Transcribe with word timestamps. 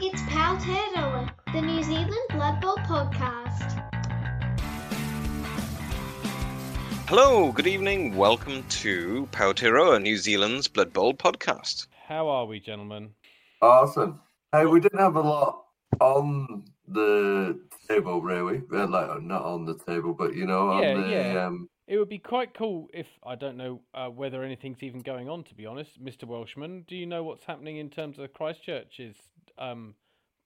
It's 0.00 0.22
Powtearoa, 0.22 1.30
the 1.52 1.60
New 1.60 1.82
Zealand 1.82 2.14
Blood 2.30 2.60
Bowl 2.60 2.76
podcast. 2.78 3.84
Hello, 7.08 7.52
good 7.52 7.66
evening. 7.66 8.16
Welcome 8.16 8.62
to 8.68 9.28
Powtearoa, 9.32 10.00
New 10.02 10.16
Zealand's 10.16 10.68
Blood 10.68 10.92
Bowl 10.92 11.14
podcast. 11.14 11.86
How 12.06 12.28
are 12.28 12.46
we, 12.46 12.60
gentlemen? 12.60 13.10
Awesome. 13.60 14.20
Hey, 14.52 14.66
we 14.66 14.80
didn't 14.80 14.98
have 15.00 15.16
a 15.16 15.20
lot 15.20 15.64
on 16.00 16.64
the 16.86 17.60
table, 17.88 18.20
really. 18.22 18.62
Like, 18.70 19.22
not 19.22 19.42
on 19.42 19.64
the 19.66 19.76
table, 19.78 20.12
but 20.14 20.34
you 20.34 20.46
know, 20.46 20.70
on 20.70 20.82
Yeah, 20.82 20.94
the 20.94 21.08
yeah. 21.08 21.46
um, 21.46 21.68
It 21.86 21.98
would 21.98 22.08
be 22.08 22.18
quite 22.18 22.54
cool 22.54 22.88
if 22.94 23.06
I 23.26 23.34
don't 23.34 23.56
know 23.56 23.82
uh, 23.94 24.08
whether 24.08 24.42
anything's 24.42 24.82
even 24.82 25.00
going 25.00 25.28
on. 25.28 25.44
To 25.44 25.54
be 25.54 25.66
honest, 25.66 26.02
Mr. 26.02 26.24
Welshman, 26.24 26.84
do 26.88 26.96
you 26.96 27.06
know 27.06 27.22
what's 27.24 27.44
happening 27.44 27.76
in 27.78 27.90
terms 27.90 28.18
of 28.18 28.32
Christchurch's 28.32 29.16
um, 29.58 29.94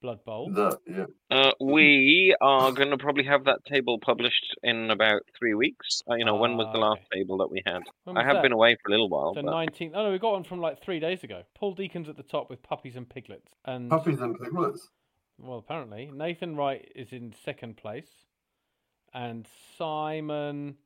Blood 0.01 0.25
Bowl? 0.25 0.51
the 0.53 0.77
yeah. 0.87 1.05
Uh, 1.31 1.53
we 1.61 2.35
are 2.41 2.73
going 2.73 2.91
to 2.91 2.97
probably 2.99 3.25
have 3.25 3.45
that 3.45 3.65
table 3.65 3.99
published 4.01 4.57
in 4.63 4.91
about 4.91 5.23
three 5.39 5.55
weeks. 5.55 6.03
Uh, 6.11 6.15
you 6.17 6.25
know, 6.25 6.35
when 6.37 6.57
was 6.57 6.67
the 6.73 6.79
Ah, 6.79 6.89
last 6.89 7.03
okay. 7.13 7.21
table 7.21 7.39
that 7.39 7.51
we 7.51 7.63
had? 7.65 7.83
I 8.07 8.25
have 8.25 8.35
that? 8.37 8.43
been 8.43 8.53
away 8.53 8.77
for 8.83 8.89
a 8.89 8.91
little 8.91 9.09
while. 9.09 9.35
The 9.35 9.43
but- 9.43 9.51
nineteenth. 9.51 9.95
Oh 9.95 10.03
no, 10.05 10.11
we 10.13 10.19
got 10.19 10.33
one 10.33 10.45
from 10.45 10.61
like 10.61 10.83
three 10.83 10.99
days 11.01 11.23
ago. 11.23 11.43
Paul 11.55 11.75
Deacon's 11.75 12.09
at 12.09 12.17
the 12.17 12.23
top 12.25 12.51
with 12.51 12.63
puppies 12.63 12.97
and 12.97 13.09
piglets, 13.09 13.53
and 13.65 13.89
puppies 13.91 14.21
and 14.21 14.39
piglets. 14.41 14.89
well, 15.39 15.59
apparently 15.59 16.11
Nathan 16.13 16.57
Wright 16.57 16.91
is 16.97 17.13
in 17.13 17.33
second 17.45 17.77
place, 17.77 18.11
and 19.15 19.47
Simon 19.79 20.77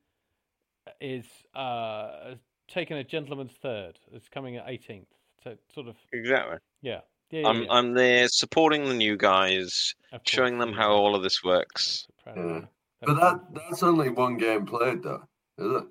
is 1.01 1.25
uh 1.55 2.35
taking 2.67 2.97
a 2.97 3.03
gentleman's 3.03 3.53
third. 3.53 3.97
It's 4.11 4.29
coming 4.29 4.57
at 4.57 4.69
eighteenth. 4.69 5.07
So 5.43 5.55
sort 5.73 5.87
of 5.87 5.95
Exactly. 6.13 6.57
yeah, 6.81 7.01
yeah, 7.31 7.41
yeah. 7.41 7.47
I'm, 7.47 7.61
yeah. 7.63 7.71
I'm 7.71 7.93
there 7.93 8.27
supporting 8.27 8.85
the 8.85 8.93
new 8.93 9.17
guys, 9.17 9.93
showing 10.25 10.57
them 10.57 10.73
how 10.73 10.91
all 10.91 11.15
of 11.15 11.23
this 11.23 11.43
works. 11.43 12.05
So 12.25 12.31
proud 12.33 12.37
of 12.37 12.45
Yeah. 12.61 12.61
But 13.01 13.19
that 13.19 13.39
that's 13.53 13.83
only 13.83 14.09
one 14.09 14.37
game 14.37 14.65
played, 14.65 15.03
though, 15.03 15.23
is 15.57 15.81
it? 15.81 15.87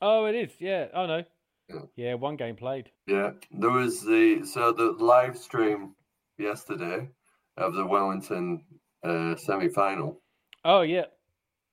Oh, 0.00 0.24
it 0.26 0.34
is. 0.34 0.50
Yeah. 0.58 0.86
Oh 0.94 1.06
no. 1.06 1.24
Yeah. 1.68 1.80
Yeah, 1.96 2.14
one 2.14 2.36
game 2.36 2.56
played. 2.56 2.90
Yeah. 3.06 3.32
There 3.50 3.70
was 3.70 4.00
the 4.02 4.44
so 4.44 4.72
the 4.72 4.92
live 4.92 5.36
stream 5.36 5.94
yesterday 6.38 7.08
of 7.56 7.74
the 7.74 7.84
Wellington 7.84 8.64
uh, 9.04 9.36
semi 9.36 9.68
final. 9.68 10.20
Oh 10.64 10.82
yeah. 10.82 11.06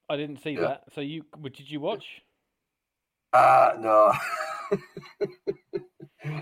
I 0.09 0.17
didn't 0.17 0.41
see 0.41 0.52
Yeah. 0.52 0.61
that. 0.61 0.83
So 0.94 1.02
you 1.02 1.23
did 1.44 1.69
you 1.69 1.79
watch? 1.79 2.22
Ah, 3.33 3.73
no. 3.77 4.13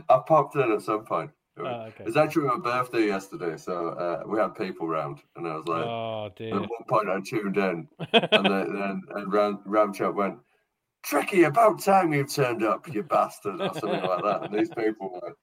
I 0.09 0.19
popped 0.25 0.55
in 0.55 0.71
at 0.71 0.81
some 0.81 1.03
point. 1.05 1.31
Oh, 1.57 1.63
okay. 1.65 2.03
It 2.03 2.05
was 2.05 2.17
actually 2.17 2.47
my 2.47 2.57
birthday 2.57 3.05
yesterday, 3.07 3.55
so 3.57 3.89
uh, 3.89 4.23
we 4.27 4.37
had 4.39 4.55
people 4.55 4.87
round, 4.87 5.19
and 5.37 5.47
I 5.47 5.55
was 5.55 5.65
like, 5.67 5.85
Oh 5.85 6.25
at 6.25 6.35
dear. 6.35 6.59
one 6.59 6.67
point 6.89 7.09
I 7.09 7.19
tuned 7.25 7.55
in, 7.57 7.87
and 8.13 8.45
then, 8.45 8.73
then 8.75 9.01
and 9.15 9.31
Ram, 9.33 9.59
Ramchop 9.65 10.15
went, 10.15 10.37
Tricky, 11.03 11.43
about 11.43 11.81
time 11.81 12.11
you've 12.13 12.33
turned 12.33 12.63
up, 12.63 12.93
you 12.93 13.03
bastard, 13.03 13.61
or 13.61 13.73
something 13.73 14.03
like 14.03 14.23
that. 14.23 14.41
And 14.43 14.53
these 14.53 14.69
people 14.69 15.11
were 15.13 15.19
like, 15.27 15.35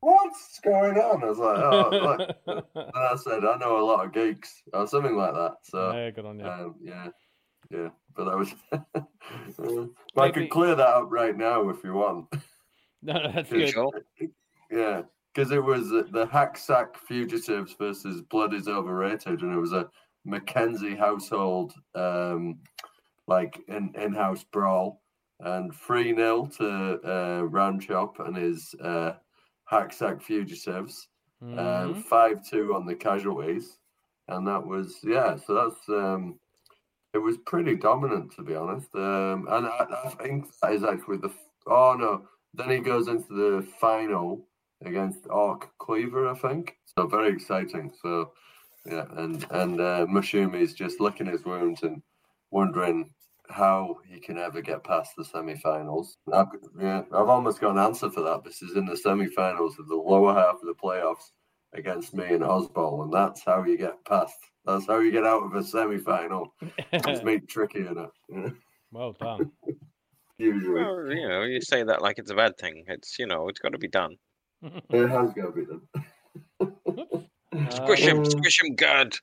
What's 0.00 0.60
going 0.62 0.98
on? 0.98 1.24
I 1.24 1.26
was 1.28 1.38
like, 1.38 1.58
Oh, 1.58 2.62
and 2.74 2.92
I 2.94 3.16
said, 3.16 3.44
I 3.46 3.56
know 3.56 3.78
a 3.78 3.86
lot 3.86 4.04
of 4.04 4.12
geeks, 4.12 4.62
or 4.74 4.86
something 4.86 5.16
like 5.16 5.32
that. 5.32 5.52
So, 5.62 5.92
yeah, 5.94 6.10
good 6.10 6.26
on 6.26 6.38
you. 6.40 6.46
um, 6.46 6.74
yeah, 6.82 7.08
yeah. 7.70 7.88
But 8.14 8.24
that 8.26 8.36
was, 8.36 8.54
but 8.70 8.84
I 10.16 10.26
Maybe- 10.26 10.32
could 10.42 10.50
clear 10.50 10.74
that 10.74 10.86
up 10.88 11.06
right 11.10 11.34
now 11.36 11.70
if 11.70 11.82
you 11.82 11.94
want. 11.94 12.26
no, 13.02 13.14
no, 13.14 13.32
that's 13.32 13.48
good. 13.50 13.70
Sure. 13.70 13.90
Yeah, 14.70 15.02
because 15.34 15.50
it 15.50 15.62
was 15.62 15.90
the 15.90 16.28
Hacksack 16.32 16.96
fugitives 16.96 17.74
versus 17.74 18.22
blood 18.22 18.54
is 18.54 18.68
overrated, 18.68 19.42
and 19.42 19.52
it 19.52 19.58
was 19.60 19.72
a 19.72 19.90
Mackenzie 20.24 20.94
household 20.94 21.74
um, 21.94 22.60
like 23.26 23.60
in 23.68 23.92
in 23.96 24.12
house 24.14 24.44
brawl, 24.44 25.02
and 25.40 25.74
three 25.74 26.14
0 26.14 26.46
to 26.58 27.00
uh, 27.04 27.42
Round 27.44 27.82
Chop 27.82 28.20
and 28.20 28.36
his 28.36 28.74
uh, 28.82 29.14
hack 29.66 29.92
sack 29.92 30.22
fugitives, 30.22 31.08
um, 31.58 31.94
Mhm. 31.94 32.02
five 32.04 32.46
two 32.48 32.74
on 32.74 32.86
the 32.86 32.94
casualties, 32.94 33.78
and 34.28 34.46
that 34.46 34.64
was 34.64 35.00
yeah. 35.02 35.36
So 35.36 35.54
that's 35.54 35.88
um, 35.88 36.38
it 37.12 37.18
was 37.18 37.38
pretty 37.46 37.76
dominant 37.76 38.32
to 38.32 38.42
be 38.42 38.54
honest, 38.54 38.94
um, 38.94 39.46
and 39.50 39.66
I, 39.66 39.86
I 40.04 40.10
think 40.10 40.46
that 40.62 40.72
is 40.72 40.84
actually 40.84 41.18
the 41.18 41.32
oh 41.66 41.94
no. 41.94 42.28
Then 42.54 42.70
he 42.70 42.78
goes 42.78 43.08
into 43.08 43.34
the 43.34 43.62
final 43.80 44.48
against 44.86 45.26
Orc 45.28 45.70
Cleaver, 45.78 46.28
I 46.28 46.34
think. 46.34 46.76
So 46.96 47.06
very 47.06 47.32
exciting. 47.32 47.92
So 48.02 48.32
yeah, 48.86 49.06
and 49.16 49.46
and 49.50 49.80
uh, 49.80 50.06
Mushumi 50.06 50.60
is 50.60 50.74
just 50.74 51.00
licking 51.00 51.26
his 51.26 51.44
wounds 51.44 51.82
and 51.82 52.02
wondering 52.50 53.10
how 53.50 53.96
he 54.06 54.20
can 54.20 54.38
ever 54.38 54.62
get 54.62 54.84
past 54.84 55.12
the 55.16 55.24
semi-finals. 55.24 56.16
I've, 56.32 56.46
yeah, 56.80 57.02
I've 57.12 57.28
almost 57.28 57.60
got 57.60 57.72
an 57.72 57.78
answer 57.78 58.10
for 58.10 58.22
that. 58.22 58.42
This 58.44 58.62
is 58.62 58.76
in 58.76 58.86
the 58.86 58.96
semi-finals 58.96 59.78
of 59.78 59.88
the 59.88 59.96
lower 59.96 60.32
half 60.32 60.56
of 60.56 60.66
the 60.66 60.74
playoffs 60.74 61.32
against 61.74 62.14
me 62.14 62.24
and 62.26 62.42
Osbol, 62.42 63.04
and 63.04 63.12
that's 63.12 63.44
how 63.44 63.64
you 63.64 63.76
get 63.76 64.02
past. 64.04 64.36
That's 64.64 64.86
how 64.86 65.00
you 65.00 65.10
get 65.12 65.26
out 65.26 65.42
of 65.42 65.54
a 65.54 65.62
semi-final. 65.62 66.54
Just 67.06 67.24
meet 67.24 67.48
Tricky 67.48 67.80
enough. 67.80 68.12
Yeah, 68.30 68.50
well 68.92 69.12
done. 69.12 69.50
Usually, 70.38 70.82
Well, 70.82 71.06
you 71.10 71.28
know, 71.28 71.42
you 71.42 71.60
say 71.60 71.84
that 71.84 72.02
like 72.02 72.18
it's 72.18 72.30
a 72.30 72.34
bad 72.34 72.56
thing. 72.58 72.84
It's, 72.88 73.18
you 73.18 73.26
know, 73.26 73.48
it's 73.48 73.60
got 73.60 73.72
to 73.72 73.78
be 73.78 73.88
done. 73.88 74.16
It 74.90 75.08
has 75.08 75.32
got 75.32 75.46
to 75.46 75.52
be 75.52 75.66
done. 75.66 77.26
Squish 77.70 78.00
him, 78.00 78.18
Um, 78.18 78.24
squish 78.24 78.60
him 78.62 78.74
good. 78.74 79.14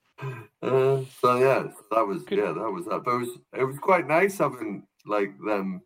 Uh, 0.62 1.02
so 1.20 1.38
yeah, 1.38 1.68
that 1.92 2.08
was 2.08 2.24
Could- 2.24 2.38
yeah, 2.38 2.54
that 2.54 2.72
was 2.72 2.86
that. 2.86 3.02
But 3.04 3.16
it 3.16 3.20
was 3.20 3.30
it 3.60 3.64
was 3.66 3.80
quite 3.80 4.08
nice 4.08 4.38
having 4.38 4.88
like 5.06 5.34
them 5.46 5.82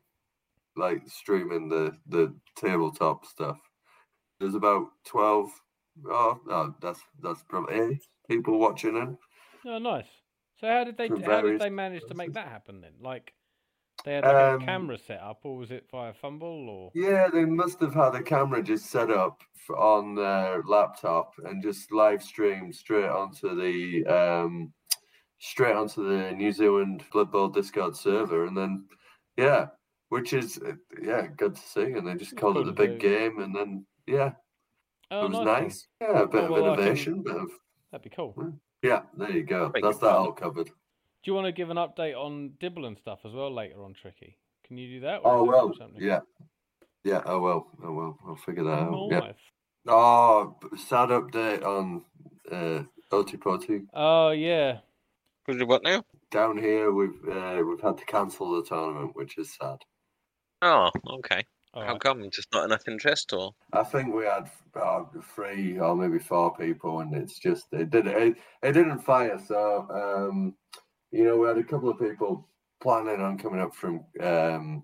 like 0.76 1.02
streaming 1.08 1.70
the 1.70 1.98
the 2.08 2.36
tabletop 2.56 3.26
stuff. 3.26 3.58
There's 4.40 4.54
about 4.56 4.88
twelve. 5.06 5.50
Oh, 6.08 6.40
no, 6.46 6.76
that's 6.82 7.00
that's 7.24 7.42
probably 7.50 7.76
eight 7.80 8.04
people 8.30 8.60
watching 8.60 8.96
it. 8.98 9.10
Oh, 9.68 9.80
nice. 9.80 10.06
So 10.60 10.68
how 10.68 10.84
did 10.84 10.98
they 10.98 11.08
how 11.08 11.42
did 11.42 11.60
they 11.60 11.70
manage 11.70 12.04
to 12.06 12.14
make 12.14 12.34
that 12.34 12.48
happen 12.48 12.82
then? 12.82 12.94
Like 13.02 13.34
they 14.06 14.14
had 14.14 14.24
like 14.24 14.34
a 14.36 14.54
Um, 14.56 14.62
camera 14.62 14.98
set 14.98 15.20
up, 15.20 15.40
or 15.44 15.58
was 15.58 15.72
it 15.72 15.88
via 15.92 16.14
FUMBBL 16.14 16.68
or? 16.70 16.92
Yeah, 16.96 17.28
they 17.28 17.44
must 17.46 17.80
have 17.82 17.94
had 17.94 18.16
a 18.16 18.24
camera 18.24 18.62
just 18.64 18.86
set 18.86 19.10
up 19.12 19.42
on 19.76 20.16
their 20.16 20.62
laptop 20.64 21.34
and 21.44 21.62
just 21.64 21.92
live 21.92 22.22
streamed 22.24 22.74
straight 22.76 23.10
onto 23.10 23.56
the 23.56 24.06
um, 24.06 24.72
straight 25.40 25.76
onto 25.76 26.08
the 26.08 26.32
New 26.32 26.52
Zealand 26.52 27.04
Blood 27.12 27.32
Bowl 27.32 27.50
Discord 27.50 27.96
server, 27.98 28.46
and 28.46 28.56
then 28.56 28.86
yeah, 29.38 29.68
which 30.10 30.34
is 30.34 30.58
uh, 30.66 30.74
yeah, 31.02 31.28
good 31.36 31.56
to 31.56 31.62
see. 31.62 31.82
And 31.92 32.08
they 32.08 32.14
just 32.14 32.34
It's 32.34 32.40
called 32.42 32.58
it 32.58 32.66
the 32.66 32.72
big 32.72 33.00
do. 33.00 33.10
game, 33.10 33.40
and 33.40 33.56
then 33.56 33.86
yeah, 34.08 34.32
Oh, 35.12 35.26
it 35.26 35.30
was 35.32 35.40
nice. 35.46 35.62
nice. 35.64 35.88
Yeah, 36.02 36.22
a 36.22 36.28
bit 36.28 36.44
Oh, 36.44 36.52
well, 36.52 36.66
I 36.66 36.68
of 36.70 36.76
can- 36.78 36.84
innovation, 36.86 37.24
bit 37.24 37.36
of 37.36 37.50
That'd 37.92 38.04
be 38.10 38.16
cool. 38.16 38.54
Yeah. 38.82 39.04
There 39.18 39.32
you 39.32 39.44
go. 39.44 39.72
Make 39.74 39.84
That's 39.84 39.98
that 40.00 40.06
fun. 40.12 40.16
all 40.16 40.32
covered. 40.32 40.70
Do 41.26 41.32
you 41.32 41.36
want 41.36 41.48
to 41.48 41.52
give 41.52 41.72
an 41.72 41.78
update 41.78 42.16
on 42.16 42.52
Dibble 42.60 42.86
and 42.86 43.00
stuff 43.00 43.22
as 43.26 43.34
well 43.34 43.52
later 43.52 43.84
on, 43.84 43.96
Tricky? 44.00 44.38
Can 44.64 44.78
you 44.78 45.00
do 45.00 45.00
that? 45.08 45.22
Oh 45.24 45.44
well, 45.44 45.74
yeah, 45.98 46.20
yeah. 47.04 47.24
Oh 47.26 47.40
well, 47.40 47.66
oh 47.84 47.94
well. 47.94 48.20
I'll 48.28 48.36
figure 48.36 48.64
that 48.64 48.70
out. 48.70 49.08
Yeah. 49.10 49.32
Oh, 49.88 50.56
sad 50.78 51.10
update 51.10 51.66
on 51.66 52.06
uh, 52.52 52.84
Otepoti. 53.12 53.88
Oh 53.92 54.30
yeah. 54.30 54.80
Who's 55.48 55.60
it 55.60 55.68
what 55.68 55.84
now? 55.84 56.04
Down 56.30 56.60
here, 56.60 56.92
we've 56.92 57.20
uh, 57.28 57.60
we've 57.68 57.82
had 57.82 57.98
to 57.98 58.06
cancel 58.06 58.56
the 58.56 58.64
tournament, 58.64 59.16
which 59.16 59.40
is 59.40 59.52
sad. 59.52 59.80
Oh, 60.62 60.92
okay. 61.10 61.44
All 61.74 61.84
How 61.84 61.94
right. 61.94 62.02
come? 62.02 62.30
Just 62.30 62.54
not 62.54 62.66
enough 62.66 62.88
interest, 62.88 63.34
or? 63.34 63.56
I 63.74 63.84
think 63.84 64.14
we 64.14 64.26
had 64.26 64.48
uh, 64.80 65.06
three 65.34 65.80
or 65.80 65.96
maybe 65.96 66.20
four 66.20 66.56
people, 66.56 67.00
and 67.00 67.16
it's 67.16 67.40
just 67.40 67.66
it 67.72 67.90
did 67.90 68.06
it, 68.06 68.36
it 68.62 68.72
didn't 68.74 69.00
fire. 69.00 69.40
So 69.44 69.88
um, 70.30 70.54
you 71.16 71.24
know, 71.24 71.38
we 71.38 71.48
had 71.48 71.58
a 71.58 71.64
couple 71.64 71.90
of 71.90 71.98
people 71.98 72.48
planning 72.82 73.22
on 73.22 73.38
coming 73.38 73.62
up 73.62 73.74
from 73.74 74.04
um, 74.20 74.84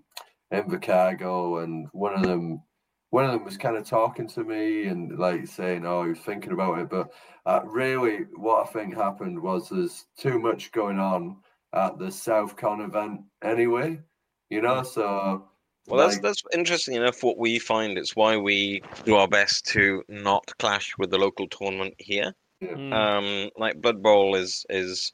Invercargill, 0.52 1.62
and 1.62 1.88
one 1.92 2.14
of 2.14 2.22
them 2.22 2.62
one 3.10 3.26
of 3.26 3.32
them 3.32 3.44
was 3.44 3.58
kind 3.58 3.76
of 3.76 3.86
talking 3.86 4.26
to 4.28 4.42
me 4.42 4.86
and 4.86 5.18
like 5.18 5.46
saying, 5.46 5.84
"Oh, 5.84 6.04
he 6.04 6.10
was 6.10 6.20
thinking 6.20 6.52
about 6.52 6.78
it." 6.78 6.88
But 6.88 7.12
uh, 7.44 7.60
really, 7.66 8.20
what 8.34 8.66
I 8.66 8.72
think 8.72 8.94
happened 8.94 9.40
was 9.40 9.68
there's 9.68 10.06
too 10.18 10.38
much 10.38 10.72
going 10.72 10.98
on 10.98 11.36
at 11.74 11.98
the 11.98 12.10
South 12.10 12.56
Con 12.56 12.80
event 12.80 13.20
anyway. 13.44 14.00
You 14.48 14.62
know, 14.62 14.82
so 14.82 15.48
Well, 15.86 16.00
that's 16.00 16.14
like- 16.14 16.22
that's 16.22 16.42
interesting 16.54 16.94
enough. 16.94 17.22
What 17.22 17.36
we 17.36 17.58
find 17.58 17.98
it's 17.98 18.16
why 18.16 18.38
we 18.38 18.82
do 19.04 19.16
our 19.16 19.28
best 19.28 19.66
to 19.68 20.02
not 20.08 20.44
clash 20.58 20.94
with 20.96 21.10
the 21.10 21.18
local 21.18 21.46
tournament 21.48 21.94
here. 21.98 22.34
Mm. 22.62 22.92
Um, 22.92 23.50
like 23.58 23.82
Blood 23.82 24.02
Bowl 24.02 24.34
is 24.34 24.64
is 24.70 25.12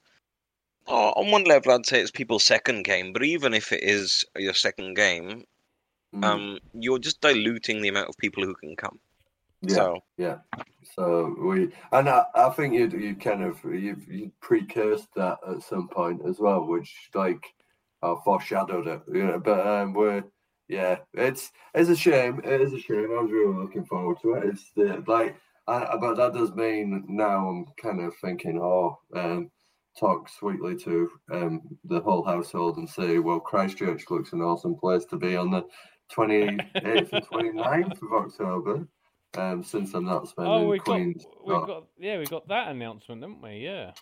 oh, 0.88 1.12
on 1.16 1.30
one 1.30 1.44
level, 1.44 1.72
I'd 1.72 1.86
say 1.86 2.00
it's 2.00 2.10
people's 2.10 2.44
second 2.44 2.84
game. 2.84 3.12
But 3.12 3.24
even 3.24 3.54
if 3.54 3.72
it 3.72 3.82
is 3.82 4.24
your 4.36 4.54
second 4.54 4.94
game, 4.94 5.44
mm, 6.14 6.24
um, 6.24 6.58
you're 6.72 6.98
just 6.98 7.20
diluting 7.20 7.82
the 7.82 7.88
amount 7.88 8.08
of 8.08 8.16
people 8.18 8.44
who 8.44 8.54
can 8.54 8.74
come. 8.76 8.98
Yeah. 9.62 9.74
So 9.74 10.00
Yeah. 10.16 10.38
So 10.94 11.36
we 11.40 11.70
and 11.92 12.08
I, 12.08 12.24
I 12.34 12.50
think 12.50 12.74
you'd 12.74 12.92
you 12.92 13.14
kind 13.14 13.42
of 13.42 13.62
you 13.64 13.96
you 14.08 14.32
precursed 14.40 15.08
that 15.16 15.38
at 15.48 15.62
some 15.62 15.88
point 15.88 16.22
as 16.26 16.38
well, 16.38 16.64
which 16.64 17.10
like 17.14 17.44
uh, 18.02 18.16
foreshadowed 18.24 18.86
it. 18.86 19.02
You 19.12 19.26
know, 19.26 19.38
but 19.38 19.66
um, 19.66 19.92
we're 19.92 20.24
yeah, 20.68 20.98
it's 21.14 21.50
it's 21.74 21.88
a 21.88 21.96
shame. 21.96 22.40
It 22.44 22.60
is 22.60 22.72
a 22.72 22.78
shame. 22.78 23.08
I 23.10 23.22
was 23.22 23.32
really 23.32 23.56
looking 23.56 23.86
forward 23.86 24.18
to 24.22 24.34
it. 24.34 24.44
It's 24.44 24.70
the 24.76 25.02
like, 25.06 25.36
I, 25.66 25.96
but 25.96 26.16
that 26.16 26.34
does 26.34 26.54
mean 26.54 27.04
now 27.08 27.48
I'm 27.48 27.66
kind 27.80 28.00
of 28.02 28.14
thinking, 28.16 28.60
oh, 28.60 28.98
um, 29.14 29.50
talk 29.98 30.28
sweetly 30.28 30.76
to 30.76 31.10
um 31.32 31.62
the 31.84 32.00
whole 32.00 32.22
household 32.22 32.78
and 32.78 32.88
say, 32.88 33.18
well, 33.18 33.40
Christchurch 33.40 34.10
looks 34.10 34.32
an 34.32 34.42
awesome 34.42 34.74
place 34.74 35.04
to 35.06 35.16
be 35.16 35.36
on 35.36 35.50
the 35.50 35.64
28th 36.12 37.12
and 37.12 37.26
29th 37.26 38.02
of 38.02 38.12
October. 38.12 38.88
Um, 39.36 39.62
since 39.62 39.92
I'm 39.92 40.06
not 40.06 40.26
spending 40.26 40.52
Oh, 40.52 40.68
we 40.68 40.78
got 40.78 40.84
Queen's. 40.86 41.26
we 41.44 41.54
oh, 41.54 41.66
got 41.66 41.84
yeah, 41.98 42.18
we 42.18 42.24
got 42.24 42.48
that 42.48 42.68
announcement, 42.68 43.20
didn't 43.20 43.42
we? 43.42 43.58
Yeah. 43.58 43.92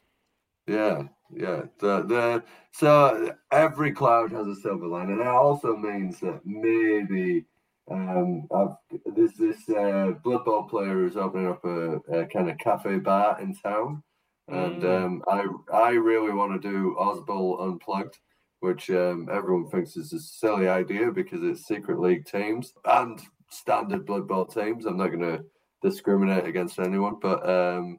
Yeah, 0.68 1.02
yeah. 1.32 1.62
The 1.78 2.02
the 2.02 2.42
so 2.72 3.34
every 3.52 3.92
cloud 3.92 4.32
has 4.32 4.46
a 4.46 4.54
silver 4.54 4.86
lining, 4.86 5.12
and 5.12 5.20
that 5.20 5.28
also 5.28 5.76
means 5.76 6.20
that 6.20 6.40
maybe 6.44 7.44
um 7.90 8.46
I've 8.54 8.76
there's 9.14 9.34
this 9.34 9.68
uh, 9.68 10.12
Blood 10.22 10.44
Bowl 10.44 10.64
player 10.64 10.94
who's 10.94 11.16
opening 11.16 11.48
up 11.48 11.64
a, 11.64 11.96
a 12.12 12.26
kind 12.26 12.50
of 12.50 12.58
cafe 12.58 12.98
bar 12.98 13.40
in 13.40 13.54
town, 13.54 14.02
and 14.48 14.82
Mm. 14.82 15.04
um 15.04 15.22
I 15.28 15.46
I 15.76 15.90
really 15.92 16.32
want 16.32 16.60
to 16.60 16.68
do 16.68 16.94
Ozbowl 16.98 17.60
Unplugged, 17.60 18.18
which 18.60 18.90
um 18.90 19.28
everyone 19.32 19.68
thinks 19.68 19.96
is 19.96 20.12
a 20.12 20.20
silly 20.20 20.68
idea 20.68 21.10
because 21.10 21.42
it's 21.42 21.66
secret 21.66 21.98
league 22.00 22.24
teams 22.26 22.72
and 22.84 23.20
standard 23.50 24.06
Blood 24.06 24.26
Bowl 24.28 24.44
teams. 24.46 24.86
I'm 24.86 24.96
not 24.96 25.08
going 25.08 25.20
to 25.20 25.44
discriminate 25.82 26.44
against 26.46 26.78
anyone, 26.78 27.16
but 27.20 27.48
um 27.48 27.98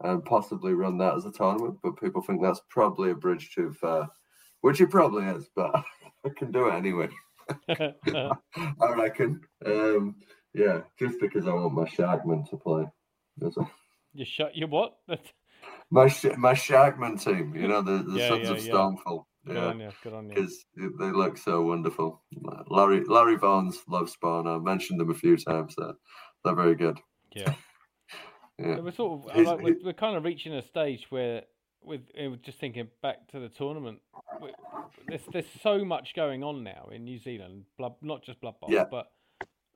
and 0.00 0.24
possibly 0.24 0.74
run 0.74 0.98
that 0.98 1.14
as 1.14 1.26
a 1.26 1.30
tournament, 1.32 1.78
but 1.82 2.00
people 2.00 2.22
think 2.22 2.42
that's 2.42 2.60
probably 2.70 3.10
a 3.12 3.14
bridge 3.14 3.50
too 3.54 3.72
far, 3.72 4.08
which 4.62 4.80
it 4.80 4.90
probably 4.90 5.24
is, 5.26 5.48
but 5.54 5.70
I 6.24 6.28
can 6.36 6.50
do 6.50 6.68
it 6.68 6.74
anyway. 6.74 7.08
I 7.68 8.92
reckon. 8.96 9.40
Um, 9.64 10.16
yeah, 10.54 10.80
just 10.98 11.18
because 11.20 11.46
I 11.46 11.52
want 11.54 11.72
my 11.74 11.84
Shagman 11.84 12.48
to 12.50 12.56
play. 12.56 12.84
That's 13.38 13.56
all. 13.56 13.70
you 14.12 14.24
shut 14.24 14.56
your 14.56 14.68
what? 14.68 14.96
My 15.92 16.04
my 16.38 16.54
Sharkman 16.54 17.18
team, 17.22 17.54
you 17.54 17.68
know, 17.68 17.82
the, 17.82 18.02
the 18.02 18.18
Yeah, 18.18 18.28
Sons 18.28 18.44
yeah, 18.48 18.50
of 18.54 18.64
yeah. 18.66 18.72
Stormfall. 18.72 19.24
Good 19.46 19.56
Yeah, 19.56 19.66
on 19.66 19.80
you. 19.80 19.90
Good 20.02 20.12
on 20.14 20.28
you. 20.30 20.34
because 20.34 20.64
they 20.76 21.10
look 21.12 21.36
so 21.36 21.60
wonderful. 21.62 22.22
Larry 22.68 23.04
Larry 23.04 23.36
Vaughan's 23.36 23.78
love 23.88 24.08
spawn. 24.08 24.46
I 24.48 24.58
mentioned 24.58 24.98
them 25.00 25.10
a 25.10 25.14
few 25.14 25.36
times. 25.36 25.74
They're, 25.76 25.92
they're 26.44 26.54
very 26.54 26.74
good. 26.74 26.98
Yeah. 27.34 27.54
Yeah. 28.58 28.78
We're 28.80 28.92
sort 28.92 29.24
of 29.30 29.36
like 29.44 29.60
we're, 29.62 29.76
we're 29.82 29.92
kind 29.94 30.14
of 30.16 30.24
reaching 30.24 30.52
a 30.52 30.62
stage 30.62 31.06
where, 31.08 31.42
with 31.82 32.02
just 32.42 32.58
thinking 32.60 32.86
back 33.02 33.26
to 33.32 33.40
the 33.40 33.48
tournament, 33.48 33.98
we- 34.40 34.52
there's 35.08 35.22
there's 35.32 35.46
so 35.62 35.84
much 35.84 36.14
going 36.14 36.44
on 36.44 36.62
now 36.62 36.88
in 36.92 37.02
New 37.02 37.18
Zealand, 37.18 37.64
blood, 37.78 37.94
not 38.02 38.22
just 38.22 38.40
Blood 38.40 38.54
Bowl, 38.60 38.70
Yeah. 38.70 38.84
but 38.88 39.06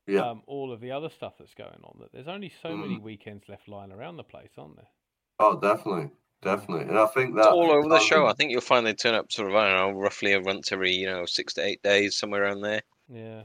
Yeah. 0.07 0.21
um, 0.31 0.43
all 0.47 0.73
of 0.73 0.81
the 0.81 0.93
other 0.93 1.09
stuff 1.09 1.33
that's 1.39 1.55
going 1.55 1.81
on. 1.83 1.97
That 2.01 2.13
there's 2.13 2.29
only 2.29 2.53
so 2.63 2.69
Mm. 2.69 2.81
many 2.81 2.99
weekends 2.99 3.49
left 3.49 3.67
lying 3.67 3.91
around 3.91 4.19
the 4.19 4.25
place, 4.25 4.51
aren't 4.57 4.77
there? 4.77 4.91
Oh, 5.39 5.59
definitely, 5.61 6.11
definitely. 6.43 6.87
And 6.87 6.99
I 6.99 7.07
think 7.07 7.35
that 7.35 7.41
it's 7.41 7.49
all 7.49 7.71
over 7.71 7.89
the 7.89 8.01
show. 8.01 8.27
I 8.27 8.33
think 8.33 8.51
you'll 8.51 8.61
find 8.61 8.87
they 8.87 8.95
turn 8.95 9.15
up 9.15 9.31
sort 9.31 9.51
of 9.51 9.57
I 9.57 9.69
don't 9.69 9.95
know, 9.95 10.01
roughly 10.01 10.37
once 10.39 10.73
every 10.73 10.93
you 10.93 11.07
know 11.07 11.27
six 11.27 11.55
to 11.55 11.65
eight 11.65 11.83
days, 11.83 12.17
somewhere 12.17 12.45
around 12.45 12.63
there. 12.63 12.83
Yeah. 13.09 13.43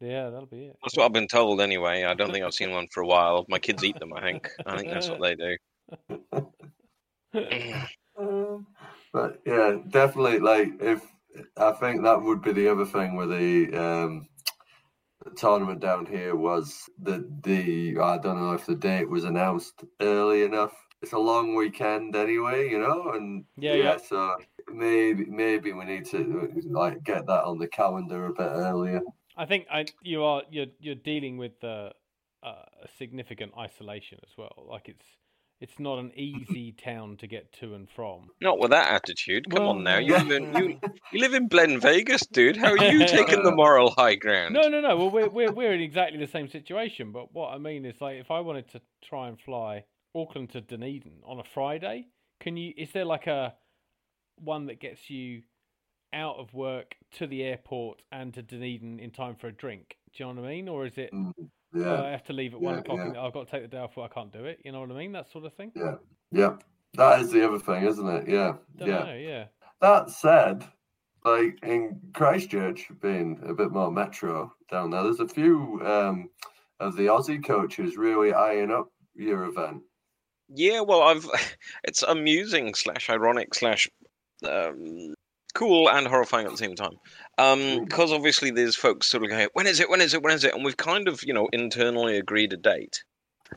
Yeah, 0.00 0.28
that'll 0.28 0.46
be 0.46 0.66
it. 0.66 0.76
That's 0.82 0.96
what 0.96 1.06
I've 1.06 1.12
been 1.12 1.28
told 1.28 1.60
anyway. 1.60 2.04
I 2.04 2.12
don't 2.14 2.30
think 2.30 2.44
I've 2.44 2.52
seen 2.52 2.72
one 2.72 2.88
for 2.88 3.02
a 3.02 3.06
while. 3.06 3.46
My 3.48 3.58
kids 3.58 3.82
eat 3.84 3.98
them. 3.98 4.12
I 4.12 4.20
think. 4.20 4.50
I 4.66 4.76
think 4.76 4.90
that's 4.90 5.08
what 5.08 5.20
they 5.20 5.34
do. 5.34 5.56
Um, 8.18 8.66
but 9.12 9.40
yeah, 9.46 9.76
definitely. 9.88 10.40
Like, 10.40 10.72
if 10.80 11.00
I 11.56 11.72
think 11.72 12.02
that 12.02 12.20
would 12.20 12.42
be 12.42 12.52
the 12.52 12.68
other 12.68 12.84
thing 12.84 13.16
with 13.16 13.30
the 13.30 13.72
um, 13.74 14.28
tournament 15.36 15.80
down 15.80 16.06
here 16.06 16.34
was 16.36 16.88
that 17.02 17.42
the 17.42 17.96
I 17.98 18.18
don't 18.18 18.40
know 18.40 18.52
if 18.52 18.66
the 18.66 18.74
date 18.74 19.08
was 19.08 19.24
announced 19.24 19.84
early 20.00 20.42
enough. 20.42 20.74
It's 21.04 21.12
a 21.12 21.18
long 21.18 21.54
weekend 21.54 22.16
anyway, 22.16 22.70
you 22.70 22.78
know, 22.78 23.12
and 23.12 23.44
Yeah, 23.58 23.74
yeah. 23.74 23.98
So 23.98 24.36
maybe 24.72 25.26
maybe 25.26 25.70
we 25.74 25.84
need 25.84 26.06
to 26.06 26.50
like 26.70 27.04
get 27.04 27.26
that 27.26 27.44
on 27.44 27.58
the 27.58 27.68
calendar 27.68 28.24
a 28.24 28.32
bit 28.32 28.48
earlier. 28.48 29.02
I 29.36 29.44
think 29.44 29.66
I, 29.70 29.84
you 30.02 30.24
are 30.24 30.44
you're 30.50 30.72
you're 30.80 30.94
dealing 30.94 31.36
with 31.36 31.62
uh, 31.62 31.90
uh, 32.42 32.64
a 32.84 32.88
significant 32.96 33.52
isolation 33.58 34.18
as 34.22 34.30
well. 34.38 34.64
Like 34.66 34.88
it's 34.88 35.04
it's 35.60 35.78
not 35.78 35.98
an 35.98 36.10
easy 36.16 36.72
town 36.88 37.18
to 37.18 37.26
get 37.26 37.52
to 37.60 37.74
and 37.74 37.86
from. 37.94 38.30
Not 38.40 38.58
with 38.58 38.70
that 38.70 38.90
attitude. 38.90 39.50
Come 39.50 39.66
on 39.66 39.84
now. 39.84 39.98
You 39.98 40.14
Well, 40.14 40.24
live 40.24 40.42
in 40.42 40.56
you, 40.56 40.80
you 41.12 41.20
live 41.20 41.34
in 41.34 41.48
Glen 41.48 41.80
Vegas, 41.80 42.24
dude. 42.24 42.56
How 42.56 42.70
are 42.70 42.82
you 42.82 43.06
taking 43.18 43.42
the 43.42 43.54
moral 43.54 43.90
high 43.90 44.14
ground? 44.14 44.54
No, 44.54 44.68
no, 44.68 44.80
no. 44.80 44.96
Well, 44.96 45.10
we're 45.10 45.28
we're 45.28 45.52
we're 45.52 45.74
in 45.74 45.82
exactly 45.82 46.18
the 46.18 46.32
same 46.32 46.48
situation. 46.48 47.12
But 47.12 47.34
what 47.34 47.52
I 47.52 47.58
mean 47.58 47.84
is, 47.84 48.00
like, 48.00 48.16
if 48.16 48.30
I 48.30 48.40
wanted 48.40 48.70
to 48.70 48.80
try 49.02 49.28
and 49.28 49.38
fly 49.38 49.84
Auckland 50.14 50.50
to 50.50 50.60
Dunedin 50.60 51.20
on 51.24 51.40
a 51.40 51.44
Friday, 51.44 52.06
can 52.40 52.56
you? 52.56 52.72
Is 52.76 52.90
there 52.92 53.04
like 53.04 53.26
a 53.26 53.54
one 54.36 54.66
that 54.66 54.80
gets 54.80 55.10
you 55.10 55.42
out 56.12 56.36
of 56.36 56.52
work 56.54 56.94
to 57.12 57.26
the 57.26 57.42
airport 57.42 58.02
and 58.12 58.32
to 58.34 58.42
Dunedin 58.42 59.00
in 59.00 59.10
time 59.10 59.34
for 59.36 59.48
a 59.48 59.52
drink? 59.52 59.96
Do 60.14 60.22
you 60.24 60.32
know 60.32 60.40
what 60.40 60.46
I 60.48 60.52
mean? 60.52 60.68
Or 60.68 60.86
is 60.86 60.96
it? 60.98 61.12
Mm, 61.12 61.30
uh, 61.30 61.42
Yeah, 61.74 62.02
I 62.02 62.10
have 62.10 62.24
to 62.24 62.32
leave 62.32 62.54
at 62.54 62.60
one 62.60 62.78
o'clock. 62.78 62.98
yeah. 62.98 63.06
And 63.08 63.16
I've 63.16 63.32
got 63.32 63.46
to 63.46 63.50
take 63.50 63.62
the 63.62 63.68
day 63.76 63.78
off. 63.82 63.98
I 63.98 64.08
can't 64.08 64.32
do 64.32 64.44
it. 64.44 64.60
You 64.64 64.72
know 64.72 64.80
what 64.80 64.90
I 64.90 64.94
mean? 64.94 65.12
That 65.12 65.30
sort 65.30 65.44
of 65.44 65.52
thing. 65.54 65.72
yeah, 65.74 65.96
yeah. 66.30 66.56
That 66.96 67.20
is 67.20 67.32
the 67.32 67.44
other 67.44 67.58
thing, 67.58 67.84
isn't 67.84 68.08
it? 68.08 68.28
Yeah, 68.28 68.54
Don't 68.76 68.88
yeah. 68.88 68.98
know. 69.04 69.14
Yeah. 69.14 69.44
That 69.80 70.10
said, 70.10 70.64
like 71.24 71.58
in 71.64 72.00
Christchurch 72.12 72.88
being 73.02 73.40
a 73.44 73.52
bit 73.52 73.72
more 73.72 73.90
metro 73.90 74.52
down 74.70 74.90
there, 74.90 75.02
there's 75.02 75.18
a 75.18 75.26
few 75.26 75.80
um, 75.84 76.30
of 76.78 76.94
the 76.96 77.06
Aussie 77.06 77.44
coaches 77.44 77.96
really 77.96 78.32
eyeing 78.32 78.70
up 78.70 78.92
your 79.16 79.44
event. 79.46 79.82
Yeah, 80.48 80.80
well, 80.80 81.02
I've. 81.02 81.28
It's 81.84 82.02
amusing 82.02 82.74
slash 82.74 83.10
ironic 83.10 83.54
slash 83.54 83.88
um, 84.48 85.14
cool 85.54 85.90
and 85.90 86.06
horrifying 86.06 86.46
at 86.46 86.52
the 86.52 86.58
same 86.58 86.74
time. 86.74 86.98
Um, 87.38 87.84
because 87.84 88.10
obviously 88.12 88.50
there's 88.50 88.74
folks 88.76 89.06
sort 89.06 89.22
of 89.22 89.30
going, 89.30 89.48
when 89.52 89.66
is 89.66 89.80
it? 89.80 89.90
When 89.90 90.00
is 90.00 90.14
it? 90.14 90.22
When 90.22 90.34
is 90.34 90.44
it? 90.44 90.54
And 90.54 90.64
we've 90.64 90.76
kind 90.76 91.08
of, 91.08 91.22
you 91.22 91.34
know, 91.34 91.48
internally 91.52 92.16
agreed 92.18 92.52
a 92.52 92.56
date. 92.56 93.04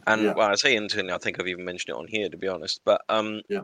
And 0.06 0.24
Yeah. 0.24 0.34
well, 0.34 0.50
I 0.50 0.56
say 0.56 0.75
internally, 0.75 1.13
I 1.13 1.18
think 1.18 1.39
I've 1.39 1.48
even 1.48 1.66
mentioned 1.66 1.95
it 1.95 2.00
on 2.00 2.07
here, 2.07 2.30
to 2.30 2.38
be 2.38 2.48
honest. 2.48 2.81
But 2.86 3.01
um, 3.10 3.42
Yeah. 3.50 3.63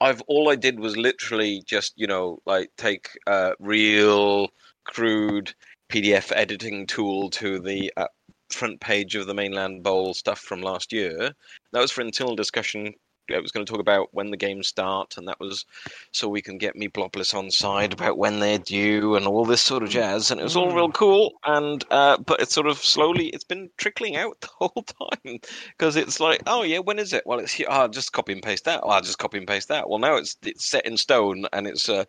I've 0.00 0.22
all 0.22 0.50
I 0.50 0.56
did 0.56 0.80
was 0.80 0.96
literally 0.96 1.62
just, 1.66 1.92
you 1.96 2.06
know, 2.06 2.40
like 2.46 2.70
take 2.76 3.10
a 3.26 3.52
real 3.58 4.48
crude 4.84 5.54
PDF 5.90 6.32
editing 6.34 6.86
tool 6.86 7.30
to 7.30 7.60
the 7.60 7.92
uh, 7.96 8.06
front 8.50 8.80
page 8.80 9.14
of 9.14 9.26
the 9.26 9.34
mainland 9.34 9.82
bowl 9.82 10.14
stuff 10.14 10.40
from 10.40 10.62
last 10.62 10.92
year. 10.92 11.32
That 11.72 11.80
was 11.80 11.90
for 11.90 12.02
internal 12.02 12.36
discussion. 12.36 12.94
I 13.32 13.38
was 13.38 13.52
going 13.52 13.64
to 13.64 13.70
talk 13.70 13.80
about 13.80 14.08
when 14.12 14.30
the 14.30 14.36
games 14.36 14.66
start, 14.66 15.16
and 15.16 15.28
that 15.28 15.38
was 15.38 15.64
so 16.12 16.28
we 16.28 16.42
can 16.42 16.58
get 16.58 16.76
me 16.76 16.88
Blobless 16.88 17.34
on 17.34 17.50
side 17.50 17.92
about 17.92 18.18
when 18.18 18.40
they're 18.40 18.58
due 18.58 19.14
and 19.14 19.26
all 19.26 19.44
this 19.44 19.62
sort 19.62 19.82
of 19.82 19.88
jazz. 19.88 20.30
And 20.30 20.40
it 20.40 20.44
was 20.44 20.56
all 20.56 20.74
real 20.74 20.90
cool. 20.90 21.34
And 21.44 21.84
uh, 21.90 22.18
but 22.18 22.40
it's 22.40 22.54
sort 22.54 22.66
of 22.66 22.78
slowly, 22.78 23.28
it's 23.28 23.44
been 23.44 23.70
trickling 23.76 24.16
out 24.16 24.38
the 24.40 24.48
whole 24.58 24.84
time 24.84 25.38
because 25.76 25.96
it's 25.96 26.20
like, 26.20 26.42
oh 26.46 26.62
yeah, 26.62 26.78
when 26.78 26.98
is 26.98 27.12
it? 27.12 27.24
Well, 27.26 27.38
it's 27.38 27.52
here. 27.52 27.66
Oh, 27.70 27.82
I'll 27.82 27.88
just 27.88 28.12
copy 28.12 28.32
and 28.32 28.42
paste 28.42 28.64
that. 28.64 28.80
Oh, 28.82 28.90
I'll 28.90 29.00
just 29.00 29.18
copy 29.18 29.38
and 29.38 29.46
paste 29.46 29.68
that. 29.68 29.88
Well, 29.88 29.98
now 29.98 30.16
it's 30.16 30.36
it's 30.42 30.64
set 30.66 30.86
in 30.86 30.96
stone, 30.96 31.46
and 31.52 31.66
it's 31.66 31.88
a 31.88 32.06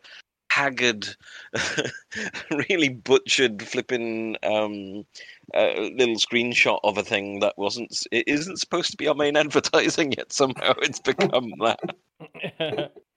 haggard, 0.51 1.08
really 2.51 2.89
butchered, 2.89 3.62
flipping 3.63 4.36
um, 4.44 5.06
uh, 5.53 5.74
little 5.96 6.15
screenshot 6.15 6.79
of 6.84 6.98
a 6.98 7.03
thing 7.03 7.39
that 7.39 7.58
wasn't. 7.58 7.91
It 8.12 8.27
isn't 8.27 8.60
supposed 8.60 8.91
to 8.91 8.98
be 8.98 9.08
our 9.08 9.15
main 9.15 9.36
advertising 9.46 10.13
yet. 10.13 10.31
Somehow 10.34 10.74
it's 10.81 11.00
become 11.12 11.51
that. 11.62 11.79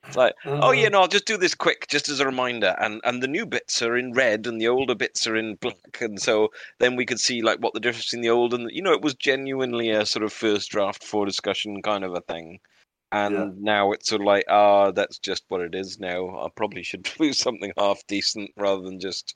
It's 0.07 0.17
like, 0.17 0.35
oh 0.45 0.73
yeah, 0.73 0.89
no, 0.89 1.01
I'll 1.01 1.09
just 1.09 1.27
do 1.27 1.37
this 1.39 1.55
quick, 1.55 1.87
just 1.89 2.09
as 2.09 2.21
a 2.21 2.27
reminder. 2.27 2.77
And 2.79 3.01
and 3.05 3.23
the 3.23 3.29
new 3.29 3.47
bits 3.47 3.81
are 3.83 3.97
in 3.97 4.13
red, 4.13 4.47
and 4.47 4.61
the 4.61 4.69
older 4.69 4.95
bits 4.95 5.27
are 5.27 5.37
in 5.37 5.55
black, 5.57 6.01
and 6.01 6.21
so 6.21 6.51
then 6.79 6.97
we 6.97 7.07
could 7.07 7.21
see 7.21 7.43
like 7.43 7.59
what 7.61 7.73
the 7.75 7.81
difference 7.81 8.13
in 8.13 8.21
the 8.21 8.31
old 8.31 8.53
and 8.55 8.67
the, 8.67 8.75
you 8.75 8.83
know, 8.83 8.93
it 8.93 9.03
was 9.03 9.15
genuinely 9.15 9.91
a 9.91 10.05
sort 10.07 10.23
of 10.25 10.33
first 10.33 10.71
draft 10.71 11.03
for 11.03 11.25
discussion 11.25 11.83
kind 11.83 12.05
of 12.05 12.15
a 12.15 12.21
thing. 12.21 12.61
And 13.13 13.35
Yeah. 13.35 13.51
now 13.57 13.93
it's 13.93 14.09
sort 14.09 14.23
of 14.23 14.27
like, 14.27 14.45
ah, 14.49 14.91
that's 14.91 15.19
just 15.19 15.45
what 15.49 15.61
it 15.61 15.75
is 15.75 15.99
now. 16.01 16.39
I 16.45 16.49
probably 16.55 16.83
should 16.83 17.03
do 17.19 17.33
something 17.33 17.73
half 17.79 18.07
decent 18.07 18.51
rather 18.57 18.83
than 18.83 19.01
just 19.01 19.35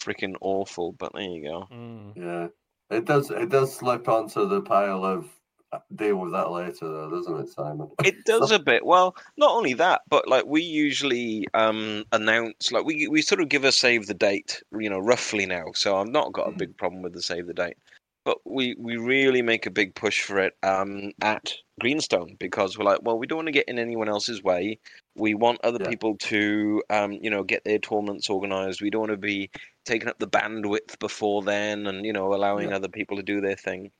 freaking 0.00 0.34
awful. 0.40 0.92
But 0.92 1.12
there 1.14 1.22
you 1.22 1.42
go. 1.42 1.68
Mm. 1.72 2.16
Yeah, 2.16 2.48
it 2.96 3.04
does. 3.04 3.30
It 3.30 3.50
does 3.50 3.74
slip 3.76 4.08
onto 4.08 4.46
the 4.48 4.60
pile 4.62 5.04
of 5.04 5.28
uh, 5.72 5.78
deal 5.94 6.16
with 6.16 6.32
that 6.32 6.50
later, 6.50 6.88
though, 6.88 7.10
doesn't 7.10 7.40
it, 7.40 7.48
Simon? 7.50 7.88
It 8.02 8.16
does 8.24 8.50
a 8.50 8.58
bit. 8.58 8.86
Well, 8.86 9.14
not 9.36 9.50
only 9.52 9.74
that, 9.74 10.02
but 10.08 10.26
like 10.28 10.46
we 10.46 10.62
usually 10.62 11.46
um 11.54 12.04
announce, 12.12 12.72
like 12.72 12.84
we 12.84 13.08
we 13.08 13.22
sort 13.22 13.40
of 13.40 13.48
give 13.50 13.64
a 13.64 13.72
save 13.72 14.06
the 14.06 14.14
date, 14.14 14.62
you 14.78 14.88
know, 14.90 14.98
roughly 14.98 15.46
now. 15.46 15.66
So 15.74 15.96
I've 15.98 16.08
not 16.08 16.32
got 16.32 16.48
a 16.48 16.52
big 16.52 16.76
problem 16.76 17.02
with 17.02 17.12
the 17.14 17.22
save 17.22 17.46
the 17.46 17.54
date. 17.54 17.76
but 18.24 18.38
we 18.44 18.74
we 18.78 18.96
really 18.96 19.42
make 19.42 19.66
a 19.66 19.70
big 19.70 19.94
push 19.94 20.22
for 20.22 20.38
it 20.38 20.54
um, 20.62 21.12
at 21.22 21.52
Greenstone 21.80 22.36
because 22.38 22.76
we're 22.78 22.84
like, 22.84 23.00
well, 23.02 23.18
we 23.18 23.26
don't 23.26 23.38
want 23.38 23.46
to 23.48 23.52
get 23.52 23.68
in 23.68 23.78
anyone 23.78 24.08
else's 24.08 24.42
way. 24.42 24.78
We 25.16 25.34
want 25.34 25.60
other 25.64 25.78
Yeah. 25.82 25.88
people 25.90 26.16
to, 26.18 26.82
um, 26.90 27.12
you 27.12 27.30
know, 27.30 27.42
get 27.44 27.64
their 27.64 27.78
tournaments 27.78 28.28
organised. 28.30 28.82
We 28.82 28.90
don't 28.90 29.00
want 29.02 29.12
to 29.12 29.16
be 29.16 29.50
taking 29.88 30.08
up 30.08 30.18
the 30.18 30.28
bandwidth 30.28 30.98
before 31.00 31.42
then, 31.42 31.86
and 31.86 32.04
you 32.06 32.12
know, 32.12 32.32
allowing 32.34 32.70
Yeah. 32.70 32.76
other 32.76 32.88
people 32.88 33.16
to 33.16 33.22
do 33.22 33.40
their 33.40 33.56
thing. 33.56 33.90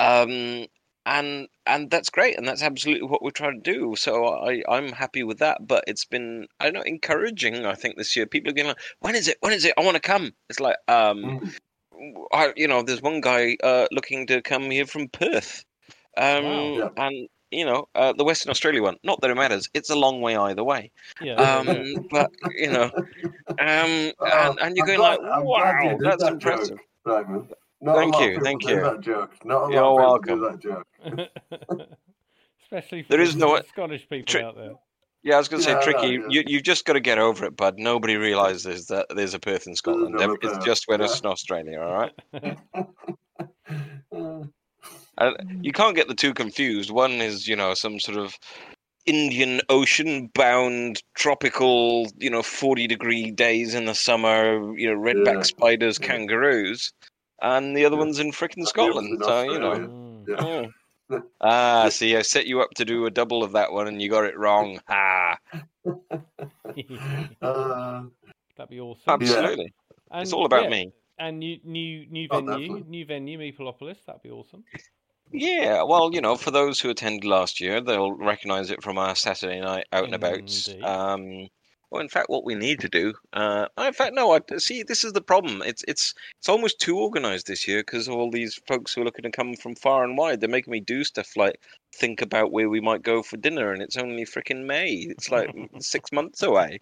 Um, 0.00 0.66
and 1.06 1.48
and 1.66 1.90
that's 1.90 2.10
great, 2.10 2.36
and 2.36 2.46
that's 2.46 2.62
absolutely 2.62 3.08
what 3.08 3.22
we're 3.22 3.30
trying 3.30 3.62
to 3.62 3.72
do. 3.72 3.96
So 3.96 4.26
I 4.26 4.62
I'm 4.68 4.90
happy 4.92 5.22
with 5.22 5.38
that. 5.38 5.66
But 5.66 5.84
it's 5.86 6.04
been 6.04 6.48
I 6.60 6.64
don't 6.64 6.74
know 6.74 6.82
encouraging. 6.82 7.64
I 7.64 7.74
think 7.74 7.96
this 7.96 8.16
year 8.16 8.26
people 8.26 8.50
are 8.50 8.54
getting 8.54 8.68
like, 8.70 8.80
when 9.00 9.14
is 9.14 9.28
it? 9.28 9.38
When 9.40 9.52
is 9.54 9.64
it? 9.64 9.74
I 9.78 9.82
want 9.84 9.94
to 9.96 10.00
come. 10.00 10.32
It's 10.50 10.60
like 10.60 10.76
um. 10.88 11.40
Mm. 11.40 11.50
I, 12.32 12.52
you 12.56 12.68
know, 12.68 12.82
there's 12.82 13.00
one 13.02 13.20
guy 13.22 13.56
uh, 13.64 13.86
looking 13.90 14.26
to 14.26 14.42
come 14.42 14.70
here 14.70 14.86
from 14.86 15.08
Perth, 15.08 15.64
um, 16.16 16.44
Wow. 16.44 16.74
Yeah. 16.76 16.88
and 16.98 17.28
you 17.56 17.64
know, 17.64 17.88
uh, 17.94 18.12
the 18.12 18.24
Western 18.24 18.50
Australia 18.50 18.82
one. 18.82 18.96
Not 19.02 19.20
that 19.22 19.30
it 19.30 19.34
matters; 19.36 19.68
it's 19.74 19.88
a 19.90 19.96
long 19.96 20.20
way 20.20 20.36
either 20.36 20.62
way. 20.62 20.90
Yeah. 21.20 21.34
Um, 21.34 22.06
but 22.10 22.30
you 22.54 22.70
know, 22.70 22.90
um, 22.94 23.06
and, 23.58 24.12
and 24.60 24.76
you're 24.76 24.84
I'm 24.84 24.86
going 24.86 24.98
glad- 24.98 25.20
like, 25.20 25.32
I'm 25.32 25.42
you 25.42 25.48
wow, 25.48 25.98
that's 26.00 26.22
that 26.22 26.32
impressive. 26.34 26.78
Joke, 26.78 26.86
Simon. 27.26 27.48
Thank 27.84 28.20
you, 28.20 28.40
thank 28.42 28.64
you. 28.68 28.80
That 28.80 29.00
joke. 29.00 29.32
Not 29.44 29.68
a 29.68 29.72
You're 29.72 29.82
lot 29.82 30.26
welcome. 30.26 30.40
that 30.40 30.58
joke. 30.60 30.86
Especially 32.62 33.02
for 33.02 33.08
There 33.10 33.20
is 33.20 33.36
no- 33.36 33.60
Scottish 33.68 34.08
people 34.08 34.24
Tri- 34.26 34.42
out 34.42 34.56
there. 34.56 34.72
Yeah, 35.22 35.34
I 35.34 35.38
was 35.38 35.48
going 35.48 35.60
to 35.60 35.64
say, 35.64 35.72
I 35.72 35.74
know, 35.76 35.82
tricky. 35.82 36.08
yeah. 36.14 36.20
You 36.30 36.42
you've 36.46 36.62
just 36.62 36.84
got 36.84 36.92
to 36.94 37.00
get 37.00 37.18
over 37.18 37.44
it, 37.46 37.56
bud. 37.56 37.78
Nobody 37.78 38.16
realizes 38.16 38.86
that 38.86 39.06
there's 39.14 39.34
a 39.34 39.38
Perth 39.40 39.66
in 39.66 39.74
Scotland. 39.76 40.14
It's 40.18 40.36
Perth, 40.40 40.64
just 40.64 40.86
yeah. 40.88 40.96
Western 40.96 41.30
Australia, 41.30 41.80
all 41.80 41.92
right. 41.92 42.12
Uh, 45.18 45.32
Uh, 45.38 45.44
you 45.62 45.72
can't 45.72 45.96
get 45.96 46.08
the 46.08 46.14
two 46.14 46.34
confused. 46.34 46.90
One 46.90 47.12
is, 47.12 47.48
you 47.48 47.56
know, 47.56 47.74
some 47.74 47.98
sort 48.00 48.18
of 48.18 48.38
Indian 49.06 49.60
Ocean 49.68 50.30
bound 50.34 51.02
tropical, 51.14 52.06
you 52.18 52.30
know, 52.30 52.42
40 52.42 52.86
degree 52.86 53.30
days 53.30 53.74
in 53.74 53.86
the 53.86 53.94
summer, 53.94 54.76
you 54.78 54.88
know, 54.92 54.98
redback 55.00 55.38
Yeah. 55.38 55.42
spiders, 55.42 55.98
Yeah. 55.98 56.06
kangaroos. 56.08 56.92
And 57.42 57.76
the 57.76 57.84
other 57.84 57.96
Yeah. 57.96 58.00
one's 58.00 58.18
in 58.18 58.32
frickin' 58.32 58.66
Scotland. 58.66 59.24
So, 59.24 59.42
you 59.42 59.58
know. 59.58 59.90
Mm. 59.90 60.26
Yeah. 60.28 60.66
yeah. 61.10 61.18
Ah, 61.40 61.88
see, 61.90 62.16
I 62.16 62.22
set 62.22 62.46
you 62.46 62.60
up 62.60 62.70
to 62.76 62.84
do 62.84 63.06
a 63.06 63.10
double 63.10 63.44
of 63.44 63.52
that 63.52 63.70
one 63.72 63.86
and 63.86 64.00
you 64.02 64.08
got 64.10 64.24
it 64.24 64.36
wrong. 64.36 64.80
Ah, 64.88 65.38
Uh, 67.42 68.02
That'd 68.56 68.70
be 68.70 68.80
awesome. 68.80 69.20
absolutely. 69.20 69.72
And, 70.10 70.22
It's 70.22 70.32
all 70.32 70.46
about 70.46 70.64
yeah, 70.64 70.70
me. 70.70 70.92
And 71.18 71.38
new 71.38 71.58
new 71.64 72.06
new 72.06 72.28
Oh, 72.30 72.40
venue, 72.40 72.68
definitely. 72.68 72.90
new 72.90 73.04
venue, 73.06 73.38
Meepleopolis. 73.38 74.04
That'd 74.06 74.22
be 74.22 74.30
awesome. 74.30 74.64
Yeah, 75.32 75.82
well, 75.82 76.12
you 76.12 76.20
know, 76.20 76.36
for 76.36 76.50
those 76.50 76.80
who 76.80 76.90
attended 76.90 77.24
last 77.24 77.60
year, 77.60 77.80
they'll 77.80 78.12
recognize 78.12 78.70
it 78.70 78.82
from 78.82 78.98
our 78.98 79.16
Saturday 79.16 79.60
night 79.60 79.86
out 79.92 80.04
and 80.04 80.14
about. 80.14 80.68
Um, 80.82 81.48
well, 81.90 82.00
in 82.00 82.08
fact, 82.08 82.28
what 82.28 82.44
we 82.44 82.54
need 82.54 82.80
to 82.80 82.88
do, 82.88 83.14
uh, 83.32 83.68
in 83.78 83.92
fact, 83.92 84.14
no, 84.14 84.32
I 84.32 84.40
see. 84.58 84.82
This 84.82 85.04
is 85.04 85.12
the 85.12 85.20
problem. 85.20 85.62
It's 85.64 85.84
it's 85.86 86.14
it's 86.38 86.48
almost 86.48 86.80
too 86.80 86.98
organized 86.98 87.46
this 87.46 87.66
year 87.68 87.80
because 87.80 88.08
all 88.08 88.30
these 88.30 88.60
folks 88.66 88.92
who 88.92 89.02
are 89.02 89.04
looking 89.04 89.22
to 89.22 89.30
come 89.30 89.54
from 89.54 89.76
far 89.76 90.02
and 90.04 90.18
wide. 90.18 90.40
They're 90.40 90.48
making 90.48 90.72
me 90.72 90.80
do 90.80 91.04
stuff 91.04 91.36
like 91.36 91.60
think 91.94 92.22
about 92.22 92.50
where 92.50 92.68
we 92.68 92.80
might 92.80 93.02
go 93.02 93.22
for 93.22 93.36
dinner, 93.36 93.72
and 93.72 93.82
it's 93.82 93.96
only 93.96 94.24
freaking 94.24 94.66
May. 94.66 94.92
It's 94.92 95.30
like 95.30 95.50
six 95.80 96.10
months 96.12 96.42
away. 96.42 96.78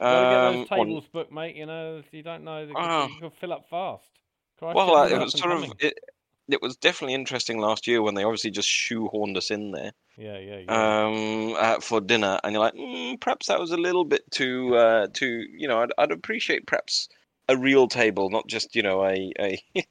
Get 0.00 0.06
Um, 0.06 0.66
tables 0.66 1.08
booked, 1.12 1.32
mate. 1.32 1.56
You 1.56 1.66
know, 1.66 2.02
you 2.10 2.22
don't 2.22 2.44
know. 2.44 2.70
Ah. 2.76 3.08
you 3.08 3.20
could 3.20 3.34
fill 3.34 3.52
up 3.52 3.68
fast. 3.68 4.10
Christ, 4.58 4.76
well, 4.76 4.96
uh, 4.96 5.08
it 5.08 5.18
was 5.18 5.38
sort 5.38 5.52
of 5.52 5.72
it. 5.78 5.98
It 6.48 6.62
was 6.62 6.76
definitely 6.76 7.14
interesting 7.14 7.58
last 7.58 7.86
year 7.86 8.02
when 8.02 8.14
they 8.14 8.24
obviously 8.24 8.50
just 8.50 8.68
shoehorned 8.68 9.36
us 9.36 9.50
in 9.50 9.72
there. 9.72 9.92
Yeah, 10.16 10.38
yeah, 10.38 10.58
yeah. 10.58 11.04
um, 11.04 11.54
uh, 11.56 11.80
for 11.80 12.00
dinner, 12.00 12.40
and 12.42 12.52
you're 12.52 12.62
like, 12.62 12.74
mm, 12.74 13.20
perhaps 13.20 13.46
that 13.46 13.60
was 13.60 13.70
a 13.70 13.76
little 13.76 14.04
bit 14.04 14.28
too, 14.30 14.74
uh, 14.76 15.06
too, 15.12 15.44
you 15.50 15.68
know, 15.68 15.82
I'd, 15.82 15.92
I'd 15.96 16.10
appreciate 16.10 16.66
perhaps 16.66 17.08
a 17.48 17.56
real 17.56 17.86
table, 17.86 18.28
not 18.30 18.46
just, 18.48 18.74
you 18.74 18.82
know, 18.82 19.04
a 19.04 19.32
a, 19.38 19.62
yeah 19.74 19.82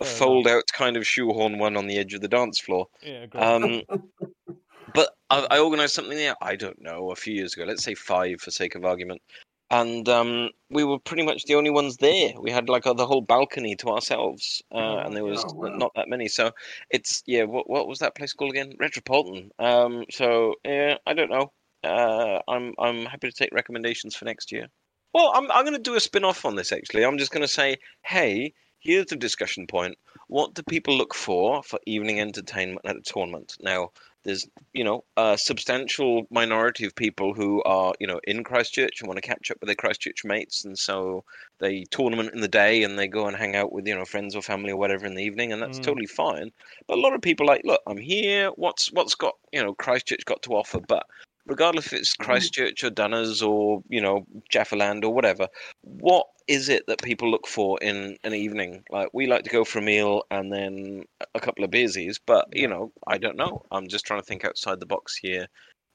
a 0.00 0.04
fold 0.04 0.46
out 0.46 0.64
kind 0.72 0.96
of 0.96 1.06
shoehorn 1.06 1.58
one 1.58 1.76
on 1.76 1.86
the 1.86 1.98
edge 1.98 2.14
of 2.14 2.20
the 2.20 2.28
dance 2.28 2.58
floor. 2.58 2.86
Yeah, 3.02 3.26
great. 3.26 3.42
Um, 3.42 3.82
but 4.94 5.10
I, 5.30 5.46
I 5.50 5.58
organised 5.60 5.94
something 5.94 6.16
there. 6.16 6.34
I 6.40 6.56
don't 6.56 6.80
know, 6.80 7.10
a 7.10 7.16
few 7.16 7.34
years 7.34 7.54
ago. 7.54 7.64
Let's 7.64 7.84
say 7.84 7.94
five 7.94 8.40
for 8.40 8.50
sake 8.50 8.74
of 8.74 8.84
argument. 8.84 9.22
And 9.70 10.08
um, 10.08 10.50
we 10.70 10.84
were 10.84 10.98
pretty 10.98 11.24
much 11.24 11.44
the 11.44 11.54
only 11.56 11.70
ones 11.70 11.98
there. 11.98 12.32
We 12.40 12.50
had 12.50 12.68
like 12.68 12.86
a, 12.86 12.94
the 12.94 13.06
whole 13.06 13.20
balcony 13.20 13.76
to 13.76 13.88
ourselves, 13.88 14.62
uh, 14.72 14.78
Oh, 14.78 14.98
and 15.04 15.14
there 15.14 15.24
was 15.24 15.44
oh, 15.46 15.52
wow. 15.54 15.68
not 15.76 15.92
that 15.94 16.08
many. 16.08 16.28
So 16.28 16.52
it's 16.90 17.22
yeah. 17.26 17.44
What 17.44 17.68
what 17.68 17.86
was 17.86 17.98
that 17.98 18.14
place 18.14 18.32
called 18.32 18.52
again? 18.52 18.72
Retropolitan. 18.78 19.50
Um. 19.58 20.04
So 20.10 20.54
yeah, 20.64 20.96
I 21.06 21.12
don't 21.14 21.30
know. 21.30 21.52
Uh, 21.84 22.40
I'm 22.48 22.74
I'm 22.78 23.04
happy 23.04 23.28
to 23.30 23.36
take 23.36 23.50
recommendations 23.52 24.16
for 24.16 24.24
next 24.24 24.52
year. 24.52 24.68
Well, 25.12 25.32
I'm 25.34 25.50
I'm 25.50 25.64
going 25.64 25.76
to 25.76 25.90
do 25.90 25.96
a 25.96 26.00
spin 26.00 26.24
off 26.24 26.44
on 26.44 26.56
this. 26.56 26.72
Actually, 26.72 27.04
I'm 27.04 27.18
just 27.18 27.30
going 27.30 27.42
to 27.42 27.48
say, 27.48 27.76
hey, 28.02 28.54
here's 28.80 29.06
the 29.06 29.16
discussion 29.16 29.66
point. 29.66 29.96
What 30.28 30.54
do 30.54 30.62
people 30.62 30.96
look 30.96 31.14
for 31.14 31.62
for 31.62 31.78
evening 31.86 32.20
entertainment 32.20 32.86
at 32.86 32.96
a 32.96 33.00
tournament? 33.00 33.56
Now, 33.60 33.90
there's 34.24 34.46
you 34.72 34.84
know 34.84 35.04
a 35.16 35.36
substantial 35.38 36.26
minority 36.30 36.84
of 36.84 36.94
people 36.94 37.34
who 37.34 37.62
are 37.64 37.94
you 38.00 38.06
know 38.06 38.20
in 38.24 38.44
Christchurch 38.44 39.00
and 39.00 39.08
want 39.08 39.16
to 39.22 39.26
catch 39.26 39.50
up 39.50 39.58
with 39.60 39.68
their 39.68 39.76
Christchurch 39.76 40.24
mates, 40.24 40.64
and 40.64 40.78
so 40.78 41.24
they 41.58 41.84
tournament 41.90 42.34
in 42.34 42.40
the 42.40 42.48
day 42.48 42.82
and 42.82 42.98
they 42.98 43.08
go 43.08 43.26
and 43.26 43.36
hang 43.36 43.56
out 43.56 43.72
with 43.72 43.86
you 43.86 43.94
know 43.94 44.04
friends 44.04 44.34
or 44.34 44.42
family 44.42 44.70
or 44.70 44.76
whatever 44.76 45.06
in 45.06 45.14
the 45.14 45.22
evening, 45.22 45.52
and 45.52 45.62
that's 45.62 45.78
Mm. 45.78 45.82
totally 45.84 46.06
fine. 46.06 46.50
But 46.86 46.98
a 46.98 47.00
lot 47.00 47.14
of 47.14 47.22
people 47.22 47.46
are 47.46 47.54
like, 47.54 47.64
look, 47.64 47.80
I'm 47.86 47.98
here. 47.98 48.50
What's 48.56 48.92
what's 48.92 49.14
got 49.14 49.34
you 49.52 49.62
know 49.62 49.74
Christchurch 49.74 50.24
got 50.24 50.42
to 50.42 50.54
offer? 50.54 50.80
But 50.80 51.06
regardless 51.48 51.86
if 51.86 51.92
it's 51.94 52.14
Christchurch 52.14 52.84
or 52.84 52.90
Dunners 52.90 53.42
or 53.42 53.82
you 53.88 54.00
know 54.00 54.26
Jaffaland 54.52 55.04
or 55.04 55.10
whatever, 55.10 55.48
what 55.82 56.26
is 56.46 56.68
it 56.68 56.86
that 56.86 57.02
people 57.02 57.30
look 57.30 57.46
for 57.46 57.78
in 57.80 58.16
an 58.24 58.34
evening? 58.34 58.84
Like 58.90 59.08
we 59.12 59.26
like 59.26 59.44
to 59.44 59.50
go 59.50 59.64
for 59.64 59.80
a 59.80 59.82
meal 59.82 60.22
and 60.30 60.52
then 60.52 61.04
a 61.34 61.40
couple 61.40 61.64
of 61.64 61.70
beersies, 61.70 62.18
but 62.24 62.46
you 62.52 62.68
know 62.68 62.92
I 63.06 63.18
don't 63.18 63.36
know. 63.36 63.62
I'm 63.72 63.88
just 63.88 64.04
trying 64.04 64.20
to 64.20 64.26
think 64.26 64.44
outside 64.44 64.80
the 64.80 64.86
box 64.86 65.16
here. 65.16 65.46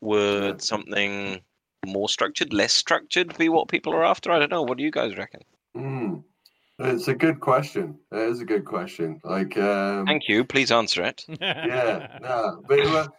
Would 0.02 0.62
something 0.62 1.40
more 1.86 2.10
structured, 2.10 2.52
less 2.52 2.74
structured, 2.74 3.38
be 3.38 3.48
what 3.48 3.70
people 3.70 3.94
are 3.94 4.04
after? 4.04 4.32
I 4.32 4.40
don't 4.40 4.52
know. 4.52 4.64
What 4.64 4.78
do 4.78 4.84
you 4.84 4.92
guys 4.92 5.16
reckon? 5.16 5.42
mm. 5.76 6.24
It's 6.80 7.08
a 7.08 7.14
good 7.14 7.40
question. 7.40 8.00
It 8.12 8.18
is 8.18 8.42
a 8.42 8.46
good 8.46 8.66
question. 8.66 9.22
Like, 9.24 9.58
um, 9.58 10.06
Thank 10.08 10.28
you. 10.28 10.44
Please 10.44 10.72
answer 10.72 11.04
it. 11.04 11.24
yeah, 11.40 12.18
no, 12.22 12.64
but 12.68 12.86
like, 12.88 13.10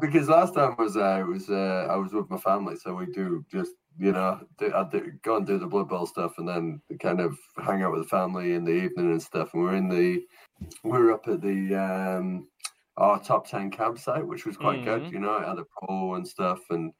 because 0.00 0.28
last 0.28 0.54
time 0.54 0.74
I 0.78 0.82
was 0.82 0.94
there, 0.94 1.20
it 1.22 1.28
was 1.28 1.48
uh, 1.50 1.86
I 1.90 1.96
was 1.96 2.12
with 2.12 2.30
my 2.30 2.38
family, 2.38 2.76
so 2.76 2.94
we 2.94 3.06
do 3.06 3.44
just 3.50 3.72
you 3.98 4.12
know 4.12 4.40
do, 4.58 4.72
I 4.74 4.88
do, 4.90 5.12
go 5.22 5.36
and 5.36 5.46
do 5.46 5.58
the 5.58 5.66
blood 5.66 5.88
bowl 5.88 6.06
stuff, 6.06 6.38
and 6.38 6.48
then 6.48 6.80
kind 7.00 7.20
of 7.20 7.38
hang 7.58 7.82
out 7.82 7.92
with 7.92 8.02
the 8.02 8.08
family 8.08 8.54
in 8.54 8.64
the 8.64 8.72
evening 8.72 9.10
and 9.10 9.22
stuff. 9.22 9.52
And 9.54 9.62
we're 9.62 9.74
in 9.76 9.88
the 9.88 10.24
we're 10.84 11.12
up 11.12 11.28
at 11.28 11.40
the 11.42 11.74
um, 11.74 12.48
our 12.96 13.22
top 13.22 13.46
ten 13.46 13.70
campsite, 13.70 14.26
which 14.26 14.46
was 14.46 14.56
quite 14.56 14.84
good. 14.84 15.02
Mhm. 15.02 15.12
You 15.12 15.18
know, 15.20 15.36
it 15.36 15.46
had 15.46 15.58
a 15.58 15.66
pool 15.86 16.14
and 16.14 16.26
stuff, 16.26 16.60
and 16.70 16.92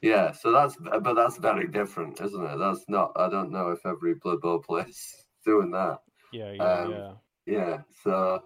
yeah, 0.00 0.32
so 0.32 0.52
that's 0.52 0.76
but 0.76 1.14
that's 1.14 1.36
very 1.38 1.66
different, 1.68 2.20
isn't 2.20 2.44
it? 2.46 2.58
That's 2.58 2.84
not. 2.88 3.12
I 3.16 3.28
don't 3.28 3.50
know 3.50 3.70
if 3.70 3.84
every 3.84 4.14
blood 4.14 4.40
bowl 4.40 4.60
place 4.60 5.24
doing 5.44 5.70
that. 5.72 5.98
yeah, 6.32 6.52
yeah, 6.52 6.62
Um, 6.62 6.90
yeah. 6.92 7.14
Yeah, 7.44 7.82
so 8.04 8.44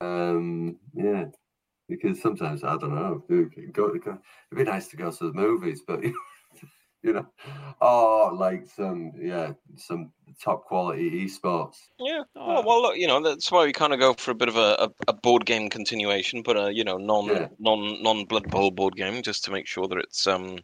um, 0.00 0.78
yeah, 0.94 1.26
because 1.88 2.20
sometimes 2.20 2.64
I 2.64 2.76
don't 2.76 2.94
know. 2.94 3.22
you 3.28 3.50
Go, 3.72 3.88
go, 3.98 4.18
it'd 4.52 4.64
be 4.64 4.64
nice 4.64 4.88
to 4.88 4.96
go 4.96 5.10
to 5.10 5.24
the 5.24 5.32
movies, 5.32 5.82
but 5.86 6.02
you 7.02 7.12
know, 7.12 7.26
or 7.80 8.34
like 8.34 8.66
some 8.66 9.12
yeah, 9.20 9.52
some 9.76 10.12
top 10.42 10.64
quality 10.64 11.10
esports. 11.26 11.76
Yeah. 11.98 12.22
Oh, 12.36 12.54
Well, 12.54 12.64
well, 12.64 12.82
look, 12.82 12.96
you 12.96 13.06
know, 13.06 13.20
that's 13.22 13.50
why 13.50 13.64
we 13.64 13.72
kind 13.72 13.92
of 13.92 13.98
go 13.98 14.14
for 14.14 14.30
a 14.30 14.34
bit 14.34 14.48
of 14.48 14.56
a, 14.56 14.76
a, 14.78 14.90
a 15.08 15.12
board 15.12 15.46
game 15.46 15.68
continuation, 15.70 16.42
but 16.42 16.56
a 16.56 16.72
you 16.72 16.84
know 16.84 16.96
non 16.96 17.26
Yeah. 17.26 17.48
non 17.58 18.02
non 18.02 18.24
Blood 18.24 18.50
Bowl 18.50 18.70
board 18.70 18.96
game, 18.96 19.22
just 19.22 19.44
to 19.44 19.50
make 19.50 19.66
sure 19.66 19.88
that 19.88 19.98
it's 19.98 20.26
um 20.26 20.58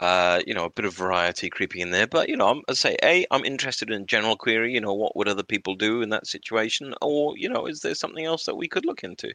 uh 0.00 0.40
you 0.46 0.54
know 0.54 0.64
a 0.64 0.70
bit 0.70 0.84
of 0.86 0.94
variety 0.94 1.50
creeping 1.50 1.82
in 1.82 1.90
there. 1.90 2.06
But 2.06 2.28
you 2.28 2.36
know, 2.36 2.48
I'm, 2.48 2.62
I 2.68 2.72
say, 2.74 2.96
a 3.02 3.26
I'm 3.30 3.44
interested 3.44 3.90
in 3.90 4.06
general 4.06 4.36
query. 4.36 4.72
You 4.72 4.80
know, 4.80 4.94
what 4.94 5.16
would 5.16 5.28
other 5.28 5.42
people 5.44 5.74
do 5.74 6.02
in 6.02 6.08
that 6.10 6.26
situation, 6.26 6.94
or 7.02 7.36
you 7.36 7.48
know, 7.48 7.66
is 7.66 7.80
there 7.80 7.94
something 7.94 8.24
else 8.24 8.44
that 8.46 8.56
we 8.56 8.68
could 8.68 8.84
look 8.86 9.04
into? 9.04 9.32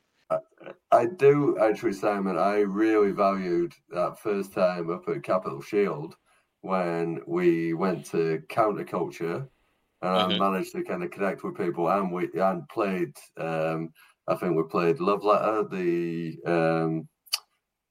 I 0.92 1.06
do 1.06 1.58
actually, 1.60 1.94
Simon. 1.94 2.38
I 2.38 2.60
really 2.60 3.12
valued 3.12 3.74
that 3.90 4.20
first 4.20 4.54
time 4.54 4.90
up 4.90 5.08
at 5.10 5.24
Capitol 5.24 5.62
Shield 5.62 6.16
when 6.62 7.22
we 7.28 7.74
went 7.74 8.06
to 8.08 8.42
counterculture 8.50 9.48
and 10.02 10.12
I 10.12 10.28
Mhm. 10.30 10.40
managed 10.40 10.72
to 10.74 10.84
kind 10.84 11.04
of 11.04 11.12
connect 11.12 11.44
with 11.44 11.58
people 11.58 11.90
and 11.90 12.12
we 12.12 12.30
and 12.34 12.68
played. 12.70 13.16
Um, 13.38 13.92
I 14.28 14.36
think 14.36 14.56
we 14.56 14.64
played 14.64 15.00
Love 15.00 15.24
Letter, 15.24 15.64
the 15.70 16.38
um, 16.46 17.08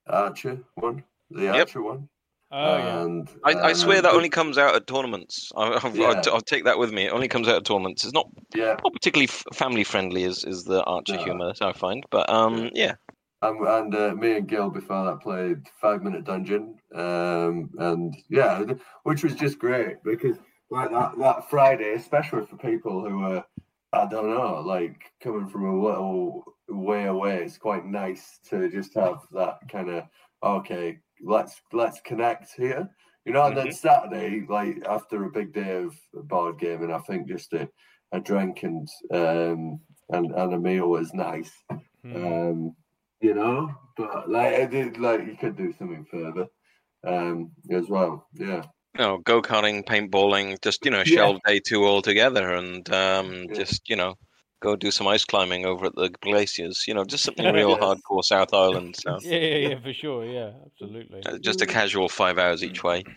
Archer 0.06 0.62
one, 0.74 1.04
the 1.30 1.44
Yep. 1.44 1.60
Archer 1.60 1.82
one. 1.82 2.08
Oh 2.56 2.76
yeah. 2.76 3.02
and 3.02 3.28
I, 3.42 3.70
I 3.70 3.72
swear 3.72 3.96
um, 3.96 4.04
that 4.04 4.12
only 4.12 4.28
comes 4.28 4.58
out 4.58 4.76
at 4.76 4.86
tournaments. 4.86 5.50
I, 5.56 5.80
I've, 5.82 5.96
Yeah. 5.96 6.06
I'll, 6.24 6.34
I'll 6.34 6.40
take 6.40 6.64
that 6.64 6.78
with 6.78 6.92
me. 6.92 7.06
It 7.06 7.12
only 7.12 7.26
comes 7.26 7.48
out 7.48 7.56
at 7.56 7.64
tournaments. 7.64 8.04
It's 8.04 8.12
not 8.12 8.28
yeah, 8.54 8.76
not 8.84 8.92
particularly 8.92 9.26
f- 9.28 9.44
family 9.52 9.82
friendly, 9.82 10.22
is 10.22 10.44
is 10.44 10.62
the 10.62 10.84
Archer 10.84 11.16
No. 11.16 11.24
humor 11.24 11.52
I 11.60 11.72
find. 11.72 12.04
But 12.10 12.30
um, 12.30 12.70
yeah, 12.72 12.94
and, 13.42 13.66
and 13.66 13.94
uh, 13.94 14.14
me 14.14 14.36
and 14.36 14.48
Gil 14.48 14.70
before 14.70 15.04
that 15.04 15.20
played 15.20 15.66
Five 15.80 16.04
Minute 16.04 16.24
Dungeon, 16.24 16.76
um, 16.94 17.70
and 17.78 18.16
yeah, 18.30 18.62
which 19.02 19.24
was 19.24 19.34
just 19.34 19.58
great 19.58 19.96
because 20.04 20.36
like 20.70 20.90
that, 20.90 21.18
that 21.18 21.50
Friday, 21.50 21.94
especially 21.94 22.46
for 22.46 22.56
people 22.56 23.08
who 23.08 23.24
are 23.24 23.44
I 23.92 24.06
don't 24.06 24.30
know, 24.30 24.62
like 24.64 25.10
coming 25.20 25.48
from 25.48 25.64
a 25.64 25.84
little 25.84 26.44
way 26.68 27.06
away, 27.06 27.42
it's 27.42 27.58
quite 27.58 27.84
nice 27.84 28.38
to 28.50 28.68
just 28.68 28.94
have 28.94 29.18
that 29.32 29.58
kind 29.68 29.90
of 29.90 30.04
okay, 30.42 30.98
let's 31.24 31.60
let's 31.72 32.00
connect 32.00 32.54
here, 32.56 32.88
you 33.24 33.32
know. 33.32 33.44
And 33.46 33.56
then 33.56 33.72
Saturday, 33.72 34.44
like 34.48 34.84
after 34.88 35.24
a 35.24 35.30
big 35.30 35.52
day 35.52 35.82
of 35.82 35.94
board 36.28 36.58
gaming, 36.58 36.92
I 36.92 36.98
think 36.98 37.28
just 37.28 37.52
a, 37.52 37.68
a 38.12 38.20
drink 38.20 38.62
and 38.62 38.88
um 39.12 39.80
and 40.10 40.32
and 40.32 40.54
a 40.54 40.58
meal 40.58 40.88
was 40.88 41.12
nice. 41.14 41.52
Hmm. 42.02 42.16
Um, 42.16 42.76
you 43.20 43.34
know, 43.34 43.74
but 43.96 44.28
like 44.30 44.54
I 44.54 44.66
did, 44.66 44.98
like 44.98 45.26
you 45.26 45.36
could 45.36 45.56
do 45.56 45.72
something 45.78 46.04
further, 46.10 46.46
um, 47.06 47.52
as 47.70 47.88
well. 47.88 48.26
Yeah, 48.34 48.64
you 48.96 49.04
know, 49.04 49.18
go 49.18 49.42
karting, 49.42 49.84
paintballing, 49.84 50.60
just 50.62 50.84
you 50.84 50.90
know, 50.90 51.02
Yeah. 51.04 51.38
day 51.46 51.60
two 51.60 51.84
altogether, 51.84 52.54
and 52.54 52.88
um, 52.92 53.46
Yeah. 53.48 53.54
just 53.54 53.88
you 53.88 53.96
know, 53.96 54.16
go 54.64 54.74
do 54.76 54.90
some 54.90 55.06
ice 55.06 55.24
climbing 55.24 55.66
over 55.66 55.86
at 55.86 55.94
the 55.94 56.08
glaciers. 56.20 56.86
You 56.88 56.94
know, 56.94 57.04
just 57.04 57.24
something 57.26 57.52
real 57.52 57.76
hardcore 57.78 58.24
South 58.24 58.52
Island. 58.52 58.96
So 58.96 59.18
yeah, 59.22 59.38
yeah, 59.38 59.68
yeah, 59.68 59.80
for 59.80 59.92
sure. 59.92 60.24
Yeah, 60.24 60.50
absolutely. 60.66 61.22
uh, 61.26 61.38
just 61.38 61.62
a 61.62 61.66
casual 61.66 62.08
five 62.08 62.38
hours 62.38 62.64
each 62.64 62.82
way. 62.82 63.04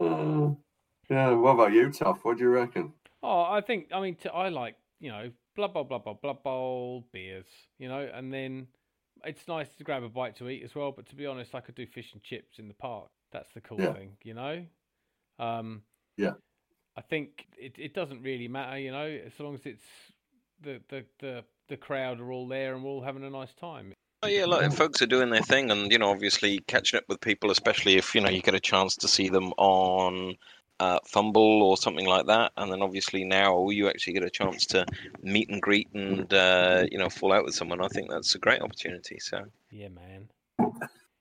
Uh, 0.00 0.50
yeah. 1.10 1.30
What 1.30 1.52
about 1.52 1.72
you, 1.72 1.90
Tough? 1.92 2.24
What 2.24 2.38
do 2.38 2.44
you 2.44 2.50
reckon? 2.50 2.92
Oh, 3.22 3.42
I 3.42 3.60
think 3.60 3.88
I 3.92 4.00
mean 4.00 4.16
t- 4.16 4.28
I 4.28 4.48
like 4.48 4.76
you 5.00 5.10
know 5.10 5.30
Blood 5.54 5.72
Bowl, 5.72 5.84
Blood 5.84 6.04
Bowl, 6.04 6.18
Blood 6.20 6.42
Bowl 6.42 7.06
beers, 7.12 7.46
you 7.78 7.88
know, 7.88 8.08
and 8.12 8.32
then 8.32 8.66
it's 9.24 9.46
nice 9.46 9.68
to 9.76 9.84
grab 9.84 10.02
a 10.02 10.08
bite 10.08 10.36
to 10.36 10.48
eat 10.48 10.62
as 10.64 10.74
well. 10.74 10.92
But 10.92 11.06
to 11.10 11.16
be 11.16 11.26
honest, 11.26 11.54
I 11.54 11.60
could 11.60 11.74
do 11.74 11.86
fish 11.86 12.12
and 12.12 12.22
chips 12.22 12.58
in 12.58 12.68
the 12.68 12.74
park. 12.74 13.08
That's 13.32 13.52
the 13.54 13.60
cool 13.60 13.80
Yeah. 13.80 13.92
thing, 13.92 14.16
you 14.24 14.34
know. 14.34 14.64
Um, 15.38 15.82
Yeah. 16.16 16.34
I 16.96 17.00
think 17.00 17.46
it, 17.58 17.74
it 17.78 17.94
doesn't 17.94 18.22
really 18.22 18.48
matter, 18.48 18.78
you 18.78 18.92
know, 18.92 19.06
as 19.06 19.38
long 19.40 19.54
as 19.54 19.66
it's 19.66 19.84
the, 20.60 20.80
the 20.88 21.04
the 21.18 21.44
the 21.68 21.76
crowd 21.76 22.20
are 22.20 22.30
all 22.30 22.46
there 22.46 22.74
and 22.74 22.84
we're 22.84 22.90
all 22.90 23.02
having 23.02 23.24
a 23.24 23.30
nice 23.30 23.54
time. 23.54 23.92
Oh 24.22 24.28
yeah, 24.28 24.46
like 24.46 24.72
folks 24.72 25.02
are 25.02 25.06
doing 25.06 25.30
their 25.30 25.42
thing, 25.42 25.70
and 25.70 25.92
you 25.92 25.98
know, 25.98 26.08
obviously 26.08 26.60
catching 26.66 26.96
up 26.98 27.04
with 27.08 27.20
people, 27.20 27.50
especially 27.50 27.96
if 27.96 28.14
you 28.14 28.20
know 28.20 28.30
you 28.30 28.40
get 28.40 28.54
a 28.54 28.60
chance 28.60 28.96
to 28.96 29.08
see 29.08 29.28
them 29.28 29.52
on 29.58 30.34
uh, 30.80 30.98
FUMBBL 31.12 31.36
or 31.36 31.76
something 31.76 32.06
like 32.06 32.26
that, 32.26 32.52
and 32.56 32.72
then 32.72 32.80
obviously 32.80 33.24
now 33.24 33.68
you 33.68 33.88
actually 33.88 34.14
get 34.14 34.24
a 34.24 34.30
chance 34.30 34.64
to 34.66 34.86
meet 35.22 35.50
and 35.50 35.60
greet 35.60 35.88
and 35.92 36.32
uh, 36.32 36.86
you 36.90 36.98
know 36.98 37.10
fall 37.10 37.32
out 37.32 37.44
with 37.44 37.54
someone. 37.54 37.82
I 37.82 37.88
think 37.88 38.10
that's 38.10 38.34
a 38.34 38.38
great 38.38 38.62
opportunity. 38.62 39.18
So 39.20 39.42
Yeah, 39.70 39.88
man. 39.88 40.28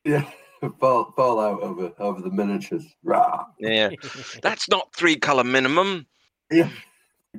Yeah, 0.05 0.29
fall 0.71 1.11
fall 1.15 1.39
out 1.39 1.61
over 1.61 1.91
over 1.99 2.21
the 2.21 2.31
miniatures. 2.31 2.85
Rah! 3.03 3.45
yeah, 3.59 3.89
that's 4.41 4.67
not 4.69 4.93
three 4.95 5.15
color 5.15 5.43
minimum. 5.43 6.07
Yeah, 6.51 6.69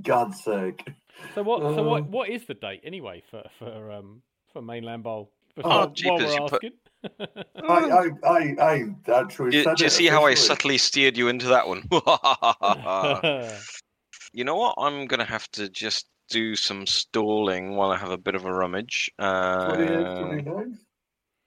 God's 0.03 0.43
sake. 0.43 0.87
So 1.35 1.43
what? 1.43 1.75
So 1.75 1.83
what? 1.83 2.03
Um, 2.03 2.11
What 2.11 2.29
is 2.31 2.45
the 2.47 2.55
date 2.55 2.81
anyway 2.85 3.23
for 3.31 3.43
for 3.59 3.93
um 3.93 4.23
for 4.53 4.63
Mainland 4.63 5.03
Bowl? 5.03 5.31
Oh, 5.63 5.69
While 5.71 5.91
jeepers, 5.93 6.21
we're 6.21 6.33
you 6.33 6.47
put- 6.49 6.65
asking. 6.65 6.73
I 7.69 7.69
I 7.69 8.09
I, 8.29 8.55
I 8.61 8.85
actually 9.21 9.51
Do, 9.51 9.63
said 9.63 9.77
do 9.77 9.85
you 9.85 9.91
see 9.91 10.07
how 10.07 10.25
I 10.25 10.35
subtly 10.35 10.79
steered 10.79 11.17
you 11.17 11.29
into 11.29 11.49
that 11.49 11.69
one? 11.69 11.83
you 14.33 14.45
know 14.45 14.57
what? 14.57 14.75
I'm 14.79 15.07
gonna 15.07 15.25
have 15.25 15.49
to 15.53 15.69
just 15.69 16.07
do 16.31 16.57
some 16.57 16.87
stalling 16.87 17.77
while 17.77 17.91
I 17.91 17.99
have 17.99 18.11
a 18.11 18.17
bit 18.19 18.35
of 18.35 18.45
a 18.47 18.53
rummage. 18.53 19.11
28, 19.19 19.27
Uh, 19.27 20.21
29? 20.21 20.79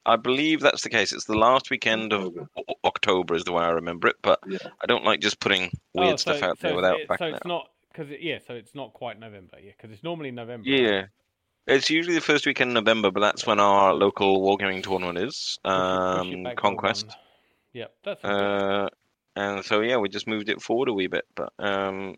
I 0.07 0.15
believe 0.15 0.61
that's 0.61 0.81
the 0.83 0.89
case. 0.89 1.11
It's 1.13 1.25
the 1.25 1.37
last 1.37 1.69
weekend 1.69 2.13
of 2.13 2.27
October. 2.37 2.49
October 2.85 3.36
is 3.36 3.43
the 3.43 3.51
way 3.51 3.63
I 3.63 3.69
remember 3.69 4.08
it, 4.08 4.15
but 4.21 4.39
Yeah. 4.47 4.58
I 4.82 4.86
don't 4.88 5.03
like 5.03 5.19
just 5.19 5.39
putting 5.39 5.69
Oh, 5.95 6.01
weird 6.01 6.19
so- 6.19 6.32
stuff 6.32 6.43
out 6.43 6.60
so 6.60 6.67
there 6.67 6.75
without 6.75 6.99
it, 7.01 7.08
backing 7.08 7.25
So 7.32 7.36
it's 7.36 7.41
up. 7.41 7.45
not 7.45 7.69
because 7.91 8.10
it, 8.12 8.21
yeah, 8.21 8.39
so 8.45 8.53
it's 8.53 8.73
not 8.73 8.93
quite 8.93 9.19
November, 9.19 9.58
yeah, 9.62 9.71
because 9.75 9.91
it's 9.91 10.03
normally 10.03 10.32
November. 10.32 10.69
Yeah. 10.69 11.05
It's 11.67 11.89
usually 11.89 12.15
the 12.15 12.21
first 12.21 12.45
weekend 12.45 12.69
in 12.69 12.73
November, 12.75 13.12
but 13.12 13.19
that's 13.19 13.45
when 13.45 13.60
our 13.60 13.93
local 13.93 14.39
wargaming 14.41 14.82
tournament 14.84 15.17
is. 15.17 15.60
Push 15.63 15.73
it- 15.73 15.75
push 15.75 16.27
it 16.34 16.47
Um, 16.47 16.55
Conquest. 16.55 17.08
one. 17.08 17.15
Yep, 17.73 17.95
that's 18.05 18.23
all. 18.23 18.32
Uh, 18.86 18.89
and 19.36 19.65
so 19.65 19.82
yeah, 19.82 19.97
we 19.97 20.08
just 20.10 20.27
moved 20.27 20.47
it 20.49 20.62
forward 20.62 20.88
a 20.89 20.93
wee 20.93 21.08
bit, 21.08 21.25
but 21.36 21.51
um, 21.60 22.15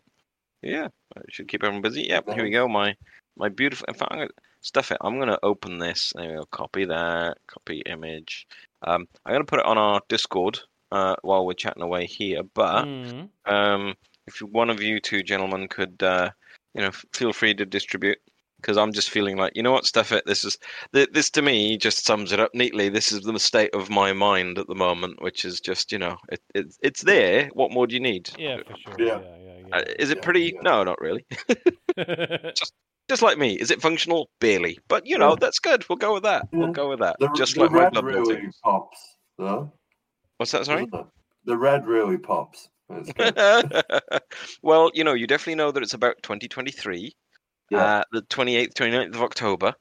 yeah, 0.62 0.86
it 1.16 1.24
should 1.30 1.48
keep 1.48 1.64
everyone 1.64 1.82
busy. 1.82 2.02
Yep, 2.04 2.30
here 2.34 2.44
we 2.44 2.50
go. 2.50 2.68
My 2.68 2.94
my 3.36 3.48
beautiful. 3.48 3.86
In 3.88 3.94
fact, 3.94 4.12
I'm 4.12 4.18
gonna 4.18 4.30
stuff 4.60 4.90
it. 4.92 4.98
I'm 5.00 5.18
gonna 5.18 5.38
open 5.42 5.78
this. 5.78 6.12
There 6.14 6.28
we 6.30 6.36
go. 6.36 6.44
Copy 6.50 6.84
that. 6.86 7.38
Copy 7.46 7.82
image. 7.86 8.46
Um, 8.82 9.06
I'm 9.24 9.32
gonna 9.34 9.44
put 9.44 9.60
it 9.60 9.66
on 9.66 9.78
our 9.78 10.00
Discord 10.08 10.58
uh, 10.92 11.16
while 11.22 11.46
we're 11.46 11.52
chatting 11.54 11.82
away 11.82 12.06
here. 12.06 12.42
But 12.54 12.84
Mm. 12.86 13.28
um, 13.46 13.94
if 14.26 14.38
one 14.40 14.70
of 14.70 14.82
you 14.82 15.00
two 15.00 15.22
gentlemen 15.22 15.68
could, 15.68 16.02
uh, 16.02 16.30
you 16.74 16.82
know, 16.82 16.90
feel 17.12 17.32
free 17.32 17.54
to 17.54 17.66
distribute. 17.66 18.18
Because 18.60 18.76
I'm 18.76 18.92
just 18.92 19.08
feeling 19.08 19.38
like, 19.38 19.52
you 19.56 19.62
know 19.62 19.72
what, 19.72 19.86
stuff 19.86 20.12
it. 20.12 20.22
This 20.26 20.44
is 20.44 20.58
this 20.92 21.30
to 21.30 21.40
me 21.40 21.78
just 21.78 22.04
sums 22.04 22.30
it 22.30 22.40
up 22.40 22.50
neatly. 22.52 22.90
This 22.90 23.10
is 23.10 23.22
the 23.22 23.38
state 23.38 23.74
of 23.74 23.88
my 23.88 24.12
mind 24.12 24.58
at 24.58 24.66
the 24.66 24.74
moment, 24.74 25.22
which 25.22 25.46
is 25.46 25.60
just, 25.60 25.90
you 25.92 25.98
know, 25.98 26.18
it, 26.30 26.40
it 26.54 26.66
it's 26.82 27.00
there. 27.00 27.48
What 27.54 27.72
more 27.72 27.86
do 27.86 27.94
you 27.94 28.00
need? 28.00 28.28
Yeah, 28.38 28.58
for 28.66 28.76
sure. 28.76 29.00
Yeah. 29.00 29.20
Yeah, 29.20 29.52
yeah, 29.66 29.76
Uh, 29.78 29.82
is 29.98 30.10
it 30.10 30.18
Yeah, 30.18 30.22
pretty? 30.24 30.52
yeah. 30.54 30.60
No, 30.62 30.84
not 30.84 31.00
really. 31.00 31.24
yeah. 31.96 32.52
Just 33.10 33.22
like 33.22 33.38
me, 33.38 33.54
is 33.54 33.72
it 33.72 33.82
functional? 33.82 34.30
Barely. 34.40 34.78
But 34.86 35.04
you 35.04 35.18
know, 35.18 35.30
Yeah. 35.30 35.36
that's 35.40 35.58
good. 35.58 35.84
We'll 35.88 35.96
go 35.96 36.14
with 36.14 36.22
that. 36.22 36.46
We'll 36.52 36.70
go 36.72 36.88
with 36.88 37.00
that. 37.00 37.16
The, 37.18 37.28
just 37.36 37.56
the 37.56 37.62
like 37.62 37.72
my 37.72 37.78
red 37.80 37.92
Blood 37.92 38.04
really 38.04 38.36
team. 38.36 38.52
pops, 38.62 39.16
though. 39.36 39.72
What's 40.36 40.52
that? 40.52 40.64
Sorry. 40.64 40.86
The 41.44 41.56
red 41.56 41.86
really 41.88 42.18
pops. 42.18 42.68
Well, 44.62 44.90
you 44.94 45.02
know, 45.04 45.14
you 45.14 45.26
definitely 45.26 45.56
know 45.56 45.72
that 45.72 45.82
it's 45.82 45.94
about 45.94 46.22
2023. 46.22 47.12
Yeah. 47.70 47.78
Uh, 47.78 48.02
the 48.12 48.22
28th, 48.22 48.74
29th 48.74 49.14
of 49.16 49.22
October. 49.22 49.74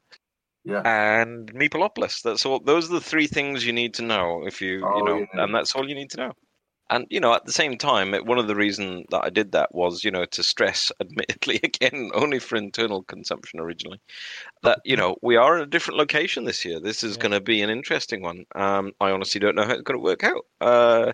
yeah. 0.63 0.81
and 1.21 1.53
Meepleopolis. 1.53 2.21
That's 2.23 2.45
all. 2.47 2.59
Those 2.59 2.89
are 2.89 2.93
the 2.93 3.01
three 3.01 3.27
things 3.27 3.65
you 3.65 3.73
need 3.73 3.93
to 3.95 4.01
know 4.03 4.43
if 4.47 4.59
you, 4.61 4.83
Oh, 4.83 4.97
you 4.97 5.03
know, 5.05 5.19
yeah. 5.19 5.43
and 5.43 5.53
that's 5.53 5.75
all 5.75 5.87
you 5.87 5.95
need 5.95 6.09
to 6.11 6.17
know. 6.17 6.33
And 6.89 7.05
you 7.09 7.19
know, 7.19 7.33
at 7.33 7.45
the 7.45 7.51
same 7.51 7.77
time, 7.77 8.13
it- 8.13 8.25
one 8.25 8.39
of 8.39 8.47
the 8.47 8.55
reasons 8.55 9.05
that 9.11 9.23
I 9.23 9.29
did 9.29 9.51
that 9.51 9.73
was, 9.73 10.03
you 10.03 10.11
know, 10.11 10.25
to 10.25 10.43
stress, 10.43 10.91
admittedly, 11.01 11.59
again, 11.63 12.11
only 12.13 12.39
for 12.39 12.55
internal 12.55 13.03
consumption 13.03 13.59
originally, 13.59 13.99
that 14.63 14.79
you 14.85 14.95
know 14.95 15.17
we 15.21 15.35
are 15.35 15.55
in 15.57 15.63
a 15.63 15.67
different 15.67 15.97
location 15.97 16.43
this 16.45 16.65
year. 16.65 16.79
This 16.79 17.03
is 17.03 17.15
Yeah. 17.15 17.21
going 17.23 17.31
to 17.33 17.41
be 17.41 17.61
an 17.61 17.69
interesting 17.69 18.21
one. 18.21 18.45
Um, 18.55 18.91
I 18.99 19.11
honestly 19.11 19.39
don't 19.39 19.55
know 19.55 19.65
how 19.65 19.73
it's 19.73 19.83
going 19.83 19.99
to 19.99 20.03
work 20.03 20.23
out. 20.23 20.45
Uh, 20.61 21.13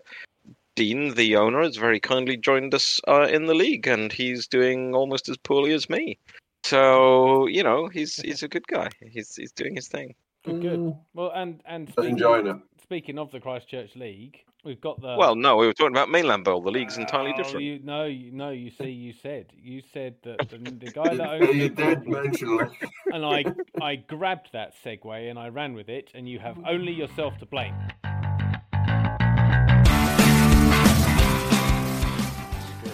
Dean, 0.75 1.13
the 1.13 1.37
owner, 1.37 1.61
has 1.61 1.77
very 1.77 1.99
kindly 1.99 2.35
joined 2.37 2.73
us 2.73 2.99
uh, 3.07 3.27
in 3.31 3.45
the 3.45 3.53
league, 3.55 3.87
and 3.87 4.11
he's 4.11 4.47
doing 4.47 4.93
almost 4.93 5.29
as 5.29 5.37
poorly 5.37 5.73
as 5.73 5.89
me. 5.89 6.17
So 6.63 7.47
you 7.47 7.63
know, 7.63 7.87
he's 7.87 8.15
he's 8.25 8.43
a 8.43 8.47
good 8.47 8.67
guy. 8.67 8.89
He's 9.11 9.35
he's 9.35 9.51
doing 9.51 9.75
his 9.75 9.87
thing. 9.87 10.15
Good, 10.43 10.61
good. 10.61 10.79
Mm, 10.79 10.99
Well, 11.13 11.31
and 11.35 11.61
and 11.65 11.87
but 11.87 11.93
speaking, 12.03 12.11
enjoying 12.13 12.47
it. 12.47 12.57
speaking 12.83 13.17
of 13.19 13.31
the 13.31 13.39
Christchurch 13.39 13.95
League, 13.95 14.43
we've 14.65 14.81
got 14.81 14.99
the 14.99 15.15
Well, 15.17 15.35
no, 15.35 15.55
we 15.55 15.67
were 15.67 15.73
talking 15.73 15.93
about 15.93 16.09
Mainland 16.09 16.43
Bowl. 16.43 16.61
The 16.61 16.71
league's 16.71 16.97
entirely 16.97 17.31
Oh, 17.33 17.37
different. 17.37 17.63
You, 17.63 17.79
no, 17.83 18.05
you, 18.05 18.31
no. 18.31 18.49
You 18.49 18.71
see, 18.71 18.89
you 18.89 19.13
said 19.13 19.53
you 19.55 19.81
said 19.93 20.15
that 20.23 20.49
the, 20.49 20.57
the 20.57 20.91
guy 20.91 21.15
that 21.15 21.29
owns 21.41 21.55
you 21.55 21.69
the 21.69 21.75
did 21.75 22.07
mention 22.07 22.59
it. 22.81 22.89
and 23.13 23.25
I 23.25 23.45
I 23.81 23.95
grabbed 23.95 24.49
that 24.53 24.73
segue 24.83 25.29
and 25.29 25.39
I 25.39 25.47
ran 25.49 25.73
with 25.73 25.87
it, 25.89 26.09
and 26.13 26.27
you 26.27 26.39
have 26.39 26.57
only 26.67 26.91
yourself 26.91 27.37
to 27.39 27.45
blame. 27.45 27.75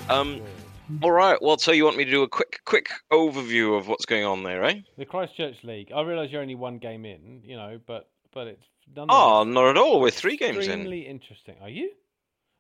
Um. 0.10 0.42
All 1.02 1.12
right. 1.12 1.42
Well, 1.42 1.58
so 1.58 1.72
you 1.72 1.86
want 1.86 1.96
me 1.96 2.04
to 2.04 2.12
do 2.12 2.22
a 2.24 2.28
quick, 2.28 2.60
quick 2.66 2.90
overview 3.14 3.78
of 3.78 3.88
what's 3.88 4.06
going 4.06 4.26
on 4.26 4.44
there, 4.44 4.62
eh? 4.66 4.82
the 4.98 5.06
Christchurch 5.06 5.64
League. 5.64 5.90
I 5.96 6.02
realise 6.02 6.32
you're 6.32 6.42
only 6.42 6.56
one 6.56 6.80
game 6.80 7.06
in, 7.06 7.42
you 7.46 7.56
know, 7.56 7.80
but 7.88 8.10
but 8.34 8.48
it's 8.48 8.66
Oh, 8.88 8.94
nonetheless 8.96 9.18
ah, 9.18 9.44
not 9.44 9.70
at 9.70 9.78
all. 9.78 10.02
We're 10.02 10.10
three 10.12 10.38
games 10.38 10.68
in. 10.68 10.74
extremely 10.74 11.02
interesting. 11.08 11.56
Are 11.62 11.70
you? 11.70 11.92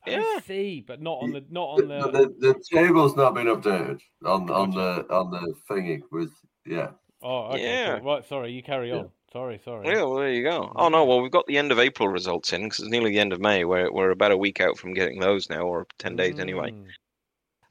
Yeah. 0.07 0.19
I 0.19 0.39
see, 0.47 0.83
but 0.85 1.01
not 1.01 1.19
on 1.21 1.31
the 1.31 1.45
not 1.49 1.63
on 1.79 1.87
The, 1.87 1.99
the. 1.99 2.11
the, 2.11 2.53
the 2.53 2.63
table's 2.73 3.15
not 3.15 3.35
been 3.35 3.47
updated 3.47 3.99
on 4.25 4.49
on 4.49 4.71
the 4.71 5.05
on 5.13 5.29
the 5.31 5.53
thingy. 5.69 6.01
with 6.11 6.31
yeah. 6.65 6.89
Oh, 7.21 7.49
okay. 7.51 7.63
Yeah. 7.63 7.99
Cool. 7.99 8.13
Right, 8.15 8.25
sorry. 8.25 8.51
You 8.51 8.63
carry 8.63 8.89
Yeah. 8.89 8.95
on. 8.95 9.09
Sorry, 9.31 9.61
sorry. 9.63 9.87
Yeah, 9.87 10.03
well, 10.03 10.15
there 10.15 10.33
you 10.33 10.43
go. 10.43 10.73
Oh 10.75 10.89
no, 10.89 11.05
well, 11.05 11.21
we've 11.21 11.31
got 11.31 11.47
the 11.47 11.57
end 11.57 11.71
of 11.71 11.79
April 11.79 12.09
results 12.09 12.51
in 12.51 12.63
because 12.63 12.79
it's 12.79 12.89
nearly 12.89 13.11
the 13.11 13.19
end 13.19 13.31
of 13.31 13.39
May. 13.39 13.63
We're 13.63 13.91
we're 13.91 14.09
about 14.09 14.31
a 14.31 14.37
week 14.37 14.59
out 14.59 14.77
from 14.77 14.93
getting 14.93 15.19
those 15.19 15.49
now, 15.49 15.61
or 15.61 15.87
ten 15.99 16.15
days 16.15 16.39
anyway. 16.39 16.71
Hmm. 16.71 16.83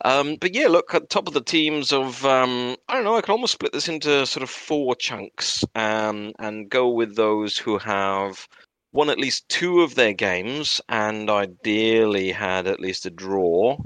Um, 0.05 0.37
but 0.41 0.55
yeah, 0.55 0.69
look 0.69 0.95
at 0.95 1.03
the 1.03 1.09
top 1.09 1.29
of 1.29 1.35
the 1.35 1.43
teams 1.43 1.93
of 1.93 2.25
um, 2.25 2.77
I 2.89 2.95
don't 2.95 3.05
know. 3.05 3.17
I 3.17 3.21
could 3.21 3.33
almost 3.33 3.53
split 3.55 3.73
this 3.73 3.89
into 3.89 4.27
sort 4.27 4.43
of 4.43 4.51
four 4.51 4.95
chunks 4.97 5.65
um, 5.75 6.33
and 6.39 6.71
go 6.71 6.89
with 6.89 7.17
those 7.17 7.59
who 7.59 7.79
have 7.79 8.49
won 8.93 9.11
at 9.11 9.19
least 9.19 9.49
two 9.49 9.83
of 9.83 9.95
their 9.95 10.13
games, 10.13 10.81
and 10.89 11.29
ideally 11.31 12.33
had 12.33 12.67
at 12.67 12.81
least 12.81 13.07
a 13.07 13.11
draw. 13.11 13.77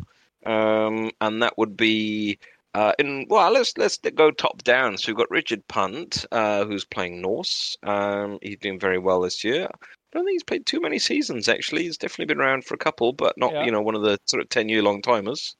Um, 0.47 1.11
and 1.21 1.43
that 1.43 1.57
would 1.59 1.77
be 1.77 2.39
uh, 2.75 2.93
in 2.99 3.27
well, 3.29 3.53
let's 3.53 3.77
let's 3.79 3.99
go 3.99 4.31
top 4.31 4.63
down. 4.63 4.99
So 4.99 5.11
we've 5.11 5.17
got 5.17 5.31
Richard 5.31 5.67
Punt, 5.69 6.27
uh, 6.33 6.65
who's 6.65 6.85
playing 6.85 7.23
Norse. 7.23 7.77
Um, 7.83 8.39
he's 8.43 8.59
doing 8.59 8.79
very 8.79 8.99
well 8.99 9.21
this 9.21 9.43
year. 9.45 9.69
I 9.83 10.19
don't 10.19 10.25
think 10.27 10.35
he's 10.35 10.45
played 10.45 10.67
too 10.67 10.81
many 10.81 10.99
seasons 10.99 11.49
actually. 11.49 11.85
He's 11.85 11.99
definitely 11.99 12.33
been 12.35 12.41
around 12.41 12.65
for 12.65 12.75
a 12.75 12.79
couple, 12.79 13.13
but 13.13 13.37
not 13.37 13.53
Yeah. 13.53 13.65
you 13.65 13.71
know 13.73 13.81
one 13.81 13.95
of 13.95 14.03
the 14.03 14.19
sort 14.27 14.43
of 14.43 14.49
ten 14.49 14.69
year 14.69 14.83
long 14.83 15.03
timers. 15.03 15.57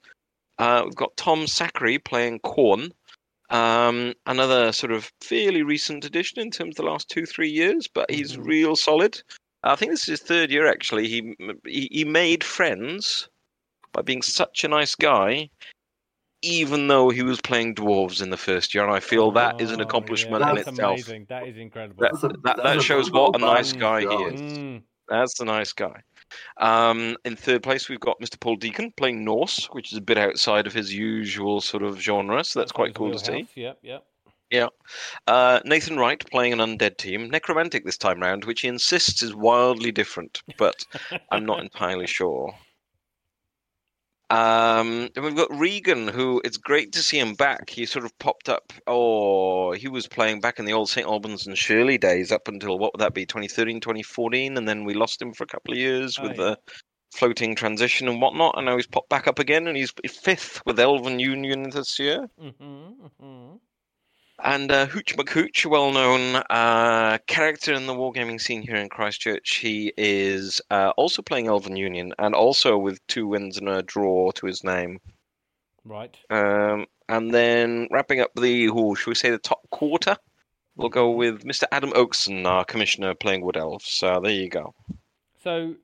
Uh, 0.59 0.83
we've 0.85 0.95
got 0.95 1.17
Tom 1.17 1.47
Zachary 1.47 1.99
playing 1.99 2.41
Khorne. 2.41 2.91
Um, 3.51 4.15
another 4.27 4.73
sort 4.73 4.93
of 4.93 5.11
fairly 5.21 5.63
recent 5.63 6.05
addition 6.05 6.41
in 6.41 6.51
terms 6.51 6.73
of 6.79 6.85
the 6.85 6.91
last 6.91 7.09
two 7.09 7.27
three 7.27 7.51
years, 7.51 7.87
but 7.87 8.11
he's 8.11 8.37
Mhm. 8.37 8.47
real 8.47 8.77
solid. 8.77 9.23
I 9.63 9.77
think 9.77 9.91
this 9.93 10.03
is 10.03 10.21
his 10.21 10.23
third 10.23 10.51
year 10.51 10.67
actually. 10.67 11.09
He 11.09 11.35
he, 11.65 11.89
he 11.93 12.05
made 12.05 12.43
friends 12.43 13.29
by 13.93 14.03
being 14.03 14.23
such 14.23 14.65
a 14.65 14.69
nice 14.69 14.95
guy, 14.95 15.51
even 16.43 16.89
though 16.89 17.11
he 17.11 17.23
was 17.23 17.41
playing 17.41 17.75
dwarves 17.75 18.23
in 18.23 18.31
the 18.31 18.37
first 18.37 18.75
year, 18.75 18.85
and 18.85 18.93
I 18.93 19.01
feel 19.01 19.31
that 19.33 19.61
is 19.61 19.71
an 19.71 19.81
Oh, 19.81 19.85
accomplishment 19.85 20.41
yeah, 20.43 20.51
in 20.51 20.57
that's 20.57 20.69
itself. 20.69 20.93
amazing. 20.93 21.27
That 21.29 21.47
is 21.47 21.57
incredible. 21.57 22.03
That, 22.03 22.13
That's 22.13 22.25
a- 22.25 22.39
that, 22.43 22.57
that 22.63 22.83
shows 22.83 23.11
what 23.11 23.37
a 23.37 23.39
nice 23.39 23.73
band 23.73 23.81
guy 23.81 24.01
he 24.01 24.07
is. 24.25 24.41
Mm, 24.41 24.83
That's 25.09 25.39
a 25.41 25.45
nice 25.45 25.73
guy. 25.73 26.03
Um, 26.59 27.17
in 27.25 27.37
third 27.37 27.63
place, 27.63 27.89
we've 27.89 28.01
got 28.01 28.21
Mr. 28.21 28.39
Paul 28.39 28.57
Deacon 28.57 28.93
playing 28.97 29.25
Norse, 29.25 29.67
which 29.73 29.93
is 29.93 29.99
a 29.99 30.03
bit 30.03 30.19
outside 30.19 30.67
of 30.67 30.73
his 30.73 30.95
usual 30.95 31.61
sort 31.61 31.83
of 31.83 32.01
genre, 32.01 32.45
so 32.45 32.61
that's 32.61 32.73
quite 32.73 32.95
cool 32.95 33.13
to 33.13 33.19
see. 33.19 33.47
Yep, 33.55 34.05
yep. 34.51 34.73
Uh, 35.27 35.61
Nathan 35.65 35.97
Wright 35.97 36.23
playing 36.31 36.53
an 36.53 36.59
undead 36.61 36.97
team, 36.97 37.31
necromantic 37.31 37.85
this 37.85 37.99
time 37.99 38.21
round, 38.21 38.45
which 38.45 38.61
he 38.61 38.69
insists 38.69 39.23
is 39.23 39.35
wildly 39.35 39.93
different, 39.93 40.43
but 40.59 40.87
I'm 41.31 41.45
not 41.45 41.61
entirely 41.63 42.07
sure. 42.07 42.55
Um, 44.31 45.11
then 45.15 45.23
we've 45.25 45.37
got 45.37 45.55
Regan, 45.57 46.09
who 46.09 46.41
it's 46.45 46.57
great 46.57 46.93
to 46.93 47.03
see 47.03 47.19
him 47.19 47.35
back. 47.35 47.71
He 47.71 47.87
sort 47.87 48.05
of 48.05 48.19
popped 48.19 48.49
up, 48.49 48.73
oh, 48.87 49.73
he 49.73 49.89
was 49.89 50.09
playing 50.09 50.41
back 50.41 50.59
in 50.59 50.65
the 50.65 50.73
old 50.73 50.89
St. 50.89 51.07
Albans 51.07 51.47
and 51.47 51.57
Shirley 51.57 51.99
days 51.99 52.33
up 52.33 52.49
until 52.49 52.79
what 52.79 52.93
would 52.95 53.01
that 53.01 53.15
be, 53.15 53.27
2013, 53.27 53.81
2014, 53.81 54.57
and 54.57 54.67
then 54.69 54.85
we 54.85 54.95
lost 54.95 55.21
him 55.21 55.33
for 55.35 55.45
a 55.45 55.47
couple 55.49 55.73
of 55.73 55.79
years 55.79 56.19
Oh, 56.19 56.23
with 56.23 56.33
yeah. 56.33 56.45
the 56.45 56.59
floating 57.15 57.55
transition 57.55 58.09
and 58.09 58.21
whatnot. 58.21 58.55
And 58.57 58.67
now 58.67 58.77
he's 58.77 58.87
popped 58.87 59.11
back 59.11 59.29
up 59.29 59.39
again, 59.39 59.67
and 59.69 59.77
he's 59.77 59.93
fifth 60.09 60.63
with 60.67 60.81
Elven 60.81 61.21
Union 61.21 61.71
this 61.71 61.99
year. 61.99 62.27
hmm 62.39 62.51
hmm 63.21 63.44
And 64.43 64.71
uh, 64.71 64.87
Hooch 64.87 65.17
McHooch, 65.17 65.65
a 65.65 65.69
well 65.69 65.93
known 65.93 66.37
uh, 66.51 67.19
character 67.27 67.73
in 67.73 67.87
the 67.87 67.95
wargaming 67.95 68.41
scene 68.41 68.63
here 68.63 68.77
in 68.77 68.89
Christchurch. 68.89 69.57
He 69.57 69.93
is 69.97 70.61
uh, 70.71 70.93
also 70.97 71.23
playing 71.23 71.47
Elven 71.47 71.77
Union 71.77 72.13
and 72.19 72.35
also 72.35 72.77
with 72.77 73.05
two 73.07 73.27
wins 73.29 73.59
and 73.59 73.69
a 73.69 73.83
draw 73.83 74.33
to 74.33 74.47
his 74.47 74.65
name. 74.65 75.01
Right. 75.85 76.17
Um, 76.31 76.87
and 77.09 77.33
then 77.33 77.89
wrapping 77.91 78.21
up 78.21 78.33
the, 78.35 78.69
oh, 78.71 78.95
should 78.95 79.11
we 79.11 79.15
say 79.15 79.31
the 79.31 79.39
top 79.39 79.69
quarter? 79.71 80.17
We'll 80.77 80.89
go 80.89 81.11
with 81.11 81.45
Mr. 81.45 81.65
Adam 81.71 81.93
Oakson, 81.95 82.45
our 82.47 82.65
commissioner, 82.65 83.15
playing 83.15 83.43
Wood 83.43 83.57
Elves. 83.57 83.89
So 83.89 84.21
there 84.21 84.33
you 84.33 84.49
go. 84.49 84.75
So, 85.43 85.75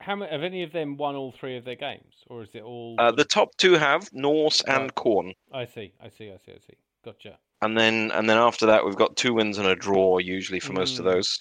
how 0.00 0.16
many 0.16 0.32
have 0.32 0.42
any 0.42 0.62
of 0.64 0.72
them 0.72 0.96
won 0.96 1.14
all 1.14 1.30
three 1.30 1.56
of 1.56 1.64
their 1.64 1.76
games, 1.76 2.14
or 2.26 2.42
is 2.42 2.48
it 2.54 2.62
all? 2.62 2.96
Uh, 2.98 3.12
the 3.12 3.24
top 3.24 3.56
two 3.58 3.74
have 3.74 4.12
Norse 4.12 4.62
and. 4.62 4.92
Khorne. 4.94 5.34
I 5.52 5.66
see. 5.66 5.92
I 6.02 6.08
see. 6.08 6.32
I 6.32 6.38
see. 6.44 6.52
I 6.52 6.58
see. 6.66 6.76
Gotcha. 7.04 7.38
And 7.62 7.76
then 7.76 8.10
and 8.12 8.28
then 8.28 8.36
after 8.38 8.66
that 8.66 8.84
we've 8.84 8.96
got 8.96 9.16
two 9.16 9.34
wins 9.34 9.58
and 9.58 9.66
a 9.68 9.74
draw 9.76 10.18
usually 10.18 10.60
for 10.60 10.72
most 10.72 10.98
of 10.98 11.04
Mm. 11.04 11.12
those. 11.12 11.38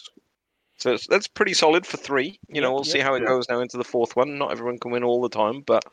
So 0.78 0.94
it's, 0.94 1.08
that's 1.08 1.28
pretty 1.28 1.54
solid 1.54 1.86
for 1.86 1.98
three. 1.98 2.40
You 2.48 2.62
know, 2.62 2.72
we'll 2.74 2.86
see 2.86 3.00
how 3.00 3.14
it 3.16 3.22
Yeah. 3.22 3.28
goes 3.28 3.50
now 3.50 3.60
into 3.60 3.78
the 3.78 3.84
fourth 3.84 4.16
one. 4.16 4.38
Not 4.38 4.52
everyone 4.52 4.78
can 4.80 4.92
win 4.92 5.04
all 5.04 5.22
the 5.22 5.30
time, 5.30 5.62
but 5.62 5.84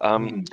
um, 0.00 0.28
Mm. 0.28 0.52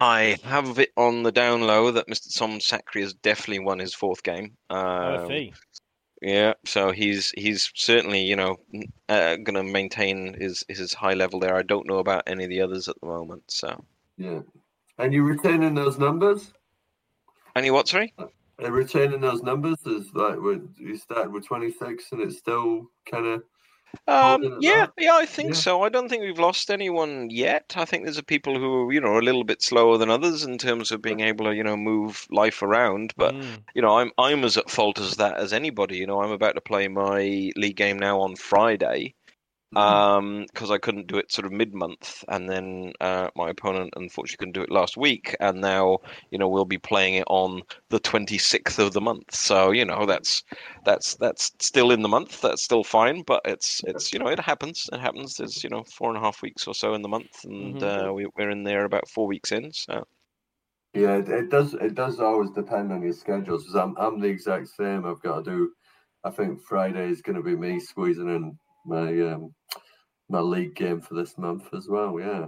I 0.00 0.36
have 0.44 0.78
it 0.78 0.90
on 0.96 1.22
the 1.22 1.32
down 1.32 1.62
low 1.62 1.90
that 1.92 2.08
Mr. 2.08 2.36
Tom 2.36 2.60
Zachary 2.60 3.02
has 3.02 3.14
definitely 3.14 3.60
won 3.60 3.78
his 3.78 3.94
fourth 3.94 4.22
game. 4.22 4.56
Oh, 4.68 4.76
I 4.76 5.16
Um, 5.16 5.28
see. 5.28 5.52
yeah, 6.20 6.52
so 6.66 6.90
he's 6.90 7.30
he's 7.30 7.70
certainly 7.74 8.22
you 8.22 8.36
know 8.36 8.56
uh, 9.08 9.36
going 9.36 9.54
to 9.54 9.62
maintain 9.62 10.34
his 10.34 10.62
his 10.68 10.92
high 10.92 11.14
level 11.14 11.40
there. 11.40 11.56
I 11.56 11.62
don't 11.62 11.86
know 11.86 11.98
about 11.98 12.24
any 12.26 12.44
of 12.44 12.50
the 12.50 12.60
others 12.60 12.88
at 12.88 12.96
the 13.00 13.06
moment. 13.06 13.44
So 13.50 13.84
Yeah. 14.18 14.40
And 14.98 15.14
you 15.14 15.22
retaining 15.22 15.74
those 15.74 15.98
numbers? 15.98 16.52
any 17.56 17.70
what? 17.70 17.88
Sorry. 17.88 18.12
Are 18.62 18.70
retaining 18.70 19.20
those 19.20 19.42
numbers 19.42 19.78
is 19.84 20.14
like 20.14 20.40
when 20.40 20.74
you 20.76 20.96
started 20.96 21.32
with 21.32 21.44
26 21.46 22.12
and 22.12 22.20
it's 22.20 22.38
still 22.38 22.90
kind 23.04 23.26
of 23.26 23.42
Um, 24.06 24.56
yeah, 24.60 24.86
yeah, 24.98 25.14
I 25.14 25.26
think 25.26 25.54
Yeah. 25.54 25.60
so. 25.60 25.82
I 25.82 25.88
don't 25.88 26.08
think 26.08 26.22
we've 26.22 26.38
lost 26.38 26.70
anyone 26.70 27.30
yet. 27.30 27.72
I 27.76 27.84
think 27.84 28.04
there's 28.04 28.18
a 28.18 28.22
people 28.22 28.58
who 28.58 28.88
are, 28.88 28.92
you 28.92 29.00
know, 29.00 29.18
a 29.18 29.20
little 29.20 29.44
bit 29.44 29.62
slower 29.62 29.98
than 29.98 30.10
others 30.10 30.44
in 30.44 30.58
terms 30.58 30.92
of 30.92 31.02
being 31.02 31.20
able 31.20 31.46
to, 31.46 31.54
you 31.54 31.64
know, 31.64 31.76
move 31.76 32.26
life 32.30 32.62
around. 32.62 33.12
But 33.16 33.34
Mm. 33.34 33.64
you 33.74 33.82
know, 33.82 33.98
I'm 33.98 34.12
I'm 34.18 34.44
as 34.44 34.56
at 34.56 34.70
fault 34.70 34.98
as 34.98 35.16
that 35.16 35.36
as 35.38 35.52
anybody. 35.52 35.96
You 35.96 36.06
know, 36.06 36.22
I'm 36.22 36.30
about 36.32 36.54
to 36.54 36.60
play 36.60 36.86
my 36.88 37.50
league 37.56 37.76
game 37.76 37.98
now 37.98 38.20
on 38.20 38.36
Friday, 38.36 39.14
um, 39.76 40.46
because 40.52 40.70
I 40.70 40.78
couldn't 40.78 41.06
do 41.08 41.18
it 41.18 41.32
sort 41.32 41.46
of 41.46 41.52
mid 41.52 41.74
month, 41.74 42.24
and 42.28 42.48
then 42.48 42.92
uh, 43.00 43.28
my 43.36 43.50
opponent 43.50 43.92
unfortunately 43.96 44.38
couldn't 44.38 44.54
do 44.54 44.62
it 44.62 44.70
last 44.72 44.96
week, 44.96 45.34
and 45.40 45.60
now 45.60 45.98
you 46.30 46.38
know 46.38 46.48
we'll 46.48 46.64
be 46.64 46.78
playing 46.78 47.14
it 47.14 47.26
on 47.28 47.62
the 47.90 48.00
26th 48.00 48.78
of 48.78 48.92
the 48.92 49.00
month. 49.00 49.34
So 49.34 49.70
you 49.72 49.84
know 49.84 50.06
that's 50.06 50.42
that's 50.84 51.16
that's 51.16 51.52
still 51.60 51.90
in 51.90 52.02
the 52.02 52.08
month. 52.08 52.40
That's 52.40 52.62
still 52.64 52.84
fine, 52.84 53.22
but 53.22 53.42
it's 53.44 53.80
it's 53.86 54.12
you 54.12 54.18
know 54.18 54.28
it 54.28 54.40
happens. 54.40 54.88
It 54.92 55.00
happens. 55.00 55.36
There's 55.36 55.62
you 55.64 55.70
know 55.70 55.84
four 55.84 56.08
and 56.10 56.18
a 56.18 56.20
half 56.20 56.42
weeks 56.42 56.66
or 56.66 56.74
so 56.74 56.94
in 56.94 57.02
the 57.02 57.08
month, 57.08 57.44
and 57.44 57.82
Mhm. 57.82 57.82
uh, 57.82 58.12
we, 58.14 58.26
we're 58.36 58.50
in 58.50 58.64
there 58.64 58.84
about 58.84 59.08
four 59.08 59.26
weeks 59.26 59.52
in. 59.52 59.72
So 59.72 60.04
Yeah, 60.94 61.16
it, 61.18 61.28
it 61.28 61.50
does. 61.50 61.74
It 61.74 61.94
does 61.94 62.20
always 62.20 62.50
depend 62.50 62.92
on 62.92 63.02
your 63.02 63.12
schedules. 63.12 63.66
'cause 63.66 63.74
I'm 63.76 63.96
I'm 63.98 64.20
the 64.20 64.28
exact 64.28 64.68
same. 64.68 65.04
I've 65.04 65.20
got 65.22 65.44
to 65.44 65.50
do. 65.50 65.72
I 66.24 66.30
think 66.30 66.60
Friday 66.60 67.10
is 67.10 67.22
going 67.22 67.36
to 67.36 67.42
be 67.42 67.56
me 67.56 67.80
squeezing 67.80 68.28
in 68.28 68.58
my 68.84 69.08
um 69.20 69.54
my 70.28 70.40
league 70.40 70.74
game 70.74 71.00
for 71.00 71.14
this 71.14 71.36
month 71.36 71.68
as 71.74 71.88
well. 71.88 72.18
Yeah. 72.18 72.46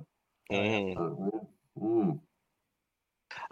mm. 0.50 0.94
Yeah. 0.94 1.40
Mm. 1.82 2.20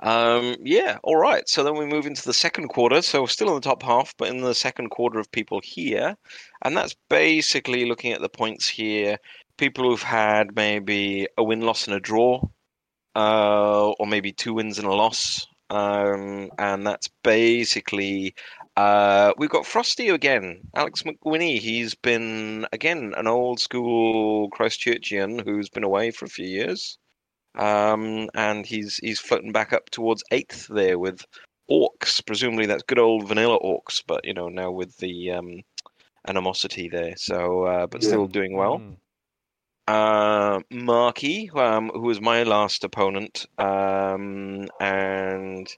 Um, 0.00 0.56
yeah, 0.62 0.98
all 1.02 1.16
right. 1.16 1.48
So 1.48 1.62
then 1.62 1.76
we 1.76 1.86
move 1.86 2.06
into 2.06 2.24
the 2.24 2.32
second 2.32 2.68
quarter. 2.68 3.02
So 3.02 3.22
we're 3.22 3.28
still 3.28 3.48
in 3.48 3.54
the 3.54 3.60
top 3.60 3.82
half, 3.82 4.14
but 4.16 4.28
in 4.28 4.40
the 4.40 4.54
second 4.54 4.90
quarter 4.90 5.18
of 5.18 5.30
people 5.30 5.60
here. 5.62 6.16
And 6.62 6.76
that's 6.76 6.96
basically 7.08 7.84
looking 7.84 8.12
at 8.12 8.20
the 8.20 8.28
points 8.28 8.68
here. 8.68 9.18
People 9.56 9.88
who've 9.88 10.02
had 10.02 10.56
maybe 10.56 11.28
a 11.38 11.44
win, 11.44 11.60
loss, 11.60 11.86
and 11.86 11.94
a 11.94 12.00
draw, 12.00 12.42
uh, 13.14 13.90
or 13.90 14.06
maybe 14.06 14.32
two 14.32 14.54
wins 14.54 14.78
and 14.78 14.88
a 14.88 14.92
loss. 14.92 15.46
Um, 15.70 16.50
and 16.58 16.86
that's 16.86 17.08
basically 17.22 18.34
uh, 18.76 19.32
we've 19.38 19.50
got 19.50 19.66
Frosty 19.66 20.08
again, 20.08 20.60
Alex 20.74 21.02
McWinney. 21.02 21.58
He's 21.58 21.94
been 21.94 22.66
again 22.72 23.14
an 23.16 23.26
old 23.26 23.60
school 23.60 24.50
Christchurchian 24.50 25.44
who's 25.44 25.68
been 25.68 25.84
away 25.84 26.10
for 26.10 26.24
a 26.24 26.28
few 26.28 26.46
years 26.46 26.98
um, 27.56 28.28
and 28.34 28.66
he's 28.66 28.96
he's 28.96 29.20
floating 29.20 29.52
back 29.52 29.72
up 29.72 29.90
towards 29.90 30.24
eighth 30.30 30.66
there 30.68 30.98
with 30.98 31.24
orcs. 31.70 32.24
Presumably 32.24 32.66
that's 32.66 32.82
good 32.82 32.98
old 32.98 33.28
vanilla 33.28 33.58
orcs, 33.60 34.02
but 34.06 34.24
you 34.24 34.34
know 34.34 34.48
now 34.48 34.70
with 34.70 34.96
the 34.98 35.32
um, 35.32 35.62
animosity 36.26 36.88
there. 36.88 37.14
So, 37.16 37.64
uh, 37.64 37.86
but 37.86 38.02
still 38.02 38.26
doing 38.26 38.56
well. 38.56 38.78
Mm. 38.78 38.96
Uh, 39.86 40.60
Marky, 40.70 41.50
um, 41.54 41.90
who 41.92 42.00
was 42.00 42.20
my 42.20 42.42
last 42.42 42.84
opponent, 42.84 43.46
um, 43.58 44.66
and 44.80 45.68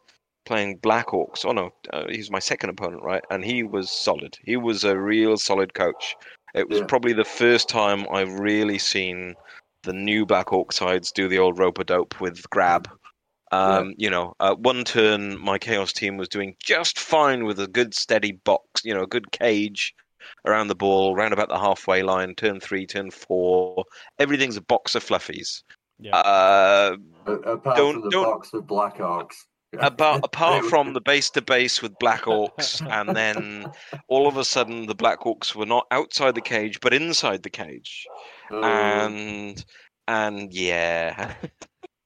playing 0.47 0.77
Black 0.77 1.09
Orcs. 1.09 1.45
Oh 1.45 1.53
no, 1.53 1.71
uh, 1.93 2.05
he's 2.09 2.31
my 2.31 2.39
second 2.39 2.71
opponent, 2.71 3.03
right? 3.03 3.23
And 3.31 3.45
he 3.45 3.63
was 3.63 3.91
solid. 3.91 4.39
He 4.45 4.57
was 4.57 4.85
a 4.85 4.97
real 4.99 5.37
solid 5.37 5.75
coach. 5.75 6.17
It 6.55 6.69
was 6.69 6.79
Yeah. 6.81 6.87
probably 6.87 7.13
the 7.13 7.25
first 7.25 7.69
time 7.69 8.07
I've 8.11 8.33
really 8.41 8.79
seen 8.79 9.35
the 9.83 9.93
new 9.93 10.25
Black 10.25 10.53
Orc 10.53 10.73
sides 10.73 11.13
do 11.13 11.29
the 11.29 11.39
old 11.39 11.59
rope 11.59 11.79
a 11.79 11.85
dope 11.85 12.19
with 12.21 12.49
grab. 12.51 12.89
Um, 13.53 13.95
You 13.99 14.11
know, 14.11 14.35
uh, 14.41 14.55
one 14.55 14.83
turn 14.85 15.39
my 15.39 15.59
Chaos 15.59 15.93
team 15.93 16.17
was 16.17 16.29
doing 16.29 16.57
just 16.65 16.99
fine 16.99 17.45
with 17.45 17.61
a 17.61 17.69
good 17.69 17.95
steady 17.95 18.33
box, 18.33 18.81
you 18.85 18.93
know, 18.95 19.03
a 19.03 19.07
good 19.07 19.31
cage 19.31 19.95
around 20.45 20.67
the 20.69 20.75
ball, 20.75 21.15
round 21.15 21.33
about 21.33 21.49
the 21.49 21.59
halfway 21.59 22.03
line. 22.03 22.35
Turn 22.35 22.59
three, 22.59 22.87
turn 22.87 23.11
four, 23.13 23.85
everything's 24.19 24.57
a 24.57 24.63
box 24.63 24.95
of 24.97 25.05
fluffies. 25.05 25.63
Yeah. 26.01 26.17
Uh, 26.17 26.97
Apart 27.27 27.77
Don't- 27.77 27.93
from 27.95 28.03
the 28.03 28.11
don't- 28.11 28.25
box 28.25 28.53
of 28.53 28.67
Black 28.67 28.97
Orcs. 28.99 29.37
About 29.81 30.21
apart 30.25 30.65
from 30.67 30.93
the 30.93 31.01
base 31.01 31.31
to 31.31 31.43
base 31.43 31.83
with 31.83 31.99
Black 31.99 32.23
Orcs, 32.23 32.81
and 32.91 33.17
then 33.17 33.71
all 34.09 34.27
of 34.27 34.37
a 34.37 34.45
sudden 34.45 34.87
the 34.87 34.95
Black 34.95 35.21
Orcs 35.21 35.55
were 35.55 35.67
not 35.67 35.87
outside 35.91 36.35
the 36.35 36.41
cage 36.41 36.81
but 36.81 36.93
inside 36.95 37.43
the 37.43 37.51
cage, 37.51 38.07
Oh, 38.51 38.63
and 38.63 39.65
and 40.09 40.53
yeah, 40.53 41.35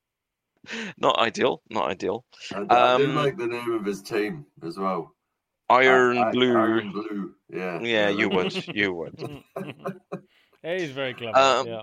not 0.98 1.18
ideal, 1.18 1.62
not 1.70 1.90
ideal. 1.90 2.24
I, 2.54 2.58
I 2.68 2.96
do 2.98 3.04
um, 3.10 3.16
like 3.16 3.36
the 3.36 3.46
name 3.46 3.72
of 3.72 3.84
his 3.84 4.02
team 4.02 4.46
as 4.62 4.78
well. 4.78 5.14
Iron 5.68 6.18
I- 6.18 6.28
I- 6.28 6.30
Blue. 6.32 6.56
Iron 6.56 6.92
Blue. 6.92 7.34
Yeah. 7.48 7.80
Yeah, 7.80 8.08
you 8.08 8.28
would, 8.28 8.66
you 8.76 8.92
would. 8.94 9.42
He's 10.62 10.90
very 10.90 11.14
clever. 11.14 11.36
Um, 11.38 11.66
yeah. 11.66 11.82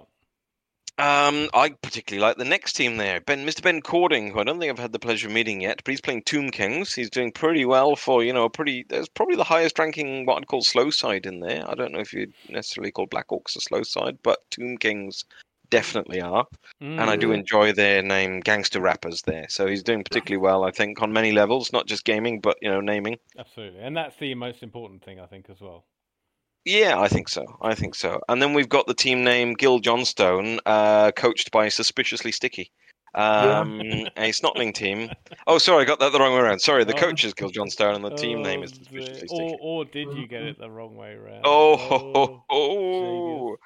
Um, 0.99 1.49
I 1.53 1.69
particularly 1.69 2.27
like 2.27 2.38
the 2.38 2.45
next 2.45 2.73
team 2.73 2.97
there, 2.97 3.19
Ben, 3.21 3.45
Mr. 3.45 3.62
Ben 3.62 3.81
Cording, 3.81 4.31
who 4.31 4.39
I 4.39 4.43
don't 4.43 4.60
think 4.60 4.71
I've 4.71 4.79
had 4.79 4.93
the 4.93 4.99
pleasure 4.99 5.27
of 5.27 5.33
meeting 5.33 5.62
yet, 5.62 5.81
but 5.86 5.91
he's 5.91 6.01
playing 6.01 6.23
Tomb 6.23 6.49
Kings. 6.49 6.93
He's 6.95 7.12
doing 7.12 7.31
pretty 7.31 7.65
well 7.65 7.95
for 7.95 8.23
you 8.23 8.33
know 8.33 8.45
a 8.45 8.49
pretty. 8.49 8.83
There's 8.89 9.07
probably 9.10 9.36
the 9.36 9.43
highest 9.43 9.77
ranking 9.77 10.25
what 10.25 10.38
I'd 10.38 10.47
call 10.47 10.63
slow 10.63 10.89
side 10.89 11.27
in 11.27 11.39
there. 11.39 11.69
I 11.69 11.75
don't 11.75 11.91
know 11.91 11.99
if 11.99 12.13
you'd 12.13 12.33
necessarily 12.49 12.91
call 12.91 13.05
Black 13.05 13.27
Orcs 13.27 13.55
a 13.55 13.62
slow 13.62 13.83
side, 13.83 14.17
but 14.23 14.39
Tomb 14.49 14.77
Kings 14.77 15.23
definitely 15.69 16.19
are, 16.21 16.47
and 16.81 17.10
I 17.12 17.15
do 17.15 17.29
Mm. 17.29 17.36
enjoy 17.36 17.73
their 17.73 18.01
name 18.01 18.39
Gangster 18.39 18.81
Rappers 18.81 19.21
there. 19.23 19.47
So 19.49 19.67
he's 19.67 19.83
doing 19.83 20.03
particularly 20.03 20.41
well, 20.41 20.63
I 20.63 20.71
think, 20.71 21.01
on 21.01 21.13
many 21.13 21.31
levels, 21.31 21.71
not 21.73 21.86
just 21.86 22.05
gaming, 22.05 22.39
but 22.39 22.57
you 22.62 22.69
know 22.71 22.81
naming. 22.81 23.17
Absolutely, 23.38 23.81
and 23.81 23.95
that's 23.95 24.15
the 24.17 24.33
most 24.36 24.63
important 24.63 25.03
thing 25.03 25.19
I 25.19 25.27
think 25.27 25.49
as 25.49 25.62
well. 25.62 25.86
Yeah, 26.67 26.99
I 26.99 27.08
think 27.08 27.30
so. 27.30 27.45
I 27.62 27.75
think 27.75 27.95
so. 27.95 28.19
And 28.27 28.41
then 28.41 28.53
we've 28.53 28.67
got 28.67 28.88
the 28.88 28.93
team 28.93 29.23
name 29.23 29.53
Gil 29.53 29.80
Johnstone, 29.80 30.60
uh, 30.65 31.12
coached 31.13 31.49
by 31.49 31.69
Suspiciously 31.69 32.32
Sticky. 32.34 32.71
Um, 33.15 33.79
a 34.17 34.29
Snotling 34.31 34.73
team. 34.73 35.09
Oh, 35.47 35.57
sorry, 35.57 35.83
I 35.83 35.85
got 35.85 35.99
that 35.99 36.11
the 36.11 36.19
wrong 36.19 36.33
way 36.33 36.39
around. 36.41 36.59
Sorry, 36.59 36.83
the 36.83 36.93
Oh. 36.93 36.97
coach 36.99 37.23
is 37.25 37.33
Gil 37.33 37.49
Johnstone, 37.49 37.95
and 37.95 38.05
the 38.05 38.11
team 38.15 38.43
name 38.43 38.61
is 38.63 38.71
Oh, 38.73 38.77
Suspiciously 38.77 39.13
the- 39.21 39.27
Sticky. 39.27 39.41
or, 39.43 39.57
or 39.61 39.85
did 39.85 40.13
you 40.13 40.27
get 40.27 40.43
it 40.43 40.59
the 40.59 40.69
wrong 40.69 40.95
way 40.95 41.13
around? 41.13 41.41
Oh, 41.43 41.77
ho, 41.77 41.97
ho, 42.13 42.43
ho. 42.49 43.57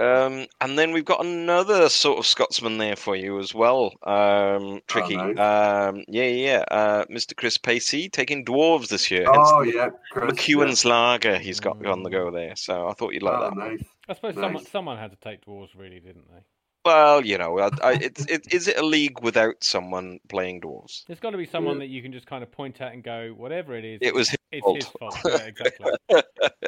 Um, 0.00 0.46
and 0.60 0.78
then 0.78 0.92
we've 0.92 1.04
got 1.04 1.24
another 1.24 1.88
sort 1.88 2.18
of 2.18 2.26
Scotsman 2.26 2.78
there 2.78 2.96
for 2.96 3.16
you 3.16 3.38
as 3.40 3.54
well. 3.54 3.92
Um, 4.04 4.80
tricky. 4.86 5.16
nice. 5.16 5.38
Um, 5.38 6.04
yeah, 6.06 6.24
yeah. 6.26 6.64
Uh, 6.70 7.04
Mr. 7.06 7.34
Chris 7.36 7.56
Pacey 7.58 8.08
taking 8.08 8.44
dwarves 8.44 8.88
this 8.88 9.10
year. 9.10 9.24
Hence 9.24 9.48
Oh 9.52 9.62
yeah, 9.62 9.88
Chris, 10.12 10.32
McEwen's 10.32 10.84
Lager 10.84 11.38
he's 11.38 11.60
got 11.60 11.84
on 11.86 12.02
the 12.02 12.10
Mm. 12.10 12.12
go 12.12 12.30
there. 12.30 12.54
So 12.56 12.86
I 12.88 12.92
thought 12.92 13.14
you'd 13.14 13.22
like 13.22 13.34
Oh, 13.38 13.44
that. 13.50 13.56
nice. 13.56 13.82
I 14.08 14.14
suppose 14.14 14.34
someone 14.34 14.64
someone 14.66 14.98
had 14.98 15.10
to 15.10 15.16
take 15.16 15.44
dwarves, 15.44 15.70
really, 15.76 15.98
didn't 16.00 16.26
they? 16.30 16.40
Well, 16.86 17.26
you 17.26 17.36
know, 17.36 17.58
I, 17.58 17.70
I, 17.82 17.92
it's 17.94 18.24
it, 18.26 18.46
is 18.54 18.68
it 18.68 18.78
a 18.78 18.86
league 18.86 19.20
without 19.20 19.64
someone 19.64 20.20
playing 20.28 20.60
dwarves? 20.60 21.04
There's 21.08 21.18
got 21.18 21.30
to 21.30 21.36
be 21.36 21.44
someone 21.44 21.80
that 21.80 21.88
you 21.88 22.00
can 22.00 22.12
just 22.12 22.28
kind 22.28 22.44
of 22.44 22.52
point 22.52 22.80
at 22.80 22.92
and 22.92 23.02
go, 23.02 23.34
whatever 23.36 23.74
it 23.74 23.84
is, 23.84 23.98
It 24.02 24.14
was 24.14 24.28
his 24.28 24.38
it's 24.52 24.62
fault. 24.64 24.76
his 24.76 24.86
fault. 24.86 25.18
Yeah, 25.24 25.48
exactly. 25.48 25.90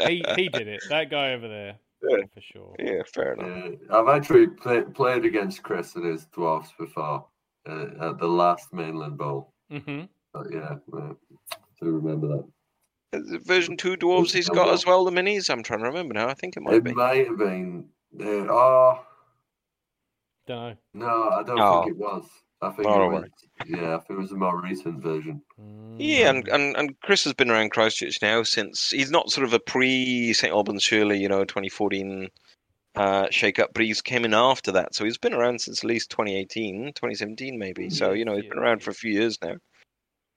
he 0.09 0.25
he 0.35 0.49
did 0.49 0.67
it. 0.67 0.83
That 0.89 1.09
guy 1.09 1.35
over 1.35 1.47
there, 1.47 1.77
Yeah. 2.03 2.25
for 2.35 2.41
sure. 2.41 2.75
Yeah, 2.81 3.03
fair 3.15 3.35
enough. 3.35 3.75
Yeah, 3.91 3.97
I've 3.97 4.09
actually 4.09 4.49
play, 4.49 4.83
played 4.83 5.25
against 5.25 5.63
Chris 5.63 5.95
and 5.95 6.05
his 6.05 6.27
dwarfs 6.27 6.73
before 6.77 7.25
uh, 7.69 8.11
at 8.11 8.19
the 8.19 8.27
last 8.27 8.73
mainland 8.73 9.19
bowl. 9.19 9.53
hmm 9.71 10.03
But 10.33 10.47
yeah, 10.51 10.79
uh, 10.97 11.13
do 11.81 11.91
remember 11.91 12.27
that. 12.27 12.45
Is 13.21 13.31
it 13.31 13.47
version 13.47 13.77
two 13.77 13.97
dwarves 13.97 14.33
he's 14.33 14.49
got 14.49 14.71
as 14.71 14.85
well, 14.85 15.05
the 15.05 15.13
minis. 15.13 15.49
I'm 15.49 15.63
trying 15.63 15.79
to 15.79 15.87
remember 15.87 16.15
now. 16.15 16.27
I 16.29 16.35
think 16.35 16.57
it 16.57 16.63
might 16.65 16.75
It 16.75 16.83
be. 16.83 16.91
It 16.91 16.97
might 16.97 17.27
have 17.29 17.39
been. 17.39 17.85
Uh, 18.21 18.25
oh 18.51 19.05
Don't 20.49 20.77
know. 20.95 21.07
no, 21.07 21.29
I 21.31 21.43
don't 21.45 21.61
Oh. 21.61 21.83
think 21.85 21.93
it 21.95 21.99
was. 21.99 22.29
I 22.61 22.71
think 22.71 22.89
Oh, 22.89 23.03
it 23.11 23.13
was. 23.13 23.25
Yeah, 23.69 23.95
I 23.95 23.99
think 23.99 24.19
it 24.19 24.23
was 24.23 24.33
a 24.33 24.37
more 24.37 24.61
recent 24.61 25.01
version. 25.01 25.41
Yeah, 25.99 26.31
and, 26.31 26.45
Mm. 26.47 26.55
and, 26.55 26.77
and 26.77 27.01
Chris 27.03 27.23
has 27.25 27.35
been 27.35 27.51
around 27.51 27.71
Christchurch 27.71 28.21
now 28.21 28.43
since 28.43 28.91
he's 28.91 29.11
not 29.13 29.31
sort 29.31 29.45
of 29.47 29.53
a 29.53 29.61
pre 29.61 30.33
St 30.33 30.53
Albans 30.53 30.83
Shirley, 30.83 31.19
you 31.21 31.29
know, 31.29 31.45
2014 31.45 32.29
uh, 32.97 33.29
shake 33.31 33.61
up, 33.61 33.71
but 33.75 33.85
he's 33.85 34.03
came 34.03 34.25
in 34.25 34.35
after 34.35 34.73
that. 34.73 34.93
So 34.95 35.05
he's 35.05 35.19
been 35.19 35.35
around 35.35 35.61
since 35.61 35.85
at 35.85 35.89
least 35.89 36.11
2018, 36.11 36.87
2017 36.95 37.57
maybe. 37.57 37.91
So, 37.91 38.11
you 38.13 38.25
know, 38.25 38.35
he's 38.35 38.49
been 38.49 38.59
around 38.59 38.83
for 38.83 38.91
a 38.91 38.95
few 38.95 39.13
years 39.13 39.39
now. 39.41 39.55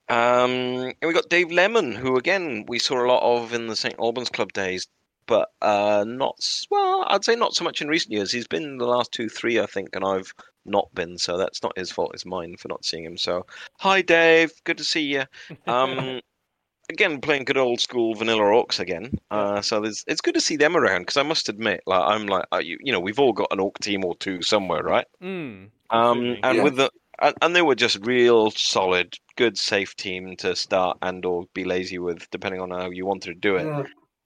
Um, 0.10 0.94
and 1.02 1.08
we 1.08 1.14
got 1.14 1.30
Dave 1.30 1.52
Lemon, 1.52 1.94
who 1.94 2.18
again 2.18 2.66
we 2.68 2.78
saw 2.78 3.04
a 3.04 3.08
lot 3.08 3.24
of 3.24 3.54
in 3.54 3.68
the 3.68 3.76
St 3.76 3.96
Albans 3.98 4.30
Club 4.30 4.52
days, 4.54 4.88
but 5.32 5.48
uh, 5.62 6.04
not 6.06 6.36
well. 6.70 7.06
I'd 7.08 7.24
say 7.24 7.36
not 7.38 7.56
so 7.56 7.64
much 7.64 7.82
in 7.82 7.88
recent 7.88 8.12
years. 8.12 8.34
He's 8.34 8.48
been 8.50 8.78
the 8.78 8.86
last 8.86 9.14
two, 9.14 9.30
three, 9.30 9.62
I 9.62 9.66
think, 9.66 9.96
and 9.96 10.04
I've 10.04 10.34
not 10.66 10.94
been. 10.94 11.18
So 11.18 11.38
that's 11.38 11.64
not 11.64 11.78
his 11.78 11.90
fault; 11.90 12.12
it's 12.14 12.26
mine 12.26 12.58
for 12.58 12.68
not 12.68 12.84
seeing 12.84 13.06
him. 13.06 13.18
So, 13.18 13.46
hi, 13.80 14.02
Dave. 14.02 14.52
Good 14.66 14.78
to 14.80 14.84
see 14.84 15.04
you. 15.04 15.24
Um, 15.68 16.20
again, 16.90 17.22
playing 17.22 17.46
good 17.46 17.56
old 17.56 17.80
school 17.80 18.14
vanilla 18.14 18.42
orcs 18.44 18.82
again. 18.82 19.14
Uh, 19.32 19.62
so 19.62 19.80
there's, 19.80 20.04
it's 20.06 20.20
good 20.20 20.34
to 20.34 20.42
see 20.42 20.58
them 20.58 20.76
around 20.76 21.04
because 21.04 21.16
I 21.16 21.24
must 21.24 21.48
admit, 21.48 21.80
like 21.86 22.04
I'm 22.04 22.28
like, 22.28 22.44
uh, 22.52 22.58
you, 22.58 22.78
you 22.82 22.92
know, 22.92 23.00
we've 23.00 23.20
all 23.20 23.32
got 23.32 23.54
an 23.54 23.62
orc 23.62 23.80
team 23.80 24.04
or 24.04 24.18
two 24.18 24.42
somewhere, 24.42 24.84
right? 24.84 25.08
Mm, 25.24 25.70
Um, 25.92 26.36
and 26.44 26.58
Yeah. 26.58 26.64
with 26.66 26.76
the 26.76 26.92
and, 27.22 27.36
and 27.42 27.56
they 27.56 27.62
were 27.62 27.76
just 27.76 28.06
real 28.06 28.52
solid, 28.52 29.16
good, 29.38 29.58
safe 29.58 29.96
team 29.96 30.36
to 30.38 30.58
start 30.58 30.98
and 31.02 31.24
or 31.26 31.46
be 31.54 31.64
lazy 31.64 32.00
with, 32.00 32.30
depending 32.32 32.60
on 32.60 32.72
how 32.72 32.90
you 32.90 33.06
wanted 33.06 33.30
to 33.30 33.36
do 33.36 33.56
it. 33.56 33.66
Yeah, 33.66 33.84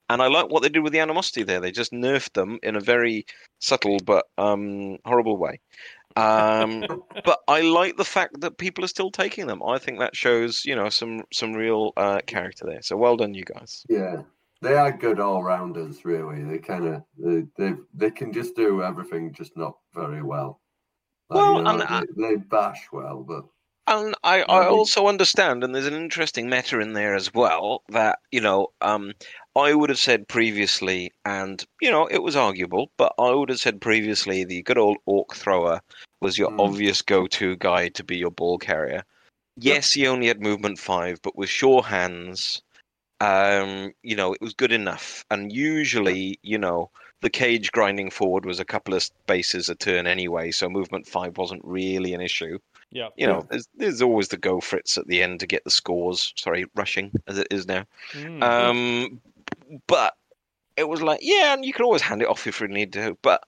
And 0.09 0.21
I 0.21 0.27
like 0.27 0.49
what 0.49 0.61
they 0.63 0.69
did 0.69 0.81
with 0.83 0.93
the 0.93 0.99
animosity 0.99 1.43
there. 1.43 1.59
They 1.59 1.71
just 1.71 1.91
nerfed 1.91 2.33
them 2.33 2.59
in 2.63 2.75
a 2.75 2.79
very 2.79 3.25
subtle 3.59 3.97
but 4.05 4.25
um, 4.37 4.97
horrible 5.05 5.37
way. 5.37 5.59
Um, 6.15 6.85
but 7.25 7.39
I 7.47 7.61
like 7.61 7.97
the 7.97 8.05
fact 8.05 8.41
that 8.41 8.57
people 8.57 8.83
are 8.83 8.89
still 8.89 9.11
taking 9.11 9.47
them. 9.47 9.61
I 9.63 9.79
think 9.79 9.99
that 9.99 10.15
shows, 10.15 10.63
you 10.65 10.75
know, 10.75 10.89
some 10.89 11.23
some 11.33 11.53
real 11.53 11.91
uh, 11.97 12.19
character 12.27 12.65
there. 12.65 12.81
So 12.81 12.97
well 12.97 13.17
done, 13.17 13.33
you 13.33 13.43
guys. 13.45 13.85
yeah. 13.89 14.21
They 14.61 14.75
are 14.77 14.91
good 14.91 15.19
all 15.19 15.43
rounders, 15.43 16.05
really. 16.05 16.43
They 16.43 16.57
kind 16.57 16.87
of 16.87 17.03
they, 17.17 17.43
they 17.57 17.73
they 17.93 18.09
can 18.09 18.31
just 18.33 18.55
do 18.55 18.81
everything, 18.81 19.33
just 19.33 19.55
not 19.57 19.75
very 19.93 20.23
well. 20.23 20.61
Like, 21.29 21.37
Well, 21.41 21.57
you 21.57 21.63
know, 21.63 21.69
and 21.71 21.83
I- 21.83 22.03
they, 22.15 22.29
they 22.29 22.35
bash 22.37 22.87
well, 22.91 23.23
but 23.27 23.45
And 23.87 24.15
I, 24.23 24.41
I 24.43 24.67
also 24.67 25.07
understand, 25.07 25.63
and 25.63 25.75
there's 25.75 25.85
an 25.87 25.93
interesting 25.93 26.49
meta 26.49 26.79
in 26.79 26.93
there 26.93 27.15
as 27.15 27.33
well, 27.33 27.83
that, 27.89 28.19
you 28.31 28.41
know, 28.41 28.69
um, 28.81 29.11
I 29.55 29.73
would 29.73 29.89
have 29.89 29.99
said 29.99 30.27
previously, 30.27 31.11
and, 31.23 31.63
you 31.81 31.89
know, 31.89 32.07
it 32.07 32.21
was 32.21 32.35
arguable, 32.35 32.91
but 32.97 33.13
I 33.17 33.31
would 33.31 33.49
have 33.49 33.59
said 33.59 33.79
previously 33.79 34.43
the 34.43 34.61
good 34.63 34.77
old 34.77 34.97
Orc 35.05 35.33
Thrower 35.33 35.81
was 36.21 36.37
your 36.37 36.51
Mm. 36.51 36.59
obvious 36.59 37.01
go 37.01 37.27
to 37.27 37.55
guy 37.57 37.89
to 37.89 38.03
be 38.03 38.17
your 38.17 38.31
ball 38.31 38.57
carrier. 38.57 39.03
Yes, 39.57 39.93
he 39.93 40.07
only 40.07 40.27
had 40.27 40.41
movement 40.41 40.79
five, 40.79 41.21
but 41.21 41.37
with 41.37 41.49
sure 41.49 41.81
hands, 41.83 42.61
um, 43.21 43.93
you 44.03 44.15
know, 44.15 44.33
it 44.33 44.41
was 44.41 44.53
good 44.53 44.73
enough. 44.73 45.23
And 45.31 45.51
usually, 45.51 46.37
you 46.41 46.57
know, 46.57 46.89
the 47.21 47.29
cage 47.29 47.71
grinding 47.71 48.09
forward 48.09 48.45
was 48.45 48.59
a 48.59 48.65
couple 48.65 48.93
of 48.93 49.03
spaces 49.03 49.69
a 49.69 49.75
turn 49.75 50.05
anyway, 50.05 50.51
so 50.51 50.69
movement 50.69 51.07
five 51.07 51.37
wasn't 51.37 51.63
really 51.63 52.13
an 52.13 52.21
issue 52.21 52.59
yeah. 52.95 53.09
you 53.17 53.27
know, 53.27 53.45
there's, 53.49 53.67
there's 53.75 54.01
always 54.01 54.29
the 54.29 54.37
go 54.37 54.59
frits 54.59 54.97
at 54.97 55.05
the 55.07 55.21
end 55.21 55.41
to 55.41 55.47
get 55.47 55.63
the 55.65 55.69
scores. 55.69 56.33
Sorry, 56.37 56.65
rushing 56.75 57.11
as 57.27 57.37
it 57.37 57.47
is 57.51 57.67
now. 57.67 57.85
Mm. 58.13 58.43
Um, 58.43 59.21
but 59.87 60.13
it 60.77 60.87
was 60.89 61.01
like, 61.01 61.19
yeah, 61.21 61.53
and 61.53 61.65
you 61.65 61.73
can 61.73 61.85
always 61.85 62.01
hand 62.01 62.21
it 62.21 62.27
off 62.27 62.47
if 62.47 62.59
you 62.59 62.67
need 62.67 62.93
to. 62.93 63.17
But 63.21 63.43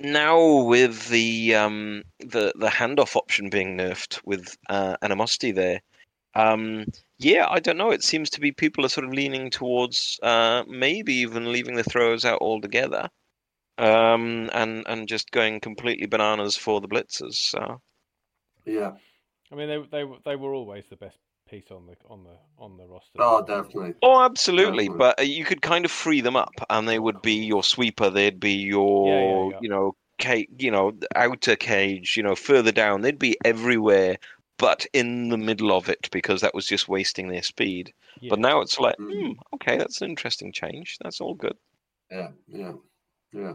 now 0.00 0.62
with 0.62 1.08
the 1.08 1.54
um, 1.54 2.02
the 2.20 2.52
the 2.56 2.68
handoff 2.68 3.16
option 3.16 3.50
being 3.50 3.76
nerfed 3.76 4.20
with 4.24 4.56
uh, 4.68 4.96
animosity 5.02 5.52
there, 5.52 5.80
um, 6.34 6.86
yeah, 7.18 7.46
I 7.48 7.60
don't 7.60 7.78
know. 7.78 7.90
It 7.90 8.04
seems 8.04 8.30
to 8.30 8.40
be 8.40 8.52
people 8.52 8.84
are 8.84 8.90
sort 8.90 9.06
of 9.06 9.12
leaning 9.12 9.50
towards 9.50 10.18
uh, 10.22 10.64
maybe 10.68 11.14
even 11.14 11.52
leaving 11.52 11.76
the 11.76 11.84
throws 11.84 12.24
out 12.24 12.40
altogether. 12.40 13.08
Um, 13.78 14.48
and 14.54 14.84
and 14.86 15.06
just 15.06 15.30
going 15.32 15.60
completely 15.60 16.06
bananas 16.06 16.56
for 16.56 16.80
the 16.80 16.88
blitzers. 16.88 17.34
So 17.34 17.82
yeah. 18.64 18.92
I 19.52 19.54
mean, 19.54 19.68
they 19.68 19.78
they 19.90 20.04
were- 20.04 20.18
they 20.24 20.34
were 20.36 20.54
always 20.54 20.86
the 20.88 20.96
best 20.96 21.18
piece 21.48 21.70
on 21.70 21.86
the 21.86 21.96
on 22.08 22.24
the 22.24 22.36
on 22.58 22.76
the 22.76 22.86
roster. 22.86 23.18
Oh, 23.18 23.44
definitely. 23.44 23.94
Oh, 24.02 24.20
absolutely. 24.22 24.84
Definitely. 24.84 24.98
But 24.98 25.20
uh, 25.20 25.22
you 25.22 25.44
could 25.44 25.62
kind 25.62 25.84
of 25.84 25.90
free 25.90 26.20
them 26.20 26.36
up, 26.36 26.54
and 26.70 26.88
they 26.88 26.98
would 26.98 27.22
be 27.22 27.34
your 27.34 27.62
sweeper. 27.62 28.10
They'd 28.10 28.40
be 28.40 28.52
your, 28.52 29.52
yeah. 29.52 29.58
you 29.60 29.68
know, 29.68 29.96
cage, 30.18 30.48
you 30.58 30.70
know, 30.70 30.92
outer 31.14 31.56
cage. 31.56 32.16
You 32.16 32.22
know, 32.22 32.34
further 32.34 32.72
down. 32.72 33.02
They'd 33.02 33.18
be 33.18 33.36
everywhere, 33.44 34.16
but 34.58 34.86
in 34.92 35.28
the 35.28 35.38
middle 35.38 35.72
of 35.72 35.88
it 35.88 36.08
because 36.10 36.40
that 36.40 36.54
was 36.54 36.66
just 36.66 36.88
wasting 36.88 37.28
their 37.28 37.42
speed. 37.42 37.92
Yeah. 38.20 38.30
But 38.30 38.40
now 38.40 38.60
it's 38.60 38.78
like, 38.80 38.96
Mm. 38.96 39.12
hmm, 39.12 39.32
okay, 39.54 39.76
that's 39.76 40.00
an 40.00 40.08
interesting 40.08 40.52
change. 40.52 40.98
That's 41.02 41.20
all 41.20 41.34
good. 41.34 41.56
Yeah, 42.10 42.30
yeah, 42.48 42.72
yeah. 43.32 43.52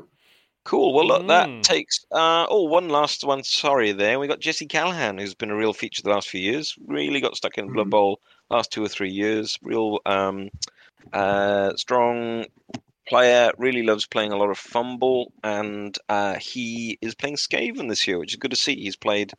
Cool. 0.63 0.93
Well, 0.93 1.07
look, 1.07 1.27
that 1.27 1.49
Mm. 1.49 1.63
takes. 1.63 2.05
Uh, 2.11 2.45
oh, 2.49 2.63
one 2.63 2.89
last 2.89 3.23
one. 3.23 3.43
Sorry, 3.43 3.91
there 3.91 4.19
we 4.19 4.27
got 4.27 4.39
Jesse 4.39 4.67
Callahan, 4.67 5.17
who's 5.17 5.33
been 5.33 5.49
a 5.49 5.55
real 5.55 5.73
feature 5.73 6.03
the 6.03 6.11
last 6.11 6.29
few 6.29 6.39
years. 6.41 6.75
Really 6.85 7.19
got 7.19 7.35
stuck 7.35 7.57
in 7.57 7.73
Blood 7.73 7.87
Mhm. 7.87 7.91
Bowl 7.91 8.21
last 8.49 8.71
two 8.71 8.83
or 8.83 8.87
three 8.87 9.09
years. 9.09 9.57
Real 9.63 9.99
um, 10.05 10.49
uh, 11.13 11.75
strong 11.75 12.45
player. 13.07 13.51
Really 13.57 13.81
loves 13.81 14.05
playing 14.05 14.31
a 14.31 14.37
lot 14.37 14.51
of 14.51 14.59
FUMBBL, 14.59 15.31
and 15.43 15.97
uh, 16.09 16.35
he 16.35 16.97
is 17.01 17.15
playing 17.15 17.37
Skaven 17.37 17.89
this 17.89 18.07
year, 18.07 18.19
which 18.19 18.33
is 18.33 18.37
good 18.37 18.51
to 18.51 18.57
see. 18.57 18.75
He's 18.75 18.95
played 18.95 19.33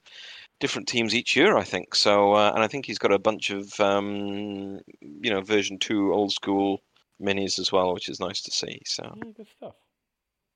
different 0.59 0.89
teams 0.89 1.15
each 1.15 1.37
year, 1.37 1.57
I 1.57 1.65
think. 1.65 1.95
So, 1.95 2.33
uh, 2.33 2.53
and 2.55 2.65
I 2.65 2.69
think 2.69 2.87
he's 2.87 2.99
got 2.99 3.13
a 3.13 3.19
bunch 3.19 3.51
of 3.51 3.79
um, 3.81 4.81
you 5.01 5.31
know 5.31 5.41
version 5.41 5.79
two 5.79 6.13
old 6.13 6.33
school 6.33 6.83
minis 7.21 7.61
as 7.61 7.71
well, 7.71 7.95
which 7.95 8.09
is 8.09 8.19
nice 8.19 8.43
to 8.43 8.51
see. 8.51 8.81
So. 8.85 9.05
Yeah, 9.05 9.31
good 9.37 9.49
stuff. 9.57 9.75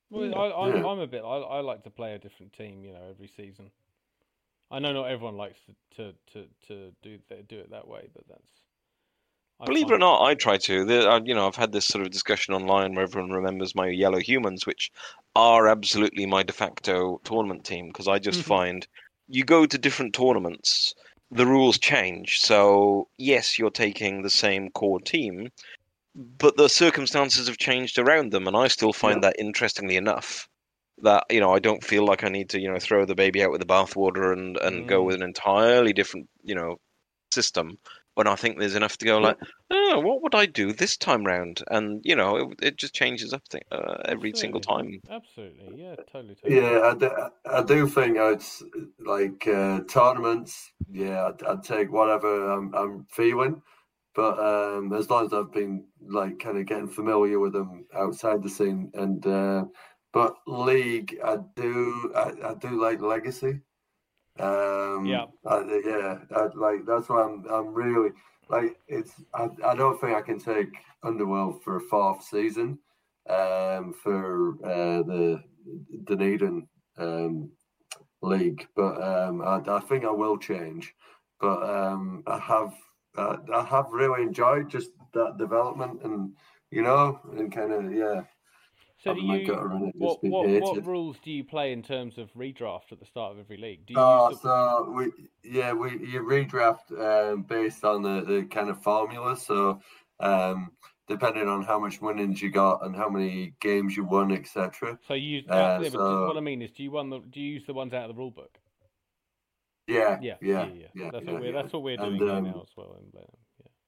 Well, 0.09 0.35
I, 0.35 0.51
I'm, 0.67 0.77
I'm 0.83 0.99
a 0.99 1.07
bit. 1.07 1.23
I, 1.23 1.37
I 1.37 1.59
like 1.61 1.83
to 1.83 1.89
play 1.89 2.13
a 2.13 2.19
different 2.19 2.53
team, 2.53 2.83
you 2.83 2.93
know, 2.93 3.03
every 3.09 3.27
season. 3.27 3.71
I 4.71 4.79
know 4.79 4.93
not 4.93 5.09
everyone 5.11 5.37
likes 5.37 5.59
to 5.65 5.75
to, 5.95 6.13
to, 6.33 6.47
to 6.67 6.91
do 7.01 7.19
do 7.47 7.59
it 7.59 7.71
that 7.71 7.87
way, 7.87 8.09
but 8.13 8.23
that's 8.27 8.51
I 9.59 9.65
Believe 9.65 9.91
it 9.91 9.93
or 9.93 9.97
not, 9.99 10.23
I 10.23 10.33
try 10.33 10.57
to. 10.57 10.83
The, 10.83 11.07
I, 11.07 11.17
you 11.23 11.35
know, 11.35 11.45
I've 11.45 11.55
had 11.55 11.71
this 11.71 11.85
sort 11.85 12.03
of 12.03 12.11
discussion 12.11 12.55
online 12.55 12.95
where 12.95 13.03
everyone 13.03 13.29
remembers 13.31 13.75
my 13.75 13.87
yellow 13.87 14.17
humans, 14.19 14.65
which 14.65 14.89
are 15.35 15.67
absolutely 15.67 16.25
my 16.25 16.41
de 16.41 16.53
facto 16.53 17.19
tournament 17.23 17.63
team 17.63 17.87
because 17.89 18.07
I 18.07 18.17
just 18.17 18.41
Mhm. 18.41 18.43
find 18.43 18.87
you 19.27 19.43
go 19.43 19.67
to 19.67 19.77
different 19.77 20.15
tournaments, 20.15 20.93
the 21.29 21.45
rules 21.45 21.77
change. 21.77 22.39
So 22.39 23.09
yes, 23.19 23.59
you're 23.59 23.69
taking 23.69 24.21
the 24.23 24.29
same 24.31 24.71
core 24.71 24.99
team, 25.01 25.49
but 26.17 26.57
the 26.57 26.69
circumstances 26.69 27.47
have 27.47 27.57
changed 27.57 27.99
around 27.99 28.31
them, 28.33 28.47
and 28.47 28.57
I 28.57 28.67
still 28.67 28.93
find 28.93 29.23
that 29.23 29.37
interestingly 29.39 29.95
enough. 29.97 30.49
That 31.03 31.25
you 31.29 31.39
know, 31.39 31.53
I 31.53 31.59
don't 31.59 31.83
feel 31.83 32.05
like 32.05 32.23
I 32.23 32.29
need 32.29 32.49
to 32.51 32.59
you 32.59 32.71
know 32.71 32.79
throw 32.79 33.05
the 33.05 33.15
baby 33.15 33.43
out 33.43 33.51
with 33.51 33.61
the 33.61 33.67
bathwater 33.67 34.33
and 34.33 34.57
and 34.57 34.87
go 34.87 35.03
Mm. 35.03 35.05
with 35.05 35.15
an 35.15 35.23
entirely 35.23 35.93
different 35.93 36.29
you 36.43 36.55
know 36.55 36.77
system 37.31 37.77
when 38.15 38.27
I 38.27 38.35
think 38.35 38.59
there's 38.59 38.75
enough 38.75 38.97
to 38.97 39.05
go 39.05 39.19
like, 39.19 39.37
oh, 39.71 39.99
what 40.01 40.23
would 40.23 40.35
I 40.35 40.47
do 40.47 40.73
this 40.73 40.97
time 40.97 41.23
round? 41.25 41.63
And 41.69 42.01
you 42.03 42.15
know, 42.15 42.37
it, 42.37 42.59
it 42.63 42.77
just 42.77 42.95
changes 42.95 43.33
up 43.33 43.43
th- 43.49 43.63
uh, 43.71 43.97
every 44.05 44.33
single 44.35 44.61
time. 44.61 45.01
Absolutely, 45.09 45.81
yeah, 45.81 45.95
totally. 46.11 46.35
totally. 46.35 46.55
Yeah, 46.55 46.81
I 46.83 46.93
do, 46.95 47.11
I 47.45 47.63
do 47.63 47.87
think 47.87 48.17
it's 48.17 48.63
like 48.99 49.47
uh, 49.47 49.81
tournaments. 49.89 50.73
Yeah, 50.91 51.27
I'd, 51.27 51.43
I'd 51.43 51.63
take 51.63 51.91
whatever 51.91 52.51
I'm, 52.51 52.73
I'm 52.73 53.05
feeling, 53.09 53.61
but 54.17 54.39
um, 54.39 54.91
as 54.93 55.11
long 55.11 55.27
as 55.27 55.31
I've 55.31 55.53
been 55.53 55.85
like 56.01 56.39
kind 56.39 56.57
of 56.57 56.65
getting 56.65 56.87
familiar 56.87 57.39
with 57.39 57.53
them 57.53 57.85
outside 57.95 58.41
the 58.41 58.49
scene, 58.49 58.89
and 58.95 59.25
uh, 59.27 59.65
but 60.11 60.33
league, 60.47 61.19
I 61.23 61.37
do, 61.55 62.11
I, 62.15 62.31
I 62.49 62.53
do 62.55 62.81
like 62.81 62.99
legacy. 62.99 63.61
Um, 64.39 65.05
Yeah. 65.05 65.25
I, 65.45 65.81
yeah, 65.85 66.17
I, 66.35 66.47
like 66.55 66.79
that's 66.87 67.09
why 67.09 67.25
I'm, 67.25 67.45
I'm 67.47 67.71
really 67.75 68.09
like 68.49 68.79
it's. 68.87 69.13
I, 69.35 69.49
I 69.63 69.75
don't 69.75 70.01
think 70.01 70.17
I 70.17 70.23
can 70.23 70.39
take 70.39 70.73
Underworld 71.03 71.61
for 71.63 71.75
a 71.75 71.81
fourth 71.81 72.23
season 72.23 72.79
um, 73.29 73.93
for 73.93 74.55
uh, 74.65 75.03
the 75.03 75.43
Dunedin 76.05 76.67
um, 76.97 77.51
league, 78.23 78.67
but 78.75 78.99
um, 78.99 79.43
I, 79.43 79.61
I 79.67 79.79
think 79.81 80.05
I 80.05 80.11
will 80.11 80.39
change. 80.39 80.95
But 81.39 81.61
um, 81.61 82.23
I 82.25 82.39
have 82.39 82.73
I 83.17 83.65
have 83.69 83.91
really 83.91 84.23
enjoyed 84.23 84.69
just 84.69 84.91
that 85.13 85.37
development, 85.37 86.01
and 86.03 86.33
you 86.71 86.81
know, 86.81 87.19
and 87.37 87.51
kind 87.51 87.71
of 87.71 87.93
yeah. 87.93 88.23
So 89.03 89.13
do 89.13 89.21
you? 89.21 89.47
gutter 89.47 89.71
it 89.73 89.93
just 89.99 90.21
What 90.21 90.23
what 90.23 90.61
what 90.61 90.85
rules 90.85 91.17
do 91.23 91.31
you 91.31 91.43
play 91.43 91.71
in 91.71 91.83
terms 91.83 92.17
of 92.17 92.33
redraft 92.33 92.91
at 92.91 92.99
the 92.99 93.05
start 93.05 93.33
of 93.33 93.39
every 93.39 93.57
league? 93.57 93.85
Do 93.85 93.93
you 93.93 93.99
Oh, 93.99 94.29
the, 94.29 94.37
so 94.37 94.93
we 94.95 95.11
yeah 95.43 95.73
we 95.73 95.91
you 95.91 96.21
redraft 96.21 96.91
um, 96.99 97.43
based 97.43 97.83
on 97.83 98.01
the, 98.01 98.21
the 98.21 98.43
kind 98.45 98.69
of 98.69 98.81
formula. 98.81 99.37
So 99.37 99.81
um, 100.19 100.71
depending 101.07 101.47
on 101.47 101.63
how 101.63 101.79
much 101.79 102.01
winnings 102.01 102.41
you 102.41 102.49
got 102.49 102.83
and 102.85 102.95
how 102.95 103.07
many 103.07 103.53
games 103.59 103.95
you 103.95 104.03
won, 104.03 104.31
etc. 104.31 104.97
so 105.07 105.13
you? 105.13 105.43
uh, 105.49 105.79
yeah, 105.81 105.89
so- 105.89 106.27
what 106.27 106.37
I 106.37 106.41
mean 106.41 106.61
is, 106.61 106.71
do 106.71 106.83
you 106.83 106.91
the? 106.91 107.21
Do 107.29 107.39
you 107.39 107.53
use 107.53 107.65
the 107.65 107.73
ones 107.73 107.93
out 107.93 108.09
of 108.09 108.15
the 108.15 108.19
rule 108.19 108.31
book? 108.31 108.57
Yeah, 109.87 110.19
Yeah, 110.19 110.35
yeah, 110.41 110.65
yeah, 110.73 110.87
yeah. 110.93 111.09
That's 111.11 111.25
yeah, 111.25 111.31
what 111.31 111.39
we're 111.39 111.51
yeah. 111.51 111.61
that's 111.61 111.73
what 111.73 111.83
we're 111.83 111.97
doing 111.97 112.23
here 112.23 112.33
um, 112.33 112.43
now 112.43 112.61
as 112.61 112.75
well. 112.75 112.95
in 112.95 113.09
Blenheim, 113.09 113.37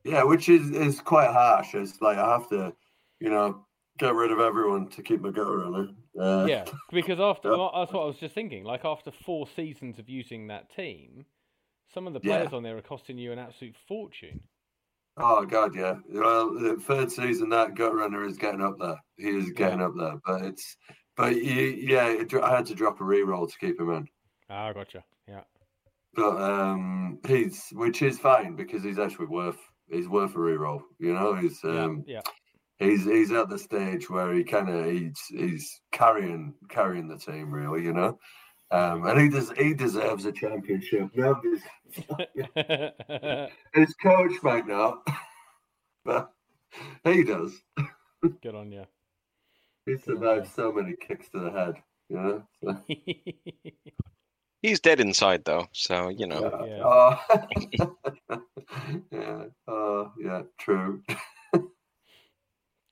Yeah, 0.04 0.24
which 0.24 0.50
is 0.50 0.72
is 0.72 1.02
quite 1.02 1.32
harsh. 1.32 1.74
It's 1.76 2.02
like 2.02 2.18
I 2.18 2.32
have 2.34 2.50
to, 2.50 2.74
you 3.20 3.30
know, 3.30 3.66
get 3.98 4.16
rid 4.16 4.32
of 4.32 4.40
everyone 4.40 4.90
to 4.90 5.04
keep 5.04 5.22
my 5.22 5.32
gutter 5.32 5.58
running. 5.58 5.98
Uh, 6.18 6.48
Yeah, 6.48 6.64
yeah. 6.66 6.72
Because 6.92 7.20
after 7.20 7.50
Yeah. 7.52 7.58
well, 7.58 7.72
that's 7.76 7.94
what 7.94 8.04
I 8.04 8.06
was 8.06 8.18
just 8.18 8.36
thinking. 8.36 8.64
Like 8.64 8.86
after 8.86 9.12
four 9.12 9.48
seasons 9.48 10.00
of 10.00 10.10
using 10.10 10.48
that 10.48 10.70
team, 10.70 11.26
some 11.94 12.08
of 12.08 12.14
the 12.14 12.20
Yeah. 12.22 12.38
players 12.38 12.54
on 12.54 12.64
there 12.64 12.78
are 12.78 12.82
costing 12.84 13.18
you 13.18 13.32
an 13.32 13.40
absolute 13.40 13.78
fortune. 13.88 14.50
Oh 15.18 15.46
god, 15.46 15.76
yeah. 15.76 15.96
Well, 16.10 16.54
the 16.54 16.78
third 16.78 17.12
season 17.12 17.50
that 17.50 17.76
gut 17.76 17.94
runner 17.94 18.26
is 18.26 18.38
getting 18.38 18.62
up 18.62 18.78
there. 18.80 18.98
He 19.18 19.30
is 19.30 19.52
getting 19.52 19.82
up 19.82 19.94
there, 19.98 20.20
but 20.26 20.44
it's 20.46 20.78
but 21.16 21.36
you, 21.36 21.62
yeah, 21.66 22.08
it, 22.10 22.34
I 22.34 22.56
had 22.56 22.66
to 22.68 22.76
drop 22.76 23.02
a 23.02 23.04
reroll 23.04 23.50
to 23.52 23.58
keep 23.60 23.80
him 23.80 23.92
in. 23.92 24.08
Ah, 24.50 24.74
gotcha. 24.74 25.06
Yeah. 26.18 26.24
But 26.24 26.42
um, 26.42 27.20
he's 27.28 27.68
which 27.74 28.02
is 28.02 28.20
fine 28.20 28.56
because 28.56 28.84
he's 28.84 29.00
actually 29.00 29.28
worth 29.28 29.60
he's 29.90 30.08
worth 30.08 30.36
a 30.36 30.40
reroll. 30.40 30.82
You 31.00 31.14
know, 31.14 31.36
he's 31.36 31.64
um, 31.64 32.04
yeah. 32.08 32.22
he's 32.78 33.06
he's 33.06 33.32
at 33.32 33.50
the 33.50 33.58
stage 33.60 34.10
where 34.10 34.34
he 34.34 34.44
kind 34.44 34.70
of 34.70 34.86
he's 34.86 35.20
he's 35.30 35.82
carrying 35.92 36.54
carrying 36.70 37.08
the 37.08 37.18
team 37.18 37.52
really. 37.54 37.84
You 37.84 37.94
know, 37.94 38.20
um, 38.72 39.06
and 39.06 39.20
he 39.20 39.30
does 39.30 39.52
he 39.58 39.74
deserves 39.74 40.26
a 40.26 40.32
championship. 40.32 41.10
Nobody's 41.16 41.62
Yeah. 42.36 43.48
his 43.74 43.94
coach 43.96 44.34
might 44.44 44.68
not, 44.68 45.08
but 46.06 46.32
he 47.04 47.24
does. 47.24 47.54
Good 48.42 48.56
on 48.56 48.72
you. 48.72 48.86
He 49.86 49.98
survived 49.98 50.54
so 50.54 50.72
many 50.72 50.96
kicks 50.96 51.30
to 51.30 51.40
the 51.40 51.52
head. 51.52 51.76
You 52.10 52.18
know. 52.18 52.44
So, 52.64 52.78
He's 54.62 54.80
dead 54.80 55.00
inside 55.00 55.46
though, 55.46 55.68
so 55.74 56.10
you 56.10 56.28
know. 56.28 56.42
Yeah. 56.68 56.84
Oh, 56.84 57.20
yeah. 59.12 59.44
Oh, 59.68 60.12
yeah. 60.20 60.42
True. 60.60 61.02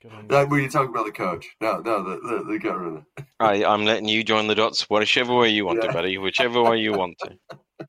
Good 0.02 0.12
on 0.12 0.28
you. 0.30 0.36
Like 0.36 0.50
when 0.50 0.62
you 0.64 0.70
talk 0.70 0.90
about 0.90 1.06
the 1.06 1.12
coach. 1.12 1.48
No, 1.62 1.80
no, 1.80 2.04
the 2.04 2.20
the, 2.28 2.44
the 2.52 2.60
gut 2.60 2.80
runner. 2.80 3.06
I, 3.40 3.64
I'm 3.66 3.86
letting 3.86 4.08
you 4.08 4.24
join 4.24 4.48
the 4.48 4.56
dots, 4.56 4.90
whichever 4.90 5.36
way 5.36 5.50
you 5.50 5.66
want 5.66 5.82
to, 5.82 5.92
buddy. 5.92 6.18
Whichever 6.18 6.62
way 6.64 6.78
you 6.78 6.94
want 6.94 7.18
to. 7.20 7.38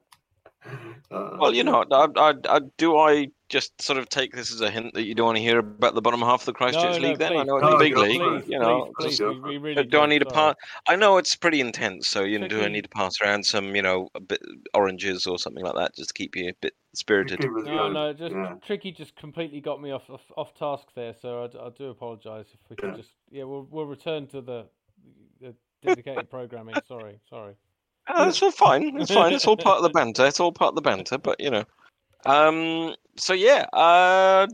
Uh, 1.10 1.38
Well, 1.40 1.54
you 1.54 1.64
know, 1.64 1.86
I, 1.90 2.06
I, 2.16 2.34
I, 2.46 2.60
do 2.76 2.98
I 2.98 3.28
just 3.48 3.80
sort 3.80 3.98
of 3.98 4.08
take 4.08 4.34
this 4.34 4.52
as 4.52 4.60
a 4.60 4.70
hint 4.70 4.92
that 4.94 5.04
you 5.04 5.14
don't 5.14 5.26
want 5.26 5.36
to 5.36 5.42
hear 5.42 5.58
about 5.58 5.94
the 5.94 6.02
bottom 6.02 6.20
half 6.20 6.42
of 6.42 6.46
the 6.46 6.52
Christchurch 6.52 7.00
no, 7.00 7.08
League? 7.08 7.18
Then 7.18 7.36
I 7.36 7.42
know 7.44 7.56
it's 7.56 7.62
no, 7.62 7.76
a 7.76 7.78
big 7.78 7.94
go 7.94 8.02
league, 8.02 8.20
please, 8.20 8.48
you 8.48 8.58
know. 8.58 8.92
please, 8.98 9.18
just- 9.18 9.20
please, 9.20 9.42
we, 9.42 9.50
we 9.50 9.56
really 9.58 9.84
do 9.84 10.00
I 10.00 10.06
need 10.06 10.20
to 10.20 10.26
pass? 10.26 10.54
I 10.86 10.96
know 10.96 11.16
it's 11.16 11.34
pretty 11.34 11.60
intense, 11.60 12.08
so 12.08 12.22
you 12.24 12.38
know, 12.38 12.48
do 12.48 12.62
I 12.62 12.68
need 12.68 12.82
to 12.82 12.90
pass 12.90 13.20
around 13.22 13.44
some, 13.44 13.74
you 13.74 13.82
know, 13.82 14.08
a 14.14 14.20
bit 14.20 14.40
oranges 14.74 15.26
or 15.26 15.38
something 15.38 15.64
like 15.64 15.74
that, 15.76 15.96
just 15.96 16.08
to 16.08 16.14
keep 16.14 16.36
you 16.36 16.50
a 16.50 16.54
bit 16.60 16.74
spirited? 16.94 17.40
keep 17.40 17.50
us 17.50 17.64
No, 17.64 17.76
going. 17.76 17.92
no, 17.94 18.12
just 18.12 18.34
yeah. 18.34 18.54
tricky. 18.64 18.92
Just 18.92 19.16
completely 19.16 19.60
got 19.60 19.80
me 19.80 19.90
off 19.92 20.08
off, 20.10 20.30
off 20.36 20.54
task 20.54 20.88
there. 20.94 21.14
So 21.20 21.44
I 21.44 21.70
do 21.76 21.90
apologise 21.90 22.46
if 22.52 22.60
we 22.70 22.76
can 22.76 22.90
Yeah. 22.90 22.96
just 22.96 23.10
yeah, 23.30 23.44
we'll 23.44 23.66
we'll 23.70 23.86
return 23.86 24.26
to 24.28 24.40
the, 24.40 24.66
the 25.40 25.54
dedicated 25.82 26.30
programming. 26.30 26.74
Sorry, 26.86 27.18
sorry. 27.28 27.54
Uh, 28.08 28.26
it's 28.28 28.42
all 28.42 28.50
fine. 28.50 28.98
It's 28.98 29.12
fine. 29.12 29.34
It's 29.34 29.46
all 29.46 29.56
part 29.56 29.76
of 29.76 29.82
the 29.82 29.90
banter. 29.90 30.26
It's 30.26 30.40
all 30.40 30.52
part 30.52 30.70
of 30.70 30.74
the 30.76 30.80
banter. 30.80 31.18
But 31.18 31.38
you 31.40 31.50
know, 31.50 31.64
um. 32.24 32.94
So 33.16 33.32
yeah. 33.32 33.66
Uh. 33.72 34.46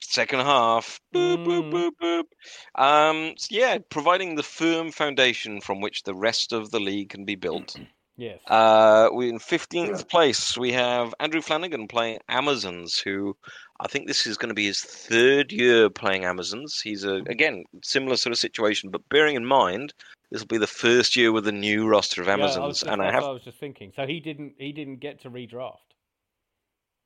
Second 0.00 0.40
half. 0.40 1.00
Boop, 1.12 1.44
boop, 1.44 1.70
Mm. 1.70 1.72
boop, 1.72 1.90
boop. 2.00 2.80
Um. 2.80 3.34
So 3.36 3.48
yeah, 3.50 3.78
providing 3.90 4.34
the 4.36 4.42
firm 4.42 4.92
foundation 4.92 5.60
from 5.60 5.80
which 5.80 6.02
the 6.04 6.14
rest 6.14 6.52
of 6.52 6.70
the 6.70 6.80
league 6.80 7.10
can 7.10 7.24
be 7.24 7.34
built. 7.34 7.76
Yes. 8.18 8.40
Uh, 8.46 9.10
we 9.12 9.28
in 9.28 9.38
fifteenth 9.38 10.08
place. 10.08 10.56
We 10.56 10.72
have 10.72 11.14
Andrew 11.20 11.42
Flanagan 11.42 11.86
playing 11.86 12.20
Amazons, 12.30 12.98
who 12.98 13.36
I 13.78 13.88
think 13.88 14.06
this 14.06 14.26
is 14.26 14.38
going 14.38 14.48
to 14.48 14.54
be 14.54 14.64
his 14.64 14.80
third 14.80 15.52
year 15.52 15.90
playing 15.90 16.24
Amazons. 16.24 16.80
He's 16.80 17.04
a 17.04 17.16
again 17.16 17.64
similar 17.82 18.16
sort 18.16 18.32
of 18.32 18.38
situation, 18.38 18.88
but 18.88 19.06
bearing 19.10 19.36
in 19.36 19.44
mind 19.44 19.92
this 20.30 20.40
will 20.40 20.46
be 20.46 20.56
the 20.56 20.66
first 20.66 21.14
year 21.14 21.30
with 21.30 21.46
a 21.46 21.52
new 21.52 21.86
roster 21.86 22.22
of 22.22 22.28
Yeah, 22.28 22.34
I 22.34 22.36
was 22.38 22.56
Amazons, 22.56 22.82
and 22.84 23.02
I 23.02 23.12
have 23.12 23.22
I 23.22 23.32
was 23.32 23.44
just 23.44 23.58
thinking. 23.58 23.92
So 23.94 24.06
he 24.06 24.18
didn't 24.20 24.54
he 24.56 24.72
didn't 24.72 25.00
get 25.00 25.20
to 25.20 25.30
redraft. 25.30 25.92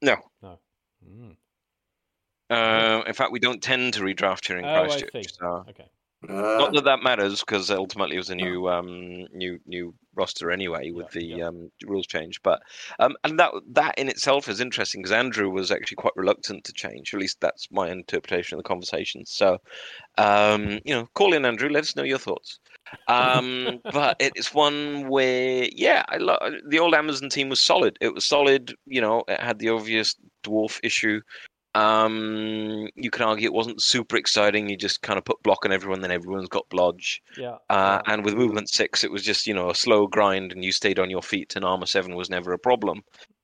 No. 0.03 0.17
No. 0.43 0.59
Mm. 1.05 1.37
Uh, 2.51 3.03
in 3.07 3.15
fact, 3.15 3.33
we 3.33 3.39
don't 3.39 3.63
tend 3.63 3.95
to 3.95 4.01
redraft 4.01 4.49
here 4.49 4.59
in 4.59 4.65
Oh, 4.65 4.85
I 4.85 4.89
Christchurch. 4.89 5.13
see. 5.13 5.29
So. 5.39 5.65
Okay. 5.71 5.91
Uh, 6.29 6.59
Not 6.59 6.75
that 6.75 6.85
that 6.85 7.03
matters 7.03 7.41
because 7.41 7.71
ultimately 7.71 8.17
it 8.17 8.19
was 8.19 8.29
a 8.29 8.35
new 8.35 8.69
um 8.69 9.25
new 9.33 9.59
new 9.65 9.95
roster 10.15 10.51
anyway 10.51 10.91
with 10.91 11.11
Yeah, 11.15 11.21
the 11.21 11.37
yeah. 11.39 11.47
um 11.47 11.71
rules 11.87 12.07
change 12.07 12.43
but 12.43 12.61
um 12.99 13.17
and 13.25 13.39
that 13.39 13.53
that 13.73 13.95
in 13.99 14.07
itself 14.11 14.47
is 14.47 14.61
interesting 14.61 15.01
because 15.01 15.13
Andrew 15.13 15.49
was 15.49 15.71
actually 15.71 15.97
quite 15.97 16.13
reluctant 16.17 16.65
to 16.65 16.75
change 16.75 17.15
at 17.15 17.21
least 17.21 17.41
that's 17.41 17.69
my 17.71 17.89
interpretation 17.91 18.59
of 18.59 18.63
the 18.63 18.69
conversation 18.69 19.25
so 19.25 19.57
um 20.19 20.79
you 20.85 20.95
know 20.95 21.09
call 21.15 21.33
in 21.33 21.47
Andrew 21.47 21.71
let 21.71 21.85
us 21.85 21.97
know 21.97 22.03
your 22.03 22.19
thoughts 22.19 22.59
um 23.09 23.81
but 23.93 24.17
it's 24.21 24.55
one 24.55 25.09
where 25.09 25.69
yeah 25.73 26.03
I 26.09 26.17
lo- 26.17 26.39
the 26.69 26.79
old 26.79 26.95
Amazon 26.95 27.29
team 27.29 27.49
was 27.49 27.61
solid 27.61 27.97
it 28.01 28.15
was 28.15 28.25
solid 28.25 28.75
you 28.87 29.01
know 29.01 29.25
it 29.29 29.41
had 29.41 29.59
the 29.59 29.71
obvious 29.71 30.17
dwarf 30.45 30.81
issue 30.83 31.21
um, 31.75 32.89
you 32.97 33.11
can 33.11 33.23
argue 33.23 33.47
it 33.47 33.53
wasn't 33.53 33.83
super 33.83 34.17
exciting. 34.17 34.69
You 34.69 34.77
just 34.77 35.03
kind 35.03 35.19
of 35.19 35.25
put 35.25 35.43
block 35.43 35.65
on 35.65 35.73
everyone, 35.73 36.01
then 36.01 36.11
everyone's 36.11 36.49
got 36.49 36.69
blodge. 36.69 37.21
Yeah. 37.37 37.57
Uh, 37.69 38.01
and 38.07 38.25
with 38.25 38.35
movement 38.35 38.69
six, 38.69 39.05
it 39.05 39.11
was 39.11 39.23
just 39.23 39.47
you 39.47 39.55
know 39.55 39.71
a 39.71 39.75
slow 39.75 40.07
grind, 40.07 40.53
and 40.53 40.65
you 40.65 40.73
stayed 40.73 40.99
on 40.99 41.11
your 41.11 41.23
feet. 41.23 41.55
And 41.55 41.65
armor 41.65 41.87
seven 41.87 42.17
was 42.17 42.31
never 42.31 42.53
a 42.53 42.59
problem. 42.59 43.03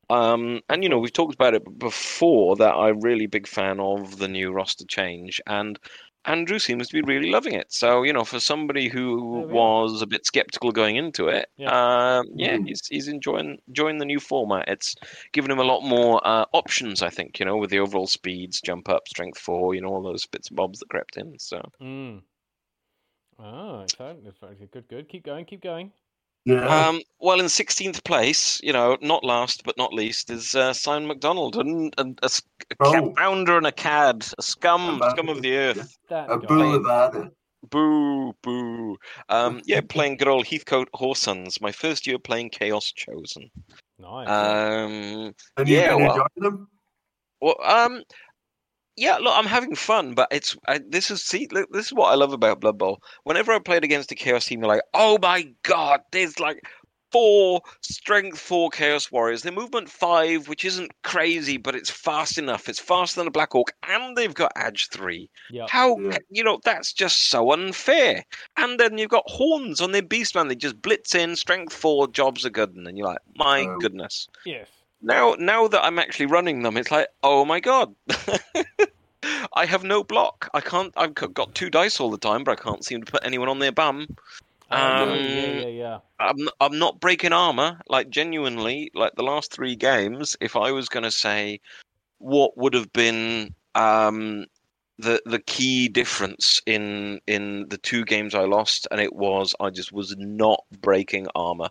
Um, 0.08 0.60
and 0.68 0.82
you 0.82 0.88
know 0.88 0.98
we've 0.98 1.12
talked 1.12 1.34
about 1.34 1.54
it 1.54 1.78
before 1.78 2.56
that 2.56 2.74
I'm 2.74 3.00
really 3.00 3.26
big 3.26 3.46
fan 3.46 3.80
of 3.80 4.18
the 4.18 4.28
new 4.28 4.52
roster 4.52 4.84
change, 4.86 5.40
and 5.46 5.78
Andrew 6.26 6.58
seems 6.58 6.88
to 6.88 6.94
be 6.94 7.02
really 7.02 7.30
loving 7.30 7.54
it. 7.54 7.72
So 7.72 8.02
you 8.02 8.12
know, 8.12 8.24
for 8.24 8.40
somebody 8.40 8.88
who 8.88 9.42
There 9.42 9.46
we 9.46 9.54
was 9.54 10.02
a 10.02 10.06
bit 10.06 10.26
skeptical 10.26 10.72
going 10.72 10.96
into 10.96 11.28
it, 11.28 11.48
Yeah. 11.56 11.72
um, 11.72 12.26
yeah, 12.34 12.58
Mm. 12.58 12.66
he's 12.66 12.86
he's 12.88 13.08
enjoying 13.08 13.58
enjoying 13.68 13.98
the 13.98 14.04
new 14.04 14.20
format. 14.20 14.68
It's 14.68 14.94
given 15.32 15.50
him 15.50 15.58
a 15.58 15.64
lot 15.64 15.82
more 15.82 16.20
uh, 16.26 16.46
options, 16.52 17.02
I 17.02 17.10
think. 17.10 17.38
You 17.40 17.46
know, 17.46 17.56
with 17.56 17.70
the 17.70 17.78
overall 17.80 18.06
speeds, 18.06 18.60
jump 18.60 18.88
up, 18.88 19.08
strength 19.08 19.38
four, 19.38 19.74
you 19.74 19.80
know, 19.80 19.88
all 19.88 20.02
those 20.02 20.26
bits 20.26 20.48
and 20.48 20.56
bobs 20.56 20.80
that 20.80 20.88
crept 20.90 21.16
in. 21.16 21.38
So 21.38 21.62
Mm. 21.80 22.22
Oh, 23.38 23.80
exciting. 23.80 24.24
That's 24.24 24.38
very 24.38 24.54
good. 24.56 24.70
Good, 24.70 24.88
good. 24.88 25.08
Keep 25.08 25.24
going, 25.24 25.44
keep 25.44 25.62
going. 25.62 25.92
Yeah. 26.46 26.64
Um, 26.88 27.00
well, 27.18 27.40
in 27.40 27.46
16th 27.46 28.04
place, 28.04 28.60
you 28.62 28.72
know, 28.72 28.96
not 29.02 29.24
last 29.24 29.64
but 29.64 29.76
not 29.76 29.92
least, 29.92 30.30
is 30.30 30.54
uh, 30.54 30.72
Simon 30.72 31.08
McDonald, 31.08 31.56
and, 31.56 31.92
and 31.98 32.18
a, 32.22 32.26
s- 32.26 32.40
a 32.70 32.74
Oh. 32.80 32.92
cat 32.92 33.04
founder 33.18 33.56
and 33.58 33.66
a 33.66 33.72
cad, 33.72 34.24
a 34.38 34.42
scum, 34.42 35.02
A 35.02 35.10
scum 35.10 35.28
of 35.28 35.42
the 35.42 35.56
earth. 35.56 35.98
That 36.08 36.30
a 36.30 36.38
guy. 36.38 36.46
boulevard. 36.46 37.30
Boo, 37.68 38.32
boo. 38.42 38.96
Um, 39.28 39.60
yeah, 39.66 39.80
playing 39.88 40.18
good 40.18 40.28
old 40.28 40.46
Heathcote 40.46 40.88
Horsons. 40.94 41.60
My 41.60 41.72
first 41.72 42.06
year 42.06 42.18
playing 42.20 42.50
Chaos 42.50 42.92
Chosen. 42.92 43.50
Nice. 43.98 44.28
Um, 44.28 45.34
And 45.56 45.68
you 45.68 45.76
Yeah, 45.78 45.96
well- 45.96 46.12
enjoy 46.12 46.26
them? 46.36 46.68
well, 47.40 47.56
um, 47.64 48.04
yeah, 48.96 49.16
look, 49.16 49.34
I'm 49.36 49.46
having 49.46 49.74
fun, 49.74 50.14
but 50.14 50.28
it's 50.30 50.56
I, 50.66 50.80
this 50.88 51.10
is 51.10 51.22
see, 51.22 51.48
look, 51.50 51.70
this 51.72 51.86
is 51.86 51.92
what 51.92 52.10
I 52.10 52.14
love 52.14 52.32
about 52.32 52.60
Blood 52.60 52.78
Bowl. 52.78 53.02
Whenever 53.24 53.52
I 53.52 53.58
played 53.58 53.84
against 53.84 54.12
a 54.12 54.14
Chaos 54.14 54.46
team, 54.46 54.60
you're 54.60 54.68
like, 54.68 54.82
oh 54.94 55.18
my 55.20 55.48
god, 55.62 56.00
there's 56.12 56.40
like 56.40 56.62
four 57.12 57.62
strength 57.82 58.38
four 58.38 58.68
Chaos 58.70 59.12
Warriors. 59.12 59.42
They're 59.42 59.52
movement 59.52 59.88
five, 59.88 60.48
which 60.48 60.64
isn't 60.64 60.90
crazy, 61.02 61.56
but 61.56 61.74
it's 61.74 61.90
fast 61.90 62.36
enough. 62.36 62.68
It's 62.68 62.80
faster 62.80 63.20
than 63.20 63.28
a 63.28 63.30
Black 63.30 63.54
Orc, 63.54 63.72
and 63.88 64.16
they've 64.16 64.34
got 64.34 64.52
Edge 64.56 64.88
three. 64.90 65.30
Yep. 65.50 65.70
How 65.70 65.98
Yeah. 65.98 66.18
you 66.30 66.42
know 66.42 66.58
that's 66.64 66.92
just 66.92 67.30
so 67.30 67.52
unfair. 67.52 68.24
And 68.56 68.80
then 68.80 68.98
you've 68.98 69.10
got 69.10 69.24
horns 69.26 69.80
on 69.80 69.92
their 69.92 70.02
beastman. 70.02 70.48
They 70.48 70.56
just 70.56 70.82
blitz 70.82 71.14
in, 71.14 71.36
strength 71.36 71.72
four, 71.72 72.08
jobs 72.08 72.44
are 72.44 72.50
good, 72.50 72.74
and 72.74 72.98
you're 72.98 73.06
like, 73.06 73.18
my 73.36 73.62
Um, 73.62 73.78
goodness. 73.78 74.28
Yes. 74.44 74.68
Now, 75.02 75.36
now 75.38 75.68
that 75.68 75.84
I'm 75.84 75.98
actually 75.98 76.26
running 76.26 76.62
them, 76.62 76.76
it's 76.76 76.90
like, 76.90 77.08
oh 77.22 77.44
my 77.44 77.60
god, 77.60 77.94
I 79.54 79.66
have 79.66 79.84
no 79.84 80.02
block. 80.02 80.48
I 80.54 80.60
can't. 80.60 80.92
I've 80.96 81.14
got- 81.14 81.34
got 81.34 81.54
two 81.54 81.70
dice 81.70 82.00
all 82.00 82.10
the 82.10 82.18
time, 82.18 82.44
but 82.44 82.58
I 82.58 82.62
can't 82.62 82.84
seem 82.84 83.02
to 83.02 83.12
put 83.12 83.24
anyone 83.24 83.48
on 83.48 83.58
their 83.58 83.72
bum. 83.72 84.06
Oh, 84.70 84.76
Um, 84.76 85.08
yeah, 85.10 85.46
yeah, 85.46 85.66
yeah. 85.66 85.98
I'm 86.18 86.48
I'm 86.60 86.78
not 86.78 87.00
breaking 87.00 87.32
armor. 87.32 87.80
Like 87.88 88.10
genuinely, 88.10 88.90
like 88.94 89.14
the 89.16 89.22
last 89.22 89.52
three 89.52 89.76
games, 89.76 90.36
if 90.40 90.56
I 90.56 90.72
was 90.72 90.88
going 90.88 91.04
to 91.04 91.10
say 91.10 91.60
what 92.18 92.56
would 92.56 92.74
have 92.74 92.92
been 92.92 93.54
um, 93.74 94.46
the 94.98 95.20
the 95.26 95.40
key 95.40 95.88
difference 95.88 96.60
in 96.66 97.20
in 97.26 97.68
the 97.68 97.78
two 97.78 98.04
games 98.04 98.34
I 98.34 98.44
lost, 98.44 98.88
and 98.90 99.00
it 99.00 99.14
was 99.14 99.54
I 99.60 99.70
just 99.70 99.92
was 99.92 100.16
not 100.16 100.60
breaking 100.80 101.26
armor. 101.34 101.68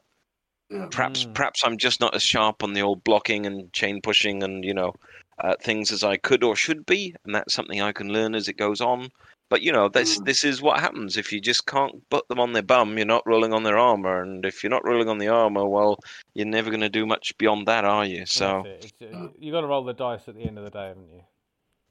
Yeah. 0.69 0.87
Perhaps 0.91 1.25
Mm. 1.25 1.33
perhaps 1.35 1.63
I'm 1.63 1.77
just 1.77 2.01
not 2.01 2.15
as 2.15 2.23
sharp 2.23 2.63
on 2.63 2.73
the 2.73 2.81
old 2.81 3.03
blocking 3.03 3.45
and 3.45 3.71
chain 3.73 4.01
pushing 4.01 4.41
and 4.43 4.63
you 4.63 4.73
know 4.73 4.93
uh, 5.39 5.53
things 5.61 5.91
as 5.91 6.03
I 6.03 6.15
could 6.17 6.43
or 6.43 6.55
should 6.55 6.85
be, 6.85 7.13
and 7.25 7.35
that's 7.35 7.53
something 7.53 7.81
I 7.81 7.91
can 7.91 8.07
learn 8.11 8.35
as 8.35 8.47
it 8.47 8.53
goes 8.57 8.79
on. 8.81 9.09
But 9.49 9.61
you 9.61 9.71
know, 9.71 9.89
this 9.89 10.17
Mm. 10.17 10.25
this 10.25 10.43
is 10.43 10.61
what 10.61 10.79
happens 10.79 11.17
if 11.17 11.31
you 11.31 11.39
just 11.39 11.67
can't 11.67 11.93
put 12.09 12.27
them 12.29 12.39
on 12.39 12.53
their 12.53 12.63
bum. 12.63 12.97
You're 12.97 13.05
not 13.05 13.27
rolling 13.27 13.53
on 13.53 13.61
their 13.63 13.77
armor, 13.77 14.21
and 14.23 14.43
if 14.45 14.63
you're 14.63 14.71
not 14.71 14.85
rolling 14.87 15.07
on 15.09 15.19
the 15.19 15.27
armor, 15.27 15.65
well, 15.67 15.99
you're 16.33 16.47
never 16.47 16.69
going 16.71 16.81
to 16.81 16.89
do 16.89 17.05
much 17.05 17.37
beyond 17.37 17.67
that, 17.67 17.85
are 17.85 18.05
you? 18.05 18.25
So 18.25 18.63
That's 18.65 18.91
it. 18.99 19.13
Uh, 19.13 19.27
you 19.37 19.51
got 19.51 19.61
to 19.61 19.67
roll 19.67 19.83
the 19.83 19.93
dice 19.93 20.27
at 20.27 20.35
the 20.35 20.43
end 20.45 20.57
of 20.57 20.63
the 20.63 20.71
day, 20.71 20.87
haven't 20.87 21.09
you? 21.11 21.21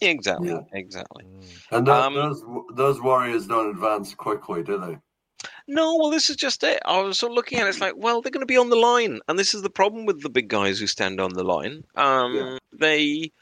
exactly, 0.01 0.49
Yeah. 0.49 0.61
exactly. 0.73 1.25
Mm. 1.25 1.67
And 1.71 1.87
tho- 1.87 1.93
Um, 2.03 2.15
those 2.15 2.43
those 2.75 3.01
warriors 3.01 3.47
don't 3.47 3.71
advance 3.71 4.15
quickly, 4.15 4.63
do 4.65 4.79
they? 4.79 4.99
No, 5.67 5.97
well, 5.97 6.11
this 6.11 6.29
is 6.29 6.37
just 6.37 6.63
it. 6.63 6.81
I 6.85 7.01
was 7.01 7.19
sort 7.19 7.33
of 7.33 7.37
looking 7.37 7.59
at 7.59 7.67
it, 7.67 7.71
it's 7.71 7.81
like, 7.81 7.95
well, 7.97 8.21
they're 8.21 8.31
going 8.31 8.43
to 8.43 8.47
be 8.47 8.57
on 8.59 8.69
the 8.69 8.77
line, 8.77 9.21
and 9.29 9.39
this 9.39 9.55
is 9.55 9.63
the 9.63 9.71
problem 9.71 10.05
with 10.05 10.23
the 10.23 10.29
big 10.29 10.49
guys 10.49 10.79
who 10.79 10.87
stand 10.87 11.21
on 11.21 11.33
the 11.33 11.45
line. 11.45 11.85
Um, 11.95 12.35
Yeah. 12.35 12.59
they, 12.73 13.33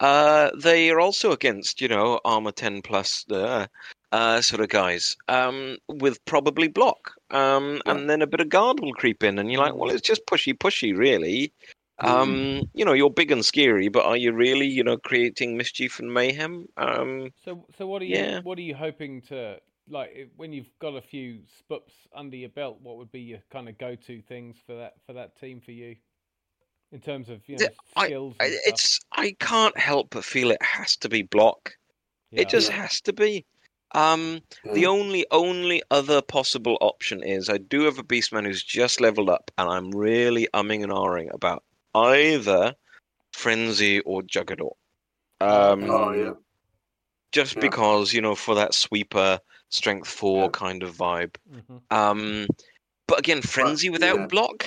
uh, 0.00 0.50
they 0.56 0.90
are 0.90 1.00
also 1.00 1.32
against, 1.32 1.80
you 1.80 1.88
know, 1.88 2.20
armor 2.24 2.52
ten 2.52 2.80
plus, 2.80 3.26
uh, 3.30 3.66
uh, 4.12 4.40
sort 4.40 4.62
of 4.62 4.68
guys, 4.70 5.16
um, 5.28 5.76
with 5.88 6.24
probably 6.24 6.68
block, 6.68 7.12
um, 7.30 7.82
Yeah. 7.84 7.92
and 7.92 8.08
then 8.08 8.22
a 8.22 8.26
bit 8.26 8.40
of 8.40 8.48
guard 8.48 8.80
will 8.80 8.94
creep 8.94 9.22
in, 9.22 9.38
and 9.38 9.52
you're 9.52 9.60
like, 9.60 9.74
well, 9.74 9.90
it's 9.90 10.06
just 10.06 10.24
pushy, 10.26 10.54
pushy, 10.54 10.96
really. 10.96 11.52
Mm. 12.02 12.08
Um, 12.08 12.62
you 12.74 12.84
know, 12.84 12.92
you're 12.92 13.10
big 13.10 13.30
and 13.30 13.44
scary, 13.44 13.88
but 13.88 14.04
are 14.04 14.16
you 14.16 14.32
really, 14.32 14.66
you 14.66 14.84
know, 14.84 14.96
creating 14.98 15.56
mischief 15.56 15.98
and 15.98 16.12
mayhem? 16.12 16.68
Um, 16.76 17.32
So, 17.44 17.66
so 17.76 17.86
what 17.86 18.02
are 18.02 18.06
you? 18.06 18.16
Yeah. 18.16 18.40
What 18.40 18.58
are 18.58 18.62
you 18.62 18.74
hoping 18.74 19.22
to 19.22 19.58
like 19.88 20.30
when 20.36 20.52
you've 20.52 20.70
got 20.78 20.96
a 20.96 21.00
few 21.00 21.40
spups 21.60 21.92
under 22.14 22.36
your 22.36 22.48
belt? 22.50 22.80
What 22.82 22.96
would 22.96 23.12
be 23.12 23.20
your 23.20 23.40
kind 23.50 23.68
of 23.68 23.78
go-to 23.78 24.20
things 24.22 24.56
for 24.66 24.76
that 24.76 24.94
for 25.06 25.12
that 25.14 25.36
team 25.38 25.60
for 25.60 25.72
you, 25.72 25.96
in 26.92 27.00
terms 27.00 27.28
of 27.28 27.48
you 27.48 27.56
know 27.56 27.70
Yeah, 27.94 28.04
skills? 28.04 28.36
I- 28.40 28.58
it's 28.66 29.00
I 29.12 29.32
can't 29.40 29.76
help 29.78 30.10
but 30.10 30.24
feel 30.24 30.50
it 30.50 30.62
has 30.62 30.96
to 30.98 31.08
be 31.08 31.22
block. 31.22 31.76
Yeah. 32.30 32.42
It 32.42 32.48
just 32.48 32.70
has 32.70 33.00
to 33.02 33.12
be. 33.12 33.46
Um, 33.94 34.42
the 34.72 34.86
only 34.86 35.26
only 35.30 35.82
other 35.90 36.20
possible 36.22 36.76
option 36.80 37.22
is 37.22 37.48
I 37.48 37.58
do 37.58 37.82
have 37.82 37.98
a 37.98 38.02
beastman 38.02 38.44
who's 38.44 38.62
just 38.62 39.00
leveled 39.00 39.30
up, 39.30 39.50
and 39.56 39.68
I'm 39.70 39.90
really 39.92 40.48
umming 40.54 40.82
and 40.82 40.92
ahhing 40.92 41.32
about 41.32 41.62
either 41.94 42.74
frenzy 43.32 44.00
or 44.00 44.22
juggernaut. 44.22 44.76
Um, 45.40 45.82
Oh 45.88 46.12
yeah. 46.12 46.34
just 47.32 47.56
yeah. 47.56 47.60
because 47.60 48.12
you 48.12 48.20
know 48.20 48.34
for 48.34 48.54
that 48.56 48.74
sweeper 48.74 49.40
strength 49.70 50.08
four 50.08 50.44
Yeah. 50.44 50.50
kind 50.52 50.82
of 50.82 50.96
vibe. 50.96 51.34
Mhm. 51.50 51.80
Um, 51.90 52.46
but 53.06 53.18
again, 53.18 53.42
frenzy 53.42 53.90
without 53.90 54.18
yeah. 54.18 54.26
block. 54.26 54.66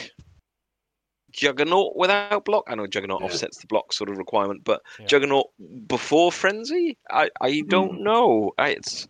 Juggernaut 1.32 1.96
without 1.96 2.44
block. 2.44 2.66
I 2.68 2.76
know 2.76 2.88
Juggernaut 2.88 3.22
Yeah. 3.22 3.28
offsets 3.28 3.60
the 3.60 3.68
block 3.68 3.94
sort 3.94 4.10
of 4.10 4.18
requirement, 4.18 4.64
but 4.64 4.82
Yeah. 5.00 5.06
Juggernaut 5.06 5.48
before 5.88 6.32
frenzy, 6.32 6.98
I 7.12 7.30
I 7.40 7.62
don't 7.68 7.98
Hmm. 7.98 8.04
know. 8.04 8.52
I, 8.58 8.70
it's 8.70 9.08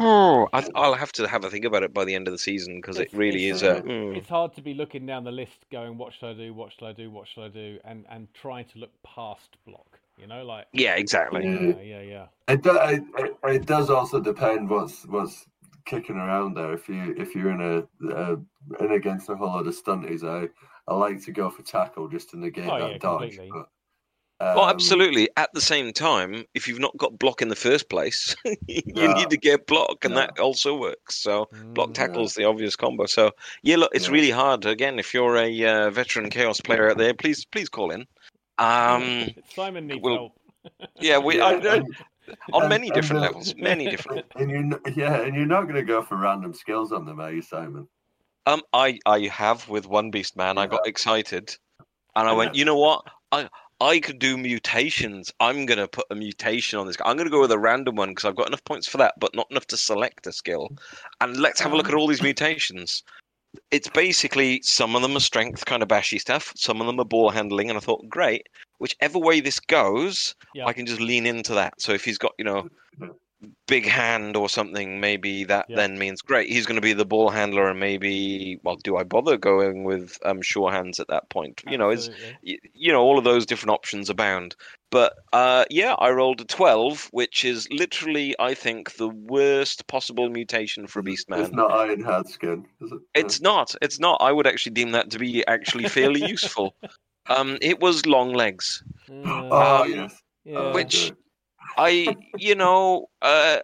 oh, 0.00 0.48
I, 0.52 0.66
I'll 0.74 0.94
have 0.94 1.12
to 1.12 1.28
have 1.28 1.44
a 1.44 1.50
think 1.50 1.66
about 1.66 1.82
it 1.82 1.92
by 1.92 2.04
the 2.04 2.14
end 2.14 2.26
of 2.26 2.32
the 2.32 2.38
season 2.38 2.76
because 2.76 2.98
it 2.98 3.12
really 3.12 3.48
it's, 3.48 3.56
is 3.58 3.62
a. 3.64 3.78
uh, 3.78 3.82
hmm. 3.82 4.14
It's 4.16 4.28
hard 4.28 4.54
to 4.54 4.62
be 4.62 4.72
looking 4.72 5.04
down 5.04 5.24
the 5.24 5.32
list, 5.32 5.66
going, 5.70 5.98
"What 5.98 6.14
should 6.14 6.30
I 6.30 6.32
do? 6.32 6.54
What 6.54 6.72
should 6.72 6.86
I 6.86 6.92
do? 6.92 7.10
What 7.10 7.28
should 7.28 7.44
I 7.44 7.48
do?" 7.48 7.78
and 7.84 8.06
and 8.08 8.32
trying 8.32 8.64
to 8.66 8.78
look 8.78 8.92
past 9.02 9.56
block. 9.66 10.00
You 10.22 10.28
know, 10.28 10.44
like 10.44 10.68
Yeah, 10.72 10.94
exactly. 10.94 11.42
Yeah. 11.44 11.74
yeah, 11.74 11.80
yeah, 11.82 12.00
yeah. 12.00 12.26
It, 12.48 12.62
do, 12.62 12.70
it, 12.76 13.02
it, 13.18 13.36
it 13.44 13.66
does 13.66 13.90
also 13.90 14.20
depend 14.20 14.70
what's 14.70 15.04
what's 15.06 15.46
kicking 15.84 16.16
around 16.16 16.54
there. 16.54 16.72
If 16.72 16.88
you 16.88 17.14
if 17.18 17.34
you're 17.34 17.50
in 17.50 17.60
a 17.60 18.14
uh, 18.14 18.36
in 18.80 18.92
against 18.92 19.28
a 19.30 19.34
whole 19.36 19.48
lot 19.48 19.66
of 19.66 19.74
stunties, 19.74 20.22
I 20.22 20.48
I 20.86 20.94
like 20.94 21.20
to 21.24 21.32
go 21.32 21.50
for 21.50 21.62
tackle 21.62 22.08
just 22.08 22.30
to 22.30 22.38
negate 22.38 22.66
Oh, 22.70 22.76
that 22.76 22.92
yeah, 22.92 22.98
dodge. 22.98 23.32
completely. 23.32 23.50
But, 23.52 23.68
Well, 24.54 24.64
um, 24.64 24.70
absolutely. 24.70 25.28
At 25.36 25.50
the 25.54 25.60
same 25.60 25.92
time, 25.92 26.44
if 26.54 26.68
you've 26.68 26.78
not 26.78 26.96
got 26.98 27.18
block 27.18 27.42
in 27.42 27.48
the 27.48 27.56
first 27.56 27.88
place, 27.88 28.36
you 28.68 28.82
Yeah. 28.94 29.14
need 29.14 29.30
to 29.30 29.38
get 29.38 29.66
block, 29.66 30.04
and 30.04 30.14
Yeah. 30.14 30.26
that 30.26 30.38
also 30.38 30.76
works. 30.76 31.16
So 31.16 31.46
block 31.74 31.88
Mm. 31.88 31.94
tackle's 31.94 32.34
the 32.34 32.44
obvious 32.44 32.76
combo. 32.76 33.06
So 33.06 33.32
yeah, 33.62 33.76
look, 33.76 33.90
it's 33.94 34.08
Yeah. 34.08 34.12
really 34.12 34.30
hard. 34.30 34.66
Again, 34.66 34.98
if 34.98 35.14
you're 35.14 35.36
a 35.36 35.64
uh, 35.64 35.90
veteran 35.90 36.28
chaos 36.30 36.60
player 36.60 36.90
out 36.90 36.98
there, 36.98 37.14
please 37.14 37.44
please 37.46 37.68
call 37.68 37.90
in. 37.90 38.06
Um, 38.58 39.28
Simon 39.54 39.86
needs 39.86 40.00
we'll- 40.02 40.16
help. 40.16 40.38
yeah, 41.00 41.18
we 41.18 41.38
yeah, 41.38 41.46
I, 41.46 41.52
and- 41.54 41.96
on 42.52 42.62
and- 42.62 42.68
many 42.68 42.88
and, 42.88 42.94
different 42.94 43.22
uh, 43.22 43.26
levels, 43.26 43.54
many 43.56 43.88
different. 43.90 44.24
and 44.36 44.50
you 44.50 44.56
kn- 44.70 44.94
yeah, 44.96 45.22
and 45.22 45.34
you're 45.34 45.46
not 45.46 45.62
going 45.62 45.74
to 45.74 45.82
go 45.82 46.02
for 46.02 46.16
random 46.16 46.54
skills 46.54 46.92
on 46.92 47.04
them, 47.04 47.20
are 47.20 47.32
you, 47.32 47.42
Simon? 47.42 47.88
Um, 48.46 48.62
I 48.72 48.98
I 49.06 49.20
have 49.28 49.68
with 49.68 49.86
one 49.86 50.10
beast 50.10 50.36
man. 50.36 50.58
I 50.58 50.66
got 50.66 50.86
excited, 50.86 51.56
and 52.16 52.28
I 52.28 52.32
went. 52.32 52.54
You 52.56 52.64
know 52.64 52.76
what? 52.76 53.04
I 53.30 53.48
I 53.80 54.00
could 54.00 54.18
do 54.18 54.36
mutations. 54.36 55.32
I'm 55.38 55.64
gonna 55.64 55.86
put 55.86 56.06
a 56.10 56.16
mutation 56.16 56.78
on 56.78 56.86
this 56.88 56.96
guy. 56.96 57.08
I'm 57.08 57.16
gonna 57.16 57.30
go 57.30 57.40
with 57.40 57.52
a 57.52 57.58
random 57.58 57.94
one 57.96 58.08
because 58.10 58.24
I've 58.24 58.34
got 58.36 58.48
enough 58.48 58.64
points 58.64 58.88
for 58.88 58.98
that, 58.98 59.14
but 59.20 59.34
not 59.36 59.46
enough 59.52 59.66
to 59.68 59.76
select 59.76 60.26
a 60.26 60.32
skill. 60.32 60.70
And 61.20 61.36
let's 61.36 61.60
have 61.60 61.72
a 61.72 61.76
look 61.76 61.88
at 61.88 61.94
all 61.94 62.08
these 62.08 62.22
mutations. 62.22 63.04
It's 63.70 63.88
basically 63.88 64.60
some 64.62 64.96
of 64.96 65.02
them 65.02 65.16
are 65.16 65.20
strength 65.20 65.64
kind 65.64 65.82
of 65.82 65.88
bashy 65.88 66.18
stuff. 66.18 66.52
Some 66.56 66.80
of 66.80 66.86
them 66.86 66.98
are 67.00 67.04
ball 67.04 67.30
handling, 67.30 67.68
and 67.68 67.76
I 67.76 67.80
thought, 67.80 68.08
great. 68.08 68.48
Whichever 68.78 69.18
way 69.18 69.40
this 69.40 69.60
goes, 69.60 70.34
Yeah. 70.54 70.66
I 70.66 70.72
can 70.72 70.86
just 70.86 71.00
lean 71.00 71.26
into 71.26 71.54
that. 71.54 71.80
So 71.80 71.92
if 71.92 72.04
he's 72.04 72.18
got, 72.18 72.32
you 72.38 72.44
know, 72.44 72.68
big 73.66 73.86
hand 73.86 74.36
or 74.36 74.48
something, 74.48 75.00
maybe 75.00 75.44
that 75.44 75.66
Yeah. 75.68 75.76
then 75.76 75.98
means 75.98 76.22
great. 76.22 76.48
He's 76.48 76.66
going 76.66 76.76
to 76.76 76.80
be 76.82 76.92
the 76.92 77.04
ball 77.04 77.30
handler, 77.30 77.68
and 77.68 77.80
maybe, 77.80 78.58
well, 78.62 78.76
do 78.76 78.96
I 78.96 79.02
bother 79.04 79.36
going 79.36 79.84
with 79.84 80.18
um, 80.24 80.42
sure 80.42 80.70
hands 80.70 81.00
at 81.00 81.08
that 81.08 81.28
point? 81.30 81.62
You 81.68 81.78
know, 81.78 81.90
is 81.90 82.08
Absolutely. 82.08 82.60
you 82.74 82.92
know 82.92 83.02
all 83.02 83.18
of 83.18 83.24
those 83.24 83.46
different 83.46 83.70
options 83.72 84.10
abound. 84.10 84.54
But 84.90 85.14
uh, 85.32 85.64
yeah, 85.70 85.94
I 85.94 86.10
rolled 86.10 86.40
a 86.40 86.44
twelve, 86.44 87.08
which 87.12 87.44
is 87.44 87.66
literally, 87.70 88.34
I 88.38 88.54
think, 88.54 88.96
the 88.96 89.08
worst 89.08 89.86
possible 89.86 90.28
mutation 90.28 90.86
for 90.86 90.98
a 91.00 91.02
beast 91.02 91.30
man. 91.30 91.40
It's 91.40 91.52
not 91.52 91.72
iron 91.72 92.02
hard 92.02 92.28
skin, 92.28 92.66
is 92.80 92.92
it? 92.92 92.98
It's 93.14 93.40
not. 93.40 93.74
It's 93.80 93.98
not. 93.98 94.18
I 94.20 94.32
would 94.32 94.46
actually 94.46 94.72
deem 94.72 94.90
that 94.92 95.10
to 95.10 95.18
be 95.18 95.46
actually 95.46 95.88
fairly 95.88 96.20
useful. 96.28 96.74
Um, 97.28 97.56
it 97.62 97.80
was 97.80 98.04
long 98.04 98.34
legs. 98.34 98.82
Uh, 99.10 99.48
oh 99.50 99.82
um, 99.84 99.90
yes. 99.90 100.22
yeah. 100.44 100.72
which- 100.72 101.08
good. 101.08 101.16
I, 101.76 102.16
you 102.38 102.54
know, 102.54 103.06
uh, 103.22 103.58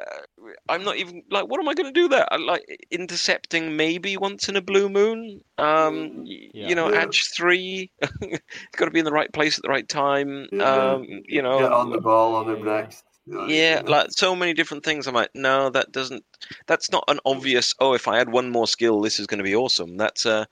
I'm 0.69 0.85
not 0.85 0.97
even 0.97 1.23
like, 1.31 1.47
what 1.49 1.61
am 1.61 1.69
I 1.69 1.75
going 1.75 1.93
to 1.93 2.01
do 2.01 2.09
there? 2.09 2.27
I, 2.33 2.37
like 2.37 2.65
intercepting 2.91 3.77
maybe 3.77 4.17
once 4.17 4.49
in 4.49 4.57
a 4.57 4.63
blue 4.63 4.89
moon. 4.89 5.41
Um, 5.59 6.25
y- 6.25 6.51
Yeah. 6.55 6.69
you 6.69 6.75
know, 6.75 6.91
Yeah. 6.91 7.03
edge 7.03 7.31
three, 7.37 7.91
got 8.77 8.87
to 8.87 8.91
be 8.91 8.99
in 9.01 9.05
the 9.05 9.13
right 9.13 9.33
place 9.33 9.59
at 9.59 9.63
the 9.63 9.69
right 9.69 9.89
time. 9.89 10.49
Yeah. 10.53 10.93
Um, 10.95 11.05
you 11.27 11.43
know, 11.43 11.59
Get 11.59 11.73
on 11.73 11.91
the 11.91 12.01
ball 12.01 12.35
on 12.37 12.49
him 12.49 12.65
Yeah. 12.67 12.81
next. 12.81 13.05
yeah, 13.49 13.83
like 13.85 14.09
so 14.11 14.35
many 14.35 14.55
different 14.55 14.85
things. 14.85 15.07
I'm 15.07 15.15
like, 15.15 15.31
no, 15.35 15.69
that 15.71 15.93
doesn't. 15.93 16.25
That's 16.67 16.91
not 16.91 17.05
an 17.09 17.21
obvious. 17.27 17.75
Oh, 17.79 17.93
if 17.93 18.09
I 18.09 18.17
had 18.17 18.33
one 18.33 18.51
more 18.51 18.67
skill, 18.67 19.01
this 19.03 19.19
is 19.21 19.27
going 19.27 19.39
to 19.39 19.45
be 19.45 19.55
awesome. 19.55 19.97
That's 19.97 20.25
a. 20.25 20.47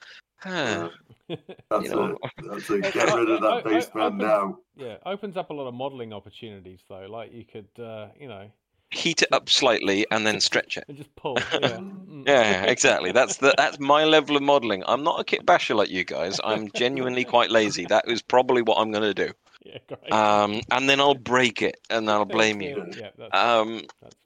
Uh, 0.45 0.49
Uh, 0.49 0.89
that's 1.71 1.85
you 1.85 1.91
know. 1.91 2.19
it. 2.23 2.51
That's 2.51 2.71
it. 2.71 2.93
Get 2.95 3.15
rid 3.15 3.31
of 3.31 3.43
I- 3.43 3.47
I- 3.49 3.55
that 3.63 3.65
beast 3.65 3.95
man 3.95 4.05
open- 4.07 4.19
now. 4.19 4.59
yeah, 4.77 4.97
opens 5.05 5.37
up 5.37 5.51
a 5.51 5.55
lot 5.55 5.67
of 5.67 5.75
modelling 5.75 6.13
opportunities 6.13 6.81
though. 6.89 7.07
Like 7.09 7.33
you 7.33 7.45
could, 7.45 7.69
uh, 7.83 8.09
you 8.19 8.29
know, 8.29 8.51
heat 8.91 9.23
it 9.23 9.29
up 9.33 9.49
slightly 9.51 10.07
and 10.11 10.27
then 10.27 10.41
stretch 10.41 10.77
it. 10.77 10.85
and 10.89 10.97
just 10.97 11.15
pull. 11.17 11.37
Yeah, 11.53 11.79
Mm. 12.07 12.27
Yeah, 12.27 12.63
exactly. 12.65 13.13
That's 13.13 13.39
the 13.39 13.53
that's 13.59 13.79
my 13.79 14.05
level 14.05 14.37
of 14.37 14.43
modelling. 14.43 14.83
I'm 14.87 15.03
not 15.03 15.21
a 15.21 15.25
kit 15.25 15.45
basher 15.45 15.75
like 15.75 15.91
you 15.91 16.05
guys. 16.05 16.41
I'm 16.45 16.71
genuinely 16.73 17.25
quite 17.25 17.51
lazy. 17.51 17.85
That 17.87 18.09
is 18.09 18.23
probably 18.23 18.63
what 18.63 18.79
I'm 18.79 18.91
going 18.93 19.03
to 19.03 19.27
do. 19.27 19.33
yeah, 19.65 19.79
great. 19.89 20.13
Um, 20.13 20.61
and 20.71 20.89
then 20.89 21.01
I'll 21.01 21.15
break 21.15 21.61
it, 21.63 21.77
and 21.91 22.09
I'll 22.09 22.25
blame 22.25 22.63
you. 22.63 22.85
Yeah, 22.97 23.11
that's, 23.19 23.35
Um, 23.35 23.83
that's 24.01 24.15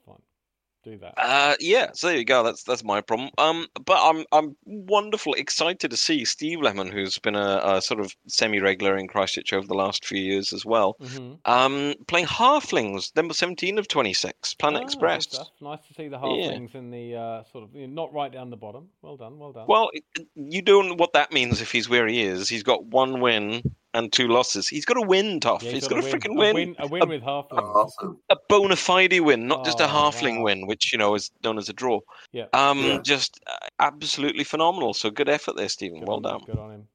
Do 0.83 0.97
that. 0.97 1.13
uh, 1.17 1.55
yeah. 1.59 1.91
So 1.93 2.07
there 2.07 2.17
you 2.17 2.25
go. 2.25 2.43
That's 2.43 2.63
that's 2.63 2.83
my 2.83 3.01
problem. 3.01 3.29
Um, 3.37 3.67
but 3.85 3.97
I'm 4.01 4.25
I'm 4.31 4.55
wonderful, 4.65 5.33
excited 5.35 5.91
to 5.91 5.97
see 5.97 6.25
Steve 6.25 6.61
Lemon, 6.61 6.87
who's 6.91 7.19
been 7.19 7.35
a, 7.35 7.61
a 7.63 7.81
sort 7.81 7.99
of 7.99 8.15
semi-regular 8.27 8.97
in 8.97 9.07
Christchurch 9.07 9.53
over 9.53 9.67
the 9.67 9.75
last 9.75 10.05
few 10.05 10.19
years 10.19 10.53
as 10.53 10.65
well. 10.65 10.97
hmm 10.99 11.33
Um, 11.45 11.93
playing 12.07 12.25
Halflings, 12.27 13.15
number 13.15 13.33
17 13.33 13.77
of 13.77 13.87
26, 13.87 14.55
Planet 14.55 14.83
Express. 14.83 15.27
Nice 15.61 15.79
to 15.87 15.93
see 15.93 16.07
the 16.07 16.17
Yeah. 16.17 16.51
halflings 16.51 16.73
in 16.75 16.89
the 16.91 17.15
uh, 17.15 17.43
sort 17.51 17.63
of 17.63 17.75
you 17.75 17.87
know, 17.87 17.93
not 18.03 18.13
right 18.13 18.31
down 18.31 18.49
the 18.49 18.57
bottom. 18.57 18.89
Well 19.01 19.17
done, 19.17 19.37
well 19.37 19.51
done. 19.51 19.67
Well, 19.67 19.91
you 20.35 20.61
don't 20.61 20.89
know 20.89 20.95
what 20.95 21.13
that 21.13 21.31
means 21.31 21.61
if 21.61 21.71
he's 21.71 21.89
where 21.89 22.07
he 22.07 22.21
is. 22.23 22.49
He's 22.49 22.63
got 22.63 22.85
one 22.85 23.21
win 23.21 23.61
and 23.93 24.11
two 24.13 24.27
losses. 24.27 24.67
He's 24.67 24.85
got 24.85 24.97
a 24.97 25.01
win, 25.01 25.39
Tough. 25.39 25.63
Yeah, 25.63 25.71
he's 25.71 25.87
got 25.87 26.01
got 26.01 26.03
a 26.03 26.07
win. 26.07 26.13
freaking 26.19 26.31
a 26.35 26.39
win. 26.39 26.55
win. 26.55 26.75
A 26.79 26.87
win 26.87 27.03
A- 27.03 27.05
with 27.07 27.21
halflings. 27.23 27.75
Awesome. 27.75 28.19
A 28.29 28.37
bona 28.49 28.75
fide 28.75 29.19
win, 29.19 29.47
not 29.47 29.65
just 29.65 29.79
a 29.79 29.85
Oh, 29.85 29.87
halfling 29.87 30.37
wow. 30.37 30.43
win, 30.45 30.67
which, 30.67 30.91
you 30.93 30.97
know, 30.97 31.15
is 31.15 31.31
known 31.43 31.57
as 31.57 31.67
a 31.69 31.73
draw. 31.73 31.99
Yeah. 32.31 32.45
Um, 32.53 32.79
Yeah. 32.83 32.99
Just 33.03 33.39
uh, 33.47 33.67
absolutely 33.79 34.43
phenomenal. 34.45 34.93
So 34.93 35.09
good 35.09 35.27
effort 35.29 35.55
there, 35.57 35.69
Stephen. 35.69 35.99
Good 35.99 36.07
well 36.07 36.17
on, 36.17 36.23
done. 36.23 36.41
Good 36.45 36.57
on 36.59 36.71
him. 36.71 36.87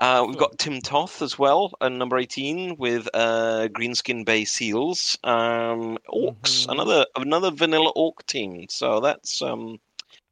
Uh, 0.00 0.24
we've 0.26 0.38
got 0.38 0.58
Tim 0.58 0.80
Toth 0.80 1.20
as 1.20 1.38
well, 1.38 1.72
and 1.82 1.98
number 1.98 2.16
18 2.16 2.76
with 2.78 3.06
uh, 3.12 3.68
Greenskin 3.70 4.24
Bay 4.24 4.46
Seals. 4.46 5.18
Um, 5.24 5.98
Orcs, 6.08 6.64
Mhm. 6.66 6.72
another 6.72 7.06
another 7.16 7.50
vanilla 7.50 7.90
Orc 7.94 8.24
team. 8.24 8.64
So 8.70 9.00
that's, 9.00 9.42
um, 9.42 9.78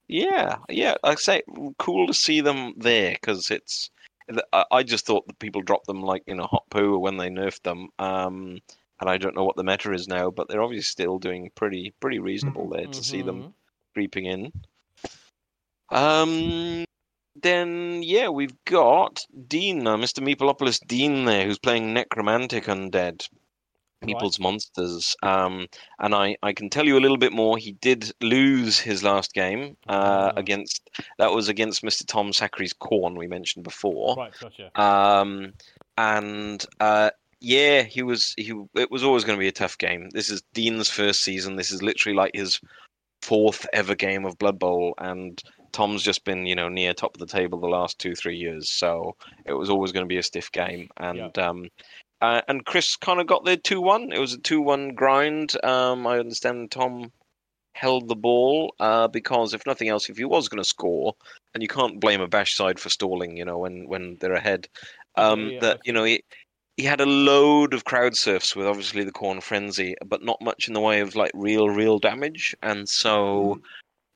yeah, 0.08 0.56
yeah, 0.70 0.94
I 1.04 1.16
say 1.16 1.42
cool 1.78 2.06
to 2.06 2.14
see 2.14 2.40
them 2.40 2.72
there 2.78 3.12
because 3.12 3.50
it's. 3.50 3.90
I- 4.52 4.64
I 4.70 4.82
just 4.82 5.06
thought 5.06 5.26
that 5.26 5.38
people 5.38 5.62
dropped 5.62 5.86
them 5.86 6.02
like 6.02 6.22
in 6.26 6.40
a 6.40 6.46
hot 6.46 6.64
poo 6.70 6.98
when 6.98 7.16
they 7.16 7.28
nerfed 7.28 7.62
them. 7.62 7.88
Um, 7.98 8.60
and 9.00 9.08
I 9.08 9.16
don't 9.16 9.36
know 9.36 9.44
what 9.44 9.56
the 9.56 9.64
meta 9.64 9.92
is 9.92 10.08
now, 10.08 10.30
but 10.30 10.48
they're 10.48 10.62
obviously 10.62 10.82
still 10.82 11.18
doing 11.18 11.50
pretty 11.54 11.92
pretty 12.00 12.18
reasonable 12.18 12.68
there 12.68 12.86
to 12.86 13.04
see 13.04 13.22
them 13.22 13.42
Mhm. 13.42 13.52
creeping 13.94 14.26
in. 14.26 14.52
Um, 15.90 16.84
then 17.40 18.02
yeah, 18.02 18.28
we've 18.28 18.56
got 18.64 19.24
Dean, 19.46 19.86
uh, 19.86 19.96
Mr. 19.96 20.20
Meepleopolis 20.22 20.84
Dean 20.86 21.24
there, 21.24 21.46
who's 21.46 21.58
playing 21.58 21.94
Necromantic 21.94 22.64
Undead. 22.64 23.28
Right. 24.02 24.38
Monsters. 24.40 25.16
Um, 25.22 25.66
and 25.98 26.14
I, 26.14 26.36
I 26.42 26.52
can 26.52 26.70
tell 26.70 26.86
you 26.86 26.96
a 26.96 27.00
little 27.00 27.16
bit 27.16 27.32
more. 27.32 27.58
He 27.58 27.72
did 27.72 28.12
lose 28.20 28.78
his 28.78 29.02
last 29.02 29.34
game 29.34 29.76
uh, 29.88 30.30
Ah. 30.32 30.32
against 30.36 30.88
that 31.18 31.32
was 31.32 31.48
against 31.48 31.82
Mr. 31.82 32.06
Tom 32.06 32.32
Sacri's 32.32 32.72
Khorne 32.72 33.16
we 33.16 33.26
mentioned 33.26 33.64
before. 33.64 34.16
Right, 34.16 34.32
gotcha. 34.40 34.80
Um, 34.80 35.52
and 35.96 36.64
uh, 36.80 37.10
yeah, 37.40 37.82
he 37.82 38.02
was 38.02 38.34
he. 38.36 38.52
It 38.76 38.90
was 38.90 39.02
always 39.02 39.24
going 39.24 39.36
to 39.36 39.40
be 39.42 39.48
a 39.48 39.52
tough 39.52 39.78
game. 39.78 40.08
This 40.10 40.30
is 40.30 40.42
Dean's 40.54 40.88
first 40.90 41.22
season. 41.22 41.56
This 41.56 41.70
is 41.72 41.82
literally 41.82 42.16
like 42.16 42.32
his 42.34 42.60
fourth 43.22 43.66
ever 43.72 43.94
game 43.96 44.24
of 44.24 44.38
Blood 44.38 44.58
Bowl, 44.60 44.94
and 44.98 45.42
Tom's 45.72 46.02
just 46.04 46.24
been 46.24 46.46
you 46.46 46.54
know 46.54 46.68
near 46.68 46.94
top 46.94 47.14
of 47.16 47.20
the 47.20 47.26
table 47.26 47.58
the 47.58 47.66
last 47.66 47.98
two 47.98 48.14
three 48.14 48.36
years. 48.36 48.70
So 48.70 49.16
it 49.44 49.54
was 49.54 49.70
always 49.70 49.90
going 49.92 50.04
to 50.04 50.08
be 50.08 50.18
a 50.18 50.22
stiff 50.22 50.52
game, 50.52 50.88
and 50.96 51.36
um. 51.38 51.68
Uh, 52.20 52.40
and 52.48 52.64
Chris 52.64 52.96
kind 52.96 53.20
of 53.20 53.26
got 53.26 53.44
there 53.44 53.56
2 53.56 53.80
1. 53.80 54.12
It 54.12 54.18
was 54.18 54.34
a 54.34 54.38
2 54.38 54.60
1 54.60 54.94
grind. 54.94 55.54
Um, 55.64 56.06
I 56.06 56.18
understand 56.18 56.70
Tom 56.70 57.12
held 57.72 58.08
the 58.08 58.16
ball 58.16 58.74
uh, 58.80 59.06
because, 59.08 59.54
if 59.54 59.64
nothing 59.66 59.88
else, 59.88 60.08
if 60.08 60.16
he 60.16 60.24
was 60.24 60.48
going 60.48 60.62
to 60.62 60.68
score, 60.68 61.14
and 61.54 61.62
you 61.62 61.68
can't 61.68 62.00
blame 62.00 62.20
a 62.20 62.26
bash 62.26 62.56
side 62.56 62.78
for 62.80 62.88
stalling, 62.88 63.36
you 63.36 63.44
know, 63.44 63.58
when, 63.58 63.86
when 63.88 64.16
they're 64.20 64.32
ahead, 64.32 64.68
um, 65.16 65.50
yeah, 65.50 65.60
that, 65.60 65.80
you 65.84 65.92
know, 65.92 66.04
he, 66.04 66.22
he 66.76 66.84
had 66.84 67.00
a 67.00 67.06
load 67.06 67.74
of 67.74 67.84
crowd 67.84 68.16
surfs 68.16 68.54
with 68.54 68.66
obviously 68.66 69.04
the 69.04 69.12
Khorne 69.12 69.42
Frenzy, 69.42 69.94
but 70.04 70.22
not 70.22 70.40
much 70.40 70.68
in 70.68 70.74
the 70.74 70.80
way 70.80 71.00
of 71.00 71.14
like 71.14 71.32
real, 71.34 71.68
real 71.68 71.98
damage. 71.98 72.54
And 72.62 72.88
so 72.88 73.60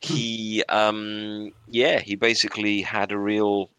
he, 0.01 0.63
um, 0.69 1.51
yeah, 1.69 2.01
he 2.01 2.17
basically 2.17 2.81
had 2.81 3.13
a 3.13 3.19
real 3.19 3.71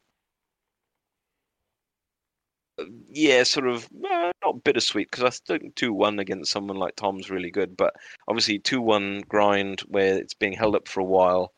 yeah, 3.10 3.44
sort 3.44 3.68
of 3.68 3.88
uh, 4.10 4.32
not 4.44 4.64
bittersweet 4.64 5.10
because 5.12 5.24
I 5.24 5.30
think 5.48 5.76
two 5.76 5.94
one 5.94 6.20
against 6.20 6.52
someone 6.52 6.78
like 6.78 6.96
Tom's 6.96 7.30
really 7.30 7.52
good, 7.52 7.76
but 7.78 7.94
obviously 8.28 8.60
two 8.60 8.82
one 8.82 9.22
grind 9.28 9.82
where 9.82 10.18
it's 10.18 10.34
being 10.34 10.54
held 10.54 10.76
up 10.76 10.88
for 10.88 11.00
a 11.02 11.06
while 11.06 11.54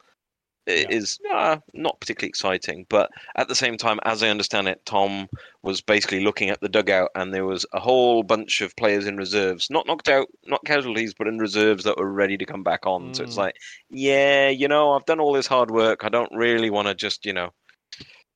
Yeah. 0.67 0.87
is 0.89 1.19
uh, 1.33 1.57
not 1.73 1.99
particularly 1.99 2.29
exciting. 2.29 2.85
But 2.89 3.09
at 3.35 3.47
the 3.47 3.55
same 3.55 3.77
time, 3.77 3.99
as 4.03 4.23
I 4.23 4.29
understand 4.29 4.67
it, 4.67 4.83
Tom 4.85 5.27
was 5.63 5.81
basically 5.81 6.21
looking 6.23 6.49
at 6.49 6.59
the 6.61 6.69
dugout 6.69 7.09
and 7.15 7.33
there 7.33 7.45
was 7.45 7.65
a 7.73 7.79
whole 7.79 8.23
bunch 8.23 8.61
of 8.61 8.75
players 8.75 9.05
in 9.07 9.17
reserves, 9.17 9.69
not 9.69 9.85
knocked 9.87 10.09
out, 10.09 10.27
not 10.47 10.65
casualties, 10.65 11.13
but 11.17 11.27
in 11.27 11.37
reserves 11.37 11.83
that 11.83 11.97
were 11.97 12.11
ready 12.11 12.37
to 12.37 12.45
come 12.45 12.63
back 12.63 12.85
on. 12.85 13.13
So 13.13 13.23
it's 13.23 13.35
Mm. 13.35 13.37
like, 13.37 13.55
yeah, 13.89 14.49
you 14.49 14.67
know, 14.67 14.91
I've 14.93 15.05
done 15.05 15.19
all 15.19 15.33
this 15.33 15.47
hard 15.47 15.71
work. 15.71 16.03
I 16.03 16.09
don't 16.09 16.31
really 16.35 16.69
want 16.69 16.87
to 16.87 16.95
just, 16.95 17.25
you 17.25 17.33
know 17.33 17.51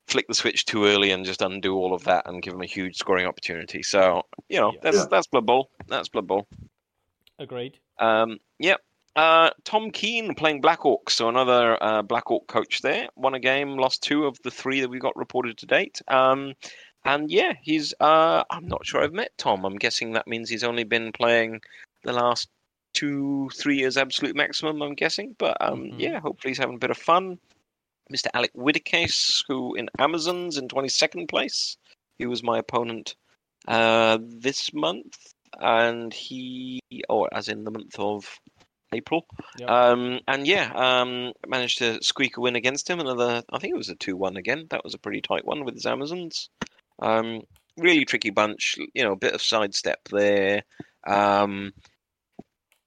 flick 0.10 0.28
the 0.28 0.34
switch 0.34 0.66
too 0.66 0.86
early 0.86 1.12
and 1.12 1.26
just 1.26 1.42
undo 1.42 1.76
all 1.76 1.94
of 1.94 2.04
that 2.06 2.28
and 2.28 2.42
give 2.42 2.54
them 2.54 2.62
a 2.62 2.66
huge 2.66 2.98
scoring 2.98 3.26
opportunity. 3.28 3.84
So 3.84 4.24
you 4.50 4.60
know 4.60 4.72
Yeah. 4.74 4.80
that's 4.82 4.98
Yeah. 4.98 5.06
that's 5.10 5.28
Blood 5.28 5.46
Bowl. 5.46 5.70
That's 5.88 6.10
Blood 6.10 6.28
Bowl. 6.28 6.48
Agreed. 7.38 7.78
Um, 8.00 8.40
yep. 8.60 8.82
Uh, 9.16 9.50
Tom 9.64 9.92
Keane 9.92 10.34
playing 10.36 10.62
Black 10.62 10.82
Orcs, 10.82 11.12
so 11.12 11.28
another 11.30 11.82
uh, 11.84 12.02
Black 12.02 12.30
Orc 12.32 12.48
coach 12.48 12.82
there. 12.82 13.08
Won 13.16 13.34
a 13.34 13.40
game, 13.40 13.78
lost 13.78 14.04
two 14.04 14.26
of 14.26 14.38
the 14.44 14.52
three 14.52 14.82
that 14.82 14.90
we 14.90 15.00
got 15.00 15.16
reported 15.18 15.58
to 15.58 15.66
date. 15.66 16.02
Um, 16.08 16.54
and 17.06 17.30
yeah, 17.32 17.54
he's. 17.62 17.94
Uh, 18.00 18.44
I'm 18.50 18.68
not 18.68 18.86
sure 18.86 19.02
I've 19.04 19.14
met 19.14 19.32
Tom. 19.38 19.66
I'm 19.66 19.78
guessing 19.78 20.14
that 20.14 20.28
means 20.28 20.50
he's 20.50 20.64
only 20.64 20.84
been 20.84 21.12
playing 21.12 21.62
the 22.04 22.14
last 22.14 22.50
two, 22.94 23.50
three 23.56 23.78
years 23.78 23.98
absolute 23.98 24.36
maximum. 24.36 24.82
I'm 24.82 24.96
guessing, 24.96 25.36
but 25.38 25.58
um, 25.62 25.84
Mhm. 25.86 26.00
yeah, 26.00 26.20
hopefully 26.20 26.52
he's 26.52 26.58
having 26.58 26.76
a 26.76 26.80
bit 26.80 26.92
of 26.92 26.98
fun. 26.98 27.40
Mr. 28.14 28.28
Alec 28.34 28.52
Whitacase, 28.54 29.44
who 29.48 29.76
in 29.76 29.90
Amazons 30.00 30.58
in 30.58 30.68
22nd 30.68 31.30
place. 31.30 31.78
He 32.18 32.26
was 32.26 32.44
my 32.44 32.58
opponent 32.58 33.16
uh, 33.68 34.18
this 34.22 34.74
month, 34.74 35.18
and 35.60 36.14
he, 36.14 36.82
or 37.08 37.30
as 37.34 37.48
in 37.48 37.64
the 37.64 37.72
month 37.72 37.98
of 37.98 38.40
April. 38.94 39.26
Yep. 39.58 39.70
Um, 39.70 40.20
and 40.28 40.48
yeah, 40.48 40.72
um, 40.74 41.34
managed 41.48 41.78
to 41.80 42.04
squeak 42.04 42.38
a 42.38 42.42
win 42.42 42.56
against 42.56 42.90
him. 42.90 43.00
Another, 43.00 43.44
I 43.52 43.60
think 43.60 43.74
it 43.74 43.78
was 43.78 43.90
a 43.90 43.96
2 43.96 44.18
1 44.18 44.38
again. 44.38 44.68
That 44.70 44.84
was 44.84 44.94
a 44.94 45.00
pretty 45.00 45.22
tight 45.22 45.46
one 45.46 45.64
with 45.64 45.76
his 45.76 45.86
Amazons. 45.86 46.50
Um, 47.00 47.42
really 47.78 48.06
tricky 48.06 48.30
bunch, 48.30 48.76
you 48.94 49.04
know, 49.04 49.14
a 49.14 49.18
bit 49.18 49.34
of 49.34 49.42
sidestep 49.42 50.00
there. 50.12 50.64
Um, 51.08 51.72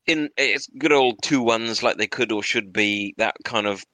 in 0.07 0.31
it's 0.37 0.69
good 0.79 0.93
old 0.93 1.23
two 1.23 1.43
ones 1.43 1.83
like 1.83 1.97
they 1.97 2.07
could 2.07 2.33
or 2.33 2.43
should 2.43 2.73
be. 2.73 3.15
That 3.19 3.37
kind 3.45 3.67
of 3.67 3.85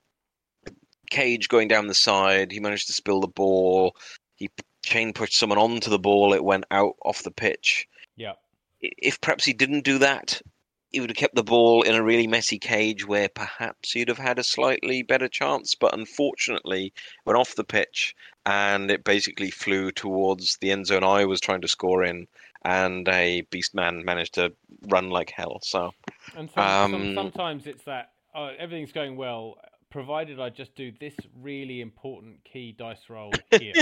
cage 1.10 1.48
going 1.48 1.68
down 1.68 1.86
the 1.86 1.94
side. 1.94 2.52
He 2.52 2.60
managed 2.60 2.86
to 2.88 2.92
spill 2.92 3.20
the 3.20 3.28
ball. 3.28 3.96
He 4.36 4.50
chain 4.84 5.12
pushed 5.12 5.38
someone 5.38 5.58
onto 5.58 5.90
the 5.90 5.98
ball. 5.98 6.32
It 6.32 6.44
went 6.44 6.64
out 6.70 6.94
off 7.04 7.22
the 7.22 7.30
pitch. 7.30 7.88
Yeah. 8.16 8.34
If 8.80 9.20
perhaps 9.20 9.44
he 9.44 9.52
didn't 9.52 9.84
do 9.84 9.98
that, 9.98 10.40
he 10.90 11.00
would 11.00 11.10
have 11.10 11.16
kept 11.16 11.34
the 11.34 11.42
ball 11.42 11.82
in 11.82 11.94
a 11.94 12.02
really 12.02 12.26
messy 12.26 12.58
cage 12.58 13.06
where 13.06 13.28
perhaps 13.28 13.92
he'd 13.92 14.08
have 14.08 14.18
had 14.18 14.38
a 14.38 14.44
slightly 14.44 15.02
better 15.02 15.28
chance. 15.28 15.74
But 15.74 15.92
unfortunately, 15.92 16.92
went 17.24 17.38
off 17.38 17.56
the 17.56 17.64
pitch 17.64 18.14
and 18.46 18.90
it 18.90 19.04
basically 19.04 19.50
flew 19.50 19.90
towards 19.90 20.56
the 20.58 20.70
end 20.70 20.86
zone 20.86 21.04
I 21.04 21.24
was 21.24 21.40
trying 21.40 21.60
to 21.62 21.68
score 21.68 22.04
in. 22.04 22.26
And 22.64 23.08
a 23.08 23.42
beast 23.42 23.74
man 23.74 24.04
managed 24.04 24.34
to 24.34 24.52
run 24.88 25.10
like 25.10 25.30
hell. 25.30 25.60
So 25.62 25.92
And 26.36 26.50
some, 26.50 26.64
some, 26.64 26.94
Um, 26.94 27.14
sometimes 27.14 27.66
it's 27.66 27.84
that 27.84 28.12
oh, 28.34 28.50
everything's 28.58 28.92
going 28.92 29.16
well, 29.16 29.56
provided 29.90 30.40
I 30.40 30.50
just 30.50 30.74
do 30.74 30.92
this 31.00 31.14
really 31.40 31.80
important 31.80 32.44
key 32.44 32.72
dice 32.72 33.08
roll 33.08 33.32
here. 33.58 33.74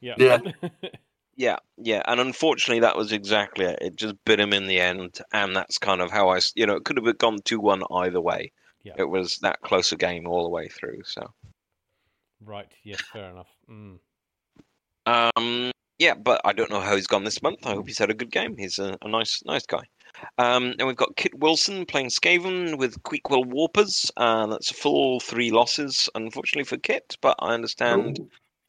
yeah. 0.00 0.14
Yeah. 0.18 0.38
Yeah, 1.36 1.56
yeah, 1.76 2.00
and 2.06 2.20
unfortunately, 2.20 2.80
that 2.82 2.96
was 2.96 3.10
exactly 3.10 3.64
it. 3.64 3.78
It 3.82 3.96
just 3.96 4.14
bit 4.24 4.38
him 4.38 4.52
in 4.52 4.68
the 4.68 4.78
end, 4.78 5.18
and 5.32 5.56
that's 5.56 5.78
kind 5.78 6.00
of 6.00 6.12
how 6.12 6.28
I, 6.28 6.38
you 6.54 6.64
know, 6.64 6.76
it 6.76 6.84
could 6.84 6.96
have 6.96 7.18
gone 7.18 7.38
two 7.44 7.58
one 7.58 7.82
either 7.90 8.20
way. 8.20 8.52
Yeah. 8.84 8.92
It 8.98 9.08
was 9.08 9.38
that 9.38 9.60
close 9.62 9.90
a 9.90 9.96
game 9.96 10.28
all 10.28 10.44
the 10.44 10.50
way 10.50 10.68
through. 10.68 11.02
So, 11.04 11.32
Right. 12.44 12.68
Yes. 12.84 13.00
Fair 13.12 13.30
enough. 13.30 13.48
Mm. 13.68 13.98
um, 15.06 15.72
yeah, 15.98 16.14
but 16.14 16.40
I 16.44 16.52
don't 16.52 16.70
know 16.70 16.80
how 16.80 16.94
he's 16.94 17.06
gone 17.06 17.24
this 17.24 17.42
month. 17.42 17.66
I 17.66 17.72
hope 17.72 17.86
he's 17.86 17.98
had 17.98 18.10
a 18.10 18.14
good 18.14 18.30
game. 18.30 18.56
He's 18.56 18.78
a, 18.78 18.96
a 19.02 19.08
nice, 19.08 19.42
nice 19.46 19.66
guy. 19.66 19.84
Um, 20.38 20.74
and 20.78 20.86
we've 20.86 20.96
got 20.96 21.16
Kit 21.16 21.38
Wilson 21.38 21.86
playing 21.86 22.08
Skaven 22.08 22.78
with 22.78 23.02
Queequel 23.02 23.46
Warpers. 23.46 24.10
Uh, 24.16 24.46
that's 24.46 24.70
a 24.70 24.74
full 24.74 25.20
three 25.20 25.50
losses, 25.50 26.08
unfortunately 26.14 26.64
for 26.64 26.78
Kit, 26.78 27.16
but 27.20 27.36
I 27.40 27.54
understand 27.54 28.18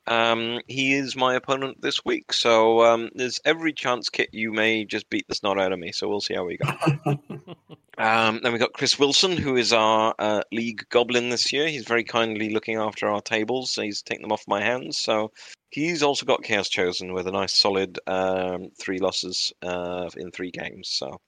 Um, 0.07 0.59
he 0.67 0.93
is 0.93 1.15
my 1.15 1.33
opponent 1.33 1.81
this 1.81 2.05
week, 2.05 2.31
so 2.31 2.83
um, 2.85 3.09
there's 3.15 3.39
every 3.43 3.73
chance, 3.73 4.07
Kit, 4.09 4.29
you 4.33 4.51
may 4.51 4.85
just 4.85 5.09
beat 5.09 5.27
the 5.27 5.33
snot 5.33 5.59
out 5.59 5.71
of 5.71 5.79
me. 5.79 5.91
So 5.91 6.07
we'll 6.07 6.21
see 6.21 6.35
how 6.35 6.45
we 6.45 6.57
go. 6.57 6.69
Um, 7.97 8.41
then 8.43 8.51
we've 8.51 8.59
got 8.59 8.73
Chris 8.73 8.99
Wilson, 8.99 9.37
who 9.37 9.55
is 9.55 9.71
our 9.71 10.13
uh, 10.19 10.41
league 10.51 10.83
goblin 10.89 11.29
this 11.29 11.53
year. 11.53 11.69
He's 11.69 11.85
very 11.87 12.03
kindly 12.03 12.49
looking 12.49 12.75
after 12.75 13.07
our 13.07 13.21
tables. 13.21 13.71
So 13.71 13.83
He's 13.83 14.01
taken 14.01 14.23
them 14.23 14.33
off 14.33 14.43
my 14.49 14.61
hands, 14.61 14.97
so 14.97 15.31
he's 15.69 16.03
also 16.03 16.25
got 16.25 16.43
Chaos 16.43 16.67
Chosen 16.67 17.13
with 17.13 17.25
a 17.25 17.31
nice 17.31 17.53
solid 17.53 17.97
um, 18.05 18.69
three 18.77 18.99
losses 18.99 19.53
uh, 19.61 20.09
in 20.17 20.31
three 20.31 20.51
games. 20.51 20.89
So 20.89 21.21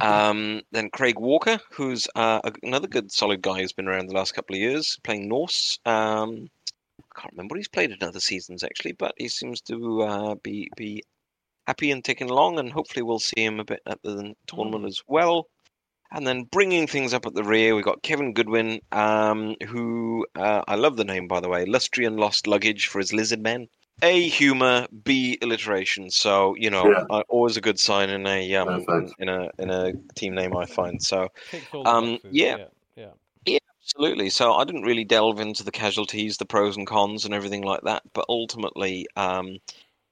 um, 0.00 0.62
then 0.70 0.90
Craig 0.90 1.18
Walker, 1.18 1.58
who's 1.70 2.06
uh, 2.14 2.40
another 2.62 2.86
good 2.86 3.10
solid 3.10 3.42
guy 3.42 3.60
who's 3.60 3.72
been 3.72 3.88
around 3.88 4.08
the 4.08 4.14
last 4.14 4.32
couple 4.32 4.54
of 4.54 4.60
years, 4.60 4.98
playing 5.02 5.28
Norse. 5.28 5.78
Um, 5.84 6.48
I 6.98 7.20
can't 7.20 7.32
remember 7.32 7.54
what 7.54 7.58
he's 7.58 7.68
played 7.68 7.90
in 7.90 8.02
other 8.02 8.20
seasons 8.20 8.62
actually, 8.62 8.92
but 8.92 9.14
he 9.16 9.28
seems 9.28 9.60
to 9.62 10.02
uh, 10.02 10.34
be 10.36 10.70
be 10.76 11.02
happy 11.66 11.90
and 11.90 12.04
ticking 12.04 12.30
along, 12.30 12.58
and 12.58 12.72
hopefully 12.72 13.02
we'll 13.02 13.18
see 13.18 13.44
him 13.44 13.60
a 13.60 13.64
bit 13.64 13.80
at 13.86 14.02
the 14.02 14.34
tournament 14.46 14.86
as 14.86 15.02
well. 15.06 15.46
And 16.12 16.26
then 16.26 16.42
bringing 16.42 16.88
things 16.88 17.14
up 17.14 17.26
at 17.26 17.34
the 17.34 17.44
rear, 17.44 17.74
we've 17.76 17.84
got 17.84 18.02
Kevin 18.02 18.32
Goodwin, 18.32 18.80
um, 18.90 19.54
who 19.68 20.26
uh, 20.34 20.62
I 20.66 20.74
love 20.74 20.96
the 20.96 21.04
name 21.04 21.28
by 21.28 21.40
the 21.40 21.48
way, 21.48 21.64
Lustrian 21.66 22.18
Lost 22.18 22.46
Luggage 22.46 22.86
for 22.88 22.98
his 22.98 23.12
lizard 23.12 23.40
men. 23.40 23.68
A 24.02 24.28
humor, 24.28 24.86
B 25.04 25.38
alliteration. 25.42 26.10
So 26.10 26.54
you 26.56 26.70
know, 26.70 26.90
Yeah. 26.90 27.04
uh, 27.10 27.22
always 27.28 27.56
a 27.56 27.60
good 27.60 27.78
sign 27.78 28.10
in 28.10 28.26
a 28.26 28.54
um, 28.54 28.84
in, 28.88 29.12
in 29.18 29.28
a 29.28 29.50
in 29.58 29.70
a 29.70 29.92
team 30.14 30.34
name. 30.34 30.56
I 30.56 30.66
find 30.66 31.02
so. 31.02 31.28
Ticks 31.50 31.66
all 31.72 31.84
the 31.84 31.90
Um, 31.90 32.12
boxes, 32.12 32.30
yeah. 32.32 32.56
Yeah. 32.96 33.10
Yeah. 33.46 33.58
Absolutely. 33.82 34.30
So 34.30 34.54
I 34.54 34.64
didn't 34.64 34.82
really 34.82 35.04
delve 35.04 35.40
into 35.40 35.64
the 35.64 35.72
casualties, 35.72 36.36
the 36.36 36.44
pros 36.46 36.76
and 36.76 36.86
cons, 36.86 37.24
and 37.24 37.34
everything 37.34 37.62
like 37.62 37.80
that. 37.82 38.02
But 38.12 38.26
ultimately, 38.28 39.06
um, 39.16 39.58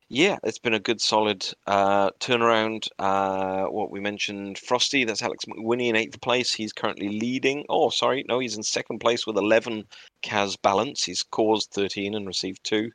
yeah, 0.09 0.39
it's 0.43 0.59
been 0.59 0.75
a 0.75 0.81
good, 0.81 1.01
solid 1.01 1.47
uh, 1.67 2.11
turnaround. 2.19 2.89
Uh, 2.99 3.67
what 3.67 3.91
we 3.91 4.01
mentioned, 4.01 4.59
Frosty, 4.59 5.05
that's 5.05 5.23
Alex 5.23 5.45
McWinney 5.45 5.89
in 5.91 5.97
eighth 5.97 6.21
place. 6.21 6.53
He's 6.53 6.73
currently 6.73 7.09
leading. 7.21 7.67
Oh, 7.69 7.91
sorry, 7.91 8.25
no, 8.27 8.39
he's 8.41 8.57
in 8.57 8.63
second 8.63 8.99
place 8.99 9.27
with 9.27 9.37
11 9.37 9.85
Cas 10.23 10.57
balance. 10.57 11.05
He's 11.05 11.23
caused 11.23 11.71
13 11.71 12.15
and 12.15 12.27
received 12.27 12.65
two. 12.65 12.91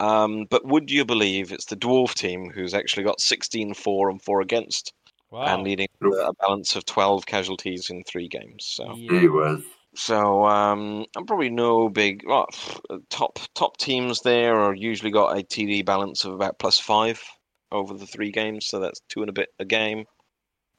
Um, 0.00 0.46
but 0.50 0.66
would 0.66 0.90
you 0.90 1.04
believe 1.04 1.52
it's 1.52 1.66
the 1.66 1.76
dwarf 1.76 2.14
team 2.14 2.50
who's 2.50 2.74
actually 2.74 3.04
got 3.04 3.20
16 3.20 3.74
4 3.74 4.10
and 4.10 4.22
4 4.22 4.40
against 4.40 4.92
Wow. 5.30 5.44
and 5.46 5.62
leading 5.62 5.88
a 6.02 6.32
balance 6.34 6.76
of 6.76 6.84
12 6.84 7.24
casualties 7.24 7.88
in 7.88 8.04
three 8.04 8.28
games. 8.28 8.66
So. 8.66 8.94
Yeah. 8.96 9.56
So 9.94 10.44
um, 10.46 11.04
I'm 11.16 11.26
probably 11.26 11.50
no 11.50 11.88
big 11.88 12.22
well, 12.26 12.48
top 13.10 13.38
top 13.54 13.76
teams 13.76 14.20
there 14.22 14.58
are 14.58 14.74
usually 14.74 15.10
got 15.10 15.36
a 15.36 15.42
TD 15.42 15.84
balance 15.84 16.24
of 16.24 16.32
about 16.32 16.58
plus 16.58 16.78
five 16.78 17.22
over 17.70 17.92
the 17.94 18.06
three 18.06 18.30
games, 18.30 18.66
so 18.66 18.78
that's 18.78 19.00
two 19.08 19.20
and 19.20 19.28
a 19.28 19.34
bit 19.34 19.50
a 19.58 19.64
game, 19.64 20.04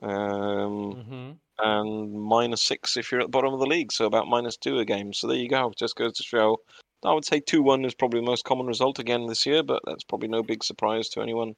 um, 0.01 0.93
hmm 0.93 1.32
and 1.59 2.11
minus 2.11 2.64
six 2.64 2.97
if 2.97 3.11
you're 3.11 3.22
at 3.22 3.26
the 3.26 3.30
bottom 3.30 3.53
of 3.53 3.59
the 3.59 3.68
league, 3.68 3.91
so 3.91 4.05
about 4.05 4.28
minus 4.28 4.57
two 4.57 4.80
a 4.80 4.86
game. 4.86 5.14
So 5.14 5.28
there 5.28 5.38
you 5.38 5.47
go. 5.47 5.72
Just 5.78 5.95
goes 5.95 6.14
to 6.14 6.24
show. 6.24 6.57
I 7.06 7.14
would 7.14 7.26
say 7.26 7.39
two 7.39 7.62
one 7.62 7.86
is 7.86 7.93
probably 7.93 8.20
the 8.20 8.26
most 8.26 8.45
common 8.45 8.66
result 8.66 8.99
again 8.99 9.28
this 9.28 9.45
year, 9.45 9.64
but 9.64 9.82
that's 9.86 10.04
probably 10.04 10.28
no 10.30 10.43
big 10.43 10.64
surprise 10.64 11.10
to 11.10 11.22
anyone 11.22 11.56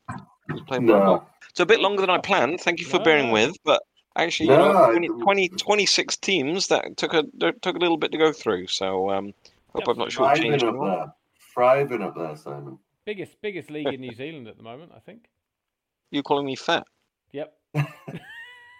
who's 0.47 0.61
playing 0.61 0.85
Blood 0.85 1.05
Bowl. 1.05 1.17
No. 1.17 1.27
So 1.53 1.63
a 1.63 1.67
bit 1.67 1.79
longer 1.79 2.01
than 2.01 2.09
I 2.09 2.17
planned. 2.17 2.61
Thank 2.61 2.79
you 2.79 2.85
for 2.85 2.99
bearing 2.99 3.31
with, 3.31 3.55
but 3.63 3.81
actually, 4.15 4.49
you 4.51 4.57
No, 4.57 4.73
know, 4.73 4.91
20, 4.91 5.07
20 5.07 5.49
26 5.49 6.17
teams 6.17 6.67
that 6.67 6.97
took 6.97 7.13
a 7.13 7.23
took 7.61 7.75
a 7.75 7.79
little 7.79 7.97
bit 7.97 8.11
to 8.11 8.17
go 8.17 8.31
through. 8.31 8.67
So 8.67 9.09
um, 9.11 9.33
hope 9.73 9.87
I've 9.87 9.97
not 9.97 10.07
Absolutely. 10.07 10.51
shortchanged 10.51 10.59
Thriving 10.59 10.63
up 10.63 10.69
anyone. 10.69 10.91
there. 10.91 11.13
Thriving 11.53 12.01
up 12.01 12.15
there, 12.15 12.35
Simon. 12.35 12.79
Biggest 13.05 13.41
biggest 13.41 13.69
league 13.69 13.87
in 13.87 14.01
New 14.01 14.15
Zealand 14.15 14.47
at 14.47 14.57
the 14.57 14.63
moment, 14.63 14.91
I 14.95 14.99
think. 14.99 15.29
You 16.11 16.23
calling 16.23 16.45
me 16.45 16.55
fat? 16.55 16.85
Yep. 17.31 17.53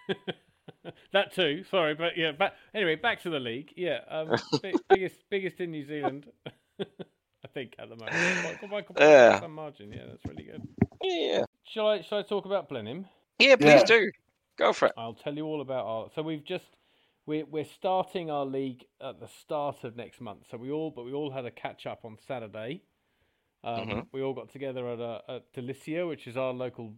that 1.12 1.34
too. 1.34 1.64
Sorry, 1.70 1.94
but 1.94 2.16
yeah. 2.16 2.32
Back, 2.32 2.54
anyway, 2.74 2.96
back 2.96 3.22
to 3.22 3.30
the 3.30 3.40
league. 3.40 3.72
Yeah. 3.76 4.00
Um, 4.08 4.28
bi- 4.62 4.72
biggest 4.88 5.16
biggest 5.30 5.60
in 5.60 5.70
New 5.70 5.84
Zealand. 5.86 6.26
I 6.80 7.48
think 7.54 7.74
at 7.78 7.88
the 7.88 7.96
moment. 7.96 8.90
Yeah. 8.98 9.40
some 9.40 9.52
margin. 9.54 9.92
Yeah, 9.92 10.04
that's 10.08 10.24
really 10.26 10.44
good. 10.44 10.62
Yeah, 11.02 11.44
Shall 11.64 11.88
I 11.88 12.00
shall 12.02 12.18
I 12.18 12.22
talk 12.22 12.44
about 12.44 12.68
Blenheim? 12.68 13.06
yeah. 13.38 13.56
Please 13.56 13.66
Yeah. 13.80 13.84
do. 13.84 14.10
Go 14.58 14.72
for 14.72 14.86
it. 14.86 14.92
I'll 14.96 15.14
tell 15.14 15.34
you 15.34 15.44
all 15.44 15.60
about 15.60 15.86
our. 15.86 16.08
So 16.14 16.22
we've 16.22 16.44
just 16.44 16.64
we're 17.26 17.44
we're 17.44 17.64
starting 17.64 18.30
our 18.30 18.44
league 18.46 18.84
at 19.00 19.20
the 19.20 19.28
start 19.28 19.84
of 19.84 19.96
next 19.96 20.20
month. 20.20 20.44
So 20.50 20.56
we 20.56 20.70
all 20.70 20.90
but 20.90 21.04
we 21.04 21.12
all 21.12 21.30
had 21.30 21.44
a 21.44 21.50
catch 21.50 21.86
up 21.86 22.04
on 22.04 22.16
Saturday. 22.26 22.82
Um, 23.64 23.88
Mhm. 23.88 24.06
We 24.12 24.22
all 24.22 24.32
got 24.34 24.50
together 24.50 24.88
at 24.88 24.98
a 25.00 25.22
at 25.28 25.52
Delicia, 25.52 26.08
which 26.08 26.26
is 26.26 26.36
our 26.36 26.52
local 26.52 26.94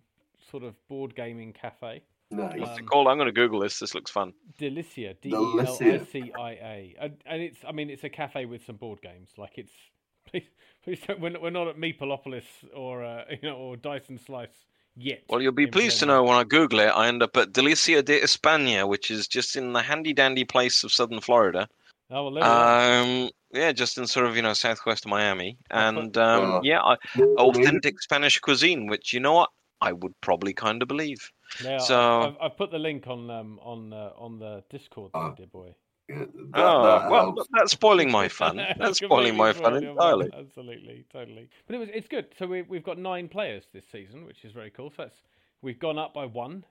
sort 0.51 0.62
of 0.62 0.74
board 0.89 1.14
gaming 1.16 1.53
cafe. 1.53 2.03
Nice. 2.31 2.61
What's 2.61 2.79
it 2.79 2.83
Um, 2.83 2.87
called? 2.87 3.09
I'm 3.09 3.16
going 3.16 3.26
to 3.26 3.33
Google 3.33 3.61
this. 3.61 3.79
This 3.79 3.95
looks 3.95 4.11
fun. 4.11 4.35
Delicia, 4.59 5.16
D 5.20 5.31
E 5.31 5.33
L 5.33 5.79
I 5.81 5.99
C 6.05 6.33
I 6.39 6.51
A, 6.51 6.97
and 7.01 7.16
and 7.24 7.43
it's 7.43 7.59
I 7.66 7.72
mean 7.72 7.89
it's 7.89 8.05
a 8.05 8.11
cafe 8.11 8.45
with 8.45 8.64
some 8.64 8.76
board 8.76 9.01
games. 9.01 9.31
Like 9.39 9.57
it's 9.57 9.72
please 10.26 10.45
please 10.85 11.01
don't 11.07 11.20
we're 11.20 11.31
not, 11.31 11.43
we're 11.43 11.51
not 11.51 11.68
at 11.68 11.76
Meepleopolis 11.76 12.45
or 12.74 13.03
uh, 13.05 13.24
you 13.31 13.49
know 13.49 13.57
or 13.57 13.76
Dyson 13.76 14.18
Slice 14.18 14.66
yet. 14.95 15.22
Well, 15.29 15.41
you'll 15.41 15.53
be 15.53 15.64
in 15.64 15.70
pleased 15.70 16.01
to 16.01 16.07
know 16.07 16.22
when 16.22 16.37
I 16.37 16.45
Google 16.45 16.81
it, 16.81 16.89
I 16.89 17.09
end 17.09 17.22
up 17.22 17.37
at 17.37 17.53
Delicia 17.53 18.05
de 18.05 18.20
España, 18.20 18.87
which 18.87 19.11
is 19.11 19.26
just 19.26 19.57
in 19.57 19.72
the 19.72 19.83
handy 19.83 20.12
dandy 20.12 20.45
place 20.45 20.85
of 20.85 20.93
southern 20.93 21.20
Florida. 21.20 21.66
Oh 22.11 22.31
well, 22.31 22.35
there. 22.35 22.45
Um, 22.45 23.31
yeah, 23.53 23.72
just 23.72 23.97
in 23.97 24.07
sort 24.07 24.26
of 24.26 24.37
you 24.37 24.43
know 24.43 24.53
southwest 24.53 25.07
of 25.07 25.11
Miami, 25.11 25.57
and 25.70 26.16
um, 26.18 26.61
yeah, 26.62 26.83
I, 26.83 26.97
authentic 27.39 28.03
Spanish 28.03 28.39
cuisine, 28.39 28.87
which 28.87 29.14
you 29.14 29.20
know 29.20 29.33
what 29.33 29.51
I 29.81 29.93
would 29.93 30.18
probably 30.20 30.53
kind 30.53 30.83
of 30.83 30.89
believe. 30.89 31.31
Now, 31.62 31.78
so- 31.78 32.20
I've, 32.22 32.36
I've 32.40 32.57
put 32.57 32.70
the 32.70 32.78
link 32.78 33.07
on 33.07 33.30
um 33.30 33.59
on 33.62 33.92
uh, 33.92 34.11
on 34.16 34.38
the 34.38 34.62
Discord, 34.70 35.11
there, 35.14 35.22
Oh. 35.22 35.34
dear 35.36 35.46
boy. 35.46 35.74
Yeah, 36.11 36.20
that, 36.20 36.28
oh, 36.55 36.82
that 36.84 37.11
well, 37.11 37.24
helps. 37.34 37.49
that's 37.53 37.72
spoiling 37.72 38.11
my 38.11 38.28
fun. 38.28 38.57
That's 38.78 38.96
spoiling 38.99 39.36
my 39.36 39.53
fun 39.53 39.74
Completely 39.74 39.80
spoiled 39.80 39.82
your 39.82 39.90
entirely. 39.92 40.30
Absolutely, 40.46 41.05
totally. 41.12 41.51
But 41.66 41.76
it 41.76 41.78
was 41.80 41.88
it's 41.92 42.09
good. 42.09 42.26
So 42.38 42.46
we 42.46 42.62
we've 42.62 42.82
got 42.84 42.96
nine 42.99 43.28
players 43.28 43.64
this 43.74 43.84
season, 43.92 44.24
which 44.24 44.42
is 44.44 44.53
very 44.53 44.70
cool. 44.70 44.88
So 44.90 45.03
that's 45.03 45.16
we've 45.61 45.78
gone 45.78 45.99
up 45.99 46.14
by 46.14 46.24
one, 46.24 46.64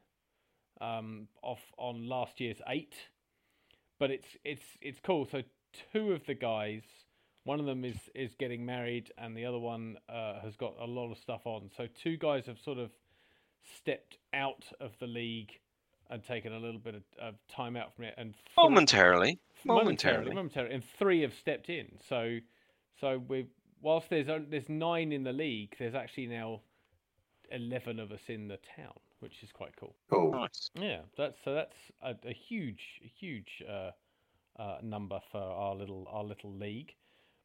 um, 0.81 1.27
off 1.43 1.61
on 1.77 2.07
last 2.09 2.39
year's 2.39 2.57
eight. 2.67 2.95
But 3.99 4.09
it's 4.09 4.27
it's 4.43 4.63
it's 4.81 4.99
cool. 5.03 5.27
So 5.31 5.43
two 5.93 6.13
of 6.13 6.25
the 6.25 6.33
guys, 6.33 6.81
one 7.43 7.59
of 7.59 7.67
them 7.67 7.85
is 7.85 7.97
is 8.15 8.33
getting 8.39 8.65
married, 8.65 9.11
and 9.19 9.37
the 9.37 9.45
other 9.45 9.59
one 9.59 9.97
uh, 10.09 10.39
has 10.41 10.55
got 10.55 10.73
a 10.81 10.85
lot 10.85 11.11
of 11.11 11.17
stuff 11.19 11.41
on. 11.45 11.69
So 11.77 11.87
two 12.01 12.17
guys 12.17 12.47
have 12.47 12.57
sort 12.59 12.79
of 12.79 12.89
stepped 13.75 14.17
out 14.33 14.65
of 14.79 14.91
the 14.99 15.07
league 15.07 15.51
and 16.09 16.23
taken 16.23 16.53
a 16.53 16.59
little 16.59 16.79
bit 16.79 16.95
of, 16.95 17.03
of 17.21 17.35
time 17.53 17.75
out 17.75 17.93
from 17.95 18.05
it, 18.05 18.13
and 18.17 18.33
three- 18.33 18.63
Momentarily, 18.63 19.39
momentarily, 19.65 19.85
momentarily. 19.85 20.35
momentarily, 20.35 20.73
and 20.75 20.83
three 20.97 21.21
have 21.21 21.33
stepped 21.33 21.69
in. 21.69 21.87
So, 22.07 22.37
so 23.01 23.21
we 23.27 23.47
whilst 23.81 24.09
there's 24.09 24.27
there's 24.49 24.69
nine 24.69 25.11
in 25.11 25.23
the 25.23 25.33
league, 25.33 25.75
there's 25.77 25.95
actually 25.95 26.27
now 26.27 26.61
eleven 27.51 27.99
of 27.99 28.11
us 28.11 28.21
in 28.27 28.47
the 28.47 28.57
town, 28.75 28.93
which 29.19 29.43
is 29.43 29.51
quite 29.51 29.75
cool. 29.77 29.95
Cool. 30.09 30.31
Nice. 30.31 30.69
Yeah, 30.75 31.01
that's 31.17 31.37
so 31.43 31.53
that's 31.53 31.75
a, 32.01 32.15
a 32.27 32.33
huge, 32.33 33.01
a 33.03 33.07
huge 33.07 33.63
uh, 33.69 33.91
uh, 34.61 34.77
number 34.81 35.19
for 35.31 35.41
our 35.41 35.75
little 35.75 36.07
our 36.09 36.23
little 36.23 36.53
league. 36.53 36.93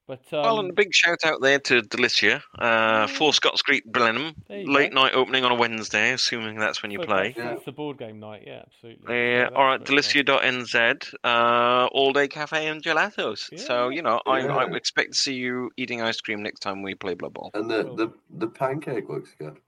But 0.09 0.21
um, 0.33 0.43
well, 0.43 0.59
and 0.61 0.71
a 0.71 0.73
big 0.73 0.93
shout 0.93 1.25
out 1.25 1.41
there 1.41 1.59
to 1.61 1.81
Delicia, 1.83 2.43
uh, 2.59 3.07
Four 3.07 3.33
Scott 3.33 3.57
Street, 3.59 3.85
Blenheim. 3.91 4.35
Late 4.51 4.93
go. 4.93 5.01
night 5.03 5.15
opening 5.15 5.45
on 5.45 5.53
a 5.53 5.55
Wednesday, 5.55 6.13
assuming 6.13 6.59
that's 6.59 6.83
when 6.83 6.91
you 6.91 6.99
so 6.99 7.07
play. 7.07 7.29
That's, 7.29 7.39
Yeah. 7.39 7.49
that's 7.53 7.65
the 7.65 7.73
board 7.73 7.99
game 7.99 8.19
night. 8.19 8.43
Yeah, 8.45 8.63
absolutely. 8.67 9.15
Yeah, 9.15 9.49
So 9.49 9.55
all 9.55 9.65
right, 9.65 9.79
that's 9.79 9.91
very 9.91 10.25
fun. 10.25 10.25
Delicia.nz, 10.65 11.15
uh, 11.25 11.87
all 11.93 12.13
day 12.13 12.27
cafe 12.29 12.67
and 12.67 12.83
gelatos. 12.83 13.59
So, 13.61 13.91
you 13.91 14.03
know, 14.03 14.21
I, 14.27 14.41
I 14.41 14.65
expect 14.75 15.13
to 15.13 15.19
see 15.19 15.35
you 15.35 15.71
eating 15.77 16.03
ice 16.03 16.21
cream 16.21 16.43
next 16.43 16.61
time 16.61 16.83
we 16.83 16.95
play 16.95 17.15
Blood 17.15 17.35
Bowl. 17.35 17.51
And 17.55 17.71
the, 17.71 17.85
the, 17.85 18.13
the 18.39 18.49
pancake 18.49 19.09
looks 19.09 19.35
good. 19.39 19.59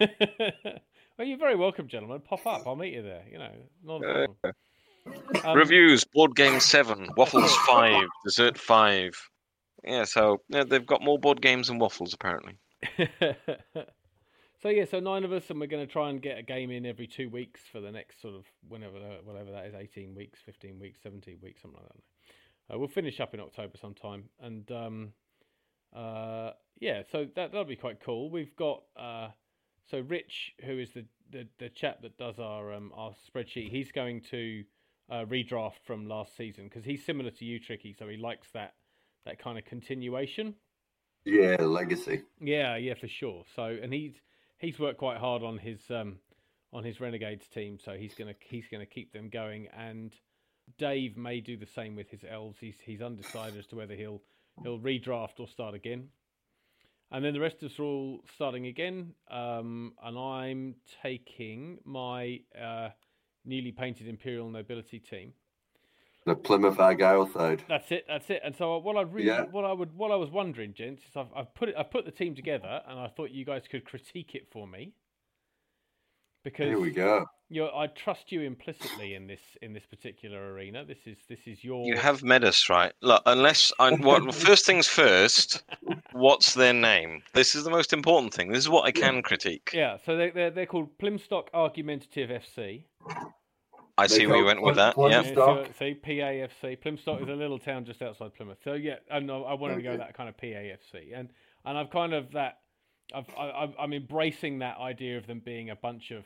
Well, 1.18 1.28
you're 1.28 1.38
very 1.38 1.56
welcome, 1.56 1.88
gentlemen. 1.88 2.20
Pop 2.20 2.46
up. 2.46 2.66
I'll 2.66 2.74
meet 2.74 2.94
you 2.94 3.02
there. 3.02 3.22
You 3.30 3.38
know, 3.38 3.50
not 3.84 4.02
a 4.02 4.08
Uh, 4.08 4.26
problem. 4.26 4.54
Um, 5.44 5.56
Reviews 5.56 6.04
Board 6.04 6.36
Game 6.36 6.60
7, 6.60 7.08
Waffles 7.16 7.54
5, 7.66 8.06
Dessert 8.24 8.58
5. 8.58 9.10
Yeah, 9.84 10.04
so 10.04 10.38
yeah, 10.48 10.64
they've 10.64 10.86
got 10.86 11.02
more 11.02 11.18
board 11.18 11.42
games 11.42 11.68
than 11.68 11.78
waffles, 11.78 12.14
apparently. 12.14 12.54
so 14.62 14.68
yeah, 14.68 14.84
so 14.84 15.00
nine 15.00 15.24
of 15.24 15.32
us, 15.32 15.50
and 15.50 15.58
we're 15.58 15.66
going 15.66 15.84
to 15.84 15.92
try 15.92 16.10
and 16.10 16.22
get 16.22 16.38
a 16.38 16.42
game 16.42 16.70
in 16.70 16.86
every 16.86 17.06
two 17.06 17.28
weeks 17.28 17.62
for 17.70 17.80
the 17.80 17.90
next 17.90 18.20
sort 18.22 18.34
of 18.34 18.44
whenever 18.68 18.94
whatever 19.24 19.50
that 19.50 19.66
is, 19.66 19.74
eighteen 19.74 20.14
weeks, 20.14 20.38
fifteen 20.44 20.78
weeks, 20.78 21.00
seventeen 21.02 21.38
weeks, 21.42 21.62
something 21.62 21.80
like 21.80 21.92
that. 21.92 22.74
Uh, 22.74 22.78
we'll 22.78 22.88
finish 22.88 23.18
up 23.18 23.34
in 23.34 23.40
October 23.40 23.76
sometime, 23.76 24.24
and 24.40 24.70
um, 24.70 25.12
uh, 25.96 26.50
yeah, 26.78 27.02
so 27.10 27.26
that 27.34 27.50
that'll 27.50 27.64
be 27.64 27.74
quite 27.74 28.00
cool. 28.00 28.30
We've 28.30 28.54
got 28.54 28.82
uh, 28.96 29.28
so 29.90 30.00
Rich, 30.00 30.54
who 30.64 30.78
is 30.78 30.90
the, 30.92 31.04
the, 31.30 31.46
the 31.58 31.68
chap 31.68 32.02
that 32.02 32.16
does 32.16 32.38
our 32.38 32.72
um, 32.72 32.92
our 32.94 33.12
spreadsheet, 33.28 33.70
he's 33.70 33.92
going 33.92 34.22
to 34.30 34.64
uh, 35.12 35.26
redraft 35.26 35.84
from 35.86 36.08
last 36.08 36.34
season 36.36 36.64
because 36.64 36.84
he's 36.84 37.04
similar 37.04 37.30
to 37.30 37.44
you, 37.44 37.60
Tricky. 37.60 37.94
So 37.96 38.08
he 38.08 38.16
likes 38.16 38.48
that 38.54 38.74
that 39.26 39.38
kind 39.38 39.58
of 39.58 39.64
continuation. 39.64 40.54
Yeah, 41.24 41.56
legacy. 41.60 42.22
Yeah, 42.40 42.76
yeah, 42.76 42.94
for 42.94 43.06
sure. 43.06 43.44
So, 43.54 43.64
and 43.64 43.92
he's 43.92 44.14
he's 44.58 44.78
worked 44.78 44.98
quite 44.98 45.18
hard 45.18 45.42
on 45.42 45.58
his 45.58 45.78
um 45.90 46.16
on 46.72 46.82
his 46.82 47.00
Renegades 47.00 47.46
team, 47.48 47.78
so 47.78 47.92
he's 47.92 48.14
gonna 48.14 48.34
he's 48.40 48.66
gonna 48.72 48.86
keep 48.86 49.12
them 49.12 49.28
going. 49.28 49.68
And 49.76 50.12
Dave 50.78 51.16
may 51.16 51.40
do 51.40 51.56
the 51.58 51.66
same 51.66 51.94
with 51.94 52.08
his 52.10 52.24
elves. 52.28 52.56
He's 52.58 52.76
he's 52.82 53.02
undecided 53.02 53.58
as 53.58 53.66
to 53.68 53.76
whether 53.76 53.94
he'll 53.94 54.22
he'll 54.62 54.80
redraft 54.80 55.38
or 55.38 55.46
start 55.46 55.74
again. 55.74 56.08
And 57.10 57.22
then 57.22 57.34
the 57.34 57.40
rest 57.40 57.62
of 57.62 57.70
us 57.70 57.78
are 57.78 57.82
all 57.82 58.24
starting 58.34 58.66
again. 58.66 59.12
Um, 59.30 59.92
and 60.02 60.18
I'm 60.18 60.76
taking 61.02 61.78
my 61.84 62.40
uh, 62.58 62.88
newly 63.44 63.72
painted 63.72 64.08
Imperial 64.08 64.48
Nobility 64.50 64.98
team. 64.98 65.32
The 66.24 66.36
Plymouth 66.36 66.78
Argyle 66.78 67.28
side. 67.32 67.64
That's 67.68 67.90
it. 67.90 68.04
That's 68.06 68.30
it. 68.30 68.40
And 68.44 68.54
so 68.54 68.78
what 68.78 68.96
I 68.96 69.02
really, 69.02 69.26
Yeah. 69.26 69.42
what 69.50 69.64
I 69.64 69.72
would, 69.72 69.92
what 69.96 70.12
I 70.12 70.16
was 70.16 70.30
wondering, 70.30 70.72
gents, 70.72 71.02
is 71.02 71.16
I've, 71.16 71.26
I've 71.34 71.52
put 71.54 71.68
it, 71.68 71.74
I've 71.76 71.90
put 71.90 72.04
the 72.04 72.12
team 72.12 72.36
together, 72.36 72.80
and 72.86 72.98
I 73.00 73.08
thought 73.08 73.30
you 73.32 73.44
guys 73.44 73.62
could 73.68 73.84
critique 73.84 74.36
it 74.36 74.46
for 74.52 74.68
me 74.68 74.92
because 76.44 76.66
Here 76.66 76.78
we 76.78 76.92
go. 76.92 77.26
you're, 77.48 77.74
I 77.74 77.88
trust 77.88 78.30
you 78.30 78.42
implicitly 78.42 79.14
in 79.14 79.26
this 79.26 79.40
in 79.62 79.72
this 79.72 79.84
particular 79.86 80.52
arena. 80.52 80.84
This 80.84 80.98
is 81.06 81.16
this 81.28 81.40
is 81.46 81.64
your. 81.64 81.84
You 81.86 81.96
have 81.96 82.22
met 82.22 82.44
us, 82.44 82.68
right? 82.68 82.92
Look, 83.02 83.22
unless 83.26 83.72
I, 83.80 83.92
what, 83.94 84.32
first 84.46 84.64
things 84.64 84.86
first. 84.86 85.64
What's 86.12 86.54
their 86.54 86.72
name? 86.74 87.22
This 87.34 87.54
is 87.56 87.64
the 87.64 87.70
most 87.70 87.92
important 87.92 88.32
thing. 88.34 88.50
This 88.52 88.60
is 88.60 88.68
what 88.68 88.84
I 88.84 88.92
can 88.92 89.22
critique. 89.22 89.70
Yeah, 89.74 89.96
so 90.04 90.16
they 90.16 90.30
they're, 90.30 90.50
they're 90.52 90.66
called 90.66 90.96
Plymstock 90.98 91.48
Argumentative 91.52 92.30
FC. 92.30 92.84
I 93.98 94.06
They 94.06 94.14
see 94.16 94.26
where 94.26 94.38
you 94.38 94.44
went 94.44 94.62
with 94.62 94.76
that. 94.76 94.94
Plymouth 94.94 95.26
Yeah. 95.26 95.32
Stock. 95.32 95.66
so, 95.66 95.72
see, 95.78 95.94
PAFC. 95.94 96.76
Plymstock 96.80 97.22
is 97.22 97.28
a 97.28 97.32
little 97.34 97.58
town 97.58 97.84
just 97.84 98.00
outside 98.02 98.34
Plymouth. 98.34 98.58
So 98.64 98.72
yeah, 98.72 98.96
I 99.10 99.18
know 99.20 99.44
I 99.44 99.54
wanted 99.54 99.76
to 99.76 99.82
go 99.82 99.96
that 99.96 100.14
kind 100.16 100.28
of 100.28 100.36
PAFC, 100.36 101.12
and 101.14 101.28
and 101.64 101.76
I've 101.78 101.90
kind 101.90 102.14
of 102.14 102.32
that. 102.32 102.58
I've, 103.14 103.28
I, 103.36 103.48
I'm- 103.48 103.74
I'm 103.78 103.92
embracing 103.92 104.60
that 104.60 104.78
idea 104.78 105.18
of 105.18 105.26
them 105.26 105.40
being 105.44 105.68
a 105.70 105.76
bunch 105.76 106.10
of 106.10 106.24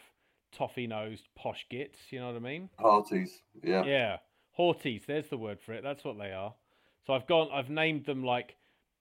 toffee-nosed 0.53 1.27
posh 1.35 1.67
gits. 1.69 1.99
You 2.11 2.21
know 2.21 2.27
what 2.29 2.37
I 2.37 2.41
mean? 2.41 2.69
Parties. 2.79 3.43
Yeah. 3.65 3.85
Yeah, 3.85 4.17
haughties. 4.57 5.05
There's 5.07 5.29
the 5.29 5.37
word 5.39 5.61
for 5.61 5.73
it. 5.73 5.83
That's 5.83 6.05
what 6.05 6.19
they 6.19 6.33
are. 6.33 6.55
So 7.07 7.15
I've 7.15 7.27
gone. 7.27 7.49
I've 7.53 7.71
named 7.71 8.05
them 8.07 8.23
like 8.23 8.57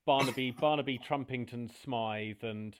Barnaby, 0.07 0.51
Barnaby 0.51 0.99
Trumpington 1.07 1.69
Smythe, 1.83 2.43
and 2.43 2.75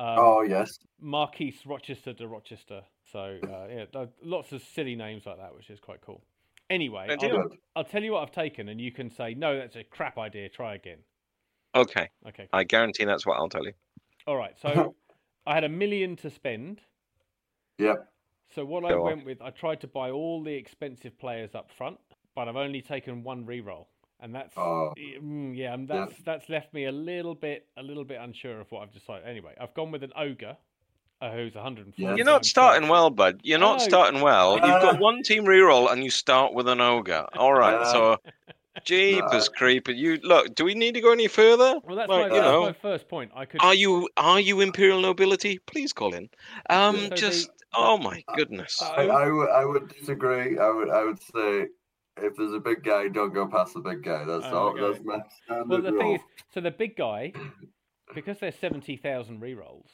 um, 0.00 0.18
Oh 0.18 0.42
yes. 0.42 0.68
Marquise 1.00 1.60
Rochester 1.66 2.12
de 2.12 2.26
Rochester. 2.26 2.82
So 3.12 3.38
uh, 3.42 3.66
yeah, 3.94 4.04
lots 4.22 4.52
of 4.52 4.62
silly 4.62 4.94
names 4.96 5.26
like 5.26 5.38
that, 5.38 5.54
which 5.54 5.70
is 5.70 5.80
quite 5.80 6.00
cool. 6.00 6.22
Anyway, 6.70 7.08
I 7.10 7.16
do. 7.16 7.36
I'll, 7.36 7.48
I'll 7.76 7.84
tell 7.84 8.02
you 8.02 8.12
what 8.12 8.22
I've 8.22 8.30
taken, 8.32 8.68
and 8.68 8.80
you 8.80 8.92
can 8.92 9.10
say 9.10 9.34
no, 9.34 9.58
that's 9.58 9.76
a 9.76 9.84
crap 9.84 10.18
idea. 10.18 10.48
Try 10.48 10.74
again. 10.74 10.98
Okay. 11.74 12.08
Okay. 12.28 12.48
I 12.52 12.64
guarantee 12.64 13.04
that's 13.04 13.26
what 13.26 13.36
I'll 13.36 13.48
tell 13.48 13.64
you. 13.64 13.72
All 14.26 14.36
right. 14.36 14.54
So 14.60 14.94
I 15.46 15.54
had 15.54 15.64
a 15.64 15.68
million 15.68 16.16
to 16.16 16.30
spend. 16.30 16.80
Yep. 17.78 17.96
So 18.54 18.64
what 18.64 18.84
I 18.84 18.90
Go 18.90 19.00
on. 19.00 19.04
went 19.04 19.24
with, 19.26 19.40
I 19.42 19.50
tried 19.50 19.80
to 19.82 19.86
buy 19.86 20.10
all 20.10 20.42
the 20.42 20.52
expensive 20.52 21.16
players 21.18 21.54
up 21.54 21.70
front, 21.70 21.98
but 22.34 22.48
I've 22.48 22.56
only 22.56 22.82
taken 22.82 23.22
one 23.22 23.46
reroll, 23.46 23.86
and 24.22 24.34
that's 24.34 24.52
Oh. 24.56 24.92
mm, 24.98 25.56
yeah, 25.56 25.74
and 25.74 25.88
that's 25.88 26.14
that's 26.24 26.48
left 26.48 26.72
me 26.74 26.84
a 26.86 26.92
little 26.92 27.34
bit 27.34 27.66
a 27.76 27.82
little 27.82 28.04
bit 28.04 28.18
unsure 28.20 28.60
of 28.60 28.70
what 28.70 28.82
I've 28.82 28.92
decided. 28.92 29.26
Anyway, 29.28 29.54
I've 29.60 29.74
gone 29.74 29.90
with 29.90 30.02
an 30.02 30.12
ogre, 30.16 30.56
uh, 31.20 31.30
who's 31.30 31.54
140. 31.54 32.02
Yeah. 32.02 32.14
You're 32.16 32.24
not 32.26 32.44
starting 32.44 32.88
well, 32.88 33.10
bud. 33.10 33.40
You're 33.42 33.58
not 33.58 33.78
No. 33.78 33.84
starting 33.84 34.20
well. 34.20 34.54
You've 34.54 34.62
got 34.82 34.96
Uh. 34.96 34.98
one 34.98 35.22
team 35.22 35.44
reroll 35.44 35.90
and 35.92 36.02
you 36.04 36.10
start 36.10 36.52
with 36.54 36.68
an 36.68 36.80
ogre. 36.80 37.26
All 37.36 37.52
right. 37.54 37.74
Uh. 37.74 37.92
So, 37.92 38.16
jeepers 38.84 39.48
creepers. 39.48 39.96
You 39.96 40.18
look. 40.22 40.54
Do 40.54 40.64
we 40.64 40.74
need 40.74 40.94
to 40.94 41.00
go 41.00 41.12
any 41.12 41.28
further? 41.28 41.80
Well, 41.84 41.96
that's, 41.96 42.08
Like, 42.08 42.28
my, 42.30 42.36
you 42.36 42.40
that's 42.42 42.52
know. 42.52 42.62
my 42.66 42.72
first 42.72 43.08
point. 43.08 43.30
I 43.34 43.44
could 43.44 43.60
Are 43.62 43.74
you 43.74 44.08
are 44.16 44.40
you 44.40 44.60
imperial 44.60 45.00
nobility? 45.00 45.58
Please 45.66 45.92
call 45.92 46.14
in. 46.14 46.28
Um, 46.68 46.96
So 46.96 47.08
the- 47.08 47.14
just 47.16 47.50
oh 47.74 47.98
my 47.98 48.22
goodness. 48.36 48.80
I, 48.82 49.06
I, 49.06 49.30
would, 49.30 49.48
I 49.50 49.64
would 49.64 49.88
disagree. 49.88 50.58
I 50.58 50.70
would 50.70 50.90
I 50.90 51.04
would 51.04 51.20
say 51.34 51.66
if 52.16 52.36
there's 52.36 52.52
a 52.52 52.60
big 52.60 52.82
guy, 52.82 53.08
don't 53.08 53.32
go 53.32 53.46
past 53.46 53.74
the 53.74 53.80
big 53.80 54.02
guy. 54.02 54.24
That's 54.24 54.44
Oh, 54.46 54.58
all. 54.58 54.68
okay. 54.70 54.80
That's 54.92 55.04
my 55.04 55.18
standard 55.44 55.68
Well, 55.68 55.92
the 55.92 55.98
thing 55.98 56.14
is, 56.14 56.20
so 56.52 56.60
the 56.60 56.70
big 56.70 56.96
guy, 56.96 57.32
because 58.14 58.38
there's 58.38 58.56
seventy 58.56 58.96
thousand 58.96 59.40
rerolls, 59.40 59.90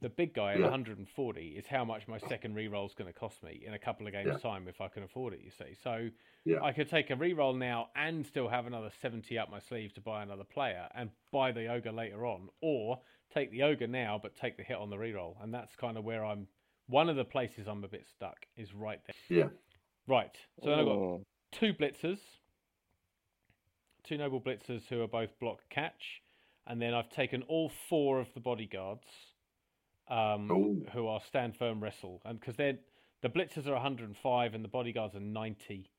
the 0.00 0.08
big 0.08 0.32
guy 0.34 0.52
at 0.52 0.58
Yeah. 0.60 0.64
140 0.66 1.48
is 1.58 1.66
how 1.66 1.84
much 1.84 2.08
my 2.08 2.16
second 2.18 2.54
reroll 2.54 2.86
is 2.86 2.94
going 2.94 3.12
to 3.12 3.18
cost 3.18 3.42
me 3.42 3.62
in 3.66 3.74
a 3.74 3.78
couple 3.78 4.06
of 4.06 4.12
games' 4.12 4.28
Yeah. 4.28 4.38
time 4.38 4.66
if 4.68 4.80
I 4.80 4.88
can 4.88 5.02
afford 5.02 5.34
it. 5.34 5.40
You 5.42 5.50
see, 5.50 5.74
so 5.74 6.08
Yeah. 6.44 6.62
I 6.62 6.72
could 6.72 6.88
take 6.88 7.10
a 7.10 7.14
reroll 7.16 7.56
now 7.56 7.90
and 7.94 8.24
still 8.24 8.48
have 8.48 8.66
another 8.66 8.90
70 8.90 9.38
up 9.38 9.50
my 9.50 9.58
sleeve 9.58 9.92
to 9.94 10.00
buy 10.00 10.22
another 10.22 10.44
player 10.44 10.88
and 10.94 11.10
buy 11.30 11.52
the 11.52 11.66
ogre 11.66 11.92
later 11.92 12.24
on, 12.24 12.48
or 12.62 13.02
take 13.30 13.50
the 13.50 13.62
ogre 13.62 13.86
now 13.86 14.18
but 14.20 14.34
take 14.34 14.56
the 14.56 14.62
hit 14.62 14.76
on 14.78 14.88
the 14.88 14.96
reroll, 14.96 15.36
and 15.42 15.52
that's 15.52 15.76
kind 15.76 15.98
of 15.98 16.04
where 16.04 16.24
I'm. 16.24 16.48
One 16.86 17.08
of 17.08 17.14
the 17.16 17.24
places 17.24 17.68
I'm 17.68 17.84
a 17.84 17.88
bit 17.88 18.08
stuck 18.08 18.46
is 18.56 18.72
right 18.74 19.00
there. 19.06 19.38
Yeah. 19.38 19.48
Right. 20.08 20.34
So 20.62 20.70
then 20.70 20.78
I've 20.80 20.86
got 20.86 20.96
Oh. 20.96 21.26
Two 21.52 21.72
blitzers, 21.74 22.18
two 24.04 24.16
noble 24.16 24.40
blitzers 24.40 24.82
who 24.88 25.02
are 25.02 25.08
both 25.08 25.38
block 25.40 25.60
catch, 25.70 26.22
and 26.66 26.80
then 26.80 26.94
I've 26.94 27.10
taken 27.10 27.42
all 27.42 27.70
four 27.88 28.20
of 28.20 28.32
the 28.34 28.40
bodyguards, 28.40 29.06
um, 30.08 30.84
who 30.92 31.06
are 31.06 31.20
stand 31.20 31.56
firm 31.56 31.82
wrestle, 31.82 32.20
and 32.24 32.38
because 32.38 32.56
they're 32.56 32.78
the 33.22 33.28
blitzers 33.28 33.66
are 33.66 33.72
105 33.74 34.54
and 34.54 34.64
the 34.64 34.68
bodyguards 34.68 35.14
are 35.14 35.20
90, 35.20 35.90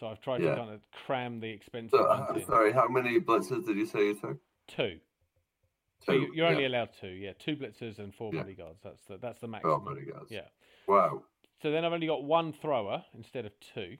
so 0.00 0.06
I've 0.06 0.20
tried 0.20 0.40
Yeah. 0.42 0.50
to 0.52 0.56
kind 0.56 0.70
of 0.70 0.80
cram 0.92 1.40
the 1.40 1.50
expensive 1.50 1.90
So, 2.00 2.06
uh, 2.06 2.40
sorry, 2.46 2.72
how 2.72 2.88
many 2.88 3.20
blitzers 3.20 3.66
did 3.66 3.76
you 3.76 3.84
say 3.84 4.06
you 4.06 4.14
took? 4.14 4.38
Two. 4.66 4.98
So 6.00 6.12
Two, 6.12 6.30
you're 6.32 6.46
only 6.46 6.62
yeah. 6.62 6.68
allowed 6.68 6.90
two, 6.98 7.08
yeah, 7.08 7.32
two 7.38 7.54
blitzers 7.56 7.98
and 7.98 8.14
four 8.14 8.32
Yeah. 8.32 8.40
bodyguards. 8.42 8.80
That's 8.82 9.04
the 9.04 9.18
that's 9.18 9.40
the 9.40 9.48
maximum. 9.48 9.84
bodyguards. 9.84 10.30
Yeah. 10.30 10.48
Wow. 10.86 11.24
So 11.60 11.70
then 11.70 11.84
I've 11.84 11.92
only 11.92 12.06
got 12.06 12.22
one 12.24 12.52
thrower 12.52 13.04
instead 13.14 13.44
of 13.44 13.52
two. 13.60 13.98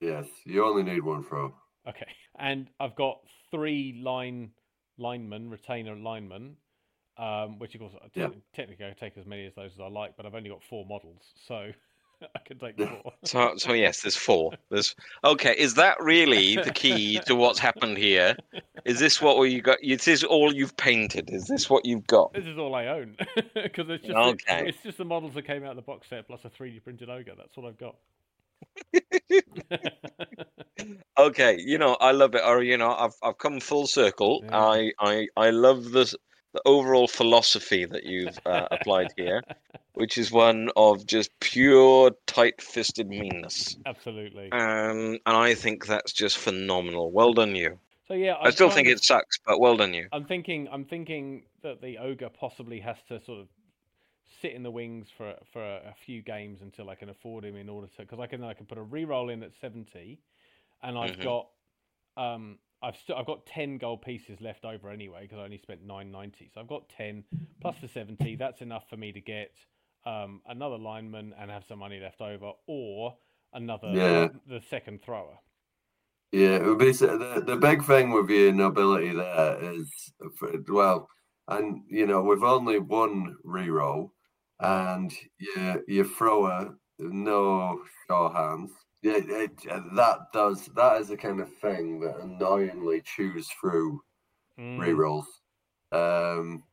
Yes, 0.00 0.26
you 0.44 0.64
only 0.64 0.82
need 0.82 1.02
one 1.02 1.24
throw. 1.24 1.54
Okay. 1.88 2.06
And 2.38 2.68
I've 2.78 2.94
got 2.94 3.18
three 3.50 4.00
line 4.02 4.50
linemen, 4.98 5.50
retainer 5.50 5.96
linemen, 5.96 6.56
um, 7.16 7.58
which 7.58 7.74
of 7.74 7.80
course 7.80 7.94
te- 8.14 8.20
Yeah. 8.20 8.28
technically 8.54 8.86
I 8.86 8.92
take 8.92 9.16
as 9.16 9.26
many 9.26 9.46
as 9.46 9.54
those 9.54 9.72
as 9.74 9.80
I 9.80 9.88
like, 9.88 10.16
but 10.16 10.26
I've 10.26 10.34
only 10.34 10.50
got 10.50 10.62
four 10.62 10.84
models, 10.86 11.32
so 11.46 11.70
I 12.22 12.38
can 12.44 12.58
take 12.58 12.76
four. 13.02 13.12
So, 13.24 13.54
so 13.56 13.72
yes, 13.72 14.02
there's 14.02 14.16
four. 14.16 14.52
There's 14.70 14.94
okay. 15.24 15.54
Is 15.56 15.74
that 15.74 15.96
really 16.00 16.56
the 16.56 16.70
key 16.72 17.18
to 17.26 17.34
what's 17.34 17.58
happened 17.58 17.96
here? 17.98 18.36
Is 18.84 19.00
this 19.00 19.20
what 19.20 19.40
you 19.50 19.62
got? 19.62 19.78
Is 19.82 20.04
this 20.04 20.22
all 20.22 20.52
you've 20.54 20.76
painted? 20.76 21.30
Is 21.30 21.46
this 21.46 21.68
what 21.70 21.84
you've 21.84 22.06
got? 22.06 22.32
this 22.34 22.44
is 22.46 22.58
all 22.58 22.74
I 22.74 22.86
own 22.86 23.16
because 23.54 23.88
it's 23.88 24.04
just 24.04 24.14
the- 24.14 24.18
Okay. 24.18 24.68
it's 24.68 24.82
just 24.82 24.98
the 24.98 25.04
models 25.04 25.34
that 25.34 25.42
came 25.42 25.64
out 25.64 25.70
of 25.70 25.76
the 25.76 25.82
box 25.82 26.08
set 26.08 26.26
plus 26.28 26.44
a 26.44 26.50
3D 26.50 26.82
printed 26.84 27.08
ogre. 27.10 27.32
That's 27.36 27.56
what 27.56 27.66
I've 27.66 27.78
got. 27.78 27.96
Okay, 31.18 31.58
you 31.58 31.78
know 31.78 31.96
I 32.00 32.12
love 32.12 32.34
it. 32.36 32.42
Or 32.44 32.62
you 32.62 32.76
know 32.76 32.94
I've 32.94 33.14
I've 33.22 33.38
come 33.38 33.58
full 33.58 33.86
circle. 33.88 34.40
Yeah. 34.44 34.56
I 34.56 34.92
I 35.00 35.26
I 35.36 35.50
love 35.50 35.90
the 35.90 36.14
the 36.52 36.62
overall 36.64 37.08
philosophy 37.08 37.84
that 37.84 38.04
you've 38.04 38.38
uh, 38.46 38.68
applied 38.70 39.08
here, 39.16 39.42
which 39.94 40.16
is 40.16 40.30
one 40.30 40.70
of 40.76 41.04
just 41.06 41.30
pure 41.40 42.12
tight-fisted 42.26 43.06
meanness. 43.06 43.76
Absolutely. 43.84 44.50
Um, 44.52 45.18
and 45.26 45.36
I 45.36 45.54
think 45.54 45.86
that's 45.86 46.12
just 46.12 46.38
phenomenal. 46.38 47.10
Well 47.10 47.34
done, 47.34 47.54
you. 47.54 47.78
So 48.06 48.14
yeah, 48.14 48.34
I 48.34 48.46
I'm 48.46 48.52
still 48.52 48.70
think 48.70 48.88
it 48.88 49.04
sucks, 49.04 49.38
but 49.44 49.60
well 49.60 49.76
done, 49.76 49.92
you. 49.92 50.06
I'm 50.12 50.24
thinking. 50.24 50.68
I'm 50.72 50.84
thinking 50.84 51.42
that 51.62 51.82
the 51.82 51.98
ogre 51.98 52.30
possibly 52.30 52.80
has 52.80 52.96
to 53.08 53.20
sort 53.24 53.40
of 53.40 53.48
sit 54.40 54.52
in 54.52 54.62
the 54.62 54.70
wings 54.70 55.08
for 55.16 55.36
for 55.52 55.62
a, 55.62 55.90
a 55.90 55.94
few 56.04 56.22
games 56.22 56.62
until 56.62 56.90
I 56.90 56.94
can 56.94 57.08
afford 57.08 57.44
him 57.44 57.56
in 57.56 57.68
order 57.68 57.86
to 57.88 57.98
because 57.98 58.20
I 58.20 58.26
can 58.26 58.42
I 58.44 58.54
can 58.54 58.66
put 58.66 58.78
a 58.78 58.82
re-roll 58.82 59.30
in 59.30 59.42
at 59.42 59.52
seventy, 59.60 60.20
and 60.82 60.98
I've 60.98 61.18
Mhm. 61.18 61.20
got 61.20 61.48
um 62.16 62.58
I've 62.82 62.96
still 62.96 63.16
I've 63.16 63.26
got 63.26 63.46
ten 63.46 63.78
gold 63.78 64.02
pieces 64.02 64.40
left 64.40 64.64
over 64.64 64.90
anyway 64.90 65.22
because 65.22 65.38
I 65.38 65.44
only 65.44 65.58
spent 65.58 65.82
nine 65.82 66.10
ninety, 66.12 66.50
so 66.52 66.60
I've 66.60 66.68
got 66.68 66.88
ten 66.88 67.24
plus 67.60 67.80
the 67.80 67.88
seventy. 67.88 68.36
That's 68.36 68.62
enough 68.62 68.88
for 68.88 68.96
me 68.96 69.12
to 69.12 69.20
get 69.20 69.54
um 70.06 70.42
another 70.46 70.78
lineman 70.78 71.34
and 71.38 71.50
have 71.50 71.64
some 71.68 71.80
money 71.80 72.00
left 72.00 72.20
over, 72.20 72.52
or 72.66 73.16
another 73.52 74.00
Yeah. 74.00 74.30
the 74.46 74.60
second 74.70 75.02
thrower. 75.02 75.38
Yeah, 76.30 76.56
it 76.56 76.64
would 76.66 76.78
be 76.78 76.92
the 76.92 77.42
the 77.46 77.56
big 77.56 77.84
thing 77.84 78.10
with 78.10 78.28
your 78.28 78.52
nobility 78.52 79.12
there 79.14 79.58
is, 79.72 79.90
well, 80.68 81.08
and 81.48 81.82
you 81.88 82.06
know 82.06 82.22
with 82.22 82.42
only 82.42 82.78
one 82.78 83.36
reroll, 83.44 84.10
and 84.60 85.12
you 85.38 85.84
you 85.86 86.04
throw 86.04 86.46
a 86.46 86.74
no 86.98 87.82
sure 88.06 88.30
hands. 88.30 88.72
Yeah, 89.02 89.18
it, 89.18 89.56
that 89.94 90.18
does 90.32 90.66
that 90.74 91.00
is 91.00 91.08
the 91.08 91.16
kind 91.16 91.40
of 91.40 91.54
thing 91.58 92.00
that 92.00 92.16
annoyingly 92.18 93.02
chews 93.02 93.48
through 93.60 94.00
Mm. 94.58 94.76
rerolls. 94.78 95.26
Um, 95.92 96.64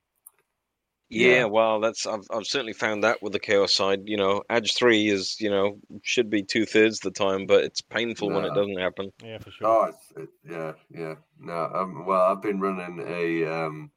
Yeah, 1.10 1.28
Yeah. 1.42 1.46
well, 1.46 1.80
that's 1.80 2.08
I've 2.08 2.26
I've 2.32 2.48
certainly 2.48 2.74
found 2.74 3.04
that 3.04 3.22
with 3.22 3.34
the 3.34 3.40
chaos 3.40 3.76
side. 3.76 4.10
You 4.10 4.18
know, 4.18 4.42
Edge 4.50 4.74
three 4.74 5.08
is 5.08 5.40
you 5.40 5.52
know 5.52 5.80
should 6.02 6.32
be 6.32 6.42
two 6.42 6.66
thirds 6.66 7.00
the 7.00 7.12
time, 7.12 7.46
but 7.46 7.64
it's 7.64 7.82
painful 7.82 8.32
when 8.32 8.44
it 8.44 8.56
doesn't 8.56 8.80
happen. 8.80 9.12
Yeah, 9.24 9.38
for 9.38 9.52
sure. 9.52 9.68
Oh, 9.68 9.84
it's, 9.86 10.12
it, 10.18 10.30
yeah, 10.50 10.74
yeah. 10.90 11.16
No, 11.38 11.70
um, 11.76 12.06
well, 12.06 12.22
I've 12.32 12.42
been 12.42 12.60
running 12.60 13.06
a 13.08 13.46
um, 13.46 13.92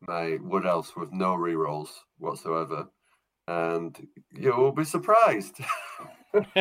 my 0.00 0.38
Wood 0.40 0.64
Elves 0.64 0.96
with 0.96 1.12
no 1.12 1.34
rerolls 1.34 1.90
whatsoever, 2.16 2.88
and 3.50 4.06
you 4.32 4.54
will 4.54 4.72
be 4.72 4.84
surprised. 4.84 5.58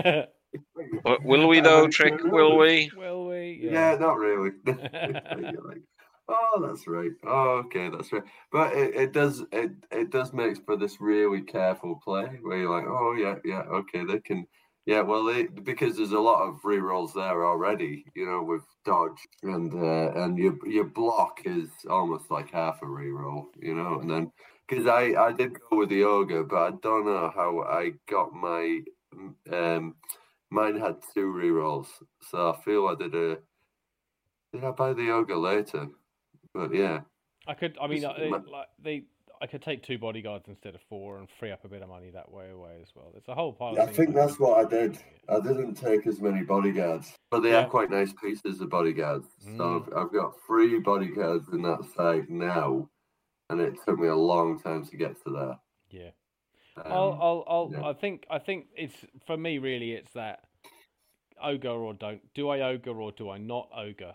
Will 1.23 1.47
we 1.47 1.59
though, 1.61 1.87
Trick? 1.87 2.23
Will 2.23 2.57
we? 2.57 2.91
Will 2.95 3.27
we? 3.27 3.59
yeah, 3.61 3.95
not 3.99 4.17
really. 4.17 4.51
Like, 4.65 5.81
oh, 6.27 6.65
that's 6.67 6.87
right. 6.87 7.11
Oh, 7.25 7.63
okay, 7.65 7.89
that's 7.89 8.11
right. 8.11 8.23
But 8.51 8.73
it, 8.73 8.95
it 8.95 9.13
does 9.13 9.43
it 9.51 9.71
it 9.91 10.09
does 10.09 10.33
make 10.33 10.63
for 10.65 10.75
this 10.75 10.99
really 10.99 11.41
careful 11.41 11.99
play 12.03 12.39
where 12.41 12.57
you're 12.57 12.75
like, 12.75 12.87
oh 12.87 13.15
yeah, 13.17 13.35
yeah, 13.45 13.61
okay, 13.61 14.03
they 14.03 14.19
can. 14.19 14.45
Yeah, 14.85 15.01
well, 15.01 15.23
they, 15.23 15.43
because 15.43 15.97
there's 15.97 16.13
a 16.13 16.19
lot 16.19 16.47
of 16.47 16.61
rerolls 16.63 17.13
there 17.13 17.45
already, 17.45 18.05
you 18.15 18.25
know, 18.25 18.41
with 18.41 18.63
dodge 18.85 19.27
and 19.43 19.71
uh, 19.73 20.23
and 20.23 20.37
your 20.37 20.55
your 20.65 20.85
block 20.85 21.41
is 21.45 21.69
almost 21.87 22.31
like 22.31 22.51
half 22.51 22.81
a 22.81 22.85
reroll, 22.85 23.45
you 23.61 23.75
know, 23.75 23.99
and 23.99 24.09
then 24.09 24.31
because 24.69 24.85
I 24.87 25.13
I 25.19 25.31
did 25.31 25.57
go 25.69 25.77
with 25.77 25.89
the 25.89 26.03
ogre, 26.03 26.43
but 26.43 26.57
I 26.57 26.71
don't 26.81 27.05
know 27.05 27.31
how 27.33 27.61
I 27.61 27.91
got 28.09 28.33
my 28.33 28.81
um 29.51 29.95
mine 30.51 30.79
had 30.79 30.97
two 31.13 31.33
rerolls, 31.33 31.87
so 32.29 32.51
I 32.51 32.61
feel 32.63 32.87
I 32.87 32.95
did 32.95 33.15
a 33.15 33.37
did 34.53 34.63
I 34.63 34.71
buy 34.71 34.93
the 34.93 35.09
ogre 35.11 35.37
later? 35.37 35.87
But 36.53 36.73
yeah, 36.73 37.01
I 37.47 37.53
could. 37.53 37.77
I 37.81 37.87
mean, 37.87 38.05
uh, 38.05 38.13
ma- 38.29 38.41
like 38.49 38.67
they. 38.81 39.03
I 39.41 39.47
could 39.47 39.61
take 39.61 39.83
two 39.83 39.97
bodyguards 39.97 40.49
instead 40.49 40.75
of 40.75 40.81
four 40.89 41.17
and 41.17 41.29
free 41.39 41.49
up 41.49 41.63
a 41.63 41.69
bit 41.69 41.81
of 41.81 41.87
money 41.87 42.09
that 42.09 42.29
way 42.29 42.49
away 42.49 42.79
as 42.81 42.89
well. 42.93 43.13
It's 43.15 43.29
a 43.29 43.33
whole 43.33 43.53
pile. 43.53 43.79
I 43.79 43.83
of 43.83 43.85
things 43.85 43.95
think 43.97 44.13
that's 44.13 44.37
what 44.37 44.65
I 44.65 44.69
did. 44.69 44.97
I 45.29 45.39
didn't 45.39 45.75
take 45.75 46.05
as 46.07 46.19
many 46.19 46.43
bodyguards, 46.43 47.13
but 47.31 47.39
they 47.39 47.51
Yeah. 47.51 47.63
are 47.63 47.69
quite 47.69 47.89
nice 47.89 48.11
pieces 48.21 48.59
of 48.59 48.69
bodyguards. 48.69 49.27
So 49.39 49.47
Mm. 49.49 49.81
I've, 49.93 49.97
I've 49.97 50.11
got 50.11 50.33
three 50.45 50.77
bodyguards 50.79 51.47
in 51.53 51.61
that 51.61 51.85
side 51.95 52.29
now, 52.29 52.89
and 53.49 53.59
it 53.59 53.75
took 53.85 53.99
me 53.99 54.07
a 54.07 54.15
long 54.15 54.59
time 54.59 54.85
to 54.85 54.97
get 54.97 55.21
to 55.23 55.31
there. 55.31 55.59
Yeah. 55.89 56.09
Um, 56.77 56.91
I'll, 56.91 57.19
I'll, 57.21 57.43
I'll, 57.47 57.69
yeah. 57.71 57.87
I 57.87 57.93
think, 57.93 58.25
I 58.29 58.39
think 58.39 58.67
it's 58.75 58.95
for 59.25 59.35
me. 59.35 59.57
Really, 59.57 59.91
it's 59.93 60.13
that 60.13 60.41
ogre 61.41 61.69
or 61.69 61.93
don't. 61.93 62.21
Do 62.33 62.49
I 62.49 62.61
ogre 62.61 62.99
or 62.99 63.11
do 63.11 63.29
I 63.29 63.37
not 63.37 63.69
ogre? 63.75 64.13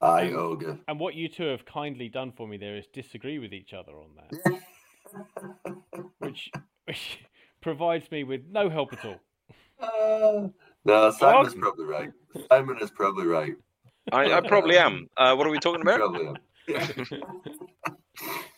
I 0.00 0.30
ogre. 0.32 0.78
And 0.88 1.00
what 1.00 1.14
you 1.14 1.28
two 1.28 1.44
have 1.44 1.64
kindly 1.64 2.08
done 2.08 2.32
for 2.32 2.46
me 2.46 2.56
there 2.56 2.76
is 2.76 2.86
disagree 2.92 3.38
with 3.38 3.52
each 3.52 3.72
other 3.72 3.92
on 3.92 4.10
that, 4.16 5.76
which, 6.18 6.50
which 6.84 7.20
provides 7.62 8.10
me 8.10 8.24
with 8.24 8.42
no 8.50 8.68
help 8.68 8.92
at 8.92 9.04
all. 9.04 9.20
Uh, 9.80 10.48
no, 10.84 11.10
Simon's 11.12 11.54
Dog. 11.54 11.62
probably 11.62 11.84
right. 11.86 12.10
Simon 12.50 12.76
is 12.80 12.90
probably 12.90 13.26
right. 13.26 13.54
I, 14.12 14.34
I 14.34 14.40
probably 14.40 14.78
am. 14.78 15.08
Uh, 15.16 15.34
what 15.34 15.46
are 15.46 15.50
we 15.50 15.58
talking 15.58 15.82
about? 15.82 16.38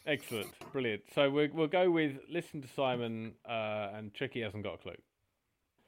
Excellent, 0.08 0.48
brilliant. 0.72 1.02
So 1.14 1.30
we'll 1.30 1.48
we'll 1.52 1.66
go 1.66 1.90
with 1.90 2.12
listen 2.30 2.62
to 2.62 2.68
Simon, 2.68 3.34
uh, 3.46 3.90
and 3.94 4.12
Tricky 4.14 4.40
hasn't 4.40 4.64
got 4.64 4.74
a 4.74 4.78
clue. 4.78 4.92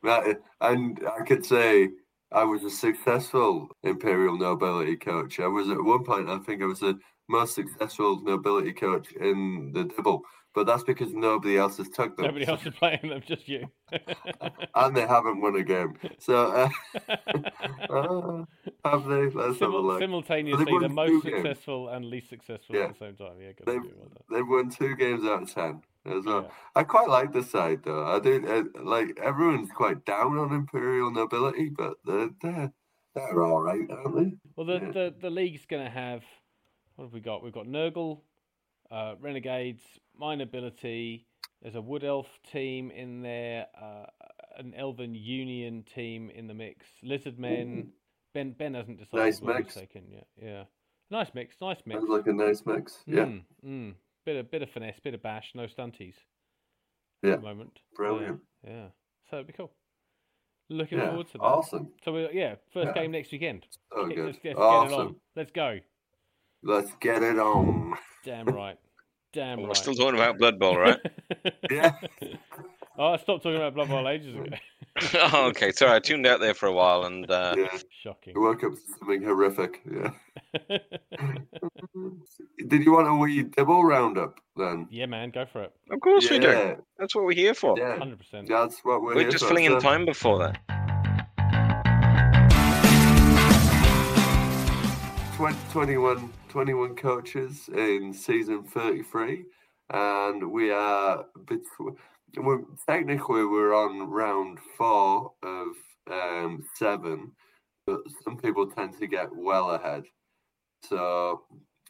Right, 0.03 0.37
and 0.61 1.01
I 1.19 1.25
could 1.25 1.45
say 1.45 1.89
I 2.31 2.45
was 2.45 2.63
a 2.63 2.71
successful 2.71 3.69
Imperial 3.83 4.37
Nobility 4.37 4.97
coach. 4.97 5.41
I 5.41 5.47
was 5.47 5.71
at 5.71 5.83
one 5.83 6.05
point, 6.05 6.29
I 6.29 6.39
think 6.39 6.63
I 6.63 6.67
was 6.67 6.81
the 6.81 6.99
most 7.31 7.55
successful 7.55 8.21
Nobility 8.23 8.73
coach 8.73 9.13
in 9.13 9.71
the 9.73 9.85
Dibble, 9.85 10.23
but 10.55 10.67
that's 10.67 10.83
because 10.83 11.13
nobody 11.15 11.57
else 11.57 11.77
has 11.77 11.89
took 11.89 12.17
them. 12.17 12.27
Nobody 12.27 12.47
else 12.47 12.67
is 12.67 12.75
playing 12.75 13.09
them, 13.09 13.23
just 13.25 13.49
you. 13.49 13.71
and 14.75 14.97
they 14.97 15.07
haven't 15.07 15.41
won 15.41 15.55
a 15.57 15.63
game. 15.63 15.95
So, 16.19 16.47
uh, 16.53 16.69
uh, 17.91 18.45
have 18.85 19.05
they? 19.05 19.29
Let's 19.29 19.61
have 19.61 19.71
a 19.73 19.79
look. 19.79 20.01
simultaneously, 20.01 20.65
the 20.81 20.89
most 20.89 21.25
games. 21.25 21.37
successful 21.37 21.89
and 21.89 22.05
least 22.05 22.29
successful 22.29 22.75
Yeah. 22.77 22.87
at 22.87 22.99
the 22.99 23.07
same 23.07 23.17
time. 23.17 23.37
Yeah, 23.41 23.53
good 23.53 23.67
They've, 23.67 23.93
they've 24.31 24.49
won 24.49 24.71
two 24.71 24.97
games 24.97 25.25
out 25.25 25.43
of 25.45 25.55
ten 25.55 25.83
as 26.07 26.25
well. 26.25 26.43
Yeah. 26.43 26.49
I 26.75 26.83
quite 26.83 27.09
like 27.09 27.33
the 27.33 27.43
side 27.43 27.81
though. 27.85 28.05
I 28.07 28.19
do 28.19 28.45
uh, 28.47 28.83
like 28.83 29.19
everyone's 29.23 29.71
quite 29.71 30.05
down 30.05 30.37
on 30.39 30.53
Imperial 30.53 31.11
Nobility, 31.13 31.69
but 31.69 31.95
they're 32.05 32.31
they're, 32.43 32.73
they're 33.15 33.43
all 33.45 33.61
right, 33.63 33.89
aren't 33.91 34.17
they? 34.17 34.37
Well, 34.57 34.67
the, 34.67 34.85
Yeah. 34.85 34.93
the, 34.93 35.15
the 35.21 35.31
league's 35.31 35.67
going 35.67 35.85
to 35.85 35.91
have 35.91 36.23
what 37.01 37.07
have 37.07 37.15
we 37.15 37.21
got? 37.21 37.43
We've 37.43 37.51
got 37.51 37.65
Nurgle, 37.67 38.21
uh, 38.91 39.15
Renegades, 39.21 39.81
my 40.15 40.35
Nobility. 40.35 41.27
There's 41.63 41.75
a 41.75 41.81
Wood 41.81 42.05
Elf 42.05 42.27
team 42.53 42.91
in 42.91 43.23
there, 43.23 43.69
uh, 43.81 44.05
an 44.59 44.75
Elven 44.77 45.15
Union 45.15 45.83
team 45.95 46.29
in 46.29 46.47
the 46.47 46.53
mix. 46.53 46.85
Lizard 47.03 47.39
Men. 47.39 47.89
Ben 48.35 48.53
Ben 48.53 48.75
hasn't 48.75 48.99
decided. 48.99 49.25
Nice 49.25 49.41
what 49.41 49.57
mix. 49.57 49.73
he's 49.75 49.81
taken 49.83 50.03
yet. 50.13 50.27
Yeah, 50.41 50.65
nice 51.11 51.31
mix. 51.35 51.57
Nice 51.63 51.79
mix. 51.87 51.99
Sounds 52.01 52.11
like 52.11 52.27
a 52.27 52.33
nice 52.35 52.63
mix. 52.67 52.99
Yeah, 53.07 53.25
Mm, 53.25 53.43
mm. 53.67 53.95
Bit 54.27 54.37
of 54.37 54.51
bit 54.51 54.61
of 54.63 54.69
finesse, 54.71 55.01
bit 55.03 55.15
of 55.15 55.23
bash, 55.23 55.53
no 55.55 55.65
stunties. 55.65 56.15
Yeah. 57.23 57.33
At 57.33 57.41
the 57.41 57.47
moment. 57.49 57.73
Yeah, 57.77 57.97
brilliant. 57.97 58.41
Yeah. 58.65 58.87
So 59.31 59.37
it'd 59.39 59.47
be 59.47 59.53
cool. 59.55 59.73
Looking 60.69 60.99
Yeah, 60.99 61.09
forward 61.09 61.27
to 61.29 61.39
that. 61.39 61.43
awesome. 61.45 61.89
So 62.05 62.13
we 62.13 62.29
yeah, 62.35 62.57
first 62.75 62.89
Yeah. 62.89 62.93
game 63.03 63.11
next 63.13 63.33
weekend. 63.33 63.67
Oh, 63.91 64.03
Let's, 64.03 64.15
good. 64.15 64.27
let's 64.27 64.39
get 64.39 64.51
it 64.53 64.59
awesome. 64.59 65.01
on. 65.01 65.17
Let's 65.35 65.51
go. 65.51 65.79
Let's 66.63 66.93
get 67.01 67.23
it 67.23 67.39
on. 67.39 67.95
Damn 68.25 68.47
right. 68.47 68.77
Damn 69.33 69.59
right. 69.61 69.69
We're 69.69 69.75
still 69.75 69.95
talking 69.95 70.17
about 70.17 70.39
Blood 70.39 70.59
Bowl, 70.59 70.77
right? 70.77 70.99
Yeah. 71.71 71.93
oh, 72.99 73.13
I 73.13 73.17
stopped 73.19 73.45
talking 73.45 73.57
about 73.57 73.75
Blood 73.75 73.89
Bowl 73.89 74.07
ages 74.09 74.35
ago. 74.35 74.45
oh, 75.33 75.47
okay. 75.51 75.71
Sorry, 75.73 75.93
I 75.93 76.01
tuned 76.01 76.27
out 76.27 76.41
there 76.41 76.53
for 76.53 76.67
a 76.67 76.73
while, 76.73 77.05
and 77.05 77.31
uh, 77.31 77.55
Yeah. 77.57 77.79
Shocking. 78.03 78.35
I 78.37 78.41
woke 78.41 78.65
up 78.65 78.73
to 78.73 78.79
something 78.99 79.23
horrific. 79.23 79.81
Yeah. 79.91 80.11
Did 82.69 82.85
you 82.85 82.93
want 82.93 83.09
a 83.09 83.15
wee 83.15 83.43
Dibble 83.45 83.85
roundup 83.85 84.39
then? 84.57 84.89
yeah, 84.91 85.07
man, 85.07 85.31
go 85.31 85.47
for 85.47 85.63
it. 85.63 85.73
of 85.91 86.01
course 86.01 86.29
we 86.29 86.39
do. 86.41 86.77
That's 86.99 87.15
what 87.15 87.25
we're 87.25 87.33
here 87.35 87.55
for. 87.55 87.79
Yeah. 87.79 87.97
Hundred 87.99 88.19
percent. 88.19 88.49
That's 88.49 88.81
what 88.85 89.01
we're, 89.01 89.15
We're 89.15 89.21
here 89.23 89.31
just 89.31 89.45
for. 89.45 89.49
filling 89.49 89.65
in 89.67 89.73
So- 89.73 89.81
time 89.81 90.05
before 90.05 90.39
that. 90.41 90.59
20, 95.37 95.57
21, 95.73 96.33
21 96.51 96.97
coaches 96.97 97.71
in 97.75 98.13
season 98.13 98.65
33 98.65 99.45
and 99.91 100.51
we 100.51 100.73
are 100.73 101.25
between 101.47 101.97
we're, 102.37 102.63
technically 102.89 103.45
we're 103.45 103.73
on 103.73 104.11
round 104.11 104.59
four 104.77 105.33
of 105.45 105.69
um, 106.11 106.65
seven 106.77 107.31
but 107.87 108.01
some 108.25 108.37
people 108.37 108.67
tend 108.67 108.99
to 108.99 109.07
get 109.07 109.29
well 109.33 109.71
ahead 109.71 110.03
so 110.89 111.43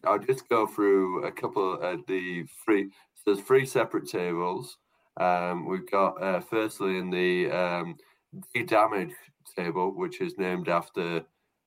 i'll 0.05 0.19
just 0.19 0.47
go 0.51 0.67
through 0.67 1.25
a 1.25 1.33
couple 1.33 1.81
of 1.81 2.01
the 2.07 2.45
three 2.63 2.91
so 3.15 3.23
there's 3.33 3.47
three 3.47 3.65
separate 3.65 4.07
tables 4.07 4.77
um, 5.19 5.67
we've 5.67 5.91
got 5.91 6.23
uh, 6.23 6.41
firstly 6.41 6.99
in 6.99 7.09
the 7.09 7.51
um, 7.51 7.97
D 8.55 8.63
damage 8.63 9.15
table 9.57 9.95
which 9.97 10.21
is 10.21 10.37
named 10.39 10.69
after 10.69 11.25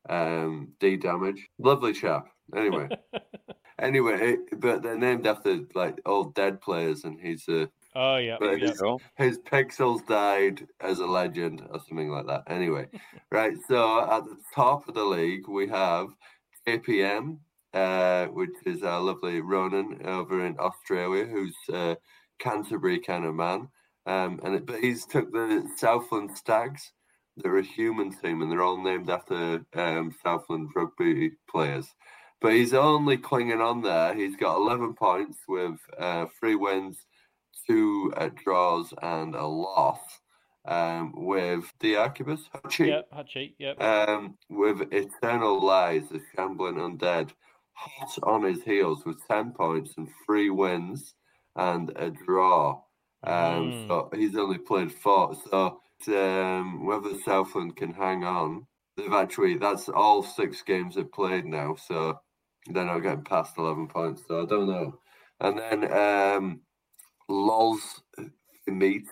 um, 0.10 0.70
D 0.80 0.98
damage. 0.98 1.50
Lovely 1.60 1.94
chap. 1.94 2.33
Anyway, 2.56 2.90
anyway, 3.80 4.38
but 4.58 4.84
they're 4.84 4.98
named 4.98 5.28
after 5.28 5.60
like 5.74 6.00
old 6.06 6.36
dead 6.36 6.62
players, 6.62 7.04
and 7.04 7.20
he's 7.20 7.48
uh, 7.48 7.66
oh 7.96 8.18
yeah. 8.18 8.38
But 8.40 8.60
yeah. 8.62 8.98
his 9.18 9.40
pixels 9.40 10.06
died 10.08 10.68
as 10.82 11.00
a 11.00 11.06
legend 11.06 11.62
or 11.70 11.80
something 11.88 12.10
like 12.10 12.28
that. 12.28 12.44
Anyway, 12.48 12.88
right. 13.32 13.56
So 13.68 14.02
at 14.02 14.24
the 14.26 14.38
top 14.54 14.88
of 14.88 14.96
the 14.96 15.04
league, 15.04 15.48
we 15.48 15.68
have 15.68 16.08
KPM, 16.68 17.38
uh, 17.74 18.26
which 18.28 18.52
is 18.66 18.84
our 18.84 19.02
lovely 19.02 19.42
Ronan 19.42 20.02
over 20.06 20.46
in 20.46 20.56
Australia, 20.60 21.26
who's 21.26 21.56
a 21.72 21.98
Canterbury 22.40 23.00
kind 23.00 23.26
of 23.26 23.36
man. 23.36 23.70
Um, 24.06 24.40
and 24.44 24.56
it, 24.56 24.66
but 24.66 24.80
he's 24.82 25.06
took 25.06 25.32
the 25.32 25.68
Southland 25.78 26.38
Stags. 26.38 26.92
They're 27.38 27.58
a 27.58 27.64
human 27.64 28.12
team, 28.12 28.42
and 28.42 28.52
they're 28.52 28.62
all 28.62 28.84
named 28.84 29.10
after 29.10 29.66
um, 29.74 30.14
Southland 30.22 30.70
rugby 30.76 31.32
players. 31.50 31.88
But 32.44 32.52
he's 32.54 32.74
only 32.74 33.16
clinging 33.18 33.62
on 33.62 33.82
there. 33.82 34.14
He's 34.14 34.36
got 34.36 34.58
11 34.58 34.96
points 34.96 35.38
with 35.48 35.80
uh, 35.98 36.26
three 36.38 36.56
wins, 36.56 36.98
two 37.66 38.14
uh, 38.18 38.30
draws, 38.36 38.94
and 39.02 39.34
a 39.34 39.46
loss. 39.48 40.02
Um, 40.66 41.14
with 41.16 41.66
the 41.82 41.94
Archibus, 41.96 42.42
Hachi, 42.54 42.88
Yep, 42.88 43.12
Hachi, 43.12 43.54
yep. 43.60 43.82
um, 43.82 44.38
with 44.50 44.94
Eternal 44.94 45.62
Lies, 45.62 46.08
the 46.10 46.22
Shambling 46.36 46.76
Undead. 46.76 47.32
hot 47.74 48.18
on 48.24 48.44
his 48.44 48.62
heels 48.64 49.04
with 49.06 49.26
10 49.28 49.52
points 49.52 49.94
and 49.98 50.08
three 50.26 50.50
wins 50.50 51.16
and 51.56 51.92
a 51.96 52.12
draw. 52.12 52.82
Um, 53.24 53.72
Mm. 53.72 53.88
So 53.88 54.10
he's 54.14 54.36
only 54.36 54.58
played 54.58 54.92
four. 54.92 55.36
So 55.50 55.82
um, 56.10 56.86
whether 56.86 57.18
Southland 57.26 57.76
can 57.78 57.94
hang 57.94 58.24
on, 58.26 58.66
they've 58.98 59.14
actually, 59.14 59.58
that's 59.58 59.88
all 59.90 60.24
six 60.24 60.62
games 60.62 60.96
they've 60.96 61.12
played 61.12 61.46
now. 61.46 61.76
So 61.76 62.20
they're 62.68 62.86
not 62.86 63.00
getting 63.00 63.24
past 63.24 63.58
11 63.58 63.88
points. 63.88 64.24
So 64.28 64.44
I 64.44 64.46
don't 64.46 64.68
know. 64.68 65.00
And 65.40 65.60
then 65.60 65.92
um, 65.92 66.62
Lols 67.28 68.02
Meet, 68.68 69.08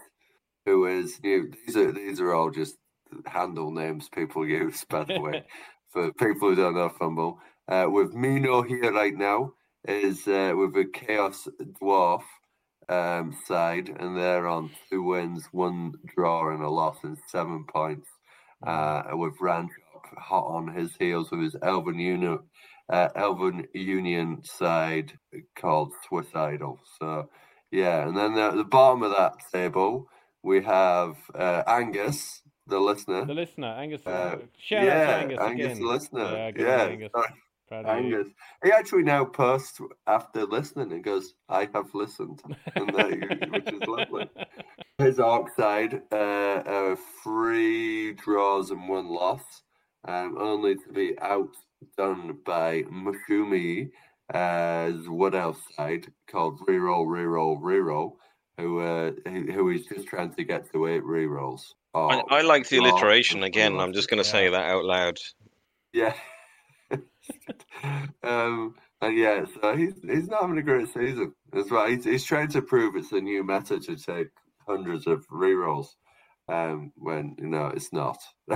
who 0.65 0.85
is 0.85 1.19
new. 1.23 1.51
These 1.65 1.75
are, 1.75 1.91
these 1.91 2.19
are 2.21 2.33
all 2.33 2.51
just 2.51 2.77
handle 3.25 3.71
names 3.71 4.07
people 4.09 4.47
use, 4.47 4.85
by 4.85 5.03
the 5.03 5.19
way, 5.19 5.43
for 5.89 6.13
people 6.13 6.49
who 6.49 6.55
don't 6.55 6.75
know 6.75 6.89
FUMBBL. 6.89 7.37
Uh, 7.67 7.89
with 7.89 8.13
Mino 8.13 8.61
here 8.61 8.91
right 8.91 9.15
now 9.15 9.53
is 9.87 10.27
uh, 10.27 10.53
with 10.55 10.75
a 10.75 10.85
Chaos 10.93 11.47
Dwarf 11.81 12.23
um, 12.89 13.35
side, 13.45 13.89
and 13.89 14.17
they're 14.17 14.47
on 14.47 14.71
two 14.89 15.03
wins, 15.03 15.47
one 15.51 15.93
draw, 16.15 16.53
and 16.53 16.63
a 16.63 16.69
loss, 16.69 16.97
and 17.03 17.17
seven 17.27 17.65
points. 17.71 18.07
Uh, 18.65 19.03
with 19.13 19.33
Ranchop 19.39 19.69
hot 20.17 20.45
on 20.45 20.67
his 20.67 20.95
heels 20.97 21.31
with 21.31 21.41
his 21.41 21.55
Elven 21.63 21.99
Union, 21.99 22.39
uh, 22.91 23.09
Elven 23.15 23.67
Union 23.73 24.43
side 24.43 25.13
called 25.55 25.93
Swiss 26.07 26.27
Idol. 26.35 26.79
So, 26.99 27.29
yeah, 27.71 28.07
and 28.07 28.15
then 28.17 28.37
at 28.37 28.55
the 28.55 28.63
bottom 28.63 29.03
of 29.03 29.11
that 29.11 29.33
table 29.51 30.07
we 30.43 30.61
have 30.63 31.15
uh, 31.35 31.63
Angus, 31.67 32.41
the 32.67 32.79
listener. 32.79 33.25
The 33.25 33.33
listener, 33.33 33.67
Angus. 33.67 34.05
Uh, 34.05 34.39
shout 34.57 34.83
yeah, 34.83 34.91
out 35.09 35.23
Angus, 35.23 35.39
Angus, 35.39 35.65
again. 35.65 35.79
the 35.79 35.87
listener. 35.87 36.23
Yeah, 36.23 36.51
Yeah, 36.57 36.83
Angus. 36.85 37.11
sorry, 37.15 37.27
Proud 37.67 37.85
of 37.85 38.05
you. 38.05 38.17
Angus. 38.17 38.33
He 38.63 38.71
actually 38.71 39.03
now 39.03 39.25
posts 39.25 39.79
after 40.07 40.45
listening 40.45 40.91
and 40.91 41.03
goes, 41.03 41.33
"I 41.47 41.69
have 41.73 41.93
listened," 41.93 42.41
and 42.75 42.89
that, 42.95 43.49
which 43.51 43.71
is 43.71 43.81
lovely. 43.87 44.29
His 44.97 45.19
Orc 45.19 45.49
side, 45.55 46.01
uh, 46.11 46.15
uh, 46.15 46.95
three 47.23 48.13
draws 48.13 48.69
and 48.71 48.87
one 48.89 49.07
loss, 49.07 49.43
um, 50.07 50.37
only 50.39 50.75
to 50.75 50.89
be 50.93 51.17
outdone 51.81 52.37
by 52.45 52.83
Mushumi, 52.83 53.91
as 54.33 55.07
what 55.07 55.35
else 55.35 55.59
side 55.75 56.07
called 56.29 56.59
Reroll, 56.67 57.05
Reroll, 57.05 57.61
Reroll, 57.61 58.13
who 58.57 58.79
uh, 58.79 59.11
who 59.25 59.69
is 59.69 59.85
just 59.85 60.07
trying 60.07 60.33
to 60.35 60.43
get 60.43 60.71
to 60.71 60.87
eight 60.87 61.03
rerolls. 61.03 61.61
I, 61.93 61.99
Oh, 61.99 62.23
I 62.29 62.41
like 62.41 62.69
the 62.69 62.77
draw 62.77 62.89
alliteration 62.89 63.43
again. 63.43 63.77
I'm 63.77 63.93
just 63.93 64.09
going 64.09 64.23
to 64.23 64.27
Yeah. 64.27 64.31
say 64.31 64.49
that 64.49 64.69
out 64.69 64.85
loud. 64.85 65.17
Yeah. 65.93 66.13
um, 68.23 68.75
and 69.01 69.17
yeah, 69.17 69.45
so 69.61 69.75
he's 69.75 69.93
he's 70.01 70.27
not 70.27 70.41
having 70.43 70.57
a 70.57 70.63
great 70.63 70.87
season 70.87 71.33
as 71.53 71.69
well. 71.69 71.87
He's, 71.87 72.05
he's 72.05 72.23
trying 72.23 72.49
to 72.49 72.61
prove 72.61 72.95
it's 72.95 73.11
a 73.11 73.19
new 73.19 73.43
meta 73.43 73.79
to 73.79 73.95
take 73.97 74.27
hundreds 74.67 75.07
of 75.07 75.25
rerolls, 75.27 75.87
um, 76.51 76.91
when 76.95 77.35
you 77.39 77.47
know 77.47 77.67
it's 77.67 77.91
not. 77.93 78.17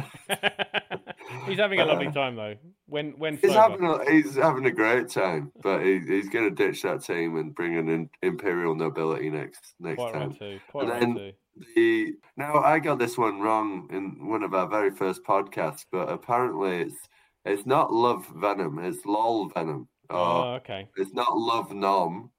he's 1.47 1.57
having 1.59 1.79
a 1.79 1.85
lovely 1.85 2.07
Uh, 2.07 2.11
time 2.11 2.35
though. 2.35 2.55
When 2.87 3.11
when 3.17 3.37
He's 3.37 3.53
having 3.53 3.83
a, 3.85 4.11
he's 4.11 4.35
having 4.35 4.65
a 4.65 4.71
great 4.71 5.09
time, 5.09 5.51
but 5.63 5.81
he, 5.83 5.99
he's 5.99 6.29
going 6.29 6.53
to 6.53 6.55
ditch 6.55 6.81
that 6.83 7.03
team 7.03 7.37
and 7.37 7.55
bring 7.55 7.73
in 7.75 7.89
an 7.89 8.09
imperial 8.21 8.75
nobility 8.75 9.29
next 9.29 9.73
next 9.79 9.97
Quite 9.97 10.13
time. 10.13 10.29
right 10.29 10.39
too. 10.39 10.59
Quite 10.69 10.81
And 10.83 10.91
right 10.91 10.99
then- 11.01 11.15
too. 11.15 11.31
The 11.75 12.13
now 12.35 12.55
I 12.61 12.79
got 12.79 12.99
this 12.99 13.17
one 13.17 13.39
wrong 13.39 13.87
in 13.89 14.27
one 14.27 14.43
of 14.43 14.53
our 14.53 14.67
very 14.67 14.91
first 14.91 15.23
podcasts, 15.23 15.85
but 15.89 16.09
apparently 16.09 16.81
it's 16.81 16.97
it's 17.45 17.65
not 17.65 17.93
love 17.93 18.27
venom, 18.35 18.77
it's 18.79 19.05
lol 19.05 19.47
venom. 19.47 19.87
Oh, 20.09 20.55
okay. 20.55 20.87
it's 20.97 21.13
not 21.13 21.35
love 21.37 21.71
nom. 21.73 22.29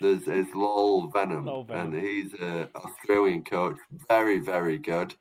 There's 0.00 0.26
it's 0.26 0.54
lol 0.54 1.08
venom, 1.08 1.44
Lol 1.46 1.64
Venom. 1.64 1.94
and 1.94 2.02
he's 2.02 2.32
an 2.34 2.68
Australian 2.74 3.44
coach, 3.44 3.76
very 4.08 4.38
very 4.40 4.78
good. 4.78 5.14